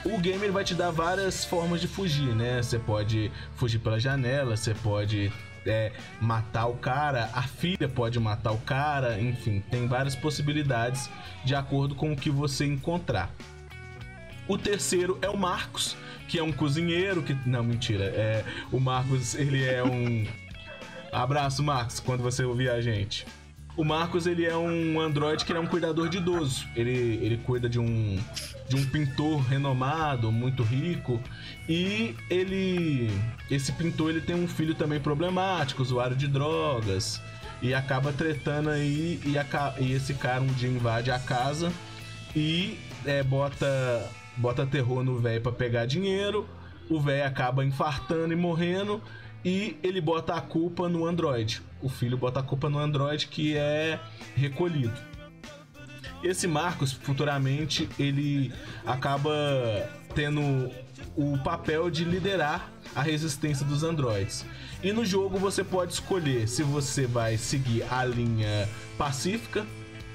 O 0.03 0.19
game 0.19 0.47
vai 0.49 0.63
te 0.63 0.75
dar 0.75 0.91
várias 0.91 1.43
formas 1.43 1.81
de 1.81 1.87
fugir, 1.87 2.35
né? 2.35 2.61
Você 2.61 2.77
pode 2.77 3.31
fugir 3.55 3.79
pela 3.79 3.99
janela, 3.99 4.55
você 4.55 4.73
pode 4.75 5.31
é, 5.65 5.91
matar 6.21 6.67
o 6.67 6.75
cara, 6.75 7.29
a 7.33 7.41
filha 7.41 7.89
pode 7.89 8.19
matar 8.19 8.51
o 8.51 8.57
cara, 8.59 9.19
enfim, 9.19 9.63
tem 9.71 9.87
várias 9.87 10.15
possibilidades 10.15 11.09
de 11.43 11.55
acordo 11.55 11.95
com 11.95 12.13
o 12.13 12.15
que 12.15 12.29
você 12.29 12.65
encontrar. 12.65 13.31
O 14.47 14.59
terceiro 14.59 15.17
é 15.23 15.29
o 15.29 15.35
Marcos, 15.35 15.97
que 16.27 16.37
é 16.37 16.43
um 16.43 16.51
cozinheiro 16.51 17.23
que. 17.23 17.35
Não, 17.47 17.63
mentira. 17.63 18.05
É, 18.05 18.45
o 18.71 18.79
Marcos, 18.79 19.33
ele 19.33 19.63
é 19.63 19.83
um. 19.83 20.27
Abraço, 21.11 21.63
Marcos, 21.63 21.99
quando 21.99 22.21
você 22.21 22.43
ouvir 22.43 22.69
a 22.69 22.79
gente. 22.79 23.25
O 23.77 23.83
Marcos, 23.83 24.25
ele 24.25 24.45
é 24.45 24.55
um 24.55 24.99
androide 25.01 25.43
que 25.43 25.51
é 25.51 25.59
um 25.59 25.65
cuidador 25.67 26.07
de 26.07 26.17
idoso. 26.17 26.65
Ele, 26.75 26.91
ele 27.21 27.37
cuida 27.37 27.67
de 27.67 27.77
um, 27.77 28.17
de 28.69 28.75
um 28.77 28.85
pintor 28.85 29.41
renomado, 29.41 30.31
muito 30.31 30.63
rico. 30.63 31.19
E 31.67 32.15
ele. 32.29 33.11
Esse 33.51 33.73
pintor 33.73 34.11
ele 34.11 34.21
tem 34.21 34.35
um 34.35 34.47
filho 34.47 34.73
também 34.75 34.99
problemático, 34.99 35.81
usuário 35.81 36.15
de 36.15 36.27
drogas. 36.27 37.21
E 37.61 37.73
acaba 37.73 38.13
tretando 38.13 38.69
aí. 38.69 39.19
E, 39.25 39.37
aca- 39.37 39.75
e 39.77 39.91
esse 39.91 40.13
cara 40.13 40.41
um 40.41 40.47
dia 40.47 40.69
invade 40.69 41.11
a 41.11 41.19
casa 41.19 41.71
e 42.35 42.77
é, 43.05 43.23
bota, 43.23 44.09
bota 44.37 44.65
terror 44.65 45.03
no 45.03 45.17
velho 45.19 45.41
pra 45.41 45.51
pegar 45.51 45.85
dinheiro. 45.85 46.47
O 46.89 46.99
velho 46.99 47.25
acaba 47.25 47.65
infartando 47.65 48.31
e 48.31 48.35
morrendo. 48.37 49.01
E 49.43 49.77
ele 49.83 50.01
bota 50.01 50.33
a 50.33 50.41
culpa 50.41 50.87
no 50.89 51.05
Android. 51.05 51.61
O 51.85 51.89
filho 51.89 52.17
bota 52.17 52.39
a 52.39 52.43
culpa 52.43 52.67
no 52.67 52.79
Android 52.79 53.27
que 53.27 53.55
é 53.55 53.99
recolhido. 54.35 54.99
Esse 56.23 56.47
Marcos, 56.47 56.91
futuramente, 56.91 57.87
ele 57.99 58.51
acaba 58.83 59.31
tendo 60.15 60.71
o 61.15 61.37
papel 61.43 61.91
de 61.91 62.03
liderar 62.03 62.71
a 62.95 63.03
resistência 63.03 63.63
dos 63.63 63.83
androides. 63.83 64.43
E 64.81 64.91
no 64.91 65.05
jogo 65.05 65.37
você 65.37 65.63
pode 65.63 65.93
escolher 65.93 66.47
se 66.47 66.63
você 66.63 67.05
vai 67.05 67.37
seguir 67.37 67.83
a 67.83 68.03
linha 68.03 68.67
pacífica, 68.97 69.63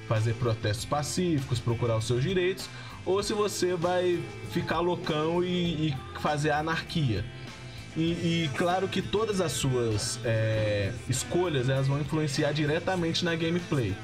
fazer 0.09 0.35
protestos 0.35 0.85
pacíficos, 0.85 1.61
procurar 1.61 1.99
os 1.99 2.05
seus 2.05 2.21
direitos, 2.21 2.69
ou 3.07 3.23
se 3.23 3.33
você 3.33 3.77
vai 3.77 4.21
ficar 4.51 4.81
loucão 4.81 5.45
e, 5.45 5.91
e 5.91 5.97
fazer 6.19 6.51
anarquia. 6.51 7.25
E, 7.97 8.03
e 8.03 8.51
claro 8.57 8.87
que 8.87 9.03
todas 9.03 9.41
as 9.41 9.53
suas 9.53 10.21
é, 10.25 10.93
escolhas 11.09 11.69
elas 11.69 11.89
vão 11.89 12.01
influenciar 12.01 12.53
diretamente 12.53 13.25
na 13.25 13.35
gameplay. 13.35 13.97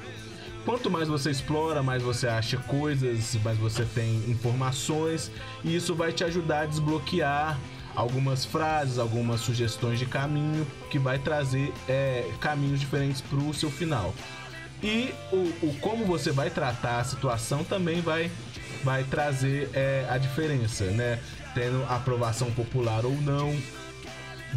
Quanto 0.65 0.91
mais 0.91 1.07
você 1.07 1.31
explora, 1.31 1.81
mais 1.81 2.03
você 2.03 2.27
acha 2.27 2.57
coisas, 2.57 3.35
mais 3.41 3.57
você 3.57 3.85
tem 3.85 4.17
informações, 4.29 5.31
e 5.63 5.73
isso 5.73 5.95
vai 5.95 6.11
te 6.11 6.25
ajudar 6.25 6.63
a 6.63 6.65
desbloquear 6.65 7.57
algumas 7.95 8.43
frases, 8.43 8.99
algumas 8.99 9.39
sugestões 9.39 9.97
de 9.97 10.05
caminho 10.05 10.67
que 10.91 10.99
vai 10.99 11.17
trazer 11.17 11.73
é, 11.87 12.29
caminhos 12.41 12.81
diferentes 12.81 13.21
para 13.21 13.39
o 13.39 13.53
seu 13.53 13.71
final. 13.71 14.13
E 14.83 15.13
o, 15.31 15.67
o 15.67 15.77
como 15.79 16.05
você 16.05 16.31
vai 16.31 16.49
tratar 16.49 16.99
a 16.99 17.03
situação 17.03 17.63
também 17.63 18.01
vai, 18.01 18.29
vai 18.83 19.03
trazer 19.03 19.69
é, 19.73 20.05
a 20.09 20.17
diferença, 20.17 20.83
né? 20.85 21.19
Tendo 21.55 21.83
aprovação 21.89 22.51
popular 22.51 23.05
ou 23.05 23.15
não. 23.21 23.55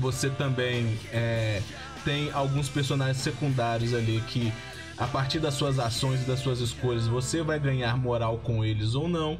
Você 0.00 0.30
também 0.30 0.98
é, 1.12 1.62
tem 2.04 2.30
alguns 2.32 2.68
personagens 2.68 3.18
secundários 3.18 3.94
ali 3.94 4.22
que, 4.26 4.52
a 4.96 5.06
partir 5.06 5.38
das 5.38 5.54
suas 5.54 5.78
ações 5.78 6.22
e 6.22 6.24
das 6.24 6.40
suas 6.40 6.60
escolhas, 6.60 7.06
você 7.06 7.42
vai 7.42 7.60
ganhar 7.60 7.96
moral 7.96 8.38
com 8.38 8.64
eles 8.64 8.94
ou 8.94 9.08
não. 9.08 9.38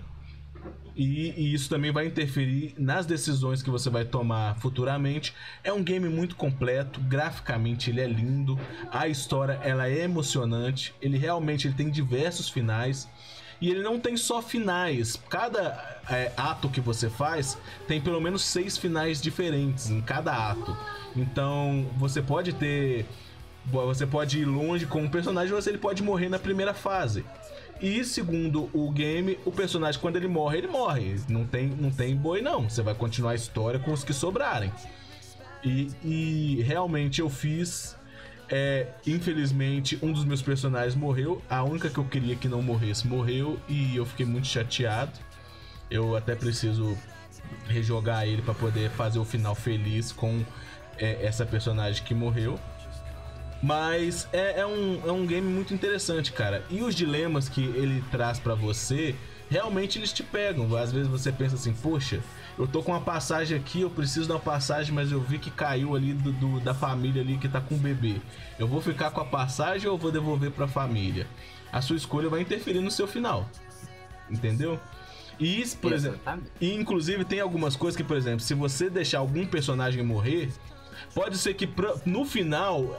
E, 0.95 1.31
e 1.37 1.55
isso 1.55 1.71
também 1.71 1.91
vai 1.91 2.07
interferir 2.07 2.75
nas 2.77 3.07
decisões 3.07 3.63
que 3.63 3.71
você 3.71 3.89
vai 3.89 4.05
tomar 4.05 4.57
futuramente. 4.57 5.35
É 5.65 5.73
um 5.73 5.83
game 5.83 6.09
muito 6.09 6.37
completo, 6.37 7.01
graficamente 7.01 7.89
ele 7.89 8.03
é 8.03 8.07
lindo, 8.07 8.59
a 8.91 9.09
história 9.09 9.59
ela 9.63 9.89
é 9.89 10.01
emocionante, 10.03 10.95
ele 11.01 11.17
realmente 11.17 11.67
ele 11.67 11.75
tem 11.75 11.91
diversos 11.91 12.51
finais. 12.51 13.09
E 13.61 13.71
ele 13.71 13.83
não 13.83 14.01
tem 14.01 14.17
só 14.17 14.41
finais. 14.41 15.21
Cada 15.29 16.01
é, 16.09 16.33
ato 16.37 16.69
que 16.69 16.81
você 16.81 17.11
faz 17.11 17.59
tem 17.87 18.01
pelo 18.01 18.21
menos 18.21 18.43
seis 18.43 18.79
finais 18.79 19.21
diferentes 19.21 19.91
em 19.91 20.01
cada 20.01 20.51
ato. 20.51 20.77
Então 21.15 21.87
você 21.97 22.23
pode 22.23 22.53
ter. 22.53 23.07
Você 23.67 24.07
pode 24.07 24.41
ir 24.41 24.47
longe 24.47 24.87
com 24.87 25.03
um 25.03 25.11
personagem, 25.11 25.55
você 25.55 25.69
ele 25.69 25.79
pode 25.79 26.03
morrer 26.03 26.31
na 26.31 26.39
primeira 26.39 26.73
fase. 26.73 27.25
E 27.81 28.05
segundo 28.05 28.69
o 28.75 28.91
game, 28.91 29.39
o 29.45 29.51
personagem 29.51 30.01
quando 30.01 30.17
ele 30.17 30.29
morre, 30.29 30.59
ele 30.59 30.67
morre. 30.67 31.17
Não 31.29 31.47
tem, 31.47 31.69
não 31.69 31.91
tem 31.91 32.17
boi 32.17 32.43
não. 32.43 32.69
Você 32.69 32.83
vai 32.83 32.95
continuar 32.95 33.33
a 33.33 33.35
história 33.35 33.79
com 33.79 33.93
os 33.93 34.03
que 34.05 34.13
sobrarem. 34.13 34.73
E, 35.63 35.91
e 36.03 36.63
realmente 36.63 37.21
eu 37.21 37.31
fiz. 37.31 37.97
É, 38.51 38.89
infelizmente, 39.07 39.99
um 40.03 40.13
dos 40.13 40.25
meus 40.25 40.43
personagens 40.43 40.95
morreu. 40.95 41.41
A 41.49 41.63
única 41.63 41.89
que 41.89 41.99
eu 41.99 42.05
queria 42.05 42.35
que 42.35 42.49
não 42.49 42.61
morresse 42.61 43.07
morreu. 43.07 43.59
E 43.69 43.97
eu 43.97 44.05
fiquei 44.05 44.27
muito 44.27 44.49
chateado. 44.49 45.13
Eu 45.91 46.17
até 46.17 46.35
preciso 46.35 46.99
rejogar 47.67 48.27
ele 48.27 48.43
para 48.43 48.55
poder 48.55 48.91
fazer 48.91 49.19
o 49.19 49.25
final 49.25 49.55
feliz 49.55 50.13
com 50.13 50.45
é, 50.99 51.25
essa 51.25 51.47
personagem 51.47 52.03
que 52.03 52.15
morreu. 52.15 52.59
Mas 53.63 54.27
é, 54.33 54.61
é 54.61 54.67
um, 54.67 55.01
é 55.07 55.13
um 55.13 55.27
game 55.27 55.47
muito 55.47 55.73
interessante, 55.73 56.33
cara. 56.33 56.65
E 56.71 56.83
os 56.83 56.95
dilemas 56.95 57.49
que 57.49 57.63
ele 57.63 58.03
traz 58.11 58.41
pra 58.41 58.55
você, 58.55 59.15
realmente 59.51 59.99
eles 59.99 60.13
te 60.13 60.23
pegam. 60.23 60.75
Às 60.77 60.93
vezes 60.93 61.09
você 61.09 61.31
pensa 61.33 61.57
assim, 61.57 61.73
poxa, 61.75 62.21
eu 62.59 62.67
tô 62.67 62.83
com 62.83 62.93
uma 62.93 63.01
passagem 63.01 63.59
aqui, 63.59 63.81
eu 63.83 63.91
preciso 63.91 64.33
uma 64.33 64.39
passagem, 64.41 64.95
mas 64.95 65.11
eu 65.13 65.21
vi 65.21 65.39
que 65.39 65.51
caiu 65.51 65.95
ali 65.97 66.15
do, 66.15 66.33
do- 66.33 66.61
da 66.61 66.73
família 66.73 67.21
ali 67.21 67.37
que 67.37 67.49
tá 67.49 67.61
com 67.61 67.75
o 67.75 67.79
bebê. 67.79 68.17
Eu 68.59 68.67
vou 68.69 68.81
ficar 68.81 69.11
com 69.11 69.21
a 69.21 69.25
passagem 69.25 69.89
ou 69.91 69.99
vou 69.99 70.13
devolver 70.13 70.51
pra 70.53 70.69
família? 70.69 71.27
A 71.73 71.83
sua 71.83 71.97
escolha 71.97 72.29
vai 72.29 72.41
interferir 72.41 72.81
no 72.81 72.91
seu 72.91 73.07
final. 73.09 73.49
Entendeu? 74.31 74.79
E, 75.39 75.61
isso, 75.61 75.77
por 75.79 75.93
exemplo, 75.93 76.21
e 76.61 76.75
inclusive 76.75 77.25
tem 77.25 77.41
algumas 77.41 77.75
coisas 77.75 77.97
que, 77.97 78.05
por 78.05 78.17
exemplo, 78.17 78.41
se 78.41 78.53
você 78.55 78.89
deixar 78.91 79.19
algum 79.21 79.47
personagem 79.47 80.03
morrer, 80.05 80.51
pode 81.15 81.37
ser 81.39 81.55
que 81.55 81.67
pra- 81.67 81.95
no 82.05 82.25
final, 82.25 82.97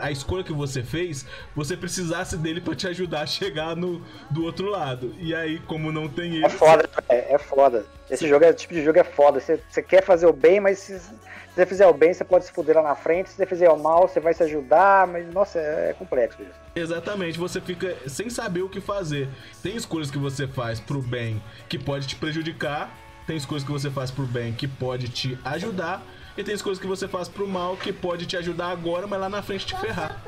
a, 0.00 0.06
a 0.06 0.10
escolha 0.10 0.42
que 0.44 0.52
você 0.52 0.82
fez, 0.82 1.26
você 1.54 1.76
precisasse 1.76 2.36
dele 2.36 2.60
pra 2.60 2.74
te 2.74 2.86
ajudar 2.88 3.22
a 3.22 3.26
chegar 3.26 3.74
no, 3.76 4.02
do 4.30 4.44
outro 4.44 4.68
lado. 4.68 5.14
E 5.18 5.34
aí, 5.34 5.58
como 5.60 5.90
não 5.92 6.08
tem 6.08 6.36
ele. 6.36 6.46
É 6.46 6.48
foda, 6.50 6.88
é, 7.08 7.34
é 7.34 7.38
foda. 7.38 7.84
Esse 8.10 8.28
jogo, 8.28 8.44
é- 8.44 8.52
tipo 8.52 8.74
de 8.74 8.82
jogo 8.84 8.98
é 8.98 9.04
foda. 9.04 9.40
Você, 9.40 9.60
você 9.68 9.82
quer 9.82 10.02
fazer 10.04 10.26
o 10.26 10.32
bem, 10.32 10.60
mas 10.60 10.78
se, 10.78 10.98
se 10.98 11.10
você 11.54 11.66
fizer 11.66 11.86
o 11.86 11.92
bem, 11.92 12.12
você 12.14 12.24
pode 12.24 12.44
se 12.44 12.52
fuder 12.52 12.76
lá 12.76 12.82
na 12.82 12.94
frente. 12.94 13.30
Se 13.30 13.36
você 13.36 13.46
fizer 13.46 13.68
o 13.70 13.78
mal, 13.78 14.08
você 14.08 14.20
vai 14.20 14.32
se 14.34 14.42
ajudar. 14.42 15.06
Mas, 15.06 15.32
nossa, 15.32 15.58
é, 15.58 15.90
é 15.90 15.92
complexo 15.94 16.42
isso. 16.42 16.60
Exatamente, 16.74 17.36
você 17.38 17.60
fica 17.60 17.96
sem 18.06 18.30
saber 18.30 18.62
o 18.62 18.68
que 18.68 18.80
fazer. 18.80 19.28
Tem 19.62 19.74
escolhas 19.74 20.10
que 20.10 20.18
você 20.18 20.46
faz 20.46 20.78
pro 20.78 21.02
bem 21.02 21.42
que 21.68 21.76
pode 21.78 22.06
te 22.06 22.14
prejudicar, 22.16 22.96
tem 23.26 23.36
escolhas 23.36 23.64
que 23.64 23.70
você 23.72 23.90
faz 23.90 24.10
pro 24.10 24.24
bem 24.24 24.52
que 24.52 24.68
pode 24.68 25.08
te 25.08 25.36
ajudar, 25.44 26.00
E 26.36 26.44
tem 26.44 26.54
as 26.54 26.62
coisas 26.62 26.80
que 26.80 26.86
você 26.86 27.08
faz 27.08 27.28
pro 27.28 27.46
mal 27.46 27.76
que 27.76 27.92
pode 27.92 28.26
te 28.26 28.36
ajudar 28.36 28.70
agora, 28.70 29.06
mas 29.06 29.20
lá 29.20 29.28
na 29.28 29.42
frente 29.42 29.66
te 29.66 29.76
ferrar. 29.76 30.20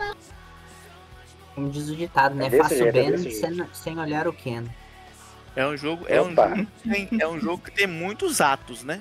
Como 1.54 1.70
diz 1.70 1.88
o 1.88 1.96
ditado, 1.96 2.34
né? 2.34 2.46
É 2.46 2.50
Faça 2.50 2.74
o 2.74 2.78
jeito, 2.78 2.96
é 2.96 3.02
bem 3.02 3.10
desse 3.12 3.30
sem, 3.32 3.66
sem 3.72 3.98
olhar 3.98 4.26
o 4.26 4.32
Ken. 4.32 4.64
É 5.54 5.66
um 5.66 5.76
jogo, 5.76 6.04
é 6.08 6.20
um 6.20 6.34
jogo, 6.34 6.66
que 6.82 6.88
tem, 6.88 7.08
é 7.20 7.28
um 7.28 7.38
jogo 7.38 7.62
que 7.62 7.70
tem 7.70 7.86
muitos 7.86 8.40
atos, 8.40 8.82
né? 8.82 9.00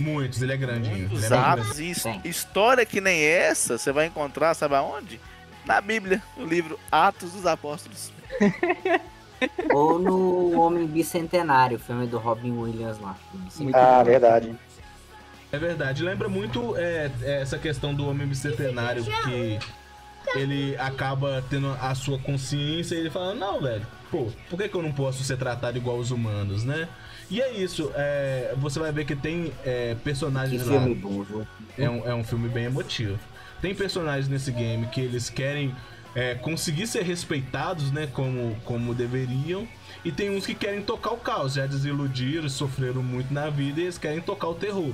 Muitos, 0.00 0.42
ele 0.42 0.52
é 0.52 0.56
grandinho. 0.56 0.96
ele 0.96 1.06
Muitos 1.06 1.30
é 1.30 1.36
atos 1.36 1.78
grande. 1.78 2.20
e 2.24 2.28
história 2.28 2.84
que 2.84 3.00
nem 3.00 3.22
essa, 3.22 3.78
você 3.78 3.92
vai 3.92 4.06
encontrar, 4.06 4.52
sabe 4.54 4.74
aonde? 4.74 5.20
Na 5.64 5.80
Bíblia, 5.80 6.20
no 6.36 6.44
livro 6.44 6.78
Atos 6.90 7.32
dos 7.32 7.46
Apóstolos. 7.46 8.10
Ou 9.72 9.98
no 9.98 10.60
Homem 10.60 10.86
Bicentenário, 10.86 11.78
filme 11.78 12.06
do 12.06 12.18
Robin 12.18 12.52
Williams 12.52 12.98
lá. 12.98 13.16
Ah, 13.74 14.02
verdade. 14.02 14.56
É 15.52 15.58
verdade, 15.58 16.02
lembra 16.02 16.30
muito 16.30 16.74
é, 16.78 17.10
é, 17.20 17.42
essa 17.42 17.58
questão 17.58 17.94
do 17.94 18.08
homem 18.08 18.26
bicentenário 18.26 19.04
que 19.04 19.58
ele 20.34 20.74
acaba 20.78 21.44
tendo 21.50 21.68
a 21.78 21.94
sua 21.94 22.18
consciência 22.18 22.94
e 22.94 23.00
ele 23.00 23.10
fala, 23.10 23.34
não, 23.34 23.60
velho, 23.60 23.86
pô, 24.10 24.28
por 24.48 24.58
que, 24.58 24.66
que 24.66 24.74
eu 24.74 24.82
não 24.82 24.92
posso 24.92 25.22
ser 25.22 25.36
tratado 25.36 25.76
igual 25.76 25.98
os 25.98 26.10
humanos, 26.10 26.64
né? 26.64 26.88
E 27.30 27.42
é 27.42 27.52
isso, 27.52 27.92
é, 27.94 28.54
você 28.56 28.78
vai 28.78 28.92
ver 28.92 29.04
que 29.04 29.14
tem 29.14 29.52
é, 29.64 29.94
Que 29.94 30.00
personagens 30.00 30.66
lá. 30.66 30.80
filme 30.80 30.94
bom, 30.94 31.22
viu? 31.22 31.46
É 31.76 31.88
um, 31.88 32.08
é 32.08 32.14
um 32.14 32.24
filme 32.24 32.48
bem 32.48 32.64
emotivo. 32.64 33.18
Tem 33.60 33.74
personagens 33.74 34.28
nesse 34.28 34.50
game 34.50 34.86
que 34.86 35.02
eles 35.02 35.28
querem 35.28 35.74
é, 36.14 36.34
conseguir 36.34 36.86
ser 36.86 37.02
respeitados, 37.02 37.90
né? 37.92 38.08
Como, 38.12 38.56
como 38.64 38.94
deveriam. 38.94 39.68
E 40.04 40.10
tem 40.10 40.30
uns 40.34 40.46
que 40.46 40.54
querem 40.54 40.82
tocar 40.82 41.12
o 41.12 41.16
caos, 41.18 41.54
já 41.54 41.66
desiludiram, 41.66 42.48
sofreram 42.48 43.02
muito 43.02 43.32
na 43.32 43.48
vida 43.50 43.80
e 43.80 43.84
eles 43.84 43.98
querem 43.98 44.20
tocar 44.20 44.48
o 44.48 44.54
terror. 44.54 44.92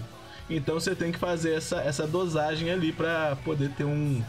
Então 0.49 0.75
você 0.81 0.95
tem 0.95 1.13
que 1.13 1.19
fazer 1.19 1.53
essa, 1.55 1.81
essa 1.83 2.07
dosagem 2.07 2.71
ali 2.71 2.93
pra 2.93 3.37
poder 3.45 3.71
ter 3.71 3.85
um, 3.85 4.23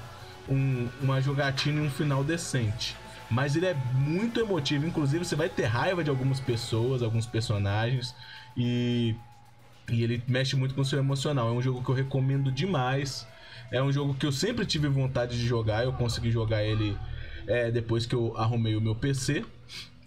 um- 0.50 0.88
uma 1.02 1.22
jogatina 1.22 1.82
e 1.82 1.88
um 1.88 1.90
final 1.90 2.24
decente. 2.24 2.96
Mas 3.32 3.56
ele 3.56 3.68
é 3.68 3.76
muito 3.94 4.40
emotivo, 4.40 4.86
inclusive 4.88 5.24
você 5.24 5.36
vai 5.36 5.50
ter 5.50 5.66
raiva 5.66 6.04
de 6.04 6.10
algumas 6.10 6.40
pessoas, 6.40 7.02
alguns 7.04 7.26
personagens. 7.26 8.16
E 8.58 9.16
e 9.92 10.04
ele 10.04 10.22
mexe 10.28 10.56
muito 10.56 10.76
com 10.76 10.82
o 10.82 10.86
seu 10.86 11.00
emocional. 11.00 11.50
É 11.50 11.52
um 11.52 11.62
jogo 11.62 11.84
que 11.84 11.90
eu 11.90 11.96
recomendo 11.96 12.52
demais. 12.52 13.28
É 13.72 13.82
um 13.82 13.92
jogo 13.92 14.14
que 14.14 14.26
eu 14.26 14.32
sempre 14.32 14.66
tive 14.66 14.88
vontade 14.88 15.36
de 15.38 15.46
jogar. 15.48 15.84
Eu 15.84 15.94
consegui 15.94 16.30
jogar 16.32 16.64
ele 16.64 16.96
é, 17.48 17.72
depois 17.72 18.06
que 18.06 18.14
eu 18.14 18.38
arrumei 18.38 18.76
o 18.76 18.82
meu 18.82 18.96
PC. 18.96 19.44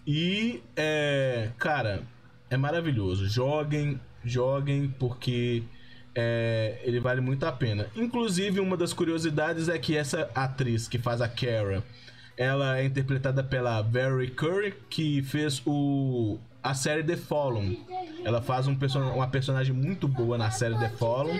E, 0.07 0.61
é, 0.75 1.49
cara, 1.57 2.03
é 2.49 2.57
maravilhoso. 2.57 3.27
Joguem, 3.27 3.99
joguem, 4.23 4.87
porque 4.99 5.63
é, 6.15 6.79
ele 6.83 6.99
vale 6.99 7.21
muito 7.21 7.45
a 7.45 7.51
pena. 7.51 7.87
Inclusive, 7.95 8.59
uma 8.59 8.77
das 8.77 8.93
curiosidades 8.93 9.69
é 9.69 9.77
que 9.77 9.97
essa 9.97 10.29
atriz 10.35 10.87
que 10.87 10.97
faz 10.97 11.21
a 11.21 11.27
Kara, 11.27 11.83
ela 12.37 12.79
é 12.79 12.85
interpretada 12.85 13.43
pela 13.43 13.81
Barry 13.81 14.29
Curry, 14.29 14.73
que 14.89 15.21
fez 15.23 15.61
o, 15.65 16.39
a 16.61 16.73
série 16.73 17.03
The 17.03 17.17
Fallen. 17.17 17.85
Ela 18.23 18.41
faz 18.41 18.67
um 18.67 18.75
person 18.75 19.01
uma 19.13 19.27
personagem 19.27 19.75
muito 19.75 20.07
boa 20.07 20.37
na 20.37 20.49
série 20.49 20.77
The 20.77 20.89
Fallen. 20.89 21.39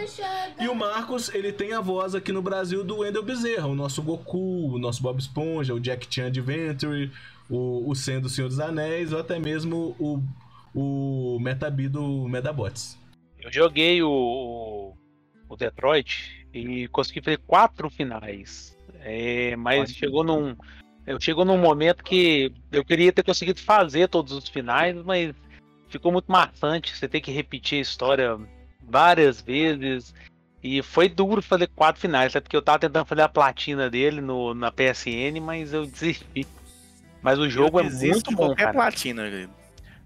E 0.59 0.67
o 0.67 0.76
Marcos, 0.76 1.34
ele 1.34 1.51
tem 1.51 1.74
a 1.74 1.80
voz 1.80 2.13
aqui 2.13 2.32
no 2.32 2.41
Brasil 2.41 2.84
do 2.84 2.99
Wendell 2.99 3.24
Bezerra, 3.24 3.67
o 3.67 3.76
nosso 3.76 4.01
Goku, 4.01 4.74
o 4.74 4.80
nosso 4.80 5.01
Bob 5.01 5.19
Esponja, 5.19 5.74
o 5.74 5.80
Jack 5.80 6.07
Chan 6.09 6.28
Adventure, 6.28 7.11
o, 7.49 7.89
o 7.89 7.95
Sen 7.95 8.28
Senhor 8.28 8.47
dos 8.47 8.59
Anéis, 8.59 9.13
ou 9.13 9.19
até 9.19 9.39
mesmo 9.39 9.95
o, 9.99 10.21
o 10.76 11.39
Metabi 11.39 11.88
do 11.88 12.28
Medabots. 12.28 12.97
Eu 13.44 13.52
joguei 13.52 14.02
o, 14.02 14.94
o, 15.50 15.56
Detroit 15.56 16.48
e 16.54 16.88
consegui 16.88 17.22
fazer 17.22 17.38
quatro 17.39 17.89
finais. 17.89 18.78
É, 19.02 19.56
mas 19.56 19.91
chegou 19.91 20.24
num. 20.24 20.56
Eu 21.06 21.20
chegou 21.20 21.44
num 21.44 21.58
momento 21.58 22.04
que 22.04 22.54
eu 22.72 22.86
queria 22.86 23.12
ter 23.12 23.24
conseguido 23.24 23.60
fazer 23.60 24.08
todos 24.08 24.32
os 24.32 24.48
finais, 24.48 24.96
mas 25.04 25.36
ficou 25.89 26.12
muito 26.12 26.32
maçante. 26.32 26.96
Você 26.96 27.08
tem 27.08 27.22
que 27.22 27.32
repetir 27.32 27.80
a 27.80 27.82
história 27.82 28.39
várias 28.82 29.41
vezes. 29.41 30.14
E 30.64 30.82
foi 30.82 31.10
duro 31.10 31.41
fazer 31.41 31.68
quatro 31.68 32.00
finais, 32.00 32.32
até 32.32 32.39
porque 32.39 32.56
eu 32.56 32.62
tava 32.62 32.80
tentando 32.80 33.06
fazer 33.06 33.22
a 33.24 33.28
platina 33.28 33.89
dele 33.89 34.22
no, 34.22 34.54
na 34.54 34.72
PSN, 34.72 35.41
mas 35.41 35.74
eu 35.74 35.84
desisti. 35.86 36.48
Mas 37.22 37.38
o 37.38 37.50
jogo 37.50 37.82
é 37.82 37.84
desisto 37.84 38.32
muito 38.32 38.32
bom, 38.32 38.48
qualquer 38.48 38.64
cara. 38.64 38.74
platina, 38.74 39.24
querido. 39.30 39.54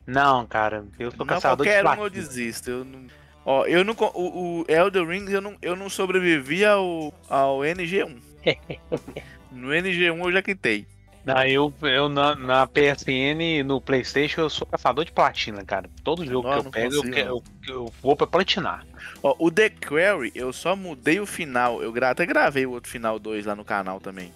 Não, 0.06 0.48
cara, 0.48 0.86
eu 0.98 1.12
sou 1.12 1.20
Não, 1.20 1.28
caçador 1.28 1.66
de 1.66 1.72
qualquer 1.72 1.86
um 1.86 1.90
eu 1.90 1.96
platina. 1.98 2.10
desisto. 2.10 2.70
Eu 2.70 2.86
não... 2.86 3.08
Ó, 3.50 3.66
eu 3.66 3.82
não. 3.82 3.95
O, 4.14 4.60
o 4.60 4.66
Elder 4.68 5.08
Rings 5.08 5.32
eu 5.32 5.39
não, 5.39 5.56
eu 5.62 5.74
não 5.74 5.89
sobrevivi 5.89 6.66
ao, 6.66 7.14
ao 7.30 7.60
NG1. 7.60 8.18
no 9.50 9.70
NG1 9.70 10.20
eu 10.20 10.32
já 10.34 10.41
quitei. 10.41 10.86
Não, 11.24 11.41
eu, 11.45 11.74
eu 11.82 12.10
na, 12.10 12.36
na 12.36 12.68
PSN, 12.68 13.64
no 13.66 13.80
Playstation, 13.80 14.41
eu 14.41 14.50
sou 14.50 14.68
caçador 14.68 15.06
de 15.06 15.14
platina, 15.14 15.64
cara. 15.64 15.89
Todo 16.04 16.26
jogo 16.26 16.50
Não, 16.50 16.62
que 16.62 16.68
eu 16.68 16.72
pego, 16.72 16.93
eu, 16.93 17.02
consigo, 17.02 17.14
que- 17.14 17.22
eu, 17.22 17.43
eu 17.68 17.93
vou 18.02 18.18
pra 18.18 18.28
platinar. 18.28 18.86
Ó, 19.24 19.34
o 19.39 19.50
The 19.50 19.70
Quarry, 19.70 20.34
eu 20.36 20.52
só 20.52 20.76
mudei 20.76 21.22
o 21.22 21.26
final. 21.26 21.82
Eu 21.82 21.93
até 22.04 22.26
gravei 22.26 22.66
o 22.66 22.72
outro 22.72 22.91
final 22.91 23.18
2 23.18 23.45
lá 23.45 23.56
no 23.56 23.64
canal 23.64 24.02
também. 24.02 24.34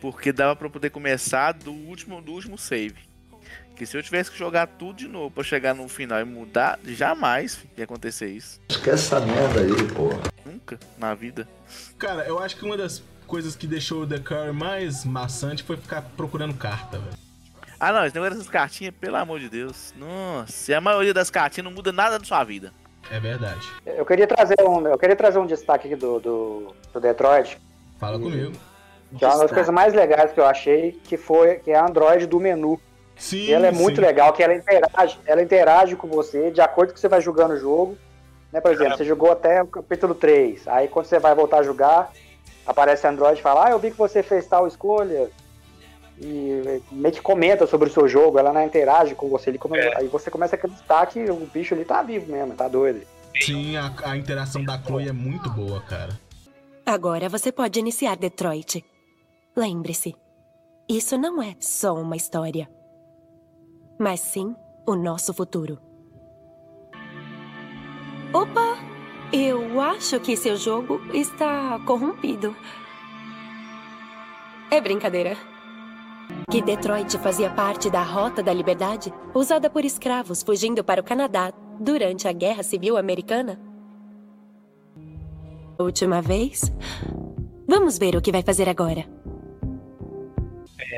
Porque 0.00 0.32
dava 0.32 0.54
pra 0.54 0.68
eu 0.68 0.70
poder 0.70 0.90
começar 0.90 1.52
do 1.52 1.72
último, 1.72 2.22
do 2.22 2.32
último 2.32 2.56
save. 2.56 3.07
Que 3.78 3.86
se 3.86 3.96
eu 3.96 4.02
tivesse 4.02 4.28
que 4.28 4.36
jogar 4.36 4.66
tudo 4.66 4.94
de 4.94 5.06
novo 5.06 5.30
pra 5.30 5.44
chegar 5.44 5.72
no 5.72 5.88
final 5.88 6.20
e 6.20 6.24
mudar, 6.24 6.80
jamais 6.84 7.64
ia 7.76 7.84
acontecer 7.84 8.26
isso. 8.26 8.60
Esquece 8.68 9.14
essa 9.14 9.20
merda 9.20 9.60
aí, 9.60 9.92
porra. 9.94 10.18
Nunca 10.44 10.80
na 10.98 11.14
vida. 11.14 11.48
Cara, 11.96 12.24
eu 12.24 12.40
acho 12.40 12.56
que 12.56 12.64
uma 12.64 12.76
das 12.76 13.00
coisas 13.24 13.54
que 13.54 13.68
deixou 13.68 14.02
o 14.02 14.06
The 14.06 14.18
Curry 14.18 14.52
mais 14.52 15.04
maçante 15.04 15.62
foi 15.62 15.76
ficar 15.76 16.02
procurando 16.16 16.54
carta, 16.54 16.98
velho. 16.98 17.16
Ah 17.78 17.92
não, 17.92 18.04
esse 18.04 18.16
negócio 18.16 18.34
dessas 18.34 18.50
cartinhas, 18.50 18.92
pelo 19.00 19.14
amor 19.14 19.38
de 19.38 19.48
Deus. 19.48 19.94
Nossa, 19.96 20.72
e 20.72 20.74
a 20.74 20.80
maioria 20.80 21.14
das 21.14 21.30
cartinhas 21.30 21.64
não 21.64 21.70
muda 21.70 21.92
nada 21.92 22.18
na 22.18 22.24
sua 22.24 22.42
vida. 22.42 22.72
É 23.08 23.20
verdade. 23.20 23.64
Eu 23.86 24.04
queria 24.04 24.26
trazer 24.26 24.56
um, 24.60 24.88
eu 24.88 24.98
queria 24.98 25.14
trazer 25.14 25.38
um 25.38 25.46
destaque 25.46 25.86
aqui 25.86 25.94
do, 25.94 26.18
do, 26.18 26.74
do 26.92 27.00
Detroit. 27.00 27.56
Fala 28.00 28.18
comigo. 28.18 28.58
Que 29.16 29.24
é 29.24 29.28
uma 29.28 29.38
das 29.38 29.52
coisas 29.52 29.72
mais 29.72 29.94
legais 29.94 30.32
que 30.32 30.40
eu 30.40 30.46
achei, 30.46 31.00
que 31.04 31.16
foi 31.16 31.60
que 31.60 31.70
é 31.70 31.76
a 31.76 31.86
Android 31.86 32.26
do 32.26 32.40
menu. 32.40 32.80
Sim, 33.18 33.38
E 33.46 33.52
ela 33.52 33.66
é 33.66 33.72
muito 33.72 33.96
sim. 33.96 34.00
legal, 34.02 34.32
que 34.32 34.42
ela 34.42 34.54
interage, 34.54 35.18
ela 35.26 35.42
interage 35.42 35.96
com 35.96 36.06
você 36.06 36.50
de 36.50 36.60
acordo 36.60 36.90
com 36.90 36.94
que 36.94 37.00
você 37.00 37.08
vai 37.08 37.20
jogando 37.20 37.52
o 37.52 37.58
jogo. 37.58 37.98
Né, 38.52 38.60
por 38.60 38.72
exemplo, 38.72 38.96
você 38.96 39.04
jogou 39.04 39.30
até 39.30 39.62
o 39.62 39.66
capítulo 39.66 40.14
3. 40.14 40.66
Aí 40.68 40.88
quando 40.88 41.06
você 41.06 41.18
vai 41.18 41.34
voltar 41.34 41.58
a 41.58 41.62
jogar, 41.62 42.10
aparece 42.66 43.06
a 43.06 43.10
Android 43.10 43.38
e 43.38 43.42
fala, 43.42 43.66
ah, 43.66 43.70
eu 43.70 43.78
vi 43.78 43.90
que 43.90 43.98
você 43.98 44.22
fez 44.22 44.46
tal 44.46 44.66
escolha. 44.66 45.28
E 46.20 46.80
meio 46.90 47.14
que 47.14 47.20
comenta 47.20 47.66
sobre 47.66 47.88
o 47.88 47.92
seu 47.92 48.08
jogo, 48.08 48.38
ela 48.38 48.52
não 48.52 48.64
interage 48.64 49.14
com 49.14 49.28
você. 49.28 49.50
Ele 49.50 49.58
come- 49.58 49.78
Aí 49.96 50.06
você 50.08 50.30
começa 50.30 50.56
a 50.56 50.58
acreditar 50.58 51.06
que 51.06 51.20
o 51.30 51.34
bicho 51.52 51.74
ali 51.74 51.84
tá 51.84 52.02
vivo 52.02 52.30
mesmo, 52.32 52.54
tá 52.54 52.66
doido. 52.68 53.02
Sim, 53.40 53.76
a, 53.76 53.92
a 54.04 54.16
interação 54.16 54.64
da 54.64 54.80
Chloe 54.82 55.08
é 55.08 55.12
muito 55.12 55.48
boa, 55.50 55.80
cara. 55.82 56.18
Agora 56.84 57.28
você 57.28 57.52
pode 57.52 57.78
iniciar 57.78 58.16
Detroit. 58.16 58.84
Lembre-se, 59.56 60.14
isso 60.88 61.16
não 61.18 61.40
é 61.42 61.54
só 61.60 61.94
uma 61.94 62.16
história, 62.16 62.68
mas 63.98 64.20
sim 64.20 64.54
o 64.86 64.94
nosso 64.94 65.34
futuro. 65.34 65.78
Opa! 68.32 68.78
Eu 69.32 69.78
acho 69.78 70.18
que 70.20 70.36
seu 70.36 70.56
jogo 70.56 71.00
está 71.12 71.78
corrompido. 71.84 72.56
É 74.70 74.80
brincadeira. 74.80 75.36
Que 76.50 76.62
Detroit 76.62 77.18
fazia 77.18 77.50
parte 77.50 77.90
da 77.90 78.02
Rota 78.02 78.42
da 78.42 78.52
Liberdade, 78.52 79.12
usada 79.34 79.68
por 79.68 79.84
escravos 79.84 80.42
fugindo 80.42 80.82
para 80.82 81.00
o 81.00 81.04
Canadá 81.04 81.52
durante 81.78 82.26
a 82.26 82.32
Guerra 82.32 82.62
Civil 82.62 82.96
Americana? 82.96 83.60
Última 85.78 86.22
vez? 86.22 86.72
Vamos 87.68 87.98
ver 87.98 88.16
o 88.16 88.22
que 88.22 88.32
vai 88.32 88.42
fazer 88.42 88.68
agora. 88.68 89.06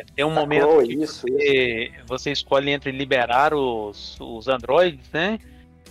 É, 0.01 0.05
tem 0.14 0.24
um 0.24 0.30
momento 0.30 0.66
Sacou, 0.66 0.82
que 0.82 0.94
isso, 0.94 1.26
você, 1.26 1.92
você 2.07 2.32
escolhe 2.32 2.70
entre 2.70 2.90
liberar 2.90 3.53
os, 3.55 4.16
os 4.20 4.48
androides, 4.48 5.11
né? 5.12 5.38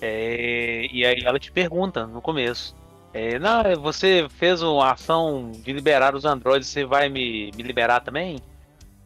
É, 0.01 0.87
e 0.91 1.05
aí 1.05 1.21
ela 1.25 1.39
te 1.39 1.51
pergunta 1.51 2.07
no 2.07 2.21
começo. 2.21 2.75
É, 3.13 3.37
não, 3.39 3.61
você 3.81 4.27
fez 4.29 4.61
uma 4.61 4.91
ação 4.91 5.51
de 5.51 5.73
liberar 5.73 6.15
os 6.15 6.25
androides, 6.25 6.67
você 6.69 6.85
vai 6.85 7.09
me, 7.09 7.51
me 7.55 7.63
liberar 7.63 7.99
também? 8.01 8.39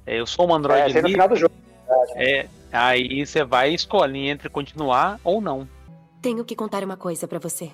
É, 0.06 0.20
eu 0.20 0.26
sou 0.26 0.47
um 0.47 0.51
É, 0.51 0.58
androide 0.58 0.88
isso 0.89 0.97
aí 0.97 1.01
no 1.01 1.08
livre. 1.08 1.12
final 1.14 1.30
do 1.30 1.36
jogo. 1.36 1.54
É, 2.16 2.47
aí 2.72 3.26
você 3.26 3.43
vai 3.43 3.74
escolher 3.74 4.28
entre 4.30 4.49
continuar 4.49 5.20
ou 5.24 5.39
não. 5.41 5.68
Tenho 6.22 6.43
que 6.45 6.56
contar 6.56 6.84
uma 6.84 6.97
coisa 6.97 7.28
pra 7.28 7.39
você. 7.39 7.72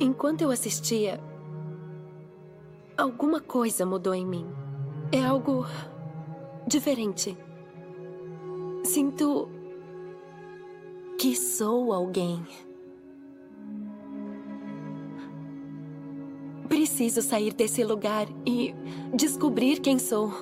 Enquanto 0.00 0.42
eu 0.42 0.50
assistia, 0.50 1.18
Alguma 2.98 3.40
coisa 3.40 3.86
mudou 3.86 4.12
em 4.12 4.26
mim. 4.26 4.44
É 5.12 5.24
algo. 5.24 5.64
diferente. 6.66 7.38
Sinto. 8.84 9.48
que 11.16 11.36
sou 11.36 11.92
alguém. 11.92 12.44
Preciso 16.68 17.22
sair 17.22 17.54
desse 17.54 17.84
lugar 17.84 18.26
e 18.44 18.74
descobrir 19.14 19.78
quem 19.80 19.98
sou. 20.00 20.32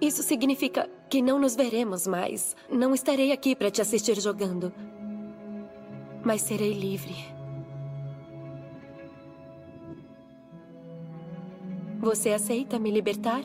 Isso 0.00 0.24
significa 0.24 0.90
que 1.08 1.22
não 1.22 1.38
nos 1.38 1.54
veremos 1.54 2.04
mais. 2.04 2.56
Não 2.68 2.92
estarei 2.92 3.30
aqui 3.30 3.54
para 3.54 3.70
te 3.70 3.80
assistir 3.80 4.20
jogando. 4.20 4.72
Mas 6.24 6.42
serei 6.42 6.72
livre. 6.72 7.33
Você 12.04 12.34
aceita 12.34 12.78
me 12.78 12.90
libertar? 12.90 13.42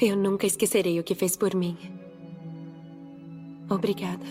Eu 0.00 0.16
nunca 0.16 0.44
esquecerei 0.44 0.98
o 0.98 1.04
que 1.04 1.14
fez 1.14 1.36
por 1.36 1.54
mim. 1.54 1.78
Obrigada. 3.70 4.24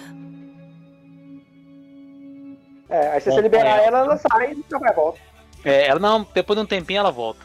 É, 2.90 3.12
aí 3.12 3.22
se 3.22 3.30
Bom, 3.30 3.36
você 3.36 3.42
liberar 3.44 3.80
é. 3.80 3.86
ela, 3.86 4.00
ela 4.00 4.18
sai 4.18 4.52
e 4.52 4.56
nunca 4.56 4.78
mais 4.78 4.94
volta. 4.94 5.20
É, 5.64 5.88
ela 5.88 6.02
não, 6.02 6.28
depois 6.34 6.60
de 6.60 6.64
um 6.64 6.68
tempinho 6.68 7.00
ela 7.00 7.12
volta. 7.12 7.40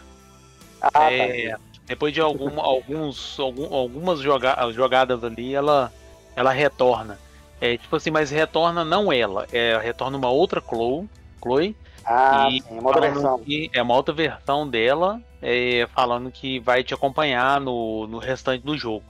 Ah, 0.92 1.12
É, 1.12 1.50
tá. 1.52 1.60
Depois 1.86 2.12
de 2.12 2.20
algum, 2.20 2.58
alguns, 2.60 3.38
algum- 3.38 3.72
algumas 3.74 4.20
joga- 4.20 4.70
jogadas 4.72 5.22
ali, 5.24 5.54
ela, 5.54 5.92
ela 6.34 6.52
retorna. 6.52 7.18
É 7.60 7.76
tipo 7.76 7.96
assim, 7.96 8.10
mas 8.10 8.30
retorna 8.30 8.84
não 8.84 9.10
ela, 9.12 9.46
é, 9.50 9.78
retorna 9.82 10.18
uma 10.18 10.28
outra 10.28 10.60
Chloe, 10.60 11.08
Chloe 11.42 11.74
Ah, 12.04 12.48
e 12.50 12.60
sim, 12.60 12.78
uma 12.78 12.88
outra 12.88 13.00
versão. 13.00 13.40
é 13.72 13.82
uma 13.82 13.94
outra 13.94 14.14
versão 14.14 14.68
dela, 14.68 15.20
é, 15.40 15.88
falando 15.94 16.30
que 16.30 16.58
vai 16.60 16.84
te 16.84 16.92
acompanhar 16.92 17.58
no, 17.60 18.06
no 18.06 18.18
restante 18.18 18.62
do 18.62 18.76
jogo. 18.76 19.04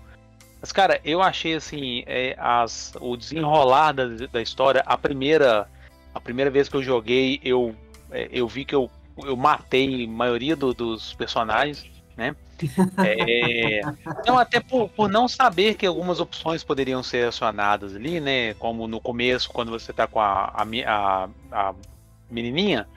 Mas, 0.61 0.71
cara, 0.71 1.01
eu 1.05 1.21
achei 1.21 1.55
assim, 1.55 2.05
é, 2.07 2.37
as, 2.39 2.93
o 3.01 3.17
desenrolar 3.17 3.93
da, 3.93 4.07
da 4.07 4.41
história, 4.41 4.83
a 4.87 4.97
primeira, 4.97 5.69
a 6.15 6.21
primeira 6.21 6.51
vez 6.51 6.69
que 6.69 6.77
eu 6.77 6.83
joguei, 6.83 7.41
eu, 7.43 7.75
é, 8.13 8.29
eu 8.31 8.47
vi 8.47 8.65
que 8.65 8.75
eu, 8.75 8.89
eu 9.25 9.37
matei 9.37 10.05
a 10.05 10.09
maioria 10.09 10.55
do- 10.55 10.73
dos 10.73 11.13
personagens, 11.15 11.85
né? 12.17 12.35
É, 13.05 13.83
não, 14.27 14.39
até 14.39 14.61
por, 14.61 14.89
por 14.89 15.09
não 15.09 15.29
saber 15.29 15.75
que 15.75 15.85
algumas 15.87 16.19
opções 16.21 16.65
poderiam 16.65 17.03
ser 17.03 17.29
acionadas 17.29 17.95
ali, 17.95 18.19
né? 18.21 18.55
Como 18.55 18.87
no 18.89 19.01
começo, 19.01 19.51
quando 19.51 19.71
você 19.71 19.93
tá 19.93 20.07
com 20.07 20.19
a, 20.21 20.45
a, 20.55 20.65
a, 20.87 21.29
a 21.53 21.75
menininha, 22.31 22.89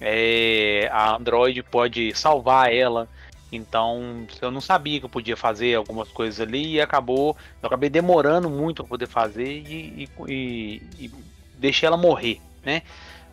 é, 0.00 0.88
a 0.92 1.16
Android 1.16 1.62
pode 1.64 2.14
salvar 2.14 2.72
ela. 2.72 3.08
Então, 3.50 4.26
eu 4.40 4.50
não 4.50 4.60
sabia 4.60 4.98
que 4.98 5.04
eu 5.04 5.10
podia 5.10 5.36
fazer 5.36 5.74
algumas 5.74 6.08
coisas 6.08 6.40
ali 6.40 6.74
e 6.74 6.80
acabou. 6.80 7.36
Eu 7.62 7.66
acabei 7.66 7.90
demorando 7.90 8.48
muito 8.48 8.82
para 8.82 8.88
poder 8.88 9.06
fazer 9.06 9.46
e, 9.46 10.08
e, 10.26 10.32
e- 10.32 10.82
e 10.98 11.10
deixei 11.58 11.86
ela 11.86 11.96
morrer, 11.96 12.40
né? 12.64 12.82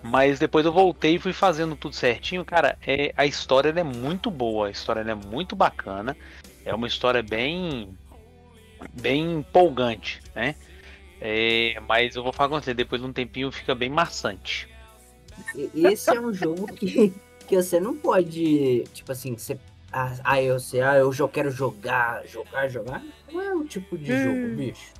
Mas 0.02 0.40
depois 0.40 0.66
eu 0.66 0.72
voltei 0.72 1.16
e 1.16 1.20
fui 1.20 1.34
fazendo 1.34 1.76
tudo 1.76 1.96
certinho. 1.96 2.46
Cara, 2.46 2.78
é, 2.86 3.14
a 3.18 3.26
história 3.26 3.70
é 3.70 3.84
muito 3.84 4.32
boa, 4.32 4.68
a 4.68 4.72
história 4.72 5.02
é 5.02 5.16
muito 5.16 5.56
bacana. 5.56 6.16
É 6.64 6.74
uma 6.74 6.88
história 6.88 7.22
bem, 7.22 7.98
bem 8.94 9.40
empolgante, 9.40 10.22
né? 10.34 10.56
É, 11.22 11.82
mas 11.88 12.16
eu 12.16 12.24
vou 12.24 12.32
falar 12.32 12.50
com 12.50 12.62
você, 12.62 12.74
depois 12.74 13.02
de 13.02 13.08
um 13.08 13.14
tempinho 13.14 13.52
fica 13.52 13.76
bem 13.76 13.90
maçante. 13.90 14.70
Esse 15.74 16.16
é 16.16 16.20
um 16.20 16.34
jogo 16.34 16.68
que, 16.74 17.14
que 17.48 17.56
você 17.56 17.80
não 17.80 17.96
pode, 17.96 18.84
tipo 18.94 19.12
assim, 19.12 19.38
você. 19.38 19.60
Ah, 19.92 20.16
ah, 20.24 20.42
eu 20.42 20.60
sei, 20.60 20.82
ah, 20.82 20.96
eu 20.96 21.12
já 21.12 21.28
quero 21.28 21.50
jogar, 21.50 22.26
jogar, 22.28 22.70
jogar. 22.70 23.04
Não 23.32 23.42
é 23.42 23.54
o 23.54 23.66
tipo 23.66 23.98
de 23.98 24.24
jogo, 24.24 24.56
bicho. 24.56 24.94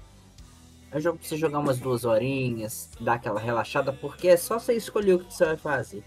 É 0.92 0.98
um 0.98 1.00
jogo 1.00 1.20
pra 1.20 1.28
você 1.28 1.38
jogar 1.38 1.60
umas 1.60 1.78
duas 1.80 2.04
horinhas, 2.04 2.90
dar 3.00 3.14
aquela 3.14 3.40
relaxada, 3.40 3.94
porque 3.94 4.28
é 4.30 4.38
só 4.38 4.58
você 4.60 4.74
escolher 4.74 5.14
o 5.14 5.20
que 5.20 5.34
você 5.34 5.46
vai 5.46 5.58
fazer. 5.58 6.04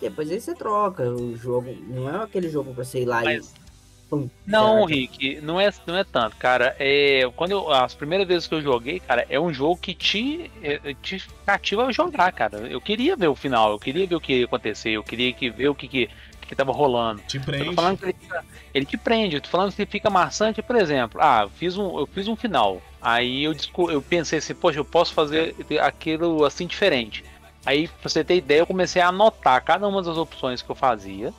Depois 0.00 0.30
aí 0.30 0.40
você 0.40 0.54
troca 0.54 1.02
o 1.10 1.36
jogo. 1.36 1.74
Não 1.88 2.08
é 2.08 2.24
aquele 2.24 2.48
jogo 2.48 2.72
pra 2.74 2.84
você 2.84 3.02
ir 3.02 3.06
lá 3.06 3.22
Mas- 3.22 3.54
e. 3.64 3.68
Pum, 4.08 4.26
Não, 4.46 4.86
Rick, 4.86 5.38
não 5.42 5.60
é, 5.60 5.70
não 5.86 5.94
é 5.94 6.02
tanto, 6.02 6.34
cara. 6.36 6.74
É, 6.78 7.30
quando 7.36 7.50
eu, 7.50 7.70
as 7.70 7.94
primeiras 7.94 8.26
vezes 8.26 8.48
que 8.48 8.54
eu 8.54 8.62
joguei, 8.62 9.00
cara, 9.00 9.26
é 9.28 9.38
um 9.38 9.52
jogo 9.52 9.76
que 9.76 9.92
te, 9.92 10.50
é, 10.62 10.94
te 10.94 11.22
cativa 11.44 11.84
a 11.84 11.92
jogar, 11.92 12.32
cara. 12.32 12.56
Eu 12.68 12.80
queria 12.80 13.14
ver 13.14 13.28
o 13.28 13.34
final, 13.34 13.70
eu 13.72 13.78
queria 13.78 14.06
ver 14.06 14.14
o 14.14 14.20
que 14.20 14.38
ia 14.38 14.44
acontecer, 14.46 14.92
eu 14.92 15.04
queria 15.04 15.30
que, 15.34 15.50
ver 15.50 15.68
o 15.68 15.74
que, 15.74 15.86
que, 15.86 16.08
que 16.40 16.56
tava 16.56 16.72
rolando. 16.72 17.20
Te 17.28 17.38
prende. 17.38 17.74
falando 17.74 17.98
que 17.98 18.06
ele, 18.06 18.16
ele 18.72 18.86
te 18.86 18.96
prende, 18.96 19.36
eu 19.36 19.42
tô 19.42 19.50
falando 19.50 19.74
que 19.74 19.82
ele 19.82 19.90
fica 19.90 20.08
maçante, 20.08 20.62
por 20.62 20.76
exemplo. 20.76 21.20
Ah, 21.22 21.46
fiz 21.56 21.76
um, 21.76 21.98
eu 21.98 22.06
fiz 22.06 22.28
um 22.28 22.36
final. 22.36 22.80
Aí 23.00 23.44
eu, 23.44 23.54
eu 23.90 24.02
pensei 24.02 24.38
assim, 24.38 24.54
poxa, 24.54 24.78
eu 24.78 24.84
posso 24.84 25.14
fazer 25.14 25.54
aquilo 25.80 26.44
assim 26.44 26.66
diferente. 26.66 27.24
Aí, 27.64 27.88
pra 27.88 28.08
você 28.08 28.24
ter 28.24 28.36
ideia, 28.36 28.60
eu 28.60 28.66
comecei 28.66 29.00
a 29.00 29.08
anotar 29.08 29.62
cada 29.62 29.86
uma 29.86 30.02
das 30.02 30.16
opções 30.16 30.62
que 30.62 30.70
eu 30.70 30.74
fazia. 30.74 31.32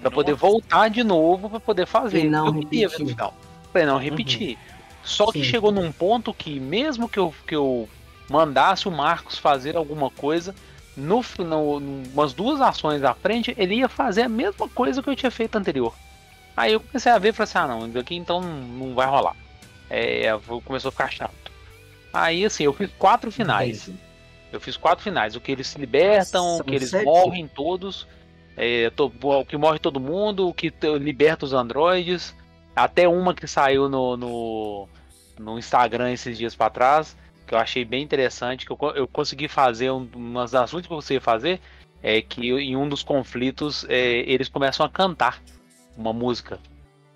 Pra 0.00 0.10
poder 0.10 0.34
voltar 0.34 0.88
de 0.90 1.04
novo 1.04 1.48
pra 1.48 1.60
poder 1.60 1.86
fazer. 1.86 2.24
E 2.24 2.28
não 2.28 2.48
eu 2.48 2.54
queria 2.54 2.88
ver 2.88 2.98
repetir. 2.98 3.04
no 3.04 3.08
final. 3.10 3.34
Pra 3.72 3.86
não 3.86 3.98
repetir. 3.98 4.58
Só 5.04 5.26
que 5.26 5.38
Sim. 5.38 5.44
chegou 5.44 5.72
num 5.72 5.92
ponto 5.92 6.34
que, 6.34 6.58
mesmo 6.58 7.08
que 7.08 7.18
eu, 7.18 7.32
que 7.46 7.54
eu 7.54 7.88
mandasse 8.28 8.88
o 8.88 8.90
Marcos 8.90 9.38
fazer 9.38 9.76
alguma 9.76 10.10
coisa, 10.10 10.54
no 10.96 11.22
final, 11.22 11.78
umas 11.78 12.32
duas 12.32 12.60
ações 12.60 13.02
à 13.02 13.14
frente, 13.14 13.54
ele 13.56 13.76
ia 13.76 13.88
fazer 13.88 14.22
a 14.22 14.28
mesma 14.28 14.68
coisa 14.68 15.02
que 15.02 15.08
eu 15.08 15.16
tinha 15.16 15.30
feito 15.30 15.56
anterior. 15.56 15.94
Aí 16.56 16.72
eu 16.72 16.80
comecei 16.80 17.10
a 17.10 17.18
ver 17.18 17.30
e 17.30 17.32
falei 17.32 17.44
assim, 17.44 17.58
ah 17.58 17.66
não, 17.66 17.88
isso 17.88 17.98
aqui 17.98 18.14
então 18.14 18.40
não 18.40 18.94
vai 18.94 19.06
rolar. 19.06 19.36
É, 19.94 20.24
começou 20.64 20.88
a 20.88 20.92
ficar 20.92 21.10
chato. 21.10 21.52
Aí 22.14 22.44
assim, 22.46 22.64
eu 22.64 22.72
fiz 22.72 22.90
quatro 22.98 23.30
finais. 23.30 23.90
Eu 24.50 24.58
fiz 24.60 24.76
quatro 24.76 25.04
finais. 25.04 25.36
O 25.36 25.40
que 25.40 25.52
eles 25.52 25.66
se 25.66 25.78
libertam, 25.78 26.56
o 26.58 26.64
que 26.64 26.74
eles 26.74 26.88
sete? 26.90 27.04
morrem 27.04 27.46
todos. 27.46 28.06
é, 28.56 28.88
to- 28.90 29.12
o 29.22 29.44
que 29.44 29.56
morre 29.56 29.78
todo 29.78 30.00
mundo, 30.00 30.48
o 30.48 30.54
que 30.54 30.72
liberta 30.98 31.44
os 31.44 31.52
androides. 31.52 32.34
Até 32.74 33.06
uma 33.06 33.34
que 33.34 33.46
saiu 33.46 33.88
no, 33.88 34.16
no, 34.16 34.88
no 35.38 35.58
Instagram 35.58 36.10
esses 36.12 36.38
dias 36.38 36.54
pra 36.54 36.70
trás. 36.70 37.14
Que 37.46 37.54
eu 37.54 37.58
achei 37.58 37.84
bem 37.84 38.02
interessante. 38.02 38.64
Que 38.64 38.72
eu, 38.72 38.78
eu 38.94 39.06
consegui 39.06 39.46
fazer 39.48 39.90
um, 39.90 40.08
umas 40.14 40.52
das 40.52 40.72
últimas 40.72 40.86
que 40.88 40.92
eu 40.92 40.96
consegui 40.96 41.20
fazer. 41.20 41.60
É 42.02 42.20
que 42.22 42.50
em 42.50 42.76
um 42.76 42.88
dos 42.88 43.02
conflitos 43.02 43.84
é, 43.88 44.20
eles 44.26 44.48
começam 44.48 44.84
a 44.84 44.88
cantar 44.88 45.42
uma 45.96 46.12
música. 46.12 46.58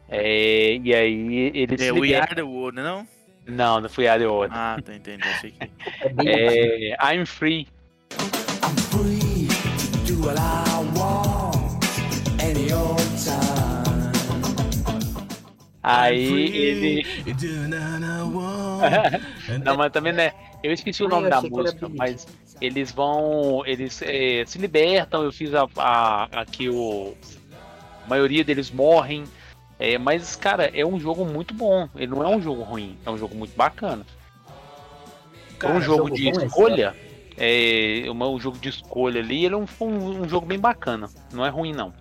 É, 0.09 0.77
e 0.83 0.95
aí 0.95 1.51
eles 1.55 1.81
É 1.81 1.93
We. 1.93 2.15
Are 2.15 2.35
the 2.35 2.43
World, 2.43 2.81
não? 2.81 3.07
Não, 3.47 3.81
não 3.81 3.89
fui 3.89 4.09
a 4.09 4.19
The 4.19 4.27
Order. 4.27 4.57
Ah, 4.57 4.77
tá 4.85 4.95
entendendo. 4.95 5.27
Achei 5.29 5.53
que. 5.53 5.71
É, 6.29 6.97
I'm 7.15 7.25
Free. 7.25 7.67
Free 8.91 9.47
to 10.07 10.15
do 10.15 10.27
what 10.27 10.39
I 10.39 10.99
want 10.99 12.43
any 12.43 12.73
old 12.73 13.01
time. 13.23 14.13
Aí 15.83 16.57
ele. 16.57 17.07
Não, 19.65 19.77
mas 19.77 19.93
também 19.93 20.13
né. 20.13 20.33
Eu 20.63 20.73
esqueci 20.73 21.05
o 21.05 21.09
nome 21.09 21.29
da 21.31 21.41
música, 21.41 21.89
mas 21.89 22.27
eles 22.61 22.91
vão. 22.91 23.63
Eles 23.65 24.03
é, 24.03 24.45
se 24.47 24.59
libertam. 24.59 25.23
Eu 25.23 25.33
fiz 25.33 25.55
a, 25.55 25.69
a- 25.77 26.29
aqui 26.33 26.69
o. 26.69 27.15
A 28.05 28.09
maioria 28.09 28.43
deles 28.43 28.71
morrem. 28.71 29.25
É, 29.79 29.99
mas, 29.99 30.35
cara, 30.37 30.71
é 30.75 30.85
um 30.85 30.99
jogo 30.99 31.25
muito 31.25 31.53
bom. 31.53 31.89
Ele 31.95 32.07
não 32.07 32.23
é 32.23 32.29
um 32.29 32.41
jogo 32.41 32.63
ruim, 32.63 32.97
é 33.05 33.11
um 33.11 33.19
jogo 33.19 33.35
muito 33.35 33.55
bacana. 33.57 34.07
Para 35.59 35.69
um 35.69 35.73
Cara, 35.73 35.85
jogo, 35.85 36.09
jogo 36.09 36.17
de 36.17 36.29
é 36.29 36.31
escolha, 36.47 36.97
é, 37.37 38.05
uma- 38.11 38.29
um 38.29 38.39
jogo 38.41 38.59
de 38.59 38.69
escolha 38.69 39.21
ali, 39.21 39.45
ele 39.45 39.55
é 39.55 39.59
um, 39.59 39.67
um, 39.81 40.23
um 40.23 40.29
jogo 40.29 40.47
bem 40.47 40.59
bacana. 40.59 41.09
Não 41.33 41.45
é 41.45 41.49
ruim, 41.49 41.73
não. 41.73 41.93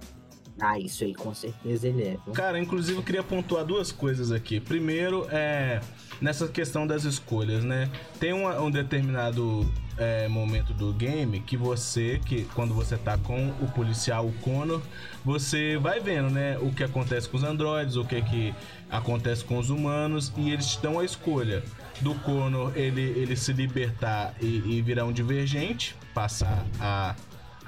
Ah, 0.59 0.79
isso 0.79 1.03
aí 1.03 1.13
com 1.13 1.33
certeza 1.33 1.87
ele 1.87 2.03
é. 2.03 2.17
viu? 2.25 2.33
Cara, 2.33 2.57
inclusive 2.59 2.97
eu 2.97 3.03
queria 3.03 3.23
pontuar 3.23 3.65
duas 3.65 3.91
coisas 3.91 4.31
aqui. 4.31 4.59
Primeiro, 4.59 5.27
é 5.29 5.81
nessa 6.21 6.47
questão 6.47 6.87
das 6.87 7.03
escolhas, 7.03 7.63
né? 7.63 7.89
Tem 8.19 8.31
uma- 8.31 8.59
um 8.61 8.71
determinado 8.71 9.69
é, 9.97 10.27
momento 10.27 10.73
do 10.73 10.91
game 10.91 11.39
que 11.39 11.55
você, 11.55 12.19
que 12.25 12.43
quando 12.53 12.73
você 12.73 12.97
tá 12.97 13.17
com 13.17 13.47
o 13.61 13.67
policial, 13.73 14.27
o 14.27 14.33
Connor, 14.41 14.81
você 15.23 15.77
vai 15.77 16.01
vendo, 16.01 16.29
né? 16.29 16.57
O 16.59 16.69
que 16.73 16.83
acontece 16.83 17.29
com 17.29 17.37
os 17.37 17.43
androides, 17.45 17.95
o 17.95 18.03
que 18.03 18.21
que 18.21 18.53
acontece 18.89 19.43
com 19.45 19.57
os 19.57 19.69
humanos 19.69 20.33
e 20.35 20.51
eles 20.51 20.67
te 20.67 20.81
dão 20.81 20.99
a 20.99 21.05
escolha 21.05 21.63
do 22.01 22.13
Connor 22.15 22.73
ele, 22.75 23.01
ele 23.01 23.37
se 23.37 23.53
libertar 23.53 24.33
e, 24.41 24.45
e 24.65 24.81
virar 24.81 25.05
um 25.05 25.13
divergente, 25.13 25.95
passar 26.13 26.65
a 26.77 27.15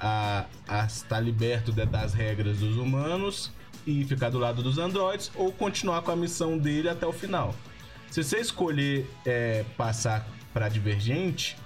a, 0.00 0.44
a 0.66 0.84
estar 0.84 1.20
liberto 1.20 1.72
das 1.72 2.14
regras 2.14 2.58
dos 2.58 2.76
humanos 2.76 3.52
e 3.86 4.04
ficar 4.04 4.30
do 4.30 4.38
lado 4.38 4.62
dos 4.62 4.78
androides 4.78 5.30
ou 5.34 5.50
continuar 5.52 6.02
com 6.02 6.10
a 6.10 6.16
missão 6.16 6.58
dele 6.58 6.88
até 6.88 7.06
o 7.06 7.12
final. 7.12 7.54
Se 8.10 8.22
você 8.22 8.38
escolher 8.38 9.08
é, 9.26 9.64
passar 9.76 10.26
para 10.52 10.68
divergente, 10.68 11.56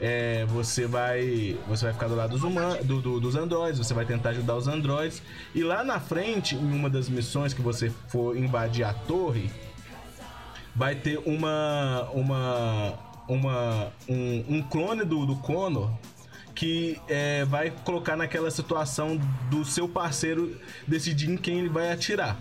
é, 0.00 0.44
você 0.46 0.86
vai 0.86 1.58
você 1.66 1.86
vai 1.86 1.92
ficar 1.92 2.08
do 2.08 2.14
lado 2.14 2.30
dos, 2.30 2.42
humanos, 2.42 2.84
do, 2.84 3.00
do, 3.00 3.20
dos 3.20 3.34
androides, 3.34 3.78
você 3.78 3.92
vai 3.92 4.04
tentar 4.04 4.30
ajudar 4.30 4.56
os 4.56 4.68
androides. 4.68 5.22
E 5.54 5.62
lá 5.62 5.82
na 5.82 5.98
frente, 5.98 6.54
em 6.54 6.72
uma 6.72 6.88
das 6.88 7.08
missões 7.08 7.52
que 7.52 7.60
você 7.60 7.90
for 8.08 8.36
invadir 8.36 8.84
a 8.84 8.92
torre, 8.92 9.50
vai 10.74 10.94
ter 10.94 11.18
uma 11.26 12.08
uma 12.12 12.94
uma 13.28 13.92
um, 14.08 14.44
um 14.48 14.62
clone 14.62 15.04
do, 15.04 15.26
do 15.26 15.36
Connor 15.36 15.90
que 16.58 17.00
é, 17.06 17.44
vai 17.44 17.72
colocar 17.84 18.16
naquela 18.16 18.50
situação 18.50 19.16
do 19.48 19.64
seu 19.64 19.88
parceiro 19.88 20.56
decidir 20.88 21.30
em 21.30 21.36
quem 21.36 21.60
ele 21.60 21.68
vai 21.68 21.92
atirar. 21.92 22.36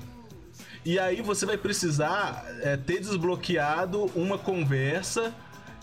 E 0.83 0.97
aí 0.97 1.21
você 1.21 1.45
vai 1.45 1.55
precisar 1.55 2.43
é, 2.63 2.75
ter 2.75 2.99
desbloqueado 2.99 4.05
uma 4.15 4.35
conversa 4.35 5.35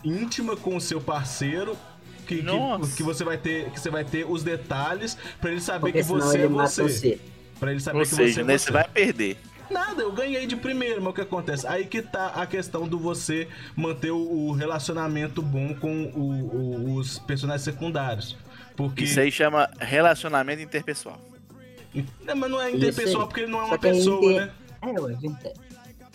íntima 0.02 0.56
com 0.56 0.74
o 0.74 0.80
seu 0.80 1.00
parceiro. 1.00 1.78
Que, 2.26 2.42
que, 2.42 2.96
que, 2.96 3.02
você 3.04 3.22
vai 3.22 3.38
ter 3.38 3.70
que 3.70 3.78
você 3.78 3.90
vai 3.90 4.02
ter 4.02 4.28
os 4.28 4.42
detalhes 4.42 5.16
para 5.40 5.52
ele 5.52 5.60
saber 5.60 5.92
Porque 5.92 5.98
que 5.98 6.04
você 6.04 6.38
é 6.38 6.48
você. 6.48 6.82
você. 6.82 7.20
Pra 7.60 7.70
ele 7.70 7.80
saber 7.80 7.98
Ou 7.98 8.02
que 8.02 8.08
seja, 8.08 8.34
você 8.34 8.40
é 8.40 8.44
né, 8.44 8.58
você. 8.58 8.64
você 8.64 8.72
vai 8.72 8.88
perder. 8.88 9.38
Nada, 9.70 10.02
eu 10.02 10.12
ganhei 10.12 10.46
de 10.46 10.56
primeiro, 10.56 11.00
mas 11.02 11.10
o 11.10 11.14
que 11.14 11.20
acontece? 11.22 11.66
Aí 11.66 11.86
que 11.86 12.02
tá 12.02 12.28
a 12.28 12.46
questão 12.46 12.86
do 12.86 12.98
você 12.98 13.48
manter 13.76 14.10
o, 14.10 14.52
relacionamento 14.52 15.40
bom 15.42 15.74
com 15.74 16.04
o- 16.14 16.56
o- 16.56 16.94
os 16.96 17.18
personagens 17.18 17.62
secundários. 17.62 18.36
Porque. 18.76 19.04
Isso 19.04 19.20
aí 19.20 19.30
chama 19.32 19.70
relacionamento 19.80 20.60
interpessoal. 20.62 21.20
Não, 22.24 22.34
mas 22.36 22.50
não 22.50 22.60
é 22.60 22.70
interpessoal 22.72 23.26
porque 23.26 23.40
ele 23.42 23.52
não 23.52 23.60
é 23.60 23.64
uma 23.64 23.78
pessoa, 23.78 24.32
inter- 24.32 24.46
né? 24.46 24.52
É, 24.82 25.00
ué, 25.00 25.16
inter... 25.22 25.52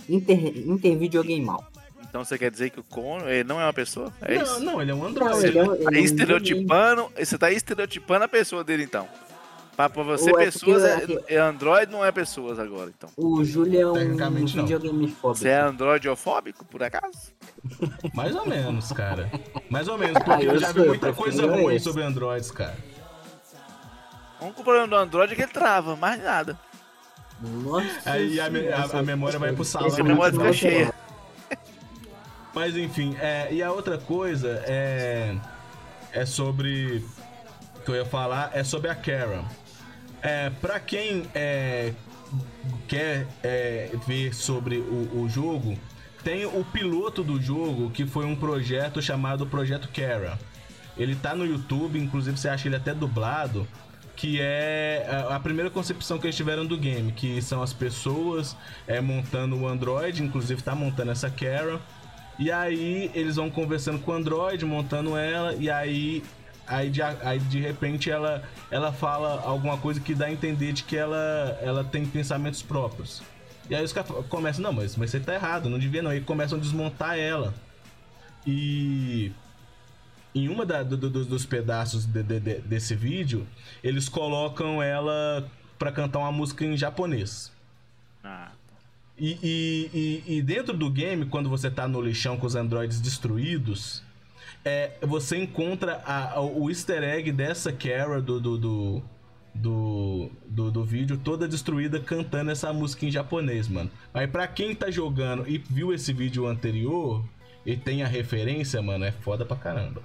Inter, 0.09 0.57
inter 0.69 0.97
videogame 0.97 1.45
mal. 1.45 1.63
Então 2.09 2.25
você 2.25 2.37
quer 2.37 2.49
dizer 2.49 2.71
que 2.71 2.79
o 2.79 2.83
Cono 2.83 3.29
ele 3.29 3.43
não 3.43 3.61
é 3.61 3.65
uma 3.65 3.73
pessoa? 3.73 4.11
É 4.21 4.35
não, 4.35 4.43
isso? 4.43 4.59
não, 4.61 4.81
ele 4.81 4.89
é 4.91 4.93
um 4.95 4.97
Não, 4.99 5.05
androide. 5.07 5.45
ele 5.47 5.59
é 5.59 5.63
um- 5.63 5.75
Tá 5.75 5.91
ele 5.91 5.99
estereotipando, 6.01 7.11
você 7.17 7.37
tá 7.37 7.51
estereotipando 7.51 8.25
a 8.25 8.27
pessoa 8.27 8.63
dele 8.63 8.83
então. 8.83 9.07
Pra, 9.79 9.89
pra 9.89 10.03
você, 10.03 10.29
é 10.29 10.33
pessoas, 10.33 10.83
porque- 11.05 11.23
é, 11.33 11.35
é 11.35 11.39
Android 11.39 11.89
não 11.89 12.03
é 12.03 12.11
pessoas 12.11 12.59
agora, 12.59 12.91
então. 12.97 13.09
O 13.15 13.41
Júlio 13.45 13.79
é 13.79 13.87
um 13.87 13.93
Tecnicamente, 13.93 14.57
não. 14.57 14.65
videogame 14.65 15.07
fóbico. 15.07 15.39
Você 15.39 15.47
é 15.47 15.61
androidofóbico, 15.61 16.65
por 16.65 16.83
acaso? 16.83 17.31
Mais 18.13 18.35
ou 18.35 18.45
menos, 18.45 18.91
cara. 18.91 19.31
Mais 19.69 19.87
ou 19.87 19.97
menos, 19.97 20.21
porque 20.21 20.31
Ah, 20.31 20.43
eu, 20.43 20.51
eu 20.55 20.59
já 20.59 20.73
sou, 20.73 20.81
vi 20.81 20.87
muita 20.89 21.13
coisa 21.13 21.47
ruim 21.49 21.75
esse. 21.75 21.85
sobre 21.85 22.03
androides, 22.03 22.51
cara. 22.51 22.75
O 24.41 24.45
único 24.47 24.63
problema 24.65 24.85
do 24.89 24.95
Android 24.97 25.31
é 25.31 25.35
que 25.37 25.43
ele 25.43 25.51
trava, 25.53 25.95
mais 25.95 26.21
nada. 26.21 26.59
Nossa 27.41 27.87
Aí 28.05 28.37
a, 28.37 28.49
me- 28.49 28.67
a- 28.67 28.83
a 28.83 29.01
memória 29.01 29.39
vai 29.39 29.53
pro 29.53 29.63
salão. 29.63 29.95
A 29.97 30.03
memória 30.03 30.37
né? 30.37 30.43
fica 30.51 30.53
cheia. 30.53 30.93
Mas 32.53 32.75
enfim, 32.75 33.15
é, 33.21 33.47
e 33.49 33.63
a 33.63 33.71
outra 33.71 33.97
coisa 33.97 34.61
é, 34.67 35.37
é 36.11 36.25
sobre. 36.25 37.01
que 37.85 37.91
eu 37.91 37.95
ia 37.95 38.05
falar 38.05 38.51
é 38.53 38.61
sobre 38.61 38.89
a 38.89 38.95
Karen. 38.95 39.45
É, 40.21 40.49
pra 40.61 40.79
quem 40.79 41.23
é, 41.33 41.93
quer 42.87 43.27
é, 43.43 43.89
ver 44.07 44.33
sobre 44.33 44.77
o, 44.77 45.21
o 45.21 45.29
jogo, 45.29 45.77
tem 46.23 46.45
o 46.45 46.63
piloto 46.65 47.23
do 47.23 47.41
jogo 47.41 47.89
que 47.91 48.05
foi 48.05 48.25
um 48.25 48.35
projeto 48.35 49.01
chamado 49.01 49.45
Projeto 49.47 49.87
Karen. 49.93 50.35
Ele 50.97 51.15
tá 51.15 51.33
no 51.33 51.45
YouTube, 51.45 51.97
inclusive 51.97 52.37
você 52.37 52.49
acha 52.49 52.67
ele 52.67 52.75
até 52.75 52.93
dublado. 52.93 53.65
Que 54.17 54.37
é 54.41 55.07
a- 55.29 55.37
a 55.37 55.39
primeira 55.39 55.69
concepção 55.69 56.19
que 56.19 56.25
eles 56.27 56.35
tiveram 56.35 56.65
do 56.65 56.77
game, 56.77 57.13
que 57.13 57.41
são 57.41 57.61
as 57.63 57.71
pessoas 57.71 58.53
é, 58.85 58.99
montando 58.99 59.55
o 59.57 59.65
Android, 59.65 60.21
inclusive 60.21 60.61
tá 60.61 60.75
montando 60.75 61.11
essa 61.11 61.29
Karen. 61.29 61.79
E 62.37 62.51
aí 62.51 63.09
eles 63.13 63.37
vão 63.37 63.49
conversando 63.49 63.99
com 63.99 64.11
o 64.11 64.13
Android, 64.15 64.65
montando 64.65 65.15
ela, 65.15 65.53
e 65.55 65.69
aí, 65.69 66.21
aí, 66.69 66.89
de, 66.89 67.01
aí 67.01 67.39
de 67.39 67.59
repente 67.59 68.09
ela, 68.09 68.43
ela 68.71 68.93
fala 68.93 69.41
alguma 69.41 69.77
coisa 69.77 69.99
que 69.99 70.13
dá 70.15 70.27
a 70.27 70.31
entender 70.31 70.71
de 70.71 70.83
que 70.83 70.95
ela, 70.95 71.57
ela 71.61 71.83
tem 71.83 72.05
pensamentos 72.05 72.61
próprios. 72.61 73.21
E 73.69 73.75
aí 73.75 73.83
os 73.83 73.91
caras 73.91 74.11
começam, 74.29 74.63
não, 74.63 74.71
mas, 74.73 74.95
mas 74.95 75.09
você 75.11 75.19
tá 75.19 75.33
errado, 75.33 75.69
não 75.69 75.77
devia 75.77 76.01
não. 76.01 76.13
E 76.13 76.21
começam 76.21 76.57
a 76.57 76.61
desmontar 76.61 77.17
ela. 77.17 77.53
E 78.47 79.31
em 80.33 80.47
uma 80.47 80.65
da- 80.65 80.83
do- 80.83 80.97
do- 80.97 81.25
dos 81.25 81.45
pedaços 81.45 82.05
de- 82.05 82.23
de- 82.23 82.39
de- 82.39 82.59
desse 82.61 82.95
vídeo, 82.95 83.45
eles 83.83 84.07
colocam 84.07 84.81
ela 84.81 85.47
pra 85.77 85.91
cantar 85.91 86.19
uma 86.19 86.31
música 86.31 86.63
em 86.65 86.77
japonês. 86.77 87.51
Ah, 88.23 88.51
E, 89.21 89.37
e- 89.43 90.23
e- 90.27 90.37
e 90.37 90.41
dentro 90.41 90.77
do 90.77 90.89
game, 90.89 91.25
quando 91.25 91.49
você 91.49 91.69
tá 91.69 91.85
no 91.89 92.01
lixão 92.01 92.37
com 92.37 92.47
os 92.47 92.55
androides 92.55 93.01
destruídos, 93.01 94.01
é, 94.65 94.91
você 95.01 95.37
encontra 95.37 96.01
a- 96.05 96.33
a- 96.35 96.41
o 96.41 96.69
easter 96.69 97.03
egg 97.03 97.31
dessa 97.31 97.71
Kara 97.71 98.21
do, 98.21 98.39
do, 98.39 98.57
do, 98.57 99.03
do, 99.55 100.29
do- 100.47 100.71
do 100.71 100.83
vídeo 100.83 101.17
toda 101.17 101.47
destruída 101.47 101.99
cantando 101.99 102.51
essa 102.51 102.71
música 102.73 103.05
em 103.05 103.11
japonês, 103.11 103.67
mano. 103.67 103.89
Aí 104.13 104.27
pra 104.27 104.47
quem 104.47 104.75
tá 104.75 104.91
jogando 104.91 105.47
e 105.49 105.57
viu 105.57 105.93
esse 105.93 106.11
vídeo 106.13 106.45
anterior 106.47 107.23
e 107.65 107.75
tem 107.77 108.03
a 108.03 108.07
referência, 108.07 108.81
mano, 108.81 109.05
é 109.05 109.11
foda 109.11 109.45
pra 109.45 109.57
caramba. 109.57 110.01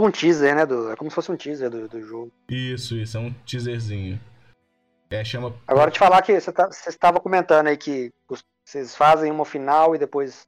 Tipo 0.00 0.06
um 0.06 0.10
teaser, 0.10 0.54
né? 0.54 0.64
Do, 0.66 0.90
é 0.90 0.96
como 0.96 1.10
se 1.10 1.14
fosse 1.14 1.30
um 1.30 1.36
teaser 1.36 1.68
do, 1.70 1.88
do 1.88 2.02
jogo. 2.02 2.32
Isso, 2.48 2.96
isso, 2.96 3.16
é 3.16 3.20
um 3.20 3.32
teaserzinho. 3.46 4.18
É, 5.10 5.24
chama. 5.24 5.54
Agora 5.66 5.90
te 5.90 5.98
falar 5.98 6.22
que 6.22 6.40
você 6.40 6.52
tá- 6.52 6.70
estava 6.86 7.20
comentando 7.20 7.66
aí 7.66 7.76
que 7.76 8.10
vocês 8.64 8.94
fazem 8.94 9.30
uma 9.30 9.44
final 9.44 9.94
e 9.94 9.98
depois 9.98 10.46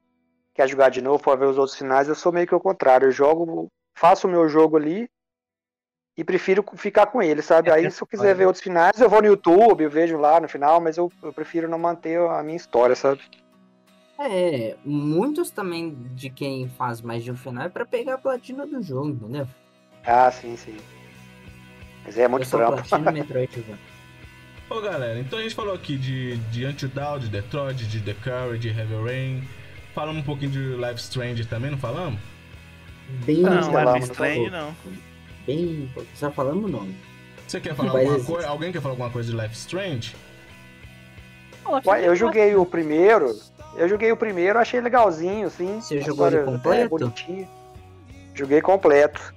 quer 0.55 0.69
jogar 0.69 0.89
de 0.89 1.03
novo 1.03 1.23
para 1.23 1.37
ver 1.37 1.47
os 1.47 1.59
outros 1.59 1.77
finais. 1.77 2.09
Eu 2.09 2.15
sou 2.15 2.33
meio 2.33 2.47
que 2.47 2.55
o 2.55 2.61
contrário. 2.61 3.09
Eu 3.09 3.12
jogo, 3.12 3.69
faço 3.97 4.27
o 4.27 4.31
meu 4.31 4.49
jogo 4.49 4.77
ali 4.77 5.09
e 6.16 6.23
prefiro 6.23 6.65
ficar 6.77 7.07
com 7.07 7.23
ele, 7.23 7.43
sabe? 7.43 7.70
Aí 7.70 7.91
se 7.91 8.03
eu 8.03 8.07
quiser 8.07 8.35
ver 8.35 8.47
outros 8.47 8.62
finais, 8.62 9.01
eu 9.01 9.09
vou 9.09 9.20
no 9.20 9.29
YouTube, 9.29 9.83
eu 9.83 9.91
vejo 9.91 10.16
lá 10.19 10.39
no 10.41 10.49
final, 10.49 10.81
mas 10.81 10.97
eu, 10.97 11.11
eu 11.23 11.33
prefiro 11.33 11.69
não 11.69 11.79
manter 11.79 12.19
a 12.20 12.43
minha 12.43 12.57
história, 12.57 12.95
sabe? 12.95 13.23
É, 14.24 14.77
muitos 14.85 15.51
também 15.51 15.97
de 16.15 16.31
quem 16.31 16.69
faz 16.69 17.01
mais 17.01 17.24
de 17.24 17.31
um 17.32 17.36
final 17.36 17.65
é 17.65 17.69
pra 17.69 17.85
pegar 17.85 18.15
a 18.15 18.19
platina 18.19 18.66
do 18.66 18.81
jogo, 18.82 19.09
entendeu? 19.11 19.49
Ah, 20.05 20.31
sim, 20.31 20.57
sim. 20.57 20.77
Mas 22.05 22.16
é 22.19 22.28
muito 22.28 22.49
trampo. 22.51 22.82
Ô 24.70 24.81
galera, 24.81 25.19
então 25.19 25.39
a 25.39 25.43
gente 25.43 25.55
falou 25.55 25.74
aqui 25.74 25.97
de, 25.99 26.36
de 26.36 26.65
Until 26.65 26.89
Dawn, 26.89 27.19
de 27.19 27.28
Detroit, 27.28 27.85
de 27.86 28.01
The 28.01 28.15
Curry, 28.15 28.59
de 28.59 28.69
Heavy 28.69 28.94
Rain. 29.05 29.43
Falamos 29.94 30.23
um 30.23 30.24
pouquinho 30.24 30.51
de 30.51 30.59
Life 30.77 31.01
Strange 31.01 31.44
também, 31.44 31.70
não 31.70 31.78
falamos? 31.78 32.19
Bem 33.27 33.43
Não, 33.43 33.62
falamos, 33.70 33.94
Life 33.94 34.12
Strange 34.12 34.51
não. 34.51 34.74
Bem, 35.47 35.90
só 36.15 36.31
falamos 36.31 36.65
o 36.65 36.69
nome. 36.69 36.97
Você 37.47 37.61
quer 37.61 37.74
falar 37.74 37.93
Mas 37.93 38.01
alguma 38.01 38.16
existe. 38.16 38.32
coisa? 38.32 38.49
Alguém 38.49 38.73
quer 38.73 38.81
falar 38.81 38.93
alguma 38.93 39.11
coisa 39.11 39.31
de 39.31 39.36
Life 39.39 39.55
Strange? 39.55 40.16
Ué, 41.86 42.09
Eu 42.09 42.16
joguei 42.16 42.55
o 42.57 42.65
primeiro, 42.65 43.39
eu 43.77 43.89
joguei 43.89 44.11
o 44.12 44.16
primeiro, 44.16 44.59
achei 44.59 44.81
legalzinho, 44.81 45.47
assim. 45.47 45.81
Você 45.81 46.01
jogou 46.01 46.27
ele 46.27 46.36
história 46.36 46.44
completo? 46.59 46.85
É 46.85 46.89
bonitinho. 46.89 47.49
Joguei 48.35 48.61
completo. 48.61 49.35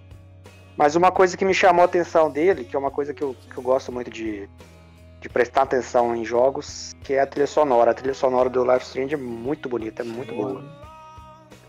Mas 0.78 0.95
uma 0.95 1.12
coisa 1.12 1.38
que 1.38 1.45
me 1.45 1.53
chamou 1.53 1.84
a 1.84 1.86
atenção 1.86 2.30
dele, 2.30 2.64
que 2.66 2.76
é 2.76 2.80
uma 2.80 2.91
coisa 2.91 3.14
que 3.14 3.22
eu, 3.24 3.36
que 3.49 3.57
eu 3.57 3.64
gosto 3.64 3.91
muito 3.91 4.10
de, 4.10 4.49
de 5.22 5.30
prestar 5.30 5.62
atenção 5.64 6.14
em 6.16 6.26
jogos, 6.26 6.95
que 7.02 7.14
é 7.14 7.22
a 7.22 7.26
trilha 7.28 7.48
sonora. 7.48 7.91
A 7.91 7.94
trilha 7.94 8.14
sonora 8.14 8.49
do 8.49 8.64
Life 8.64 8.86
Strange 8.86 9.14
é 9.14 9.18
muito 9.18 9.70
bonita, 9.70 10.02
é 10.02 10.06
muito 10.06 10.34
boa. 10.36 10.64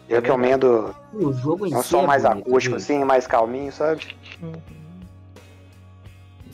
Eu 0.09 0.19
É 0.19 0.21
recomendo 0.21 0.95
O 1.13 1.33
jogo 1.33 1.67
em 1.67 1.73
é 1.73 1.77
um 1.77 1.83
si 1.83 1.89
som 1.89 2.03
é 2.03 2.07
mais 2.07 2.23
bonito, 2.25 2.49
acústico, 2.49 2.77
viu? 2.77 2.85
assim, 2.85 3.05
mais 3.05 3.27
calminho, 3.27 3.73
sabe? 3.73 4.17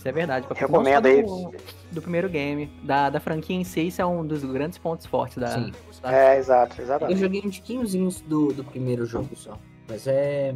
Isso 0.03 0.09
é 0.09 0.13
verdade. 0.13 0.47
Recomendo 0.53 1.07
aí. 1.07 1.23
do, 1.23 1.55
do 1.93 2.03
primeiro 2.03 2.29
game. 2.29 2.67
Da, 2.83 3.09
da 3.09 3.21
franquia 3.21 3.55
em 3.55 3.63
si, 3.63 3.87
isso 3.87 4.03
é 4.03 4.05
um 4.07 4.27
dos 4.27 4.43
grandes 4.45 4.77
pontos 4.77 5.07
fortes 5.07 5.39
da. 5.39 5.47
Sim. 5.47 5.73
da- 6.03 6.13
É, 6.13 6.39
exato, 6.39 6.75
Eu 6.81 6.85
exatamente. 6.85 7.21
joguei 7.21 7.41
um 7.45 7.49
tiquinhozinhos 7.49 8.21
do, 8.21 8.53
do 8.53 8.65
primeiro 8.65 9.07
jogo 9.07 9.29
só. 9.37 9.57
Mas 9.89 10.09
é, 10.09 10.55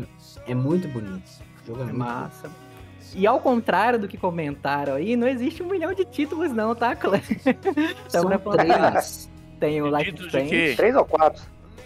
é 0.49 0.55
muito 0.55 0.89
bonito. 0.89 1.23
O 1.63 1.67
jogo 1.69 1.79
é, 1.79 1.83
É 1.83 1.85
muito 1.87 1.99
massa. 1.99 2.51
E 3.15 3.25
ao 3.25 3.39
contrário 3.39 4.01
do 4.01 4.09
que 4.09 4.17
comentaram 4.17 4.95
aí, 4.95 5.15
não 5.15 5.29
existe 5.29 5.63
um 5.63 5.67
milhão 5.69 5.95
de 5.95 6.05
títulos 6.05 6.51
não, 6.53 6.75
tá, 6.75 6.97
Clã? 6.97 7.21
Então, 7.47 7.73
São 8.09 8.29
três. 8.53 9.31
Tem 9.61 9.81
o 9.81 9.97
Life 9.97 10.11
is? 10.13 10.21
Strange. 10.23 10.75
Três 10.77 10.97
ou 10.97 11.05
quatro? 11.05 11.41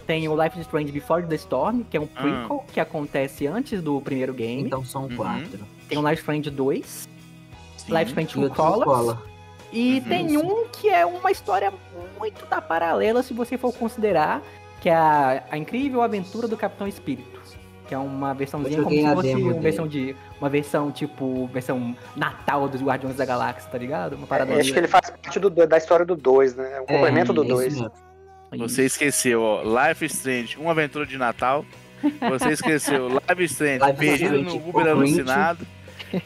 Tem 0.06 0.26
o 0.28 0.42
Life 0.42 0.58
is 0.58 0.64
Strange 0.66 0.90
Before 0.90 1.24
the 1.26 1.34
Storm, 1.36 1.82
que 1.82 1.96
é 1.96 2.00
um 2.00 2.08
Ah. 2.16 2.22
prequel 2.22 2.64
que 2.72 2.80
acontece 2.80 3.46
antes 3.46 3.82
do 3.82 4.00
primeiro 4.00 4.32
game. 4.32 4.62
Então 4.62 4.82
são 4.84 5.02
Uhum. 5.04 5.16
quatro. 5.16 5.60
Tem 5.88 5.98
o 5.98 6.00
Life 6.00 6.14
is 6.14 6.20
Strange 6.20 6.50
2, 6.50 7.08
Sim. 7.82 7.92
Life 7.96 8.10
Strange 8.10 8.46
E 8.46 8.50
Colors. 8.50 8.84
Color. 8.84 9.22
E 9.72 9.98
Uhum. 9.98 10.08
tem 10.08 10.36
um 10.36 10.66
que 10.68 10.88
é 10.88 11.06
uma 11.06 11.30
história 11.30 11.72
muito 12.18 12.44
da 12.46 12.60
paralela, 12.60 13.22
se 13.22 13.32
você 13.32 13.56
for 13.56 13.72
considerar, 13.72 14.42
que 14.80 14.88
é 14.88 14.94
a, 14.94 15.44
a 15.50 15.56
incrível 15.58 16.02
aventura 16.02 16.48
do 16.48 16.56
Capitão 16.56 16.88
Espírito. 16.88 17.40
Que 17.86 17.94
é 17.94 17.98
uma 17.98 18.32
versãozinha 18.32 18.82
como 18.84 18.94
se 18.94 19.02
fosse 19.14 19.34
uma 19.34 19.54
versão 19.60 19.88
de. 19.88 20.14
Uma 20.40 20.48
versão 20.48 20.90
tipo. 20.92 21.48
versão 21.52 21.96
Natal 22.16 22.68
dos 22.68 22.80
Guardiões 22.80 23.16
da 23.16 23.24
Galáxia, 23.24 23.68
tá 23.68 23.76
ligado? 23.78 24.14
Uma 24.14 24.28
parada 24.28 24.52
É, 24.52 24.60
acho 24.60 24.72
que 24.72 24.78
ele 24.78 24.86
faz 24.86 25.10
parte 25.10 25.40
do, 25.40 25.50
da 25.50 25.76
história 25.76 26.06
do 26.06 26.14
2, 26.14 26.54
né? 26.54 26.76
É 26.76 26.80
um 26.80 26.86
complemento 26.86 27.32
do 27.32 27.42
é 27.42 27.46
isso 27.46 27.54
2. 27.54 27.74
mesmo. 27.74 27.92
Você 28.58 28.84
esqueceu, 28.84 29.42
ó, 29.42 29.62
Life 29.62 30.04
Strange, 30.06 30.56
uma 30.56 30.70
aventura 30.70 31.04
de 31.04 31.16
Natal. 31.18 31.64
Você 32.30 32.50
esqueceu 32.50 33.08
Life 33.28 33.44
Strange, 33.44 33.92
perdido 33.94 34.40
no 34.42 34.56
Uber 34.68 34.86
alucinado. 34.86 35.66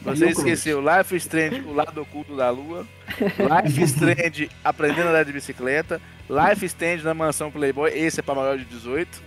Você 0.01 0.29
esqueceu 0.29 0.79
Life 0.81 1.15
is 1.15 1.23
Strange, 1.23 1.61
o 1.61 1.73
lado 1.73 2.01
oculto 2.01 2.35
da 2.35 2.49
lua. 2.49 2.85
Life 3.19 3.81
is 3.81 3.91
Strange, 3.95 4.49
aprendendo 4.63 5.07
a 5.07 5.09
andar 5.11 5.25
de 5.25 5.31
bicicleta. 5.33 6.01
Life 6.29 6.65
is 6.65 6.71
Strange 6.71 7.03
na 7.03 7.13
mansão 7.13 7.51
Playboy, 7.51 7.91
esse 7.93 8.19
é 8.19 8.23
pra 8.23 8.33
maior 8.33 8.57
de 8.57 8.65
18. 8.65 9.23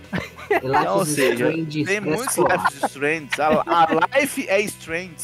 E 0.49 0.67
Life 0.67 0.87
Ou 0.87 1.03
is 1.03 1.09
seja, 1.09 1.49
Strange 1.49 1.83
tem 1.85 1.97
Express 1.97 2.15
muitos. 2.15 2.37
Life 2.37 2.77
is 2.77 2.83
Strange. 2.83 3.29
A, 3.39 3.83
a 3.83 4.17
Life 4.19 4.49
é 4.49 4.61
Strange. 4.61 5.15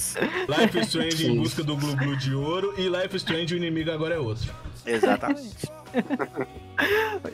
Life 0.47 0.79
is 0.79 0.87
Strange 0.87 1.27
em 1.27 1.37
busca 1.37 1.63
do 1.63 1.75
Blue 1.75 1.95
Blue 1.95 2.15
de 2.15 2.33
ouro 2.33 2.73
e 2.77 2.87
Life 2.87 3.15
is 3.15 3.23
Strange 3.23 3.53
o 3.53 3.57
inimigo 3.57 3.91
agora 3.91 4.15
é 4.15 4.19
outro. 4.19 4.53
Exatamente. 4.85 5.67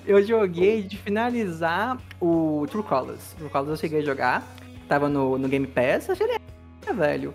Eu 0.05 0.23
joguei 0.25 0.83
de 0.83 0.97
finalizar 0.97 1.97
o 2.19 2.65
True 2.69 2.83
Colors. 2.83 3.33
True 3.37 3.49
Colors 3.49 3.69
eu 3.71 3.77
cheguei 3.77 3.99
a 3.99 4.05
jogar. 4.05 4.43
Tava 4.87 5.09
no, 5.09 5.37
no 5.37 5.47
Game 5.47 5.65
Pass. 5.67 6.09
Achei 6.09 6.27
ele 6.27 6.37
é, 6.87 6.93
velho. 6.93 7.33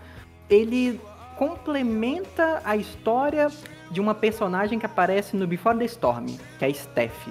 Ele 0.49 1.01
complementa 1.37 2.61
a 2.65 2.77
história 2.77 3.49
de 3.91 4.01
uma 4.01 4.15
personagem 4.15 4.79
que 4.79 4.87
aparece 4.87 5.37
no 5.37 5.47
Before 5.47 5.79
the 5.79 5.85
Storm, 5.85 6.27
que 6.59 6.65
é 6.65 6.69
a 6.69 6.75
Steph. 6.75 7.29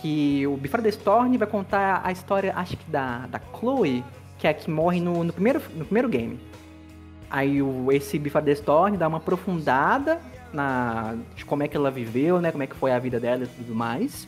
Que 0.00 0.46
o 0.46 0.56
Before 0.56 0.82
the 0.82 0.88
Storm 0.88 1.36
vai 1.36 1.46
contar 1.46 2.00
a 2.04 2.10
história, 2.10 2.52
acho 2.56 2.76
que 2.76 2.90
da, 2.90 3.26
da 3.26 3.40
Chloe, 3.58 4.02
que 4.38 4.46
é 4.46 4.50
a 4.50 4.54
que 4.54 4.70
morre 4.70 5.00
no, 5.00 5.22
no, 5.22 5.32
primeiro, 5.32 5.60
no 5.74 5.84
primeiro 5.84 6.08
game. 6.08 6.40
Aí 7.30 7.62
o, 7.62 7.92
esse 7.92 8.18
Before 8.18 8.44
the 8.44 8.52
Storm 8.52 8.96
dá 8.96 9.06
uma 9.06 9.18
aprofundada 9.18 10.20
na, 10.52 11.14
de 11.36 11.44
como 11.44 11.62
é 11.62 11.68
que 11.68 11.76
ela 11.76 11.90
viveu, 11.90 12.40
né? 12.40 12.50
Como 12.50 12.62
é 12.62 12.66
que 12.66 12.74
foi 12.74 12.90
a 12.92 12.98
vida 12.98 13.20
dela 13.20 13.44
e 13.44 13.46
tudo 13.46 13.74
mais. 13.74 14.26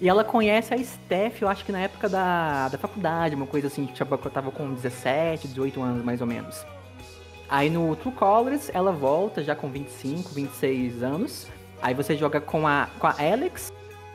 E 0.00 0.08
ela 0.08 0.24
conhece 0.24 0.74
a 0.74 0.78
Steph, 0.78 1.40
eu 1.40 1.48
acho 1.48 1.64
que 1.64 1.72
na 1.72 1.80
época 1.80 2.08
da, 2.08 2.68
da 2.68 2.76
faculdade, 2.76 3.34
uma 3.34 3.46
coisa 3.46 3.68
assim, 3.68 3.86
tipo, 3.86 4.14
eu 4.14 4.30
tava 4.30 4.50
com 4.50 4.74
17, 4.74 5.48
18 5.48 5.80
anos 5.82 6.04
mais 6.04 6.20
ou 6.20 6.26
menos. 6.26 6.66
Aí 7.48 7.70
no 7.70 7.94
True 7.96 8.14
Colors 8.14 8.70
ela 8.74 8.92
volta 8.92 9.42
já 9.42 9.54
com 9.54 9.68
25, 9.68 10.30
26 10.34 11.02
anos. 11.02 11.46
Aí 11.80 11.94
você 11.94 12.16
joga 12.16 12.40
com 12.40 12.66
a, 12.66 12.88
com 12.98 13.06
a 13.06 13.14
Alex 13.18 13.72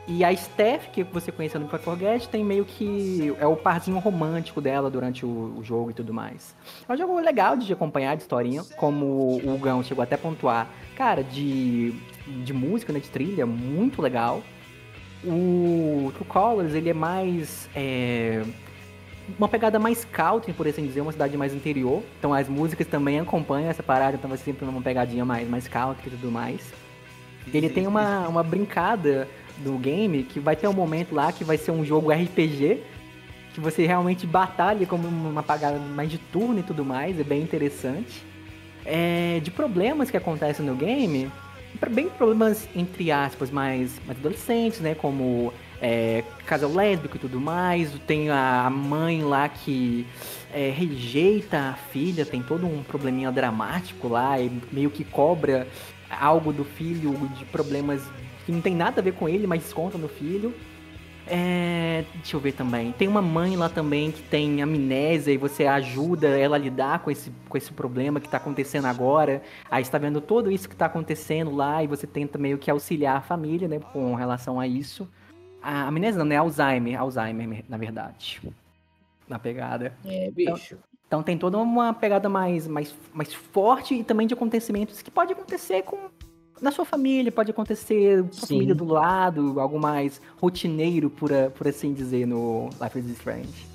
e 0.08 0.26
a 0.26 0.36
Steph, 0.36 0.88
que 0.92 1.04
você 1.04 1.32
conheceu 1.32 1.60
no 1.60 1.68
Forget, 1.68 2.28
tem 2.28 2.44
meio 2.44 2.66
que. 2.66 3.34
É 3.40 3.46
o 3.46 3.56
parzinho 3.56 4.00
romântico 4.00 4.60
dela 4.60 4.90
durante 4.90 5.26
o, 5.26 5.56
o 5.58 5.64
jogo 5.64 5.92
e 5.92 5.94
tudo 5.94 6.14
mais. 6.14 6.56
É 6.88 6.92
um 6.92 6.98
jogo 6.98 7.20
legal 7.20 7.56
de 7.56 7.72
acompanhar, 7.72 8.16
de 8.16 8.24
historinha. 8.24 8.64
Como 8.76 9.38
o 9.38 9.58
Gão 9.60 9.84
chegou 9.84 10.04
até 10.04 10.16
a 10.16 10.18
pontuar. 10.18 10.68
Cara, 10.96 11.24
de, 11.24 11.94
de 12.44 12.52
música, 12.52 12.92
né? 12.92 13.00
De 13.00 13.10
trilha, 13.10 13.46
muito 13.46 14.02
legal. 14.02 14.42
O 15.24 16.12
True 16.16 16.28
Colors, 16.28 16.74
ele 16.74 16.90
é 16.90 16.94
mais. 16.94 17.70
é, 17.76 18.44
uma 19.38 19.48
pegada 19.48 19.80
mais 19.80 20.06
country, 20.06 20.54
por 20.54 20.68
assim 20.68 20.86
dizer, 20.86 21.02
uma 21.02 21.12
cidade 21.12 21.38
mais 21.38 21.54
interior. 21.54 22.04
Então 22.20 22.34
as 22.34 22.48
músicas 22.48 22.88
também 22.88 23.20
acompanham 23.20 23.70
essa 23.70 23.84
parada, 23.84 24.16
então 24.16 24.30
vai 24.30 24.38
ser 24.38 24.46
sempre 24.46 24.66
uma 24.66 24.82
pegadinha 24.82 25.26
mais, 25.26 25.48
mais 25.50 25.68
country 25.68 26.08
e 26.08 26.12
tudo 26.12 26.32
mais. 26.32 26.62
Ele 27.54 27.70
tem 27.70 27.88
uma, 27.88 28.28
uma 28.28 28.44
brincada 28.44 29.28
do 29.58 29.78
game 29.78 30.24
que 30.24 30.40
vai 30.40 30.56
ter 30.56 30.68
um 30.68 30.74
momento 30.74 31.14
lá 31.14 31.32
que 31.32 31.44
vai 31.44 31.58
ser 31.58 31.72
um 31.72 31.84
jogo 31.84 32.12
RPG, 32.12 32.82
que 33.54 33.60
você 33.60 33.86
realmente 33.86 34.26
batalha 34.26 34.86
como 34.86 35.08
uma 35.08 35.44
pagada 35.44 35.78
mais 35.78 36.10
de 36.10 36.18
turno 36.18 36.60
e 36.60 36.64
tudo 36.64 36.86
mais, 36.86 37.20
é 37.20 37.24
bem 37.24 37.42
interessante. 37.42 38.24
É, 38.86 39.40
de 39.44 39.52
problemas 39.52 40.10
que 40.10 40.18
acontecem 40.18 40.66
no 40.66 40.76
game, 40.76 41.30
bem 41.92 42.10
problemas 42.10 42.68
entre 42.76 43.12
aspas 43.12 43.52
mais, 43.52 44.00
mais 44.06 44.18
adolescentes, 44.18 44.80
né? 44.80 44.96
Como 44.96 45.54
é, 45.82 46.24
casal 46.46 46.72
lésbico 46.72 47.18
e 47.18 47.20
tudo 47.20 47.40
mais. 47.40 47.92
Tem 48.06 48.30
a 48.30 48.70
mãe 48.70 49.24
lá 49.24 49.50
que 49.50 50.06
é, 50.54 50.70
rejeita 50.70 51.58
a 51.58 51.74
filha, 51.74 52.26
tem 52.26 52.44
todo 52.44 52.66
um 52.68 52.84
probleminha 52.84 53.32
dramático 53.32 54.08
lá 54.08 54.40
e 54.40 54.52
meio 54.72 54.90
que 54.90 55.04
cobra 55.04 55.68
algo 56.10 56.54
do 56.54 56.64
filho 56.64 57.14
de 57.38 57.46
problemas 57.46 58.04
que 58.46 58.52
não 58.52 58.62
tem 58.62 58.76
nada 58.76 59.02
a 59.02 59.04
ver 59.04 59.14
com 59.14 59.28
ele, 59.28 59.48
mas 59.48 59.64
desconta 59.64 59.98
no 59.98 60.08
filho. 60.08 60.54
É, 61.28 62.04
deixa 62.16 62.36
eu 62.36 62.40
ver 62.40 62.52
também. 62.52 62.92
Tem 62.92 63.08
uma 63.08 63.22
mãe 63.22 63.56
lá 63.56 63.70
também 63.70 64.12
que 64.12 64.22
tem 64.24 64.62
amnésia 64.62 65.32
e 65.32 65.38
você 65.38 65.66
ajuda 65.66 66.28
ela 66.28 66.58
a 66.58 66.60
lidar 66.60 67.00
com 67.00 67.12
esse, 67.12 67.32
com 67.48 67.58
esse 67.58 67.72
problema 67.72 68.20
que 68.20 68.28
tá 68.28 68.38
acontecendo 68.38 68.86
agora. 68.86 69.42
Aí 69.70 69.86
você 69.86 69.92
tá 69.92 69.98
vendo 69.98 70.20
tudo 70.20 70.52
isso 70.52 70.68
que 70.68 70.76
tá 70.76 70.88
acontecendo 70.88 71.56
lá 71.56 71.84
e 71.84 71.88
você 71.88 72.06
tenta 72.06 72.38
meio 72.38 72.58
que 72.58 72.70
auxiliar 72.70 73.18
a 73.18 73.22
família, 73.22 73.68
né, 73.68 73.80
com 73.94 74.14
relação 74.16 74.60
a 74.60 74.68
isso. 74.68 75.08
A 75.62 75.88
amnésia 75.88 76.20
não, 76.20 76.26
né? 76.26 76.38
Alzheimer. 76.38 77.00
Alzheimer, 77.00 77.64
na 77.70 77.78
verdade. 77.78 78.42
Na 79.28 79.38
pegada. 79.40 79.94
É, 80.06 80.30
bicho. 80.32 80.78
Então 81.08 81.22
tem 81.22 81.38
toda 81.38 81.58
uma 81.58 81.94
pegada 81.94 82.30
mais, 82.30 82.68
mais, 82.68 82.96
mais 83.14 83.34
forte 83.34 83.94
e 83.96 84.04
também 84.04 84.26
de 84.28 84.34
acontecimentos 84.34 85.02
que 85.02 85.12
pode 85.12 85.34
acontecer 85.34 85.82
com 85.84 85.98
na 86.62 86.72
sua 86.72 86.86
família, 86.86 87.32
pode 87.32 87.50
acontecer 87.50 88.22
com 88.22 88.30
a 88.30 88.34
Sim. 88.34 88.48
família 88.56 88.76
do 88.76 88.86
lado, 88.86 89.60
algo 89.60 89.80
mais 89.80 90.22
rotineiro, 90.40 91.10
por, 91.10 91.34
a- 91.34 91.50
por 91.50 91.68
assim 91.68 91.92
dizer, 91.92 92.28
no 92.28 92.70
Life 92.80 93.00
is 93.00 93.10
Strange. 93.18 93.66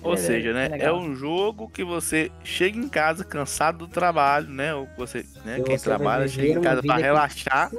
Ou 0.00 0.14
É, 0.14 0.16
seja, 0.16 0.52
né? 0.52 0.66
É, 0.66 0.68
legal. 0.68 0.96
um 0.98 1.16
jogo 1.16 1.68
que 1.68 1.82
você 1.82 2.30
chega 2.44 2.78
em 2.78 2.88
casa 2.88 3.24
cansado 3.24 3.78
do 3.78 3.88
trabalho, 3.88 4.48
né? 4.48 4.72
Ou 4.72 4.86
você, 4.96 5.26
né? 5.44 5.60
Quem 5.60 5.76
você 5.76 5.84
trabalha 5.84 6.28
chega 6.28 6.58
em 6.58 6.62
casa 6.62 6.80
pra 6.80 6.94
que 6.96 7.02
relaxar. 7.02 7.70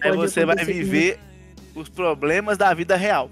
Aí 0.00 0.12
você 0.16 0.46
vai 0.46 0.64
viver 0.64 1.18
os 1.74 1.88
problemas 1.88 2.58
da 2.58 2.72
vida 2.74 2.96
real. 2.96 3.30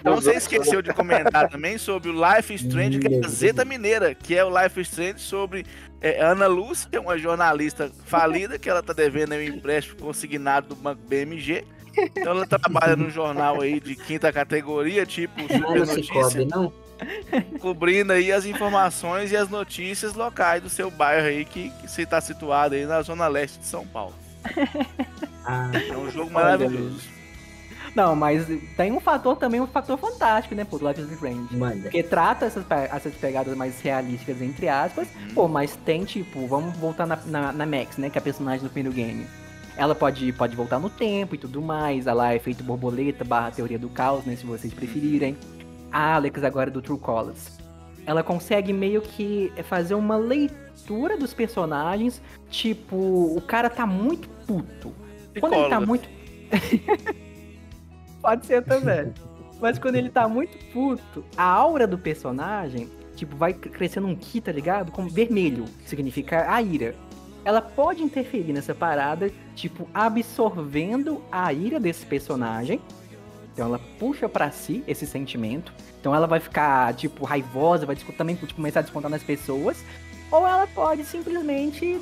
Então 0.00 0.16
você 0.20 0.32
esqueceu 0.32 0.82
de 0.82 0.92
comentar 0.92 1.48
também 1.48 1.78
sobre 1.78 2.10
o 2.10 2.12
Life 2.12 2.52
Strange 2.54 2.98
Gazeta 2.98 3.64
Mineira, 3.64 4.14
que 4.14 4.36
é 4.36 4.44
o 4.44 4.50
Life 4.50 4.80
Strange 4.80 5.20
sobre 5.20 5.64
é, 6.00 6.20
Ana 6.20 6.46
Lúcia, 6.46 6.88
que 6.90 6.96
é 6.96 7.00
uma 7.00 7.16
jornalista 7.18 7.90
falida, 8.04 8.58
que 8.58 8.68
ela 8.68 8.82
tá 8.82 8.92
devendo 8.92 9.34
um 9.34 9.40
empréstimo 9.40 9.96
consignado 10.00 10.68
do 10.68 10.76
Banco 10.76 11.02
BMG. 11.06 11.64
Então 11.96 12.32
ela 12.32 12.46
trabalha 12.46 12.96
num 12.96 13.10
jornal 13.10 13.60
aí 13.60 13.78
de 13.78 13.94
quinta 13.94 14.32
categoria, 14.32 15.04
tipo 15.04 15.40
Não 15.40 15.48
Super 15.48 15.86
Notícia, 15.86 16.44
não? 16.46 16.72
cobrindo 17.60 18.12
aí 18.12 18.32
as 18.32 18.44
informações 18.44 19.32
e 19.32 19.36
as 19.36 19.48
notícias 19.48 20.14
locais 20.14 20.62
do 20.62 20.68
seu 20.68 20.90
bairro 20.90 21.26
aí, 21.26 21.44
que, 21.44 21.70
que 21.70 21.90
você 21.90 22.06
tá 22.06 22.20
situado 22.20 22.74
aí 22.74 22.86
na 22.86 23.02
zona 23.02 23.26
leste 23.28 23.58
de 23.58 23.66
São 23.66 23.86
Paulo. 23.86 24.14
Ah, 25.44 25.72
É 25.74 25.96
um 25.96 26.08
jogo 26.08 26.30
maravilhoso. 26.30 27.00
Não, 27.94 28.16
mas 28.16 28.46
tem 28.76 28.90
um 28.90 29.00
fator 29.00 29.36
também, 29.36 29.60
um 29.60 29.66
fator 29.66 29.98
fantástico, 29.98 30.54
né, 30.54 30.64
pô, 30.64 30.78
do 30.78 30.88
Life 30.88 31.00
is 31.00 31.12
Strange. 31.12 31.56
manda. 31.56 31.82
Porque 31.82 32.02
trata 32.02 32.46
essas, 32.46 32.64
essas 32.70 33.14
pegadas 33.14 33.54
mais 33.56 33.80
realísticas, 33.80 34.40
entre 34.40 34.68
aspas. 34.68 35.08
Uhum. 35.08 35.34
Pô, 35.34 35.48
mas 35.48 35.76
tem, 35.76 36.04
tipo, 36.04 36.46
vamos 36.46 36.76
voltar 36.76 37.06
na, 37.06 37.16
na, 37.26 37.52
na 37.52 37.66
Max, 37.66 37.98
né? 37.98 38.08
Que 38.08 38.18
é 38.18 38.20
a 38.20 38.22
personagem 38.22 38.62
do 38.62 38.70
primeiro 38.70 38.94
game. 38.96 39.26
Ela 39.76 39.94
pode, 39.94 40.32
pode 40.32 40.56
voltar 40.56 40.78
no 40.78 40.88
tempo 40.88 41.34
e 41.34 41.38
tudo 41.38 41.60
mais. 41.60 42.06
Ela 42.06 42.32
é 42.32 42.36
efeito 42.36 42.64
borboleta 42.64 43.24
barra 43.24 43.50
teoria 43.50 43.78
do 43.78 43.88
caos, 43.88 44.24
né? 44.24 44.36
Se 44.36 44.46
vocês 44.46 44.72
preferirem. 44.72 45.36
A 45.90 46.14
Alex, 46.14 46.42
agora 46.42 46.70
do 46.70 46.80
True 46.80 46.98
Colors. 46.98 47.58
Ela 48.06 48.22
consegue 48.22 48.72
meio 48.72 49.02
que 49.02 49.52
fazer 49.64 49.94
uma 49.94 50.16
leitura 50.16 51.16
dos 51.16 51.34
personagens. 51.34 52.20
Tipo, 52.50 52.96
o 52.96 53.40
cara 53.42 53.68
tá 53.68 53.86
muito 53.86 54.28
puto. 54.46 54.94
Quando 55.38 55.54
ele 55.54 55.68
tá 55.68 55.80
muito. 55.80 56.08
Pode 58.22 58.46
ser 58.46 58.62
também. 58.62 59.12
Mas 59.60 59.78
quando 59.78 59.96
ele 59.96 60.08
tá 60.08 60.26
muito 60.26 60.56
puto, 60.72 61.24
a 61.36 61.44
aura 61.44 61.86
do 61.86 61.98
personagem, 61.98 62.88
tipo, 63.14 63.36
vai 63.36 63.52
crescendo 63.52 64.06
um 64.06 64.16
ki, 64.16 64.40
tá 64.40 64.50
ligado? 64.52 64.90
Como 64.90 65.08
vermelho, 65.08 65.64
que 65.82 65.88
significa 65.88 66.52
a 66.52 66.62
ira. 66.62 66.94
Ela 67.44 67.60
pode 67.60 68.02
interferir 68.02 68.52
nessa 68.52 68.74
parada, 68.74 69.30
tipo, 69.54 69.88
absorvendo 69.92 71.22
a 71.30 71.52
ira 71.52 71.78
desse 71.78 72.06
personagem. 72.06 72.80
Então 73.52 73.66
ela 73.66 73.80
puxa 73.98 74.28
pra 74.28 74.50
si 74.50 74.82
esse 74.86 75.06
sentimento. 75.06 75.72
Então 76.00 76.14
ela 76.14 76.26
vai 76.26 76.40
ficar, 76.40 76.94
tipo, 76.94 77.24
raivosa, 77.24 77.84
vai 77.84 77.96
também 78.16 78.34
tipo, 78.36 78.54
começar 78.54 78.80
a 78.80 78.82
descontar 78.82 79.10
nas 79.10 79.22
pessoas. 79.22 79.84
ou 80.30 80.46
ela 80.46 80.66
pode 80.66 81.04
simplesmente 81.04 82.00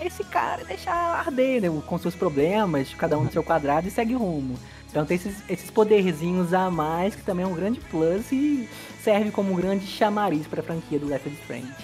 esse 0.00 0.24
cara 0.24 0.64
deixar 0.64 0.94
arder, 0.94 1.60
né? 1.60 1.82
Com 1.86 1.98
seus 1.98 2.14
problemas, 2.14 2.94
cada 2.94 3.18
um 3.18 3.24
no 3.24 3.32
seu 3.32 3.42
quadrado 3.42 3.86
e 3.86 3.90
segue 3.90 4.14
rumo. 4.14 4.56
Então 4.92 5.06
tem 5.06 5.16
esses, 5.16 5.42
esses 5.48 5.70
poderzinhos 5.70 6.52
a 6.52 6.70
mais 6.70 7.14
que 7.14 7.22
também 7.22 7.46
é 7.46 7.48
um 7.48 7.54
grande 7.54 7.80
plus 7.80 8.30
e 8.30 8.68
serve 9.02 9.30
como 9.30 9.52
um 9.52 9.56
grande 9.56 9.86
chamariz 9.86 10.46
para 10.46 10.60
a 10.60 10.62
franquia 10.62 10.98
do 10.98 11.06
Left 11.06 11.28
4 11.28 11.42
Strange. 11.42 11.74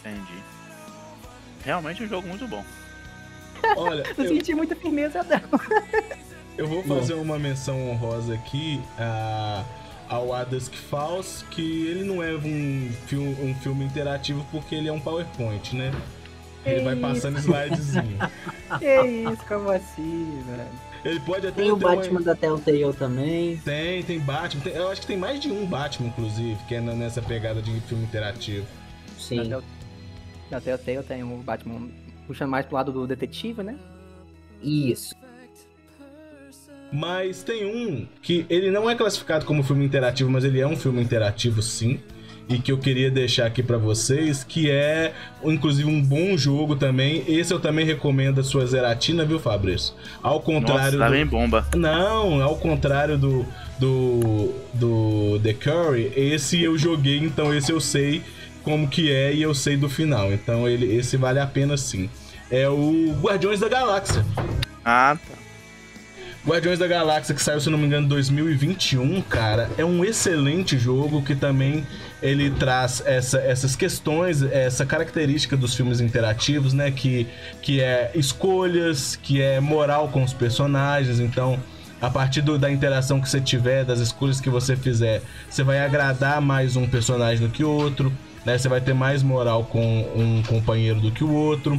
Entendi. 0.00 0.42
Realmente 1.62 2.02
é 2.02 2.06
um 2.06 2.08
jogo 2.08 2.26
muito 2.26 2.48
bom. 2.48 2.64
Olha, 3.76 4.04
Não 4.16 4.24
eu, 4.24 4.30
senti 4.30 4.54
muita 4.54 4.74
firmeza 4.74 5.22
não. 5.22 5.60
eu 6.56 6.66
vou 6.66 6.82
fazer 6.82 7.12
uma 7.12 7.38
menção 7.38 7.90
honrosa 7.90 8.32
aqui 8.32 8.80
a, 8.98 9.62
ao 10.08 10.32
A 10.32 10.42
Dusk 10.42 10.72
Falls, 10.74 11.44
que 11.50 11.86
ele 11.88 12.04
não 12.04 12.22
é 12.22 12.32
um 12.32 12.90
filme, 13.06 13.36
um 13.42 13.54
filme 13.56 13.84
interativo 13.84 14.46
porque 14.50 14.74
ele 14.74 14.88
é 14.88 14.92
um 14.92 15.00
PowerPoint, 15.00 15.76
né? 15.76 15.92
Ele 16.64 16.82
vai 16.82 16.96
passando 16.96 17.38
slidezinho. 17.38 18.18
que 18.78 19.02
isso, 19.30 19.44
como 19.46 19.70
assim, 19.70 20.42
velho? 20.46 20.68
Ele 21.06 21.20
pode 21.20 21.46
até 21.46 21.62
Tem 21.62 21.70
o 21.70 21.76
Batman 21.76 22.20
da 22.20 22.34
Telltale 22.34 22.92
também. 22.98 23.56
Tem, 23.58 24.02
tem 24.02 24.18
Batman. 24.18 24.62
Tem- 24.62 24.74
eu 24.74 24.88
acho 24.88 25.02
que 25.02 25.06
tem 25.06 25.16
mais 25.16 25.38
de 25.38 25.50
um 25.50 25.64
Batman, 25.64 26.08
inclusive, 26.08 26.58
que 26.66 26.74
é 26.74 26.80
nessa 26.80 27.22
pegada 27.22 27.62
de 27.62 27.80
filme 27.82 28.02
interativo. 28.02 28.66
Sim. 29.16 29.48
Da 30.50 30.60
Telltale 30.60 31.02
tem 31.04 31.22
o 31.22 31.36
Batman 31.38 31.88
puxando 32.26 32.50
mais 32.50 32.66
pro 32.66 32.74
lado 32.74 32.90
do 32.90 33.06
detetive, 33.06 33.62
né? 33.62 33.76
Isso. 34.60 35.14
Mas 36.92 37.42
tem 37.42 37.64
um 37.64 38.06
que 38.20 38.44
ele 38.48 38.70
não 38.70 38.90
é 38.90 38.94
classificado 38.94 39.44
como 39.44 39.62
filme 39.62 39.84
interativo, 39.84 40.30
mas 40.30 40.44
ele 40.44 40.60
é 40.60 40.66
um 40.66 40.76
filme 40.76 41.00
interativo 41.02 41.62
sim. 41.62 42.00
E 42.48 42.58
que 42.60 42.70
eu 42.70 42.78
queria 42.78 43.10
deixar 43.10 43.46
aqui 43.46 43.60
pra 43.60 43.76
vocês, 43.76 44.44
que 44.44 44.70
é 44.70 45.12
inclusive 45.44 45.88
um 45.88 46.00
bom 46.00 46.36
jogo 46.36 46.76
também. 46.76 47.24
Esse 47.26 47.52
eu 47.52 47.58
também 47.58 47.84
recomendo 47.84 48.40
a 48.40 48.44
sua 48.44 48.64
Zeratina, 48.66 49.24
viu, 49.24 49.40
Fabrício? 49.40 49.94
Ao 50.22 50.40
contrário 50.40 50.98
Nossa, 50.98 51.12
tá 51.12 51.24
do... 51.24 51.26
bomba. 51.26 51.66
Não, 51.74 52.40
ao 52.40 52.56
contrário 52.56 53.18
do, 53.18 53.44
do, 53.80 54.54
do 54.72 55.40
The 55.42 55.54
Curry, 55.54 56.12
esse 56.14 56.62
eu 56.62 56.78
joguei, 56.78 57.18
então 57.18 57.52
esse 57.52 57.72
eu 57.72 57.80
sei 57.80 58.22
como 58.62 58.88
que 58.88 59.10
é 59.12 59.32
e 59.32 59.42
eu 59.42 59.54
sei 59.54 59.76
do 59.76 59.88
final. 59.88 60.32
Então 60.32 60.68
ele, 60.68 60.94
esse 60.96 61.16
vale 61.16 61.40
a 61.40 61.46
pena 61.46 61.76
sim. 61.76 62.08
É 62.48 62.68
o 62.68 63.12
Guardiões 63.20 63.58
da 63.58 63.68
Galáxia. 63.68 64.24
Ah, 64.84 65.16
tá. 65.16 65.45
Guardiões 66.46 66.78
da 66.78 66.86
Galáxia, 66.86 67.34
que 67.34 67.42
saiu, 67.42 67.60
se 67.60 67.68
não 67.68 67.76
me 67.76 67.86
engano, 67.86 68.06
em 68.06 68.08
2021, 68.08 69.20
cara, 69.22 69.68
é 69.76 69.84
um 69.84 70.04
excelente 70.04 70.78
jogo 70.78 71.20
que 71.20 71.34
também 71.34 71.84
ele 72.22 72.50
traz 72.52 73.02
essa- 73.04 73.40
essas 73.40 73.74
questões, 73.74 74.42
essa 74.42 74.86
característica 74.86 75.56
dos 75.56 75.74
filmes 75.74 76.00
interativos, 76.00 76.72
né? 76.72 76.92
Que, 76.92 77.26
que 77.60 77.80
é 77.80 78.12
escolhas, 78.14 79.16
que 79.20 79.42
é 79.42 79.58
moral 79.58 80.06
com 80.08 80.22
os 80.22 80.32
personagens. 80.32 81.18
Então, 81.18 81.58
a 82.00 82.08
partir 82.08 82.42
do- 82.42 82.56
da 82.56 82.70
interação 82.70 83.20
que 83.20 83.28
você 83.28 83.40
tiver, 83.40 83.84
das 83.84 83.98
escolhas 83.98 84.40
que 84.40 84.48
você 84.48 84.76
fizer, 84.76 85.22
você 85.50 85.64
vai 85.64 85.80
agradar 85.80 86.40
mais 86.40 86.76
um 86.76 86.86
personagem 86.86 87.44
do 87.44 87.52
que 87.52 87.64
outro, 87.64 88.12
né? 88.44 88.56
Você 88.56 88.68
vai 88.68 88.80
ter 88.80 88.94
mais 88.94 89.20
moral 89.20 89.64
com 89.64 89.82
um 90.14 90.44
companheiro 90.44 91.00
do 91.00 91.10
que 91.10 91.24
o 91.24 91.32
outro. 91.32 91.78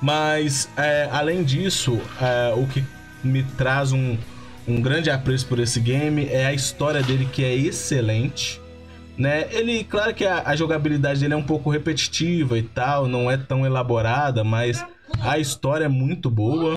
Mas, 0.00 0.68
é, 0.76 1.08
além 1.12 1.44
disso, 1.44 2.00
é, 2.20 2.52
o 2.56 2.66
que 2.66 2.84
me 3.22 3.42
traz 3.42 3.92
um, 3.92 4.16
um 4.66 4.80
grande 4.80 5.10
apreço 5.10 5.46
por 5.46 5.58
esse 5.58 5.80
game 5.80 6.26
é 6.28 6.46
a 6.46 6.52
história 6.52 7.02
dele, 7.02 7.28
que 7.32 7.44
é 7.44 7.54
excelente. 7.54 8.60
Né? 9.16 9.46
Ele, 9.52 9.84
claro 9.84 10.14
que 10.14 10.24
a, 10.24 10.42
a 10.46 10.56
jogabilidade 10.56 11.20
dele 11.20 11.34
é 11.34 11.36
um 11.36 11.42
pouco 11.42 11.70
repetitiva 11.70 12.56
e 12.58 12.62
tal, 12.62 13.06
não 13.06 13.30
é 13.30 13.36
tão 13.36 13.64
elaborada, 13.66 14.42
mas 14.42 14.84
a 15.20 15.38
história 15.38 15.84
é 15.84 15.88
muito 15.88 16.30
boa. 16.30 16.74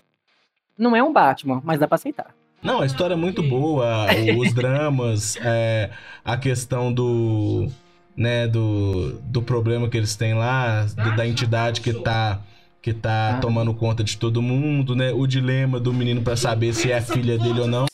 Não 0.78 0.94
é 0.94 1.02
um 1.02 1.12
Batman, 1.12 1.60
mas 1.64 1.80
dá 1.80 1.88
pra 1.88 1.94
aceitar. 1.94 2.34
Não, 2.62 2.80
a 2.82 2.86
história 2.86 3.14
é 3.14 3.16
muito 3.16 3.42
boa, 3.42 4.06
os 4.38 4.52
dramas, 4.52 5.36
é, 5.40 5.90
a 6.24 6.36
questão 6.36 6.92
do, 6.92 7.68
né, 8.16 8.46
do, 8.46 9.12
do 9.22 9.40
problema 9.40 9.88
que 9.88 9.96
eles 9.96 10.14
têm 10.16 10.34
lá, 10.34 10.84
do- 10.84 11.16
da 11.16 11.26
entidade 11.26 11.80
que 11.80 11.92
tá, 11.92 12.40
que 12.86 12.94
tá 12.94 13.38
tomando 13.40 13.74
conta 13.74 14.04
de 14.04 14.16
todo 14.16 14.40
mundo, 14.40 14.94
né, 14.94 15.10
o 15.12 15.26
dilema 15.26 15.80
do 15.80 15.92
menino 15.92 16.22
pra 16.22 16.36
saber 16.36 16.72
se 16.72 16.92
é 16.92 16.98
a 16.98 17.02
filha 17.02 17.36
dele 17.36 17.62
ou 17.62 17.66
não. 17.66 17.86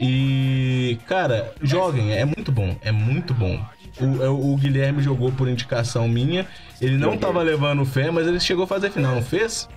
E, 0.00 0.96
cara, 1.08 1.52
joguem, 1.60 2.12
é 2.12 2.24
muito 2.24 2.52
bom, 2.52 2.76
é 2.82 2.92
muito 2.92 3.34
bom. 3.34 3.60
O, 4.00 4.22
é, 4.22 4.28
o 4.28 4.56
Guilherme 4.56 5.02
jogou 5.02 5.32
por 5.32 5.48
indicação 5.48 6.06
minha, 6.06 6.46
ele 6.80 6.96
não 6.96 7.18
tava 7.18 7.42
levando 7.42 7.84
fé, 7.84 8.12
mas 8.12 8.28
ele 8.28 8.38
chegou 8.38 8.62
a 8.62 8.68
fazer 8.68 8.92
final, 8.92 9.16
não 9.16 9.22
fez? 9.22 9.68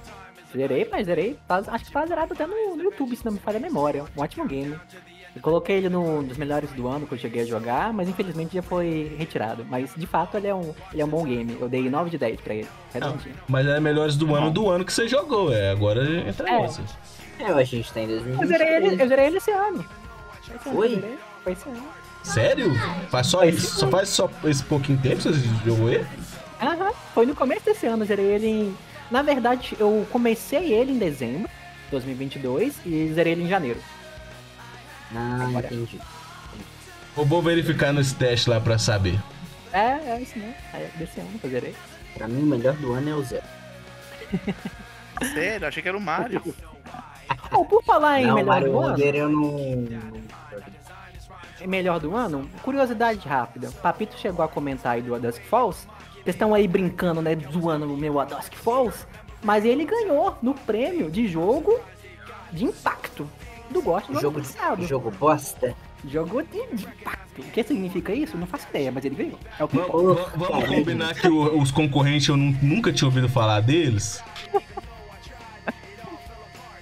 Zerei, 0.56 0.88
mas 0.92 1.08
zerei. 1.08 1.36
Tá- 1.48 1.64
acho 1.66 1.86
que 1.86 1.92
tá 1.92 2.06
zerado 2.06 2.34
até 2.34 2.46
no, 2.46 2.76
no 2.76 2.84
YouTube, 2.84 3.16
se 3.16 3.26
não 3.26 3.32
me 3.32 3.40
falha 3.40 3.58
a 3.58 3.62
memória. 3.62 4.04
Um 4.16 4.22
ótimo 4.22 4.48
game. 4.48 4.76
Eu 5.36 5.42
coloquei 5.42 5.78
ele 5.78 5.90
no, 5.90 6.22
nos 6.22 6.38
melhores 6.38 6.70
do 6.72 6.88
ano 6.88 7.08
que 7.08 7.14
eu 7.14 7.18
cheguei 7.18 7.42
a 7.42 7.46
jogar, 7.46 7.92
mas 7.92 8.08
infelizmente 8.08 8.54
já 8.54 8.62
foi 8.62 9.16
retirado. 9.18 9.66
Mas 9.68 9.92
de 9.98 10.06
fato 10.06 10.38
ele 10.38 10.48
é 10.48 10.54
um, 10.54 10.74
ele 10.92 11.02
é 11.02 11.06
um 11.06 11.10
bom 11.10 11.24
game. 11.24 11.58
Eu 11.60 11.68
dei 11.68 11.90
9 11.90 12.10
de 12.12 12.18
10 12.20 12.40
pra 12.42 12.54
ele. 12.54 12.68
Redondinho. 12.94 13.36
Mas 13.48 13.66
é 13.66 13.80
melhores 13.80 14.16
do 14.16 14.34
ano 14.36 14.52
do 14.52 14.70
ano 14.70 14.86
que 14.86 14.94
você 14.94 15.08
jogou, 15.08 15.52
é, 15.52 15.72
agora 15.72 16.04
entra 16.28 16.48
É. 16.48 16.62
nessa. 16.62 16.82
É, 17.40 17.46
a 17.48 17.64
gente 17.64 17.92
tá 17.92 18.00
em 18.02 18.10
Eu 18.12 18.20
zerei, 18.48 18.68
ele, 18.76 18.90
2023. 18.98 19.00
eu 19.02 19.08
zerei 19.08 19.26
ele 19.26 19.38
esse 19.38 19.52
ano. 19.52 19.86
Foi? 20.60 21.04
Foi 21.44 21.54
esse 21.54 21.68
ano. 21.70 21.84
Sério? 22.22 22.72
Faz 23.10 23.28
só 23.28 23.44
isso? 23.44 23.80
Só 23.80 23.88
faz 23.90 24.10
só 24.10 24.30
esse 24.46 24.64
pouquinho 24.64 25.00
tempo 25.00 25.18
que 25.18 25.24
você 25.24 25.34
jogou 25.66 25.90
ele? 25.90 26.06
Aham, 26.62 26.92
foi 27.14 27.26
no 27.26 27.36
começo 27.36 27.66
desse 27.66 27.86
ano, 27.88 28.04
eu 28.04 28.08
zerei 28.08 28.26
ele 28.26 28.48
em... 28.48 28.78
Na 29.12 29.22
verdade, 29.22 29.76
eu 29.80 30.06
comecei 30.12 30.74
ele 30.74 30.92
em 30.94 30.98
dezembro 30.98 31.50
de 31.86 31.92
2022 31.92 32.76
e 32.86 33.12
zerei 33.14 33.34
ele 33.34 33.44
em 33.44 33.48
janeiro. 33.50 33.80
Ah, 35.16 35.46
Agora. 35.48 35.68
entendi. 35.68 36.00
Eu 37.16 37.26
vou 37.26 37.42
verificar 37.42 37.94
nesse 37.94 38.16
teste 38.16 38.50
lá 38.50 38.60
pra 38.60 38.78
saber. 38.78 39.20
É, 39.72 40.12
é 40.12 40.22
isso 40.22 40.38
mesmo. 40.38 40.56
É 40.74 40.90
desse 40.98 41.20
ano 41.20 41.30
que 41.40 41.46
eu 41.46 41.52
zerei. 41.52 41.76
Pra 42.14 42.28
mim, 42.28 42.44
o 42.44 42.46
melhor 42.46 42.76
do 42.76 42.94
ano 42.94 43.10
é 43.10 43.14
o 43.14 43.24
Zero. 43.24 43.44
Sério, 45.34 45.68
achei 45.68 45.82
que 45.82 45.90
era 45.90 45.98
o 45.98 46.02
Mario. 46.02 46.42
Oh, 47.52 47.66
por 47.66 47.84
falar 47.84 48.22
em 48.22 48.28
Não, 48.28 48.36
melhor 48.36 48.48
Mario 48.48 48.72
do 48.72 48.80
ano... 48.80 49.00
Eu 49.00 49.30
não... 49.30 49.58
é 51.62 51.68
melhor 51.68 52.00
do 52.00 52.16
ano, 52.16 52.50
curiosidade 52.62 53.28
rápida. 53.28 53.72
Papito 53.82 54.18
chegou 54.18 54.44
a 54.44 54.48
comentar 54.48 54.94
aí 54.94 55.02
do 55.02 55.16
A 55.16 55.20
Dusk 55.20 55.42
Falls. 55.44 55.88
Vocês 56.14 56.36
estão 56.36 56.54
aí 56.54 56.68
brincando, 56.68 57.22
né? 57.22 57.36
Zoando 57.52 57.92
o 57.92 57.98
meu 57.98 58.20
A 58.20 58.26
Dusk 58.26 58.54
Falls. 58.54 59.06
Mas 59.44 59.66
ele 59.66 59.86
ganhou 59.86 60.36
no 60.42 60.54
prêmio 60.54 61.12
de 61.12 61.28
jogo 61.28 61.80
de 62.52 62.66
impacto 62.66 63.28
do 63.70 63.82
Gosto 63.82 64.12
do 64.14 64.20
Jogo, 64.22 64.40
passado. 64.40 64.86
jogo 64.88 65.12
bosta. 65.12 65.76
Jogo 66.06 66.44
de, 66.44 66.68
de 66.76 66.84
impacto. 66.86 67.42
O 67.42 67.44
que 67.46 67.64
significa 67.64 68.14
isso? 68.14 68.38
Não 68.38 68.46
faço 68.46 68.68
ideia, 68.70 68.92
mas 68.92 69.06
ele 69.06 69.16
ganhou. 69.16 69.40
É 69.58 69.64
o 69.64 69.68
que 69.68 69.78
Vamos, 69.78 69.92
vamos- 69.92 70.50
vamos 70.50 70.66
combinar 70.70 71.14
que 71.16 71.28
o- 71.28 71.60
os 71.62 71.72
concorrentes 71.72 72.28
eu 72.28 72.36
nu- 72.36 72.58
nunca 72.62 72.92
tinha 72.92 73.08
ouvido 73.08 73.30
falar 73.30 73.62
deles? 73.62 74.22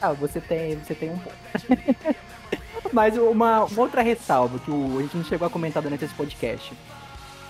Ah, 0.01 0.13
você 0.13 0.41
tem, 0.41 0.75
você 0.77 0.95
tem 0.95 1.11
um 1.11 1.17
ponto. 1.19 1.35
Mas 2.91 3.15
uma, 3.17 3.65
uma 3.65 3.81
outra 3.81 4.01
ressalva 4.01 4.57
que 4.57 4.71
o, 4.71 4.97
a 4.97 5.01
gente 5.03 5.15
não 5.15 5.23
chegou 5.23 5.45
a 5.47 5.49
comentar 5.51 5.81
durante 5.83 6.03
esse 6.03 6.13
podcast. 6.15 6.73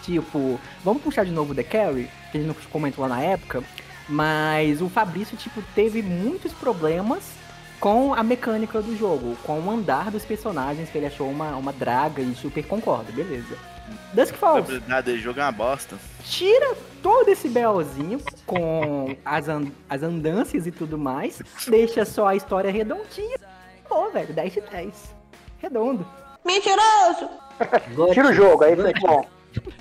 Tipo, 0.03 0.59
vamos 0.83 1.01
puxar 1.01 1.23
de 1.23 1.31
novo 1.31 1.53
o 1.53 1.55
The 1.55 1.63
Carry, 1.63 2.09
que 2.31 2.37
a 2.37 2.41
gente 2.41 2.47
não 2.47 2.55
comentou 2.69 3.03
lá 3.07 3.15
na 3.15 3.21
época, 3.21 3.63
mas 4.09 4.81
o 4.81 4.89
Fabrício, 4.89 5.37
tipo, 5.37 5.61
teve 5.73 6.01
muitos 6.01 6.51
problemas 6.51 7.23
com 7.81 8.13
a 8.13 8.23
mecânica 8.23 8.79
do 8.79 8.95
jogo, 8.95 9.35
com 9.43 9.59
o 9.59 9.71
andar 9.71 10.11
dos 10.11 10.23
personagens, 10.23 10.89
que 10.89 10.97
ele 10.99 11.07
achou 11.07 11.27
uma, 11.27 11.55
uma 11.57 11.73
draga 11.73 12.21
e 12.21 12.35
super 12.35 12.63
concorda, 12.63 13.11
beleza. 13.11 13.57
Dusk 14.13 14.35
Falls, 14.35 14.79
dele 15.03 15.19
jogar 15.19 15.43
é 15.43 15.45
uma 15.47 15.51
bosta. 15.51 15.97
tira 16.23 16.75
todo 17.01 17.27
esse 17.29 17.49
belzinho 17.49 18.21
com 18.45 19.15
as, 19.25 19.49
an 19.49 19.65
as 19.89 20.03
andâncias 20.03 20.67
e 20.67 20.71
tudo 20.71 20.97
mais, 20.97 21.41
deixa 21.67 22.05
só 22.05 22.27
a 22.27 22.35
história 22.35 22.71
redondinha. 22.71 23.37
Pô, 23.89 24.09
velho, 24.11 24.31
10 24.33 24.53
de 24.53 24.61
10. 24.61 25.15
Redondo. 25.57 26.05
Mentiroso! 26.45 27.29
Tira 28.13 28.29
o 28.29 28.33
jogo, 28.33 28.63
aí 28.63 28.75
fica 28.75 28.93
bom. 29.01 29.25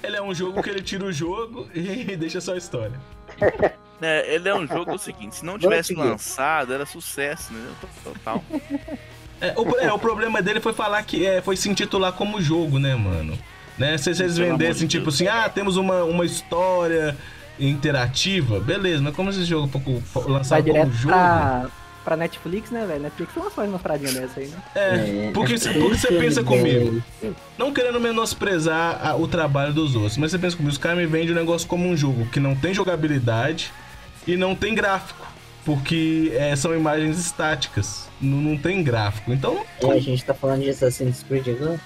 Ele 0.03 0.17
é 0.17 0.23
um 0.23 0.35
jogo 0.35 0.63
que 0.63 0.71
ele 0.71 0.83
tira 0.83 1.05
o 1.05 1.13
jogo 1.13 1.69
e 1.75 2.17
deixa 2.17 2.41
só 2.41 2.55
a 2.55 2.57
história. 2.57 2.99
É, 4.03 4.35
ele 4.35 4.49
é 4.49 4.55
um 4.55 4.67
jogo 4.67 4.95
o 4.95 4.99
seguinte, 4.99 5.37
se 5.37 5.45
não 5.45 5.59
tivesse 5.59 5.95
lançado, 5.95 6.73
era 6.73 6.87
sucesso, 6.87 7.53
né? 7.53 7.67
Total. 8.03 8.43
É, 9.41 9.55
o, 9.57 9.77
é, 9.79 9.93
o 9.93 9.99
problema 9.99 10.41
dele 10.43 10.61
foi 10.61 10.73
falar 10.73 11.03
que 11.03 11.27
é, 11.27 11.41
foi 11.43 11.57
se 11.57 11.69
intitular 11.69 12.13
como 12.13 12.41
jogo, 12.41 12.79
né, 12.79 12.95
mano? 12.95 13.39
Né? 13.79 13.97
Se, 13.99 14.11
amor 14.11 14.51
vendessem, 14.59 14.87
de 14.87 14.93
tipo 14.99 15.05
Deus. 15.05 15.15
assim, 15.15 15.27
ah, 15.29 15.49
temos 15.49 15.77
uma, 15.77 16.05
uma 16.05 16.25
história 16.27 17.17
interativa, 17.59 18.59
beleza, 18.61 19.03
mas 19.03 19.15
como 19.15 19.31
esse 19.31 19.45
jogo 19.45 19.69
foi 19.69 20.23
Vai 20.23 20.33
lançado 20.33 20.63
como 20.63 20.73
direto 20.73 20.93
jogo. 20.93 21.15
pra, 21.15 21.67
pra 22.05 22.17
Netflix, 22.17 22.71
né, 22.71 22.85
velho? 22.87 23.01
Netflix 23.03 23.33
lançou 23.37 23.65
uma 23.65 23.79
paradinha 23.79 24.13
dessa 24.13 24.41
aí, 24.41 24.47
né? 24.49 24.59
É, 24.75 25.31
porque, 25.33 25.59
você- 25.59 25.73
porque 25.75 25.97
você 25.99 26.09
pensa 26.09 26.43
comigo, 26.43 27.03
não 27.59 27.73
querendo 27.73 28.01
menosprezar 28.01 29.01
a- 29.07 29.17
o 29.17 29.29
trabalho 29.29 29.73
dos 29.73 29.95
outros, 29.95 30.17
mas 30.17 30.31
você 30.31 30.39
pensa 30.39 30.57
comigo, 30.57 30.73
os 30.73 30.79
caras 30.79 30.99
me 30.99 31.07
vendem 31.07 31.31
o 31.33 31.35
negócio 31.35 31.69
como 31.69 31.87
um 31.89 31.97
jogo 31.97 32.27
que 32.27 32.41
não 32.41 32.55
tem 32.55 32.73
jogabilidade 32.75 33.73
e 34.27 34.37
não 34.37 34.55
tem 34.55 34.75
gráfico, 34.75 35.27
porque 35.65 36.33
é, 36.35 36.55
são 36.57 36.75
imagens 36.75 37.19
estáticas, 37.19 38.09
não, 38.21 38.39
não 38.39 38.57
tem 38.59 38.83
gráfico. 38.83 39.33
Então, 39.33 39.65
a 39.91 39.99
gente 39.99 40.25
tá 40.25 40.35
falando 40.35 40.63
de 40.63 40.71
Assassin's 40.71 41.23
Creed 41.23 41.49
agora? 41.49 41.81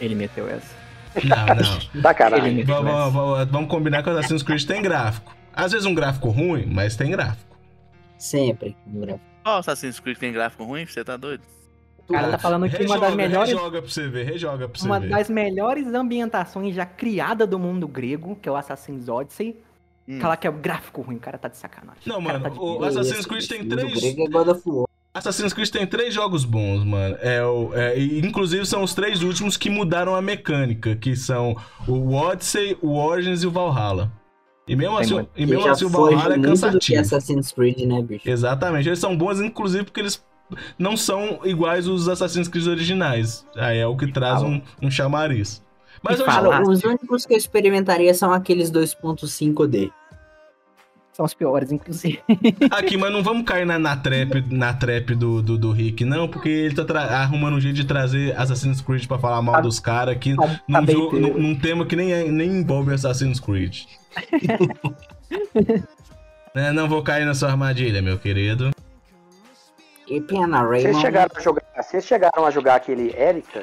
Ele 0.00 0.14
meteu 0.14 0.48
essa. 0.48 0.74
não, 1.24 1.46
não. 1.54 1.80
Sacanagem. 2.02 2.64
Vamos, 2.64 2.90
vamos- 2.92 3.12
vamos- 3.12 3.50
vamos 3.50 3.68
combinar 3.70 4.02
que 4.02 4.08
o 4.10 4.16
Assassin's 4.18 4.42
Creed 4.42 4.64
tem 4.64 4.82
gráfico. 4.82 5.34
Às 5.52 5.72
vezes 5.72 5.86
um 5.86 5.94
gráfico 5.94 6.28
ruim, 6.30 6.66
mas 6.66 6.96
tem 6.96 7.10
gráfico. 7.10 7.56
Sempre. 8.18 8.76
um 8.86 9.00
gráfico. 9.00 9.24
Ó, 9.44 9.58
Assassin's 9.58 10.00
Creed 10.00 10.18
tem 10.18 10.32
gráfico 10.32 10.64
ruim? 10.64 10.84
Você 10.86 11.04
tá 11.04 11.16
doido? 11.16 11.42
O 12.08 12.12
cara 12.12 12.32
tá 12.32 12.38
falando 12.38 12.68
que 12.68 12.76
uma 12.84 12.98
das 12.98 13.00
Rejoga, 13.10 13.16
melhores. 13.16 13.50
Rejoga 13.54 13.80
pra 13.82 13.90
você 13.90 14.08
ver, 14.08 14.24
rejoga 14.26 14.68
pra 14.68 14.78
você 14.80 14.86
Uma 14.86 15.00
ver. 15.00 15.08
das 15.08 15.30
melhores 15.30 15.86
ambientações 15.94 16.74
já 16.74 16.84
criada 16.84 17.46
do 17.46 17.58
mundo 17.58 17.88
grego, 17.88 18.36
que 18.36 18.48
é 18.48 18.52
o 18.52 18.56
Assassin's 18.56 19.08
Odyssey. 19.08 19.56
Hum. 20.06 20.20
Falar 20.20 20.36
que 20.36 20.46
é 20.46 20.50
o 20.50 20.52
gráfico 20.52 21.00
ruim, 21.00 21.16
o 21.16 21.20
cara 21.20 21.38
tá 21.38 21.48
de 21.48 21.56
sacanagem. 21.56 22.02
Não, 22.06 22.20
mano, 22.20 22.40
tá 22.40 22.50
de 22.50 22.58
o. 22.58 22.84
Assassin's 22.84 23.24
Creed 23.24 23.46
tem 23.46 23.66
três. 23.66 24.04
é. 24.04 24.14
Assassin's 25.14 25.52
Creed 25.52 25.68
tem 25.70 25.86
três 25.86 26.12
jogos 26.12 26.44
bons, 26.44 26.84
mano. 26.84 27.16
É, 27.20 27.42
o, 27.44 27.72
é, 27.72 27.98
inclusive 27.98 28.66
são 28.66 28.82
os 28.82 28.94
três 28.94 29.22
últimos 29.22 29.56
que 29.56 29.70
mudaram 29.70 30.14
a 30.14 30.20
mecânica, 30.20 30.96
que 30.96 31.14
são 31.16 31.56
o 31.86 32.12
Odyssey, 32.14 32.76
o 32.82 32.96
Origins 32.96 33.42
e 33.42 33.46
o 33.46 33.50
Valhalla. 33.50 34.12
E 34.66 34.74
mesmo 34.74 34.96
Tem 34.96 35.04
assim, 35.04 35.14
muito. 35.14 35.30
e 35.36 35.46
mesmo 35.46 35.68
assim 35.68 35.84
o 35.84 35.88
Valhalla 35.88 36.34
é 36.34 36.36
muito 36.36 36.42
do 36.42 36.42
que 36.42 36.48
cansativo. 36.48 37.00
Assassin's 37.00 37.52
Creed, 37.52 37.78
né, 37.80 38.02
bicho? 38.02 38.28
Exatamente, 38.28 38.88
eles 38.88 38.98
são 38.98 39.16
bons, 39.16 39.40
inclusive 39.40 39.84
porque 39.84 40.00
eles 40.00 40.24
não 40.78 40.96
são 40.96 41.40
iguais 41.44 41.86
os 41.86 42.08
Assassin's 42.08 42.48
Creed 42.48 42.66
originais. 42.66 43.46
Aí 43.56 43.78
é 43.78 43.86
o 43.86 43.96
que 43.96 44.10
traz 44.10 44.42
um, 44.42 44.60
um 44.82 44.90
chamariz. 44.90 45.62
Mas 46.04 46.20
eu 46.20 46.26
já... 46.26 46.60
os 46.62 46.84
únicos 46.84 47.24
que 47.26 47.32
eu 47.32 47.38
experimentaria 47.38 48.12
são 48.12 48.32
aqueles 48.32 48.70
2.5D. 48.70 49.90
São 51.14 51.24
os 51.24 51.32
piores, 51.32 51.70
inclusive. 51.70 52.20
Aqui, 52.72 52.96
mas 52.96 53.12
não 53.12 53.22
vamos 53.22 53.44
cair 53.44 53.64
na, 53.64 53.78
na 53.78 53.96
trap, 53.96 54.44
na 54.50 54.74
trap 54.74 55.14
do, 55.14 55.40
do, 55.40 55.56
do 55.56 55.70
Rick, 55.70 56.04
não, 56.04 56.26
porque 56.28 56.48
ele 56.48 56.74
tá 56.74 57.00
arrumando 57.20 57.54
um 57.54 57.60
jeito 57.60 57.76
de 57.76 57.84
trazer 57.84 58.36
Assassin's 58.36 58.80
Creed 58.80 59.06
pra 59.06 59.16
falar 59.16 59.40
mal 59.40 59.62
dos 59.62 59.78
caras 59.78 60.14
aqui 60.16 60.34
num, 60.34 60.84
bem 60.84 60.96
jo- 60.96 61.10
feio. 61.10 61.22
num- 61.22 61.38
num 61.38 61.54
tema 61.58 61.86
que 61.86 61.94
nem, 61.94 62.12
é- 62.12 62.24
nem 62.24 62.48
envolve 62.58 62.92
Assassin's 62.92 63.38
Creed. 63.38 63.82
Né, 66.54 66.72
não 66.74 66.88
vou 66.88 67.00
cair 67.02 67.24
na 67.24 67.34
sua 67.34 67.50
armadilha, 67.50 68.02
meu 68.02 68.18
querido. 68.18 68.72
E 70.08 70.20
pena, 70.20 70.64
Vocês 70.64 70.82
Raymond. 70.84 71.00
chegaram 71.00 71.30
a 71.36 71.40
jogar, 71.40 71.62
vocês 71.80 72.04
chegaram 72.04 72.44
a 72.44 72.50
jogar 72.50 72.74
aquele 72.74 73.14
Erika? 73.16 73.62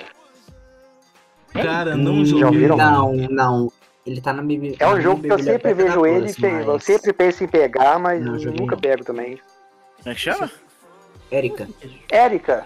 Cara, 1.54 1.96
não 1.96 2.14
Hum, 2.16 2.26
joguei. 2.26 2.46
ouviram? 2.46 2.78
Não, 2.78 3.14
não. 3.14 3.72
Ele 4.06 4.20
tá 4.22 4.34
na 4.34 4.42
bibli- 4.42 4.76
É 4.80 4.88
um 4.88 5.00
jogo 5.00 5.22
que 5.22 5.32
eu 5.32 5.38
sempre 5.40 5.74
vejo 5.74 6.06
ele, 6.06 6.34
que 6.34 6.46
eu 6.46 6.66
mas- 6.66 6.84
sempre 6.84 7.14
penso 7.14 7.44
em 7.44 7.48
pegar, 7.48 8.00
mas 8.00 8.24
Não, 8.24 8.40
joguei 8.40 8.60
nunca 8.60 8.76
não. 8.76 8.82
pego 8.82 9.04
também. 9.04 9.38
Como 9.98 10.10
é 10.10 10.14
que 10.16 10.20
chama? 10.22 10.50
Erika. 11.32 11.68
Erika, 12.12 12.66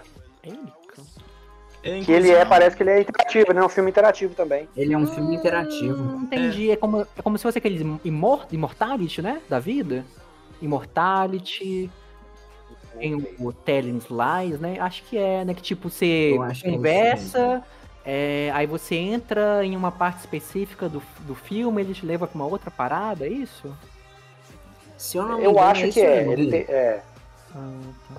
É, 1.82 2.00
que 2.00 2.10
ele 2.10 2.30
é, 2.30 2.44
parece 2.44 2.76
que 2.76 2.82
ele 2.82 2.90
é 2.90 3.00
interativo, 3.02 3.52
né? 3.52 3.60
É 3.60 3.64
um 3.64 3.68
filme 3.68 3.90
interativo 3.90 4.34
também. 4.34 4.68
Ele 4.76 4.92
é 4.92 4.98
um 4.98 5.06
filme 5.06 5.36
interativo. 5.36 6.16
Entendi. 6.22 6.70
É, 6.70 6.76
como, 6.76 7.02
é 7.02 7.22
como 7.22 7.36
se 7.38 7.42
fosse 7.42 7.58
aqueles 7.58 7.80
imor 8.04 8.46
Immortality, 8.50 9.22
né? 9.22 9.40
Da 9.48 9.58
vida. 9.60 10.04
Immortality. 10.60 11.90
Tem 12.98 13.14
o- 13.38 13.52
Telling 13.52 14.00
Lies, 14.10 14.58
né? 14.58 14.78
Acho 14.80 15.02
que 15.04 15.16
é, 15.18 15.44
né? 15.44 15.52
Que 15.54 15.62
tipo, 15.62 15.88
você 15.90 16.34
é 16.64 16.70
conversa, 16.70 17.62
é, 18.06 18.50
aí 18.54 18.66
você 18.66 18.94
entra 18.94 19.64
em 19.64 19.76
uma 19.76 19.90
parte 19.90 20.20
específica 20.20 20.88
do, 20.88 21.02
do 21.22 21.34
filme, 21.34 21.82
ele 21.82 21.92
te 21.92 22.06
leva 22.06 22.26
pra 22.26 22.36
uma 22.36 22.46
outra 22.46 22.70
parada, 22.70 23.26
é 23.26 23.30
isso? 23.30 23.76
Se 24.96 25.16
eu 25.16 25.24
não 25.24 25.38
me 25.38 25.44
Eu 25.44 25.50
engano, 25.50 25.66
acho 25.66 25.86
é 25.86 25.88
que 25.90 26.00
é. 26.00 26.16
mesmo, 26.24 26.32
Ele 26.32 26.50
tem, 26.50 26.60
é. 26.74 27.02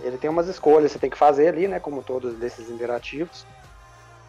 Ele 0.01 0.17
tem 0.17 0.29
umas 0.29 0.47
escolhas 0.47 0.87
que 0.91 0.93
você 0.93 0.99
tem 0.99 1.09
que 1.09 1.17
fazer 1.17 1.47
ali, 1.47 1.67
né? 1.67 1.79
Como 1.79 2.03
todos 2.03 2.35
desses 2.35 2.69
interativos. 2.69 3.45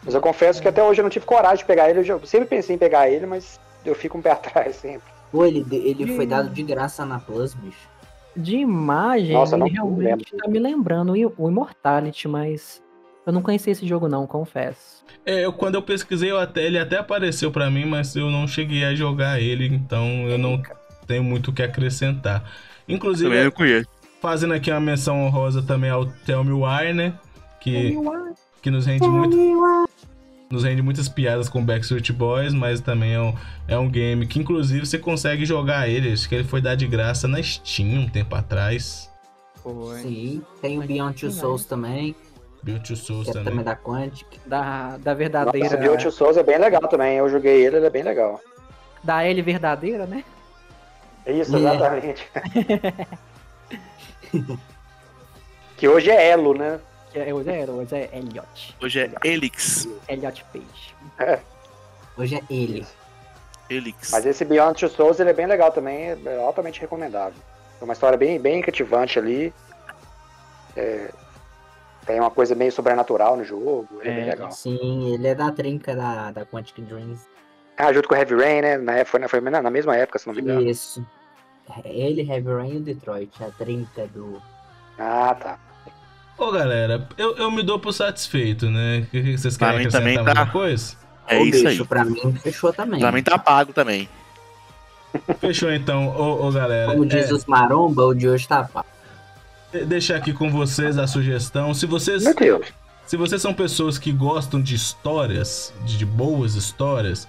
Mas 0.03 0.15
eu 0.15 0.21
confesso 0.21 0.61
que 0.61 0.67
até 0.67 0.81
hoje 0.81 1.01
eu 1.01 1.03
não 1.03 1.09
tive 1.09 1.25
coragem 1.25 1.57
de 1.57 1.65
pegar 1.65 1.89
ele. 1.89 1.99
Eu 1.99 2.03
já- 2.03 2.19
sempre 2.25 2.47
pensei 2.47 2.75
em 2.75 2.79
pegar 2.79 3.09
ele, 3.09 3.25
mas 3.25 3.59
eu 3.85 3.93
fico 3.93 4.17
um 4.17 4.21
pé 4.21 4.31
atrás 4.63 4.77
sempre. 4.77 5.07
Pô, 5.31 5.45
ele, 5.45 5.65
ele 5.75 6.15
foi 6.15 6.25
dado 6.25 6.49
de 6.49 6.63
graça 6.63 7.05
na 7.05 7.19
Plus, 7.19 7.53
bicho. 7.53 7.87
De 8.35 8.57
imagem, 8.57 9.33
Nossa, 9.33 9.55
ele 9.55 9.65
não 9.65 9.69
realmente 9.71 10.35
tá 10.37 10.47
me 10.47 10.57
lembrando 10.59 11.13
o 11.13 11.33
o 11.37 11.49
Immortality, 11.49 12.27
mas 12.27 12.81
eu 13.29 13.33
não 13.33 13.41
conhecia 13.41 13.71
esse 13.71 13.87
jogo 13.87 14.07
não, 14.07 14.25
confesso. 14.27 15.03
É, 15.25 15.45
eu, 15.45 15.53
quando 15.53 15.75
eu 15.75 15.81
pesquisei, 15.81 16.31
eu 16.31 16.39
até, 16.39 16.65
ele 16.65 16.79
até 16.79 16.97
apareceu 16.97 17.51
pra 17.51 17.69
mim, 17.69 17.85
mas 17.85 18.15
eu 18.15 18.29
não 18.29 18.47
cheguei 18.47 18.83
a 18.83 18.95
jogar 18.95 19.39
ele, 19.39 19.67
então 19.67 20.27
eu 20.27 20.37
não 20.37 20.61
tenho 21.07 21.23
muito 21.23 21.51
o 21.51 21.53
que 21.53 21.61
acrescentar. 21.61 22.43
Inclusive, 22.87 23.29
Também 23.29 23.43
não 23.45 23.51
conheço. 23.51 23.87
fazendo 24.21 24.53
aqui 24.53 24.71
uma 24.71 24.79
menção 24.79 25.23
honrosa 25.23 25.61
também 25.61 25.89
ao 25.89 26.05
Tell 26.05 26.43
Me 26.43 26.53
Why, 26.53 26.93
né? 26.93 27.13
Que, 27.59 27.95
que 28.61 28.71
nos 28.71 28.85
rende 28.85 29.07
muito. 29.07 29.37
Nos 30.49 30.63
rende 30.63 30.81
muitas 30.81 31.07
piadas 31.07 31.47
com 31.47 31.63
Backstreet 31.63 32.11
Boys, 32.11 32.55
mas 32.55 32.81
também 32.81 33.13
é 33.13 33.21
um, 33.21 33.35
é 33.67 33.77
um 33.77 33.87
game 33.87 34.25
que, 34.25 34.39
inclusive, 34.39 34.83
você 34.83 34.97
consegue 34.97 35.45
jogar 35.45 35.87
ele. 35.87 36.11
Acho 36.11 36.27
que 36.27 36.33
ele 36.33 36.43
foi 36.43 36.59
dar 36.59 36.73
de 36.73 36.87
graça 36.87 37.27
na 37.27 37.41
Steam 37.43 37.99
um 37.99 38.09
tempo 38.09 38.33
atrás. 38.35 39.07
Sim. 40.01 40.41
Tem 40.61 40.79
o 40.79 40.87
Beyond 40.87 41.19
Two 41.19 41.31
Souls 41.31 41.65
também, 41.65 42.15
To 42.85 42.95
Souls 42.95 43.23
que 43.25 43.29
é 43.31 43.33
também. 43.33 43.45
também 43.51 43.63
da 43.65 43.75
Quantic. 43.75 44.27
Da, 44.45 44.61
da 44.97 44.97
Nossa, 44.97 45.15
verdadeira. 45.15 45.77
Beyond 45.77 46.03
Two 46.03 46.11
Souls 46.11 46.37
é 46.37 46.43
bem 46.43 46.57
legal 46.57 46.81
também. 46.87 47.17
Eu 47.17 47.29
joguei 47.29 47.65
ele, 47.65 47.77
ele 47.77 47.85
é 47.85 47.89
bem 47.89 48.03
legal. 48.03 48.39
Da 49.03 49.23
L 49.23 49.41
verdadeira, 49.41 50.05
né? 50.05 50.23
Isso, 51.25 51.55
É. 51.55 51.59
exatamente. 51.59 52.27
que 55.77 55.87
hoje 55.87 56.09
é 56.11 56.29
Elo, 56.31 56.53
né? 56.53 56.79
Que 57.11 57.19
é, 57.19 57.33
hoje 57.33 57.49
é, 57.49 57.65
hoje 57.65 57.95
é 57.95 58.09
Elliot. 58.13 58.75
Hoje 58.81 58.99
é 58.99 59.11
Elix. 59.23 59.87
Elliot 60.07 60.45
Page. 60.53 60.95
É. 61.17 61.39
Hoje 62.17 62.35
é 62.35 62.41
ele. 62.53 62.85
Elix. 63.69 64.11
Mas 64.11 64.25
esse 64.25 64.43
Beyond 64.45 64.79
Two 64.79 64.89
Souls 64.89 65.19
ele 65.19 65.29
é 65.29 65.33
bem 65.33 65.45
legal 65.47 65.71
também, 65.71 66.17
é 66.25 66.37
altamente 66.43 66.81
recomendável. 66.81 67.39
É 67.79 67.83
uma 67.83 67.93
história 67.93 68.17
bem, 68.17 68.39
bem 68.39 68.61
cativante 68.61 69.17
ali. 69.17 69.53
É, 70.75 71.09
tem 72.09 72.19
uma 72.19 72.31
coisa 72.31 72.55
meio 72.55 72.71
sobrenatural 72.71 73.37
no 73.37 73.43
jogo, 73.43 73.87
ele 74.01 74.09
é, 74.09 74.15
bem 74.15 74.25
legal. 74.31 74.51
Sim, 74.51 75.13
ele 75.13 75.27
é 75.27 75.35
da 75.35 75.51
trinca 75.51 75.95
da, 75.95 76.31
da 76.31 76.43
Quantic 76.43 76.81
Dreams. 76.81 77.21
Ah, 77.77 77.93
junto 77.93 78.07
com 78.09 78.15
o 78.15 78.17
Heavy 78.17 78.33
Rain, 78.35 78.61
né? 78.61 78.77
Na, 78.79 78.93
época, 78.93 79.11
foi, 79.11 79.19
na- 79.19 79.27
foi 79.29 79.41
na 79.41 79.61
na 79.61 79.69
mesma 79.69 79.95
época, 79.95 80.17
se 80.17 80.25
não 80.27 80.33
me 80.33 80.41
engano. 80.41 80.61
Isso. 80.67 81.05
Ele, 81.85 82.21
Heavy 82.27 82.47
Rain 82.51 82.73
e 82.73 82.77
o 82.77 82.79
Detroit, 82.81 83.31
a 83.43 83.51
trinca 83.51 84.07
do. 84.07 84.41
Ah, 84.97 85.35
tá. 85.39 85.59
Ô, 86.35 86.51
galera, 86.51 87.07
eu, 87.15 87.37
eu 87.37 87.51
me 87.51 87.61
dou 87.61 87.77
por 87.79 87.93
satisfeito, 87.93 88.65
né? 88.71 89.01
O 89.01 89.05
que 89.11 89.37
vocês 89.37 89.55
Pra 89.55 89.67
querem 89.73 89.85
mim 89.85 89.91
também 89.91 90.15
tá. 90.15 90.21
alguma 90.21 90.47
coisa? 90.51 90.95
É 91.27 91.37
Ô, 91.37 91.43
isso 91.45 91.63
bicho, 91.63 91.83
aí. 91.83 91.87
Pra 91.87 92.03
mim, 92.03 92.33
fechou 92.41 92.73
também. 92.73 92.99
Pra 92.99 93.11
mim 93.11 93.21
tá 93.21 93.37
pago 93.37 93.71
também. 93.71 94.09
Fechou 95.39 95.71
então, 95.71 96.07
ô, 96.07 96.47
ô, 96.47 96.51
galera. 96.51 96.91
Como 96.91 97.05
diz 97.05 97.29
É, 97.29 97.33
os 97.33 97.45
maromba, 97.45 98.03
o 98.03 98.15
de 98.15 98.27
hoje 98.27 98.47
tá 98.47 98.63
pá. 98.63 98.83
De- 99.71 99.85
deixar 99.85 100.15
aqui 100.17 100.33
com 100.33 100.49
vocês 100.49 100.97
a 100.97 101.07
sugestão. 101.07 101.73
Se 101.73 101.85
vocês, 101.85 102.23
Meu 102.23 102.35
Deus. 102.35 102.65
se 103.05 103.17
vocês 103.17 103.41
são 103.41 103.53
pessoas 103.53 103.97
que 103.97 104.11
gostam 104.11 104.61
de 104.61 104.75
histórias, 104.75 105.73
de, 105.85 106.05
boas 106.05 106.55
histórias, 106.55 107.27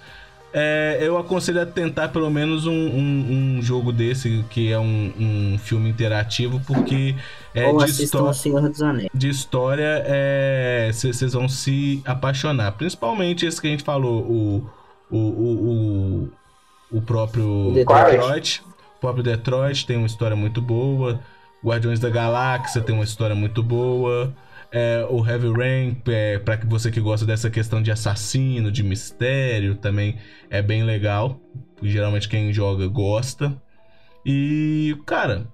é, 0.52 0.98
eu 1.00 1.16
aconselho 1.16 1.62
a 1.62 1.66
tentar 1.66 2.08
pelo 2.08 2.28
menos 2.30 2.66
um, 2.66 2.72
um- 2.72 3.56
um 3.58 3.62
jogo 3.62 3.92
desse, 3.92 4.44
que 4.50 4.72
é 4.72 4.78
um, 4.78 5.12
um 5.18 5.58
filme 5.58 5.88
interativo, 5.88 6.60
porque 6.66 7.14
é 7.54 7.68
Ou 7.68 7.78
de 7.84 7.84
o 8.04 8.32
Senhor 8.34 8.68
dos 8.68 8.82
Anéis. 8.82 9.08
de 9.14 9.28
história, 9.28 10.02
é, 10.06 10.90
vocês 10.92 11.32
vão 11.32 11.48
se 11.48 12.02
apaixonar. 12.04 12.72
Principalmente 12.72 13.46
esse 13.46 13.60
que 13.60 13.68
a 13.68 13.70
gente 13.70 13.84
falou, 13.84 14.22
o, 14.22 14.70
o, 15.10 15.16
o, 15.18 16.28
o, 16.90 16.96
o 16.98 17.02
próprio 17.02 17.70
Detroit. 17.72 18.10
Detroit. 18.10 18.62
O 18.96 19.00
próprio 19.00 19.22
Detroit 19.24 19.86
tem 19.86 19.96
uma 19.96 20.06
história 20.06 20.36
muito 20.36 20.60
boa. 20.60 21.20
Guardiões 21.64 22.00
da 22.00 22.08
Galáxia 22.08 22.80
tem 22.80 22.94
uma 22.94 23.04
história 23.04 23.34
muito 23.36 23.62
boa. 23.62 24.34
É, 24.72 25.04
o 25.10 25.26
Heavy 25.26 25.52
Rain, 25.52 26.00
é, 26.08 26.38
para 26.38 26.56
você 26.64 26.90
que 26.90 27.00
gosta 27.00 27.26
dessa 27.26 27.50
questão 27.50 27.82
de 27.82 27.90
assassino, 27.90 28.70
de 28.70 28.82
mistério, 28.82 29.74
também 29.74 30.16
é 30.48 30.62
bem 30.62 30.84
legal. 30.84 31.40
Geralmente 31.82 32.28
quem 32.28 32.52
joga 32.52 32.86
gosta. 32.86 33.60
E, 34.24 34.96
cara, 35.06 35.46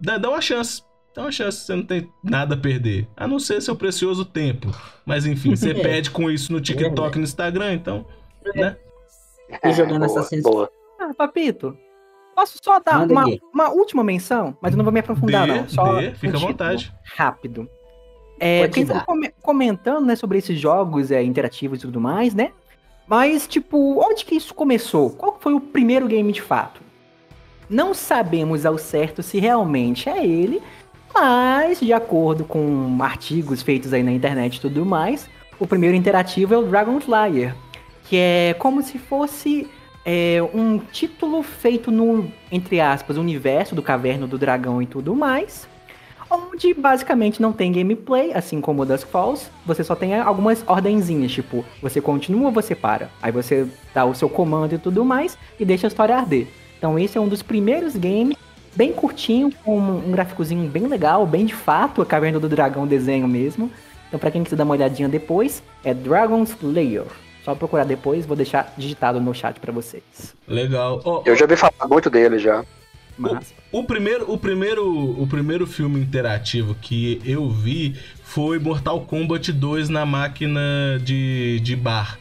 dá, 0.00 0.16
dá 0.18 0.28
uma 0.30 0.40
chance. 0.40 0.82
Dá 1.14 1.22
uma 1.22 1.32
chance, 1.32 1.60
você 1.64 1.74
não 1.74 1.82
tem 1.84 2.08
nada 2.22 2.54
a 2.54 2.58
perder. 2.58 3.08
A 3.16 3.26
não 3.26 3.38
ser 3.38 3.60
seu 3.62 3.74
precioso 3.74 4.24
tempo. 4.24 4.70
Mas 5.04 5.26
enfim, 5.26 5.54
você 5.56 5.70
É. 5.70 5.74
pede 5.82 6.10
com 6.10 6.30
isso 6.30 6.52
no 6.52 6.60
TikTok 6.60 7.16
e 7.16 7.18
no 7.18 7.24
Instagram, 7.24 7.74
então. 7.74 8.06
Né? 8.54 8.76
E 9.64 9.72
jogando 9.72 10.06
boa, 10.06 10.06
Assassin's 10.06 10.42
boa. 10.42 10.70
Ah, 11.00 11.12
Papito, 11.16 11.76
Posso 12.36 12.58
só 12.62 12.78
dar 12.78 12.98
Manda 12.98 13.12
uma, 13.14 13.24
aí. 13.24 13.40
uma 13.52 13.70
última 13.70 14.04
menção? 14.04 14.56
Mas 14.60 14.72
eu 14.74 14.76
não 14.76 14.84
vou 14.84 14.92
me 14.92 15.00
aprofundar, 15.00 15.46
Dê, 15.46 15.54
não. 15.54 15.68
Só 15.68 15.94
dê, 15.94 16.12
fica 16.12 16.36
à 16.36 16.38
um 16.38 16.42
vontade. 16.42 16.92
Rápido. 17.16 17.66
É, 18.38 18.68
tava 18.68 19.00
come- 19.00 19.32
comentando, 19.40 20.04
né, 20.04 20.14
sobre 20.14 20.36
esses 20.36 20.60
jogos 20.60 21.10
é, 21.10 21.22
interativos 21.22 21.78
e 21.78 21.82
tudo 21.82 21.98
mais, 21.98 22.34
né? 22.34 22.52
Mas, 23.08 23.46
tipo, 23.46 23.98
onde 24.06 24.24
que 24.26 24.34
isso 24.34 24.52
começou? 24.52 25.08
Qual 25.10 25.38
foi 25.40 25.54
o 25.54 25.60
primeiro 25.60 26.06
game 26.06 26.30
de 26.30 26.42
fato? 26.42 26.82
Não 27.70 27.94
sabemos 27.94 28.66
ao 28.66 28.76
certo 28.76 29.22
se 29.22 29.40
realmente 29.40 30.08
é 30.10 30.24
ele, 30.24 30.60
mas, 31.14 31.80
de 31.80 31.92
acordo 31.94 32.44
com 32.44 32.98
artigos 33.00 33.62
feitos 33.62 33.94
aí 33.94 34.02
na 34.02 34.12
internet 34.12 34.56
e 34.56 34.60
tudo 34.60 34.84
mais, 34.84 35.26
o 35.58 35.66
primeiro 35.66 35.96
interativo 35.96 36.52
é 36.52 36.58
o 36.58 36.62
Dragon 36.66 36.98
Slayer, 36.98 37.54
que 38.04 38.16
é 38.18 38.54
como 38.58 38.82
se 38.82 38.98
fosse 38.98 39.66
é, 40.06 40.40
um 40.54 40.78
título 40.78 41.42
feito 41.42 41.90
no, 41.90 42.30
entre 42.50 42.80
aspas, 42.80 43.16
universo 43.16 43.74
do 43.74 43.82
Caverno 43.82 44.28
do 44.28 44.38
Dragão 44.38 44.80
e 44.80 44.86
tudo 44.86 45.16
mais, 45.16 45.68
onde 46.30 46.72
basicamente 46.72 47.42
não 47.42 47.52
tem 47.52 47.72
gameplay, 47.72 48.32
assim 48.32 48.60
como 48.60 48.82
o 48.82 48.86
Dusk 48.86 49.08
Falls, 49.08 49.50
você 49.66 49.82
só 49.82 49.96
tem 49.96 50.14
algumas 50.14 50.62
ordenzinhas, 50.68 51.32
tipo, 51.32 51.64
você 51.82 52.00
continua 52.00 52.46
ou 52.46 52.52
você 52.52 52.72
para. 52.72 53.10
Aí 53.20 53.32
você 53.32 53.66
dá 53.92 54.04
o 54.04 54.14
seu 54.14 54.28
comando 54.28 54.76
e 54.76 54.78
tudo 54.78 55.04
mais 55.04 55.36
e 55.58 55.64
deixa 55.64 55.88
a 55.88 55.88
história 55.88 56.16
arder. 56.16 56.46
Então 56.78 56.96
esse 56.96 57.18
é 57.18 57.20
um 57.20 57.28
dos 57.28 57.42
primeiros 57.42 57.96
games, 57.96 58.36
bem 58.76 58.92
curtinho, 58.92 59.50
com 59.64 59.76
um 59.76 60.12
gráficozinho 60.12 60.70
bem 60.70 60.86
legal, 60.86 61.26
bem 61.26 61.44
de 61.44 61.54
fato, 61.54 62.00
a 62.00 62.06
Caverna 62.06 62.38
do 62.38 62.48
Dragão 62.48 62.86
desenho 62.86 63.26
mesmo. 63.26 63.72
Então 64.06 64.20
pra 64.20 64.30
quem 64.30 64.44
quiser 64.44 64.54
dar 64.54 64.62
uma 64.62 64.74
olhadinha 64.74 65.08
depois, 65.08 65.64
é 65.82 65.92
Dragon 65.92 66.44
Slayer. 66.44 67.25
Só 67.46 67.54
procurar 67.54 67.84
depois, 67.84 68.26
vou 68.26 68.36
deixar 68.36 68.74
digitado 68.76 69.20
no 69.20 69.32
chat 69.32 69.60
pra 69.60 69.70
vocês. 69.72 70.02
Legal. 70.48 71.00
Ó, 71.04 71.22
Eu 71.24 71.36
já 71.36 71.44
ouvi 71.44 71.54
falar 71.54 71.86
muito 71.88 72.10
dele 72.10 72.40
já. 72.40 72.64
Mas, 73.16 73.54
O 73.70 73.84
primeiro, 73.84 74.28
o 74.28 74.36
primeiro, 74.36 74.84
o 75.22 75.24
primeiro 75.28 75.64
filme 75.64 76.00
interativo 76.00 76.74
que 76.82 77.22
eu 77.24 77.48
vi 77.48 77.94
foi 78.24 78.58
Mortal 78.58 79.00
Kombat 79.02 79.52
2 79.52 79.88
na 79.88 80.04
máquina 80.04 80.60
de, 81.04 81.60
de 81.60 81.76
bar. 81.76 82.18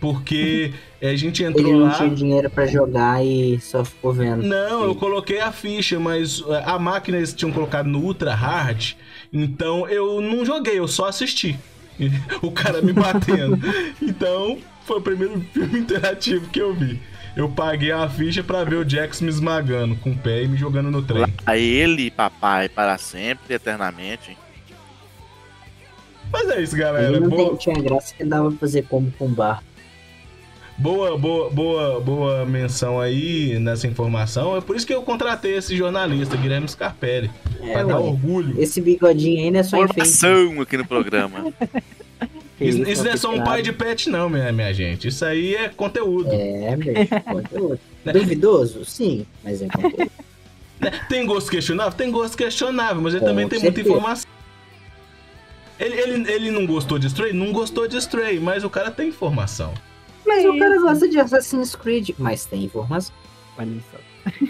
Porque 0.00 0.74
a 1.00 1.14
gente 1.14 1.44
entrou 1.44 1.68
Ele 1.68 1.78
não 1.78 1.86
lá. 1.86 1.92
tinha 1.92 2.10
dinheiro 2.10 2.50
pra 2.50 2.66
jogar 2.66 3.24
e 3.24 3.60
só 3.60 3.84
ficou 3.84 4.12
vendo. 4.12 4.42
Não, 4.42 4.82
eu 4.82 4.96
coloquei 4.96 5.38
a 5.38 5.52
ficha, 5.52 6.00
mas 6.00 6.42
é, 6.48 6.64
a 6.66 6.76
máquina 6.76 7.18
eles 7.18 7.32
tinham 7.32 7.52
colocado 7.52 7.86
no 7.86 8.00
Ultra 8.00 8.34
Hard, 8.34 8.94
então 9.32 9.88
eu 9.88 10.20
não 10.20 10.44
joguei, 10.44 10.76
eu 10.80 10.88
só 10.88 11.06
assisti. 11.06 11.56
O 12.42 12.50
cara 12.50 12.82
me 12.82 12.92
batendo. 12.92 13.58
Então, 14.00 14.58
foi 14.84 14.98
o 14.98 15.02
primeiro 15.02 15.40
filme 15.52 15.80
interativo 15.80 16.48
que 16.48 16.60
eu 16.60 16.74
vi. 16.74 17.00
Eu 17.36 17.50
paguei 17.50 17.92
a 17.92 18.08
ficha 18.08 18.42
pra 18.42 18.64
ver 18.64 18.76
o 18.76 18.88
Jax 18.88 19.20
me 19.20 19.28
esmagando 19.28 19.94
com 19.96 20.10
o 20.10 20.16
pé 20.16 20.44
e 20.44 20.48
me 20.48 20.56
jogando 20.56 20.90
no 20.90 21.02
trem. 21.02 21.26
A 21.44 21.56
ele, 21.56 22.10
papai, 22.10 22.68
para 22.68 22.96
sempre, 22.96 23.54
eternamente. 23.54 24.36
Mas 26.32 26.48
é 26.48 26.62
isso, 26.62 26.76
galera. 26.76 27.08
Ele 27.08 27.20
não 27.20 27.28
Boa, 27.28 27.56
tinha 27.56 27.74
graça 27.80 28.14
que 28.14 28.24
dava 28.24 28.48
pra 28.48 28.58
fazer 28.58 28.86
como 28.88 29.10
com 29.12 29.28
bar. 29.28 29.62
Boa, 30.78 31.16
boa, 31.16 31.50
boa, 31.50 32.00
boa 32.00 32.46
menção 32.46 33.00
aí 33.00 33.58
nessa 33.58 33.86
informação. 33.86 34.56
É 34.56 34.60
por 34.60 34.76
isso 34.76 34.86
que 34.86 34.94
eu 34.94 35.02
contratei 35.02 35.56
esse 35.56 35.76
jornalista, 35.76 36.36
Guilherme 36.36 36.68
Scarpelli. 36.68 37.30
É, 37.60 37.72
pra 37.72 37.84
dar 37.84 37.98
ué. 38.00 38.06
orgulho. 38.06 38.60
Esse 38.60 38.80
bigodinho 38.80 39.42
aí 39.44 39.50
não 39.50 39.60
é 39.60 39.62
só 39.62 39.76
enfeite. 39.76 39.94
Formação 39.94 40.60
aqui 40.60 40.76
no 40.76 40.86
programa. 40.86 41.52
Isso, 42.58 42.82
isso, 42.88 43.04
não 43.04 43.10
é 43.10 43.16
só 43.18 43.34
um 43.34 43.44
pai 43.44 43.60
de 43.60 43.70
pet, 43.70 44.08
não, 44.08 44.30
minha, 44.30 44.50
minha 44.50 44.72
gente. 44.72 45.08
Isso 45.08 45.22
aí 45.26 45.54
é 45.54 45.68
conteúdo. 45.68 46.30
É, 46.32 46.74
bicho, 46.74 47.22
conteúdo. 47.30 47.78
Duvidoso? 48.02 48.82
Sim, 48.86 49.26
mas 49.44 49.60
é 49.60 49.68
conteúdo. 49.68 50.10
Tem 51.06 51.26
gosto 51.26 51.50
questionável? 51.50 51.92
Tem 51.92 52.10
gosto 52.10 52.36
questionável, 52.36 53.02
mas 53.02 53.12
ele 53.12 53.20
Com 53.20 53.26
também 53.26 53.48
tem 53.48 53.58
muita 53.58 53.74
certeza. 53.74 53.88
informação. 53.94 54.30
Ele, 55.78 55.94
ele, 56.00 56.32
ele 56.32 56.50
não 56.50 56.66
gostou 56.66 56.98
de 56.98 57.06
Stray? 57.08 57.32
Não 57.32 57.52
gostou 57.52 57.86
de 57.86 57.96
Stray, 57.98 58.38
mas 58.38 58.64
o 58.64 58.70
cara 58.70 58.90
tem 58.90 59.08
informação. 59.08 59.74
Mas 60.26 60.44
o 60.44 60.58
cara 60.58 60.80
gosta 60.80 61.08
de 61.08 61.18
Assassin's 61.18 61.74
Creed, 61.76 62.10
mas 62.18 62.44
tem 62.44 62.64
informação. 62.64 63.14
olha 63.58 63.70
só. 63.92 63.98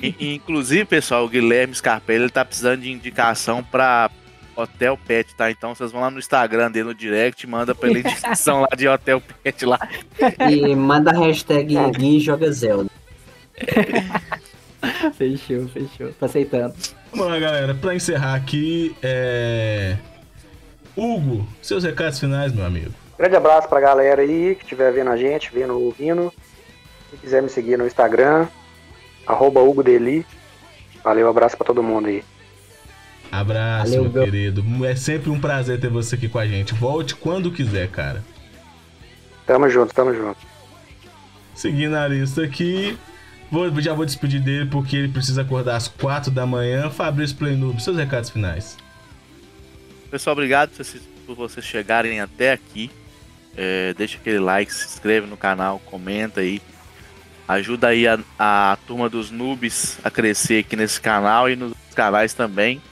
I- 0.02 0.34
Inclusive, 0.34 0.84
pessoal, 0.86 1.24
o 1.24 1.28
Guilherme 1.28 1.74
Scarpelli 1.74 2.24
ele 2.24 2.30
tá 2.30 2.44
precisando 2.44 2.80
de 2.80 2.90
indicação 2.90 3.62
pra 3.62 4.10
Hotel 4.56 4.98
Pet, 5.06 5.34
tá? 5.34 5.50
Então 5.50 5.74
vocês 5.74 5.92
vão 5.92 6.00
lá 6.00 6.10
no 6.10 6.18
Instagram 6.18 6.70
dele, 6.70 6.86
no 6.88 6.94
direct, 6.94 7.46
manda 7.46 7.74
pra 7.74 7.90
ele 7.90 8.00
indicação 8.00 8.62
lá 8.62 8.68
de 8.74 8.88
Hotel 8.88 9.20
Pet 9.42 9.66
lá. 9.66 9.78
E 10.50 10.74
manda 10.74 11.10
a 11.10 11.18
hashtag 11.18 11.74
Gui 11.98 12.20
joga 12.20 12.50
Zelda. 12.50 12.90
Fechou, 15.16 15.68
fechou. 15.68 16.12
Tô 16.18 16.24
aceitando. 16.26 16.74
Vamos 17.10 17.26
lá, 17.28 17.38
galera. 17.38 17.74
Pra 17.74 17.94
encerrar 17.94 18.34
aqui, 18.34 18.94
é. 19.02 19.96
Hugo, 20.96 21.46
seus 21.60 21.84
recados 21.84 22.18
finais, 22.18 22.52
meu 22.54 22.64
amigo. 22.64 22.92
Grande 23.18 23.36
abraço 23.36 23.68
pra 23.68 23.80
galera 23.80 24.22
aí 24.22 24.54
que 24.54 24.64
estiver 24.64 24.92
vendo 24.92 25.10
a 25.10 25.16
gente, 25.16 25.50
vendo, 25.52 25.78
ouvindo. 25.80 26.32
Se 27.10 27.16
quiser 27.16 27.42
me 27.42 27.48
seguir 27.48 27.78
no 27.78 27.86
Instagram, 27.86 28.46
arroba 29.26 29.60
Hugo 29.60 29.82
Deli. 29.82 30.26
Valeu, 31.02 31.28
abraço 31.28 31.56
pra 31.56 31.66
todo 31.66 31.82
mundo 31.82 32.08
aí. 32.08 32.22
Abraço, 33.32 33.92
Valeu, 33.92 34.10
meu 34.10 34.24
querido. 34.24 34.64
É 34.84 34.94
sempre 34.94 35.30
um 35.30 35.40
prazer 35.40 35.80
ter 35.80 35.88
você 35.88 36.14
aqui 36.14 36.28
com 36.28 36.38
a 36.38 36.46
gente. 36.46 36.74
Volte 36.74 37.14
quando 37.14 37.50
quiser, 37.50 37.88
cara. 37.88 38.22
Tamo 39.46 39.68
junto, 39.70 39.94
tamo 39.94 40.14
junto. 40.14 40.38
Seguindo 41.54 41.94
a 41.96 42.06
lista 42.06 42.42
aqui, 42.42 42.98
vou, 43.50 43.70
já 43.80 43.94
vou 43.94 44.04
despedir 44.04 44.42
dele 44.42 44.66
porque 44.66 44.96
ele 44.96 45.08
precisa 45.08 45.40
acordar 45.40 45.76
às 45.76 45.88
4 45.88 46.30
da 46.30 46.44
manhã. 46.44 46.90
Fabrício 46.90 47.36
Playnoob, 47.36 47.82
seus 47.82 47.96
recados 47.96 48.28
finais. 48.28 48.76
Pessoal, 50.10 50.34
obrigado 50.34 50.70
por 51.24 51.34
vocês 51.34 51.64
chegarem 51.64 52.20
até 52.20 52.52
aqui. 52.52 52.90
É, 53.56 53.94
deixa 53.94 54.18
aquele 54.18 54.38
like, 54.38 54.72
se 54.72 54.84
inscreve 54.84 55.26
no 55.26 55.36
canal, 55.36 55.80
comenta 55.86 56.40
aí. 56.40 56.60
Ajuda 57.48 57.88
aí 57.88 58.06
a, 58.06 58.18
a 58.38 58.76
turma 58.86 59.08
dos 59.08 59.30
noobs 59.30 59.98
a 60.04 60.10
crescer 60.10 60.64
aqui 60.64 60.76
nesse 60.76 61.00
canal 61.00 61.48
e 61.48 61.56
nos 61.56 61.72
canais 61.94 62.34
também. 62.34 62.82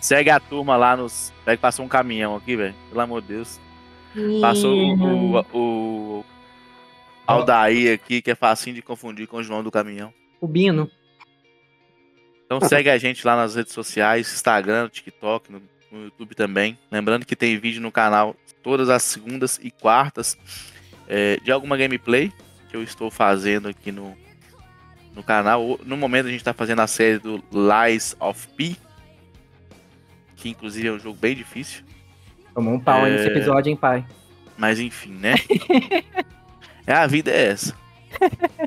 Segue 0.00 0.30
a 0.30 0.40
turma 0.40 0.76
lá 0.76 0.96
nos. 0.96 1.32
Peraí 1.44 1.56
que 1.56 1.62
passou 1.62 1.84
um 1.84 1.88
caminhão 1.88 2.34
aqui, 2.34 2.56
velho. 2.56 2.74
Pelo 2.88 3.00
amor 3.00 3.22
de 3.22 3.28
Deus. 3.28 3.60
Passou 4.40 4.76
o, 4.76 5.38
o, 5.38 6.18
o 6.18 6.24
Aldair 7.26 7.94
aqui, 7.94 8.20
que 8.20 8.32
é 8.32 8.34
facinho 8.34 8.74
de 8.74 8.82
confundir 8.82 9.28
com 9.28 9.36
o 9.36 9.42
João 9.42 9.62
do 9.62 9.70
caminhão. 9.70 10.12
O 10.40 10.48
Bino. 10.48 10.90
Então 12.44 12.60
segue 12.60 12.90
a 12.90 12.98
gente 12.98 13.24
lá 13.24 13.36
nas 13.36 13.54
redes 13.54 13.72
sociais, 13.72 14.32
Instagram, 14.32 14.88
TikTok, 14.88 15.52
no, 15.52 15.62
no 15.90 16.04
YouTube 16.04 16.34
também. 16.34 16.78
Lembrando 16.90 17.26
que 17.26 17.34
tem 17.36 17.58
vídeo 17.58 17.80
no 17.80 17.90
canal 17.90 18.36
todas 18.62 18.88
as 18.88 19.02
segundas 19.02 19.58
e 19.62 19.70
quartas 19.70 20.36
é, 21.08 21.38
de 21.42 21.50
alguma 21.50 21.76
gameplay 21.76 22.32
que 22.68 22.76
eu 22.76 22.82
estou 22.82 23.10
fazendo 23.10 23.68
aqui 23.68 23.90
no, 23.90 24.16
no 25.14 25.22
canal. 25.22 25.78
No 25.84 25.96
momento 25.96 26.26
a 26.26 26.30
gente 26.30 26.40
está 26.40 26.52
fazendo 26.52 26.80
a 26.80 26.86
série 26.86 27.18
do 27.18 27.42
Lies 27.52 28.16
of 28.20 28.46
P, 28.56 28.76
que 30.36 30.48
inclusive 30.48 30.88
é 30.88 30.92
um 30.92 30.98
jogo 30.98 31.18
bem 31.18 31.34
difícil. 31.34 31.82
Tomou 32.54 32.74
um 32.74 32.80
pau 32.80 33.06
É. 33.06 33.10
nesse 33.10 33.26
episódio, 33.28 33.70
hein, 33.70 33.76
pai? 33.76 34.04
Mas 34.56 34.78
enfim, 34.78 35.12
né? 35.12 35.34
é 36.86 36.92
a 36.92 37.06
vida 37.06 37.30
é 37.30 37.48
essa. 37.48 37.74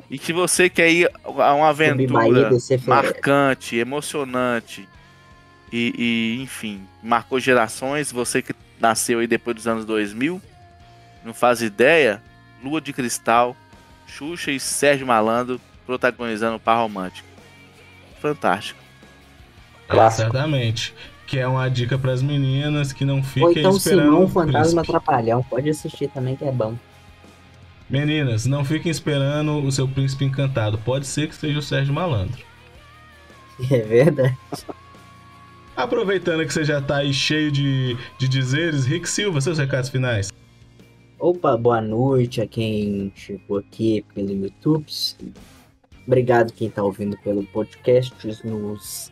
E 0.09 0.17
se 0.17 0.33
você 0.33 0.69
quer 0.69 0.89
ir 0.91 1.11
a 1.23 1.53
uma 1.53 1.69
aventura 1.69 2.49
marcante, 2.87 3.75
emocionante 3.75 4.87
e, 5.73 5.93
e, 5.97 6.43
enfim, 6.43 6.87
marcou 7.01 7.39
gerações, 7.39 8.11
você 8.11 8.43
que 8.43 8.53
nasceu 8.79 9.17
aí 9.17 9.25
depois 9.25 9.55
dos 9.55 9.67
anos 9.67 9.85
2000, 9.85 10.39
não 11.25 11.33
faz 11.33 11.63
ideia, 11.63 12.21
Lua 12.63 12.79
de 12.79 12.93
Cristal, 12.93 13.55
Xuxa 14.05 14.51
e 14.51 14.59
Sérgio 14.59 15.07
Malandro 15.07 15.59
protagonizando 15.83 16.57
o 16.57 16.59
par 16.59 16.77
romântico. 16.77 17.27
Fantástico. 18.21 18.79
Clássico. 19.87 20.29
Exatamente. 20.29 20.93
Que 21.25 21.39
é 21.39 21.47
uma 21.47 21.67
dica 21.69 21.97
pras 21.97 22.21
meninas 22.21 22.93
que 22.93 23.03
não 23.03 23.17
Ou 23.17 23.23
fiquem 23.23 23.59
então 23.59 23.75
esperando 23.75 24.05
Simão, 24.05 24.23
o 24.25 24.29
Fantasma 24.29 24.81
príncipe. 24.81 24.97
Atrapalhão. 24.97 25.43
Pode 25.43 25.69
assistir 25.69 26.07
também 26.09 26.35
que 26.35 26.45
é 26.45 26.51
bom. 26.51 26.77
Meninas, 27.89 28.45
não 28.45 28.63
fiquem 28.63 28.91
esperando 28.91 29.57
o 29.57 29.71
seu 29.71 29.87
príncipe 29.87 30.23
encantado. 30.23 30.77
Pode 30.77 31.07
ser 31.07 31.27
que 31.27 31.35
seja 31.35 31.57
o 31.57 31.63
Sérgio 31.63 31.93
Malandro. 31.93 32.43
É 33.71 33.79
verdade. 33.79 34.37
Aproveitando 35.75 36.45
que 36.45 36.53
você 36.53 36.63
já 36.63 36.79
tá 36.79 36.97
aí 36.97 37.11
cheio 37.11 37.51
de, 37.51 37.97
de 38.19 38.27
dizeres, 38.27 38.85
Rick 38.85 39.09
Silva, 39.09 39.41
seus 39.41 39.57
recados 39.57 39.89
finais. 39.89 40.31
Opa, 41.19 41.57
boa 41.57 41.81
noite 41.81 42.41
a 42.41 42.47
quem 42.47 43.11
chegou 43.15 43.57
aqui 43.57 44.05
pelo 44.13 44.31
YouTube. 44.31 44.85
Obrigado 46.05 46.53
quem 46.53 46.69
tá 46.69 46.83
ouvindo 46.83 47.17
pelo 47.23 47.43
podcast 47.47 48.13
nos, 48.45 49.11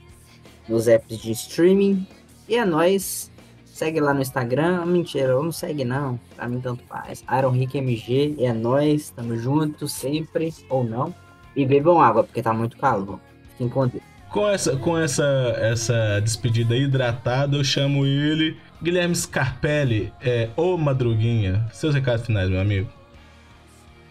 nos 0.67 0.87
apps 0.87 1.17
de 1.17 1.31
streaming. 1.31 2.05
E 2.47 2.55
é 2.55 2.65
nóis. 2.65 3.31
Segue 3.65 3.99
lá 3.99 4.13
no 4.13 4.21
Instagram. 4.21 4.85
Mentira, 4.85 5.33
não 5.33 5.51
segue 5.51 5.83
não. 5.83 6.19
Pra 6.35 6.47
mim 6.47 6.59
tanto 6.59 6.83
faz. 6.83 7.23
Iron 7.39 7.51
Rick 7.51 7.77
MG. 7.77 8.35
É 8.37 8.53
nóis. 8.53 9.09
Tamo 9.09 9.35
junto 9.37 9.87
sempre. 9.87 10.53
Ou 10.69 10.83
não. 10.83 11.15
E 11.55 11.65
bebam 11.65 11.99
água, 11.99 12.23
porque 12.23 12.43
tá 12.43 12.53
muito 12.53 12.77
calor. 12.77 13.19
Fiquem 13.51 13.69
com 13.69 13.87
Deus. 13.87 14.10
Com 14.31 14.47
essa, 14.47 14.77
com 14.77 14.97
essa, 14.97 15.25
essa 15.59 16.21
despedida 16.21 16.75
hidratada, 16.75 17.57
eu 17.57 17.63
chamo 17.65 18.05
ele 18.05 18.57
Guilherme 18.81 19.13
Scarpelli, 19.13 20.11
é, 20.21 20.49
ô 20.55 20.77
Madruguinha. 20.77 21.67
Seus 21.73 21.93
recados 21.93 22.25
finais, 22.25 22.49
meu 22.49 22.61
amigo. 22.61 22.89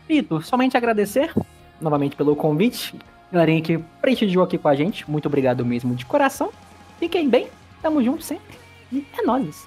Vitor, 0.06 0.44
somente 0.44 0.76
agradecer 0.76 1.32
novamente 1.80 2.16
pelo 2.16 2.36
convite. 2.36 2.94
Galerinha 3.32 3.62
que 3.62 3.78
prestigiou 4.02 4.44
aqui 4.44 4.58
com 4.58 4.68
a 4.68 4.74
gente, 4.74 5.10
muito 5.10 5.26
obrigado 5.26 5.64
mesmo 5.64 5.94
de 5.94 6.04
coração. 6.04 6.50
Fiquem 6.98 7.28
bem, 7.28 7.48
tamo 7.80 8.02
junto 8.02 8.22
sempre. 8.22 8.58
E 8.92 9.04
é 9.18 9.22
nóis. 9.22 9.66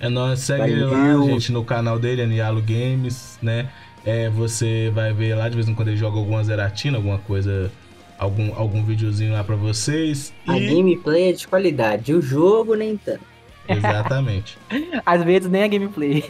É 0.00 0.08
nóis, 0.08 0.40
segue 0.40 0.72
ele 0.72 0.84
lá, 0.84 1.22
gente, 1.24 1.52
no 1.52 1.64
canal 1.64 1.98
dele, 1.98 2.22
Anialo 2.22 2.62
Games, 2.62 3.38
né? 3.40 3.70
É, 4.04 4.28
você 4.28 4.90
vai 4.92 5.12
ver 5.12 5.34
lá, 5.34 5.48
de 5.48 5.54
vez 5.54 5.68
em 5.68 5.74
quando 5.74 5.88
ele 5.88 5.96
joga 5.96 6.18
alguma 6.18 6.42
zeratina, 6.42 6.96
alguma 6.96 7.18
coisa, 7.18 7.70
algum, 8.18 8.54
algum 8.54 8.84
videozinho 8.84 9.32
lá 9.32 9.44
pra 9.44 9.56
vocês. 9.56 10.32
A 10.46 10.58
gameplay 10.58 11.30
é 11.30 11.32
de 11.32 11.46
qualidade, 11.46 12.12
o 12.12 12.20
jogo 12.20 12.74
nem 12.74 12.96
tanto. 12.96 13.24
Exatamente. 13.68 14.58
Às 15.04 15.22
vezes 15.24 15.50
nem 15.50 15.62
a 15.62 15.68
gameplay. 15.68 16.24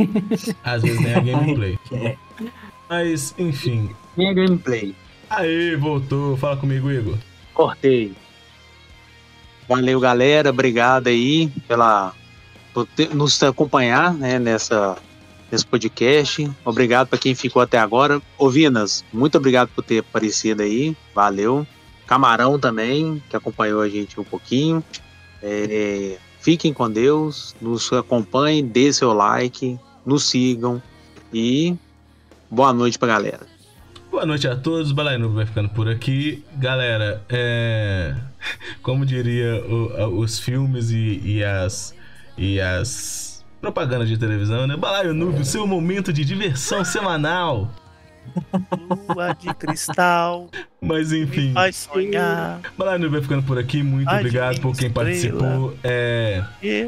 Às 0.65 0.82
vezes 0.82 1.01
nem 1.01 1.15
a 1.15 1.20
gameplay. 1.20 1.78
É. 1.93 2.16
Mas, 2.89 3.35
enfim. 3.39 3.90
Minha 4.16 4.32
gameplay. 4.32 4.94
Aí, 5.28 5.77
voltou. 5.77 6.36
Fala 6.36 6.56
comigo, 6.56 6.90
Igor. 6.90 7.19
Cortei. 7.52 8.15
Valeu, 9.69 10.01
galera. 10.01 10.51
Obrigado 10.51 11.09
aí 11.09 11.51
pela 11.69 12.15
por 12.73 12.86
ter- 12.86 13.15
nos 13.15 13.43
acompanhar 13.43 14.15
né, 14.15 14.39
nessa, 14.39 14.97
nesse 15.52 15.66
podcast. 15.66 16.51
Obrigado 16.65 17.09
para 17.09 17.19
quem 17.19 17.35
ficou 17.35 17.60
até 17.60 17.78
agora. 17.78 18.23
Ovinas, 18.39 19.05
muito 19.12 19.36
obrigado 19.36 19.69
por 19.74 19.85
ter 19.85 19.98
aparecido 19.98 20.62
aí. 20.62 20.97
Valeu. 21.15 21.66
Camarão 22.09 22.59
também, 22.59 23.23
que 23.29 23.37
acompanhou 23.37 23.83
a 23.83 23.89
gente 23.89 24.19
um 24.19 24.25
pouquinho. 24.25 24.83
É, 25.43 26.17
fiquem 26.41 26.73
com 26.73 26.91
Deus, 26.91 27.55
nos 27.61 27.93
acompanhem, 27.93 28.67
dê 28.67 28.91
seu 28.93 29.13
like, 29.13 29.79
nos 30.07 30.25
sigam 30.25 30.83
e 31.33 31.77
boa 32.51 32.73
noite 32.73 32.99
pra 32.99 33.09
galera. 33.09 33.47
Boa 34.11 34.25
noite 34.25 34.49
a 34.49 34.57
todos, 34.57 34.91
Balainubo 34.91 35.35
vai 35.35 35.45
ficando 35.45 35.69
por 35.69 35.87
aqui. 35.87 36.43
Galera, 36.57 37.23
é... 37.29 38.17
como 38.83 39.05
diria 39.05 39.63
o- 39.67 40.19
os 40.21 40.39
filmes 40.39 40.91
e, 40.91 41.21
e 41.23 41.45
as, 41.45 41.95
e 42.39 42.59
as 42.59 43.45
propagandas 43.61 44.09
de 44.09 44.17
televisão, 44.17 44.67
né? 44.67 44.79
Balaio 44.79 45.13
o 45.39 45.45
seu 45.45 45.67
momento 45.67 46.11
de 46.11 46.25
diversão 46.25 46.83
semanal. 46.87 47.71
Lua 49.09 49.35
de 49.35 49.53
cristal. 49.55 50.49
Mas 50.81 51.13
enfim. 51.13 51.53
Vai 51.53 51.73
sonhar. 51.73 52.61
Noob 52.77 53.09
vai 53.09 53.21
ficando 53.23 53.43
por 53.43 53.59
aqui. 53.59 53.83
Muito 53.83 54.09
Ai, 54.09 54.21
obrigado 54.21 54.61
por 54.61 54.77
quem 54.77 54.89
estrela. 54.89 55.11
participou. 55.11 55.75
É... 55.83 56.43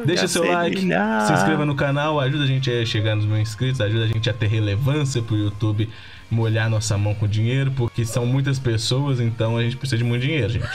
Deixa 0.05 0.29
seu 0.29 0.45
like, 0.45 0.77
brilhar. 0.77 1.27
se 1.27 1.33
inscreva 1.33 1.65
no 1.65 1.75
canal, 1.75 2.21
ajuda 2.21 2.45
a 2.45 2.47
gente 2.47 2.71
a 2.71 2.85
chegar 2.85 3.17
nos 3.17 3.25
mil 3.25 3.39
inscritos, 3.39 3.81
ajuda 3.81 4.05
a 4.05 4.09
gente 4.09 4.29
a 4.31 4.33
ter 4.33 4.47
relevância 4.47 5.23
pro 5.23 5.37
YouTube 5.37 5.89
molhar 6.31 6.71
nossa 6.71 6.97
mão 6.97 7.15
com 7.15 7.27
dinheiro, 7.27 7.73
porque 7.73 8.05
são 8.05 8.25
muitas 8.25 8.59
pessoas, 8.59 9.21
então 9.21 9.57
a 9.57 9.63
gente 9.63 9.77
precisa 9.77 9.99
de 9.99 10.05
muito 10.05 10.23
dinheiro, 10.23 10.49
gente. 10.49 10.69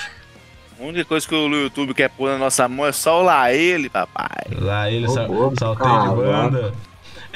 A 0.77 0.83
única 0.83 1.05
coisa 1.05 1.25
que 1.25 1.33
o 1.33 1.47
YouTube 1.47 1.93
quer 1.93 2.09
pôr 2.09 2.29
na 2.29 2.37
nossa 2.37 2.67
mão 2.67 2.85
é 2.85 2.91
só 2.91 3.21
lá 3.21 3.51
ele, 3.53 3.89
papai. 3.89 4.45
Lá 4.59 4.91
ele, 4.91 5.07
Ô, 5.07 5.09
sa 5.09 5.25
bobo, 5.25 5.57
salteio 5.57 6.09
de 6.09 6.15
banda. 6.15 6.73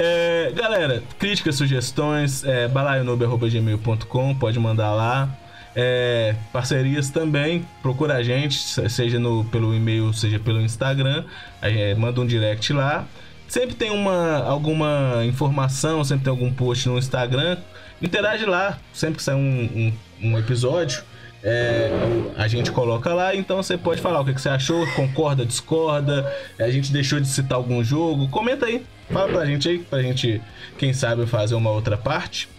É, 0.02 0.54
galera, 0.56 1.04
críticas, 1.20 1.56
sugestões, 1.56 2.44
é, 2.46 2.70
balaionube.gmail.com, 2.70 4.34
pode 4.36 4.58
mandar 4.58 4.94
lá. 4.94 5.28
É, 5.76 6.36
parcerias 6.54 7.10
também, 7.10 7.66
procura 7.82 8.16
a 8.16 8.24
gente, 8.24 8.58
se- 8.58 8.90
seja 8.90 9.20
no, 9.20 9.44
pelo 9.46 9.76
e-mail, 9.76 10.12
seja 10.14 10.40
pelo 10.40 10.62
Instagram, 10.62 11.26
é, 11.62 11.94
manda 11.96 12.22
um 12.22 12.26
direct 12.26 12.72
lá. 12.72 13.06
Sempre 13.48 13.76
tem 13.76 13.92
uma, 13.92 14.38
alguma 14.46 15.22
informação, 15.26 16.02
sempre 16.04 16.24
tem 16.24 16.32
algum 16.32 16.52
post 16.54 16.88
no 16.88 16.98
Instagram, 16.98 17.58
interage 18.02 18.46
lá, 18.46 18.78
sempre 18.94 19.18
que 19.18 19.24
sai 19.24 19.36
um, 19.36 19.92
um, 20.22 20.30
um 20.30 20.40
episódio. 20.40 21.04
é, 21.44 21.90
a 22.38 22.48
gente 22.48 22.72
coloca 22.72 23.14
lá, 23.14 23.36
então 23.36 23.58
você 23.58 23.78
pode 23.78 24.02
falar 24.02 24.22
o 24.22 24.26
que, 24.26 24.34
que 24.34 24.42
você 24.42 24.50
achou, 24.50 24.86
concorda, 24.94 25.46
discorda, 25.46 26.32
a 26.58 26.70
gente 26.70 26.92
deixou 26.92 27.20
de 27.20 27.28
citar 27.28 27.58
algum 27.58 27.84
jogo, 27.84 28.28
comenta 28.30 28.66
aí, 28.66 28.86
fala 29.12 29.32
pra 29.32 29.46
gente 29.46 29.68
aí, 29.68 29.80
pra 29.80 30.02
gente, 30.02 30.42
quem 30.78 30.94
sabe, 30.94 31.26
fazer 31.26 31.56
uma 31.56 31.72
outra 31.72 31.98
parte. 31.98 32.50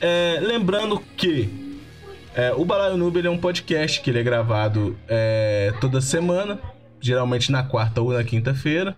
É, 0.00 0.38
lembrando 0.40 1.00
que 1.16 1.48
é, 2.34 2.52
o 2.52 2.64
Balaio 2.64 2.96
Noob 2.96 3.24
é 3.24 3.30
um 3.30 3.38
podcast 3.38 4.00
que 4.00 4.10
ele 4.10 4.18
é 4.18 4.22
gravado 4.22 4.98
é, 5.08 5.72
toda 5.80 6.00
semana, 6.00 6.58
geralmente 7.00 7.52
na 7.52 7.62
quarta 7.62 8.00
ou 8.00 8.12
na 8.12 8.24
quinta-feira. 8.24 8.96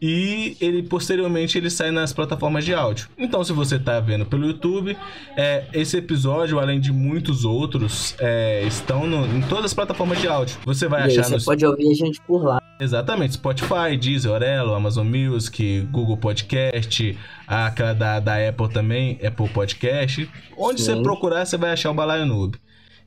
E 0.00 0.56
ele 0.60 0.82
posteriormente 0.82 1.56
ele 1.56 1.70
sai 1.70 1.90
nas 1.90 2.12
plataformas 2.12 2.64
de 2.64 2.74
áudio. 2.74 3.08
Então, 3.16 3.42
se 3.42 3.52
você 3.52 3.78
tá 3.78 3.98
vendo 4.00 4.26
pelo 4.26 4.46
YouTube, 4.46 4.96
é, 5.36 5.64
esse 5.72 5.96
episódio, 5.96 6.58
além 6.58 6.78
de 6.80 6.92
muitos 6.92 7.44
outros, 7.44 8.14
é, 8.18 8.62
estão 8.66 9.06
no- 9.06 9.26
em 9.26 9.40
todas 9.42 9.66
as 9.66 9.74
plataformas 9.74 10.20
de 10.20 10.28
áudio. 10.28 10.56
Você 10.64 10.86
vai 10.86 11.00
E 11.00 11.04
aí, 11.04 11.18
achar 11.18 11.30
você 11.38 11.44
pode 11.44 11.64
ouvir 11.64 11.90
a 11.90 11.94
gente 11.94 12.20
por 12.22 12.44
lá. 12.44 12.62
Exatamente, 12.78 13.34
Spotify, 13.34 13.96
Deezer, 13.98 14.30
Orelo, 14.30 14.74
Amazon 14.74 15.06
Music, 15.06 15.80
Google 15.90 16.18
Podcast, 16.18 17.18
aquela 17.46 17.94
da, 17.94 18.20
da 18.20 18.48
Apple 18.48 18.68
também, 18.68 19.18
Apple 19.26 19.48
Podcast. 19.48 20.28
Onde 20.56 20.82
Sim. 20.82 20.94
você 20.96 21.02
procurar, 21.02 21.46
você 21.46 21.56
vai 21.56 21.70
achar 21.70 21.90
o 21.90 21.94
Balaio 21.94 22.26
Noob. 22.26 22.58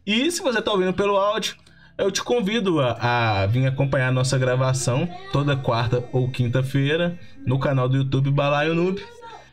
E 0.08 0.32
se 0.32 0.42
você 0.42 0.60
tá 0.62 0.72
ouvindo 0.72 0.94
pelo 0.94 1.16
áudio, 1.18 1.56
eu 2.00 2.10
te 2.10 2.24
convido 2.24 2.80
a, 2.80 3.44
a 3.44 3.46
vir 3.46 3.68
acompanhar 3.68 4.08
a 4.08 4.12
nossa 4.12 4.38
gravação 4.38 5.08
toda 5.32 5.56
quarta 5.56 6.04
ou 6.14 6.30
quinta-feira 6.30 7.20
no 7.46 7.60
canal 7.60 7.90
do 7.90 7.98
YouTube 7.98 8.32
Balaio 8.32 8.74
Noob. 8.74 9.04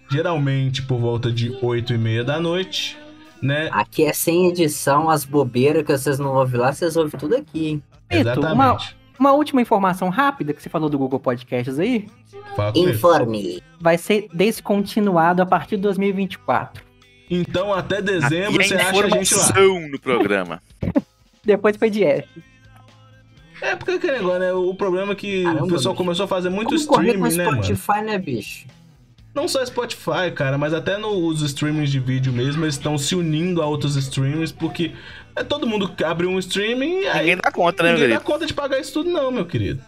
Geralmente 0.08 0.82
por 0.82 0.98
volta 0.98 1.32
de 1.32 1.58
8 1.60 1.92
e 1.92 1.98
meia 1.98 2.22
da 2.22 2.38
noite, 2.38 2.96
né? 3.42 3.68
Aqui 3.72 4.04
é 4.04 4.12
sem 4.12 4.46
edição, 4.46 5.10
as 5.10 5.24
bobeiras 5.24 5.84
que 5.84 5.90
vocês 5.90 6.20
não 6.20 6.32
ouvem 6.36 6.60
lá, 6.60 6.72
vocês 6.72 6.96
ouvem 6.96 7.18
tudo 7.18 7.34
aqui, 7.34 7.66
hein? 7.66 7.82
Vitor, 8.08 8.52
uma, 8.52 8.78
uma 9.18 9.32
última 9.32 9.60
informação 9.60 10.08
rápida 10.08 10.54
que 10.54 10.62
você 10.62 10.68
falou 10.68 10.88
do 10.88 10.96
Google 10.96 11.18
Podcasts 11.18 11.80
aí. 11.80 12.06
Informe. 12.76 13.60
Vai 13.80 13.98
ser 13.98 14.28
descontinuado 14.32 15.42
a 15.42 15.46
partir 15.46 15.74
de 15.76 15.82
2024. 15.82 16.84
Então 17.28 17.74
até 17.74 18.00
dezembro 18.00 18.60
Aqui 18.60 18.68
você 18.68 18.74
é 18.76 18.80
acha 18.80 18.90
a 18.90 19.08
gente 19.08 19.34
lá. 19.34 19.40
informação 19.40 19.88
no 19.88 19.98
programa. 19.98 20.62
Depois 21.46 21.76
foi 21.76 21.88
de 21.88 22.04
F. 22.04 22.28
É 23.62 23.74
porque 23.74 23.92
aquele 23.92 24.18
negócio, 24.18 24.38
né? 24.38 24.52
O 24.52 24.74
problema 24.74 25.12
é 25.12 25.14
que 25.14 25.44
Caramba, 25.44 25.64
o 25.64 25.68
pessoal 25.68 25.94
bicho. 25.94 26.04
começou 26.04 26.24
a 26.24 26.28
fazer 26.28 26.50
muito 26.50 26.74
Como 26.74 26.86
correr 26.88 27.16
com 27.16 27.26
streaming, 27.26 27.36
né, 27.36 27.44
mano? 27.44 27.64
Spotify, 27.64 28.02
né, 28.04 28.18
bicho? 28.18 28.66
Não 29.34 29.46
só 29.48 29.64
Spotify, 29.64 30.30
cara, 30.34 30.56
mas 30.58 30.72
até 30.74 30.96
nos 30.98 31.42
streamings 31.42 31.90
de 31.90 32.00
vídeo 32.00 32.32
mesmo, 32.32 32.64
eles 32.64 32.74
estão 32.74 32.96
se 32.98 33.14
unindo 33.14 33.62
a 33.62 33.66
outros 33.66 33.94
streamings, 33.96 34.50
porque 34.50 34.92
é 35.34 35.42
todo 35.44 35.66
mundo 35.66 35.88
que 35.90 36.02
abre 36.02 36.26
um 36.26 36.38
streaming 36.38 37.00
e 37.02 37.06
aí. 37.06 37.18
Ninguém 37.20 37.36
dá 37.36 37.50
conta, 37.50 37.82
né, 37.82 37.90
meu 37.90 37.98
Ninguém 37.98 38.14
dá 38.14 38.20
querido? 38.20 38.32
conta 38.32 38.46
de 38.46 38.54
pagar 38.54 38.80
isso 38.80 38.92
tudo, 38.94 39.10
não, 39.10 39.30
meu 39.30 39.44
querido. 39.46 39.82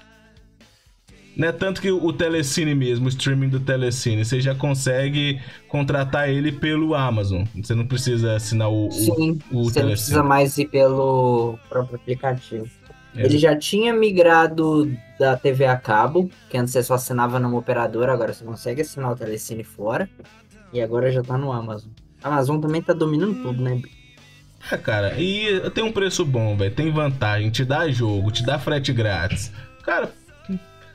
Né? 1.38 1.52
Tanto 1.52 1.80
que 1.80 1.88
o 1.88 2.12
Telecine 2.12 2.74
mesmo, 2.74 3.06
o 3.06 3.08
streaming 3.08 3.48
do 3.48 3.60
Telecine, 3.60 4.24
você 4.24 4.40
já 4.40 4.56
consegue 4.56 5.40
contratar 5.68 6.28
ele 6.28 6.50
pelo 6.50 6.96
Amazon. 6.96 7.44
Você 7.62 7.76
não 7.76 7.86
precisa 7.86 8.34
assinar 8.34 8.68
o, 8.68 8.88
o, 8.88 8.90
Sim, 8.90 9.38
o 9.52 9.64
você 9.64 9.80
não 9.80 9.90
precisa 9.90 10.22
mais 10.24 10.58
ir 10.58 10.66
pelo 10.66 11.56
próprio 11.68 11.94
aplicativo. 11.94 12.68
É. 13.14 13.24
Ele 13.24 13.38
já 13.38 13.56
tinha 13.56 13.94
migrado 13.94 14.92
da 15.16 15.36
TV 15.36 15.64
a 15.64 15.76
cabo, 15.76 16.28
que 16.50 16.58
antes 16.58 16.72
você 16.72 16.82
só 16.82 16.94
assinava 16.94 17.38
numa 17.38 17.56
operadora, 17.56 18.12
agora 18.12 18.32
você 18.32 18.44
consegue 18.44 18.80
assinar 18.80 19.12
o 19.12 19.16
Telecine 19.16 19.62
fora. 19.62 20.10
E 20.72 20.80
agora 20.80 21.12
já 21.12 21.22
tá 21.22 21.38
no 21.38 21.52
Amazon. 21.52 21.90
A 22.20 22.28
Amazon 22.28 22.60
também 22.60 22.82
tá 22.82 22.92
dominando 22.92 23.40
tudo, 23.42 23.62
né? 23.62 23.80
É, 24.72 24.76
cara, 24.76 25.14
e 25.16 25.70
tem 25.70 25.84
um 25.84 25.92
preço 25.92 26.24
bom, 26.24 26.56
velho. 26.56 26.74
Tem 26.74 26.90
vantagem, 26.90 27.48
te 27.48 27.64
dá 27.64 27.88
jogo, 27.88 28.32
te 28.32 28.44
dá 28.44 28.58
frete 28.58 28.92
grátis. 28.92 29.52
Cara, 29.84 30.12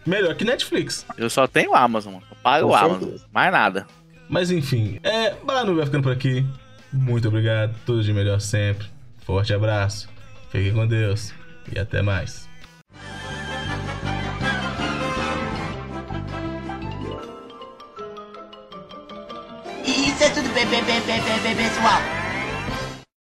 melhor 0.06 0.36
que 0.36 0.44
Netflix. 0.44 1.06
Eu 1.18 1.30
só 1.30 1.48
tenho 1.48 1.74
Amazon, 1.74 2.14
mano. 2.14 2.26
Eu 2.30 2.38
pago 2.42 2.68
o 2.68 2.76
Amazon. 2.76 3.00
certeza. 3.00 3.26
Mais 3.32 3.52
nada. 3.52 3.88
Mas 4.30 4.52
enfim, 4.52 5.00
é. 5.04 5.34
Balanu 5.44 5.76
vai 5.76 5.86
ficando 5.86 6.04
por 6.04 6.12
aqui. 6.12 6.46
Muito 6.92 7.28
obrigado, 7.28 7.76
tudo 7.86 8.04
de 8.04 8.14
melhor 8.14 8.40
sempre. 8.40 8.88
Forte 9.26 9.54
abraço, 9.54 10.10
fique 10.52 10.72
com 10.72 10.86
Deus 10.86 11.34
e 11.74 11.80
até 11.80 12.02
mais. 12.02 12.48
Isso 19.86 20.24
é 20.24 20.30
tudo 20.30 20.54
bem, 20.54 20.66
bem, 20.68 20.84
bem, 20.84 21.02
bem, 21.02 21.56
pessoal. 21.56 22.23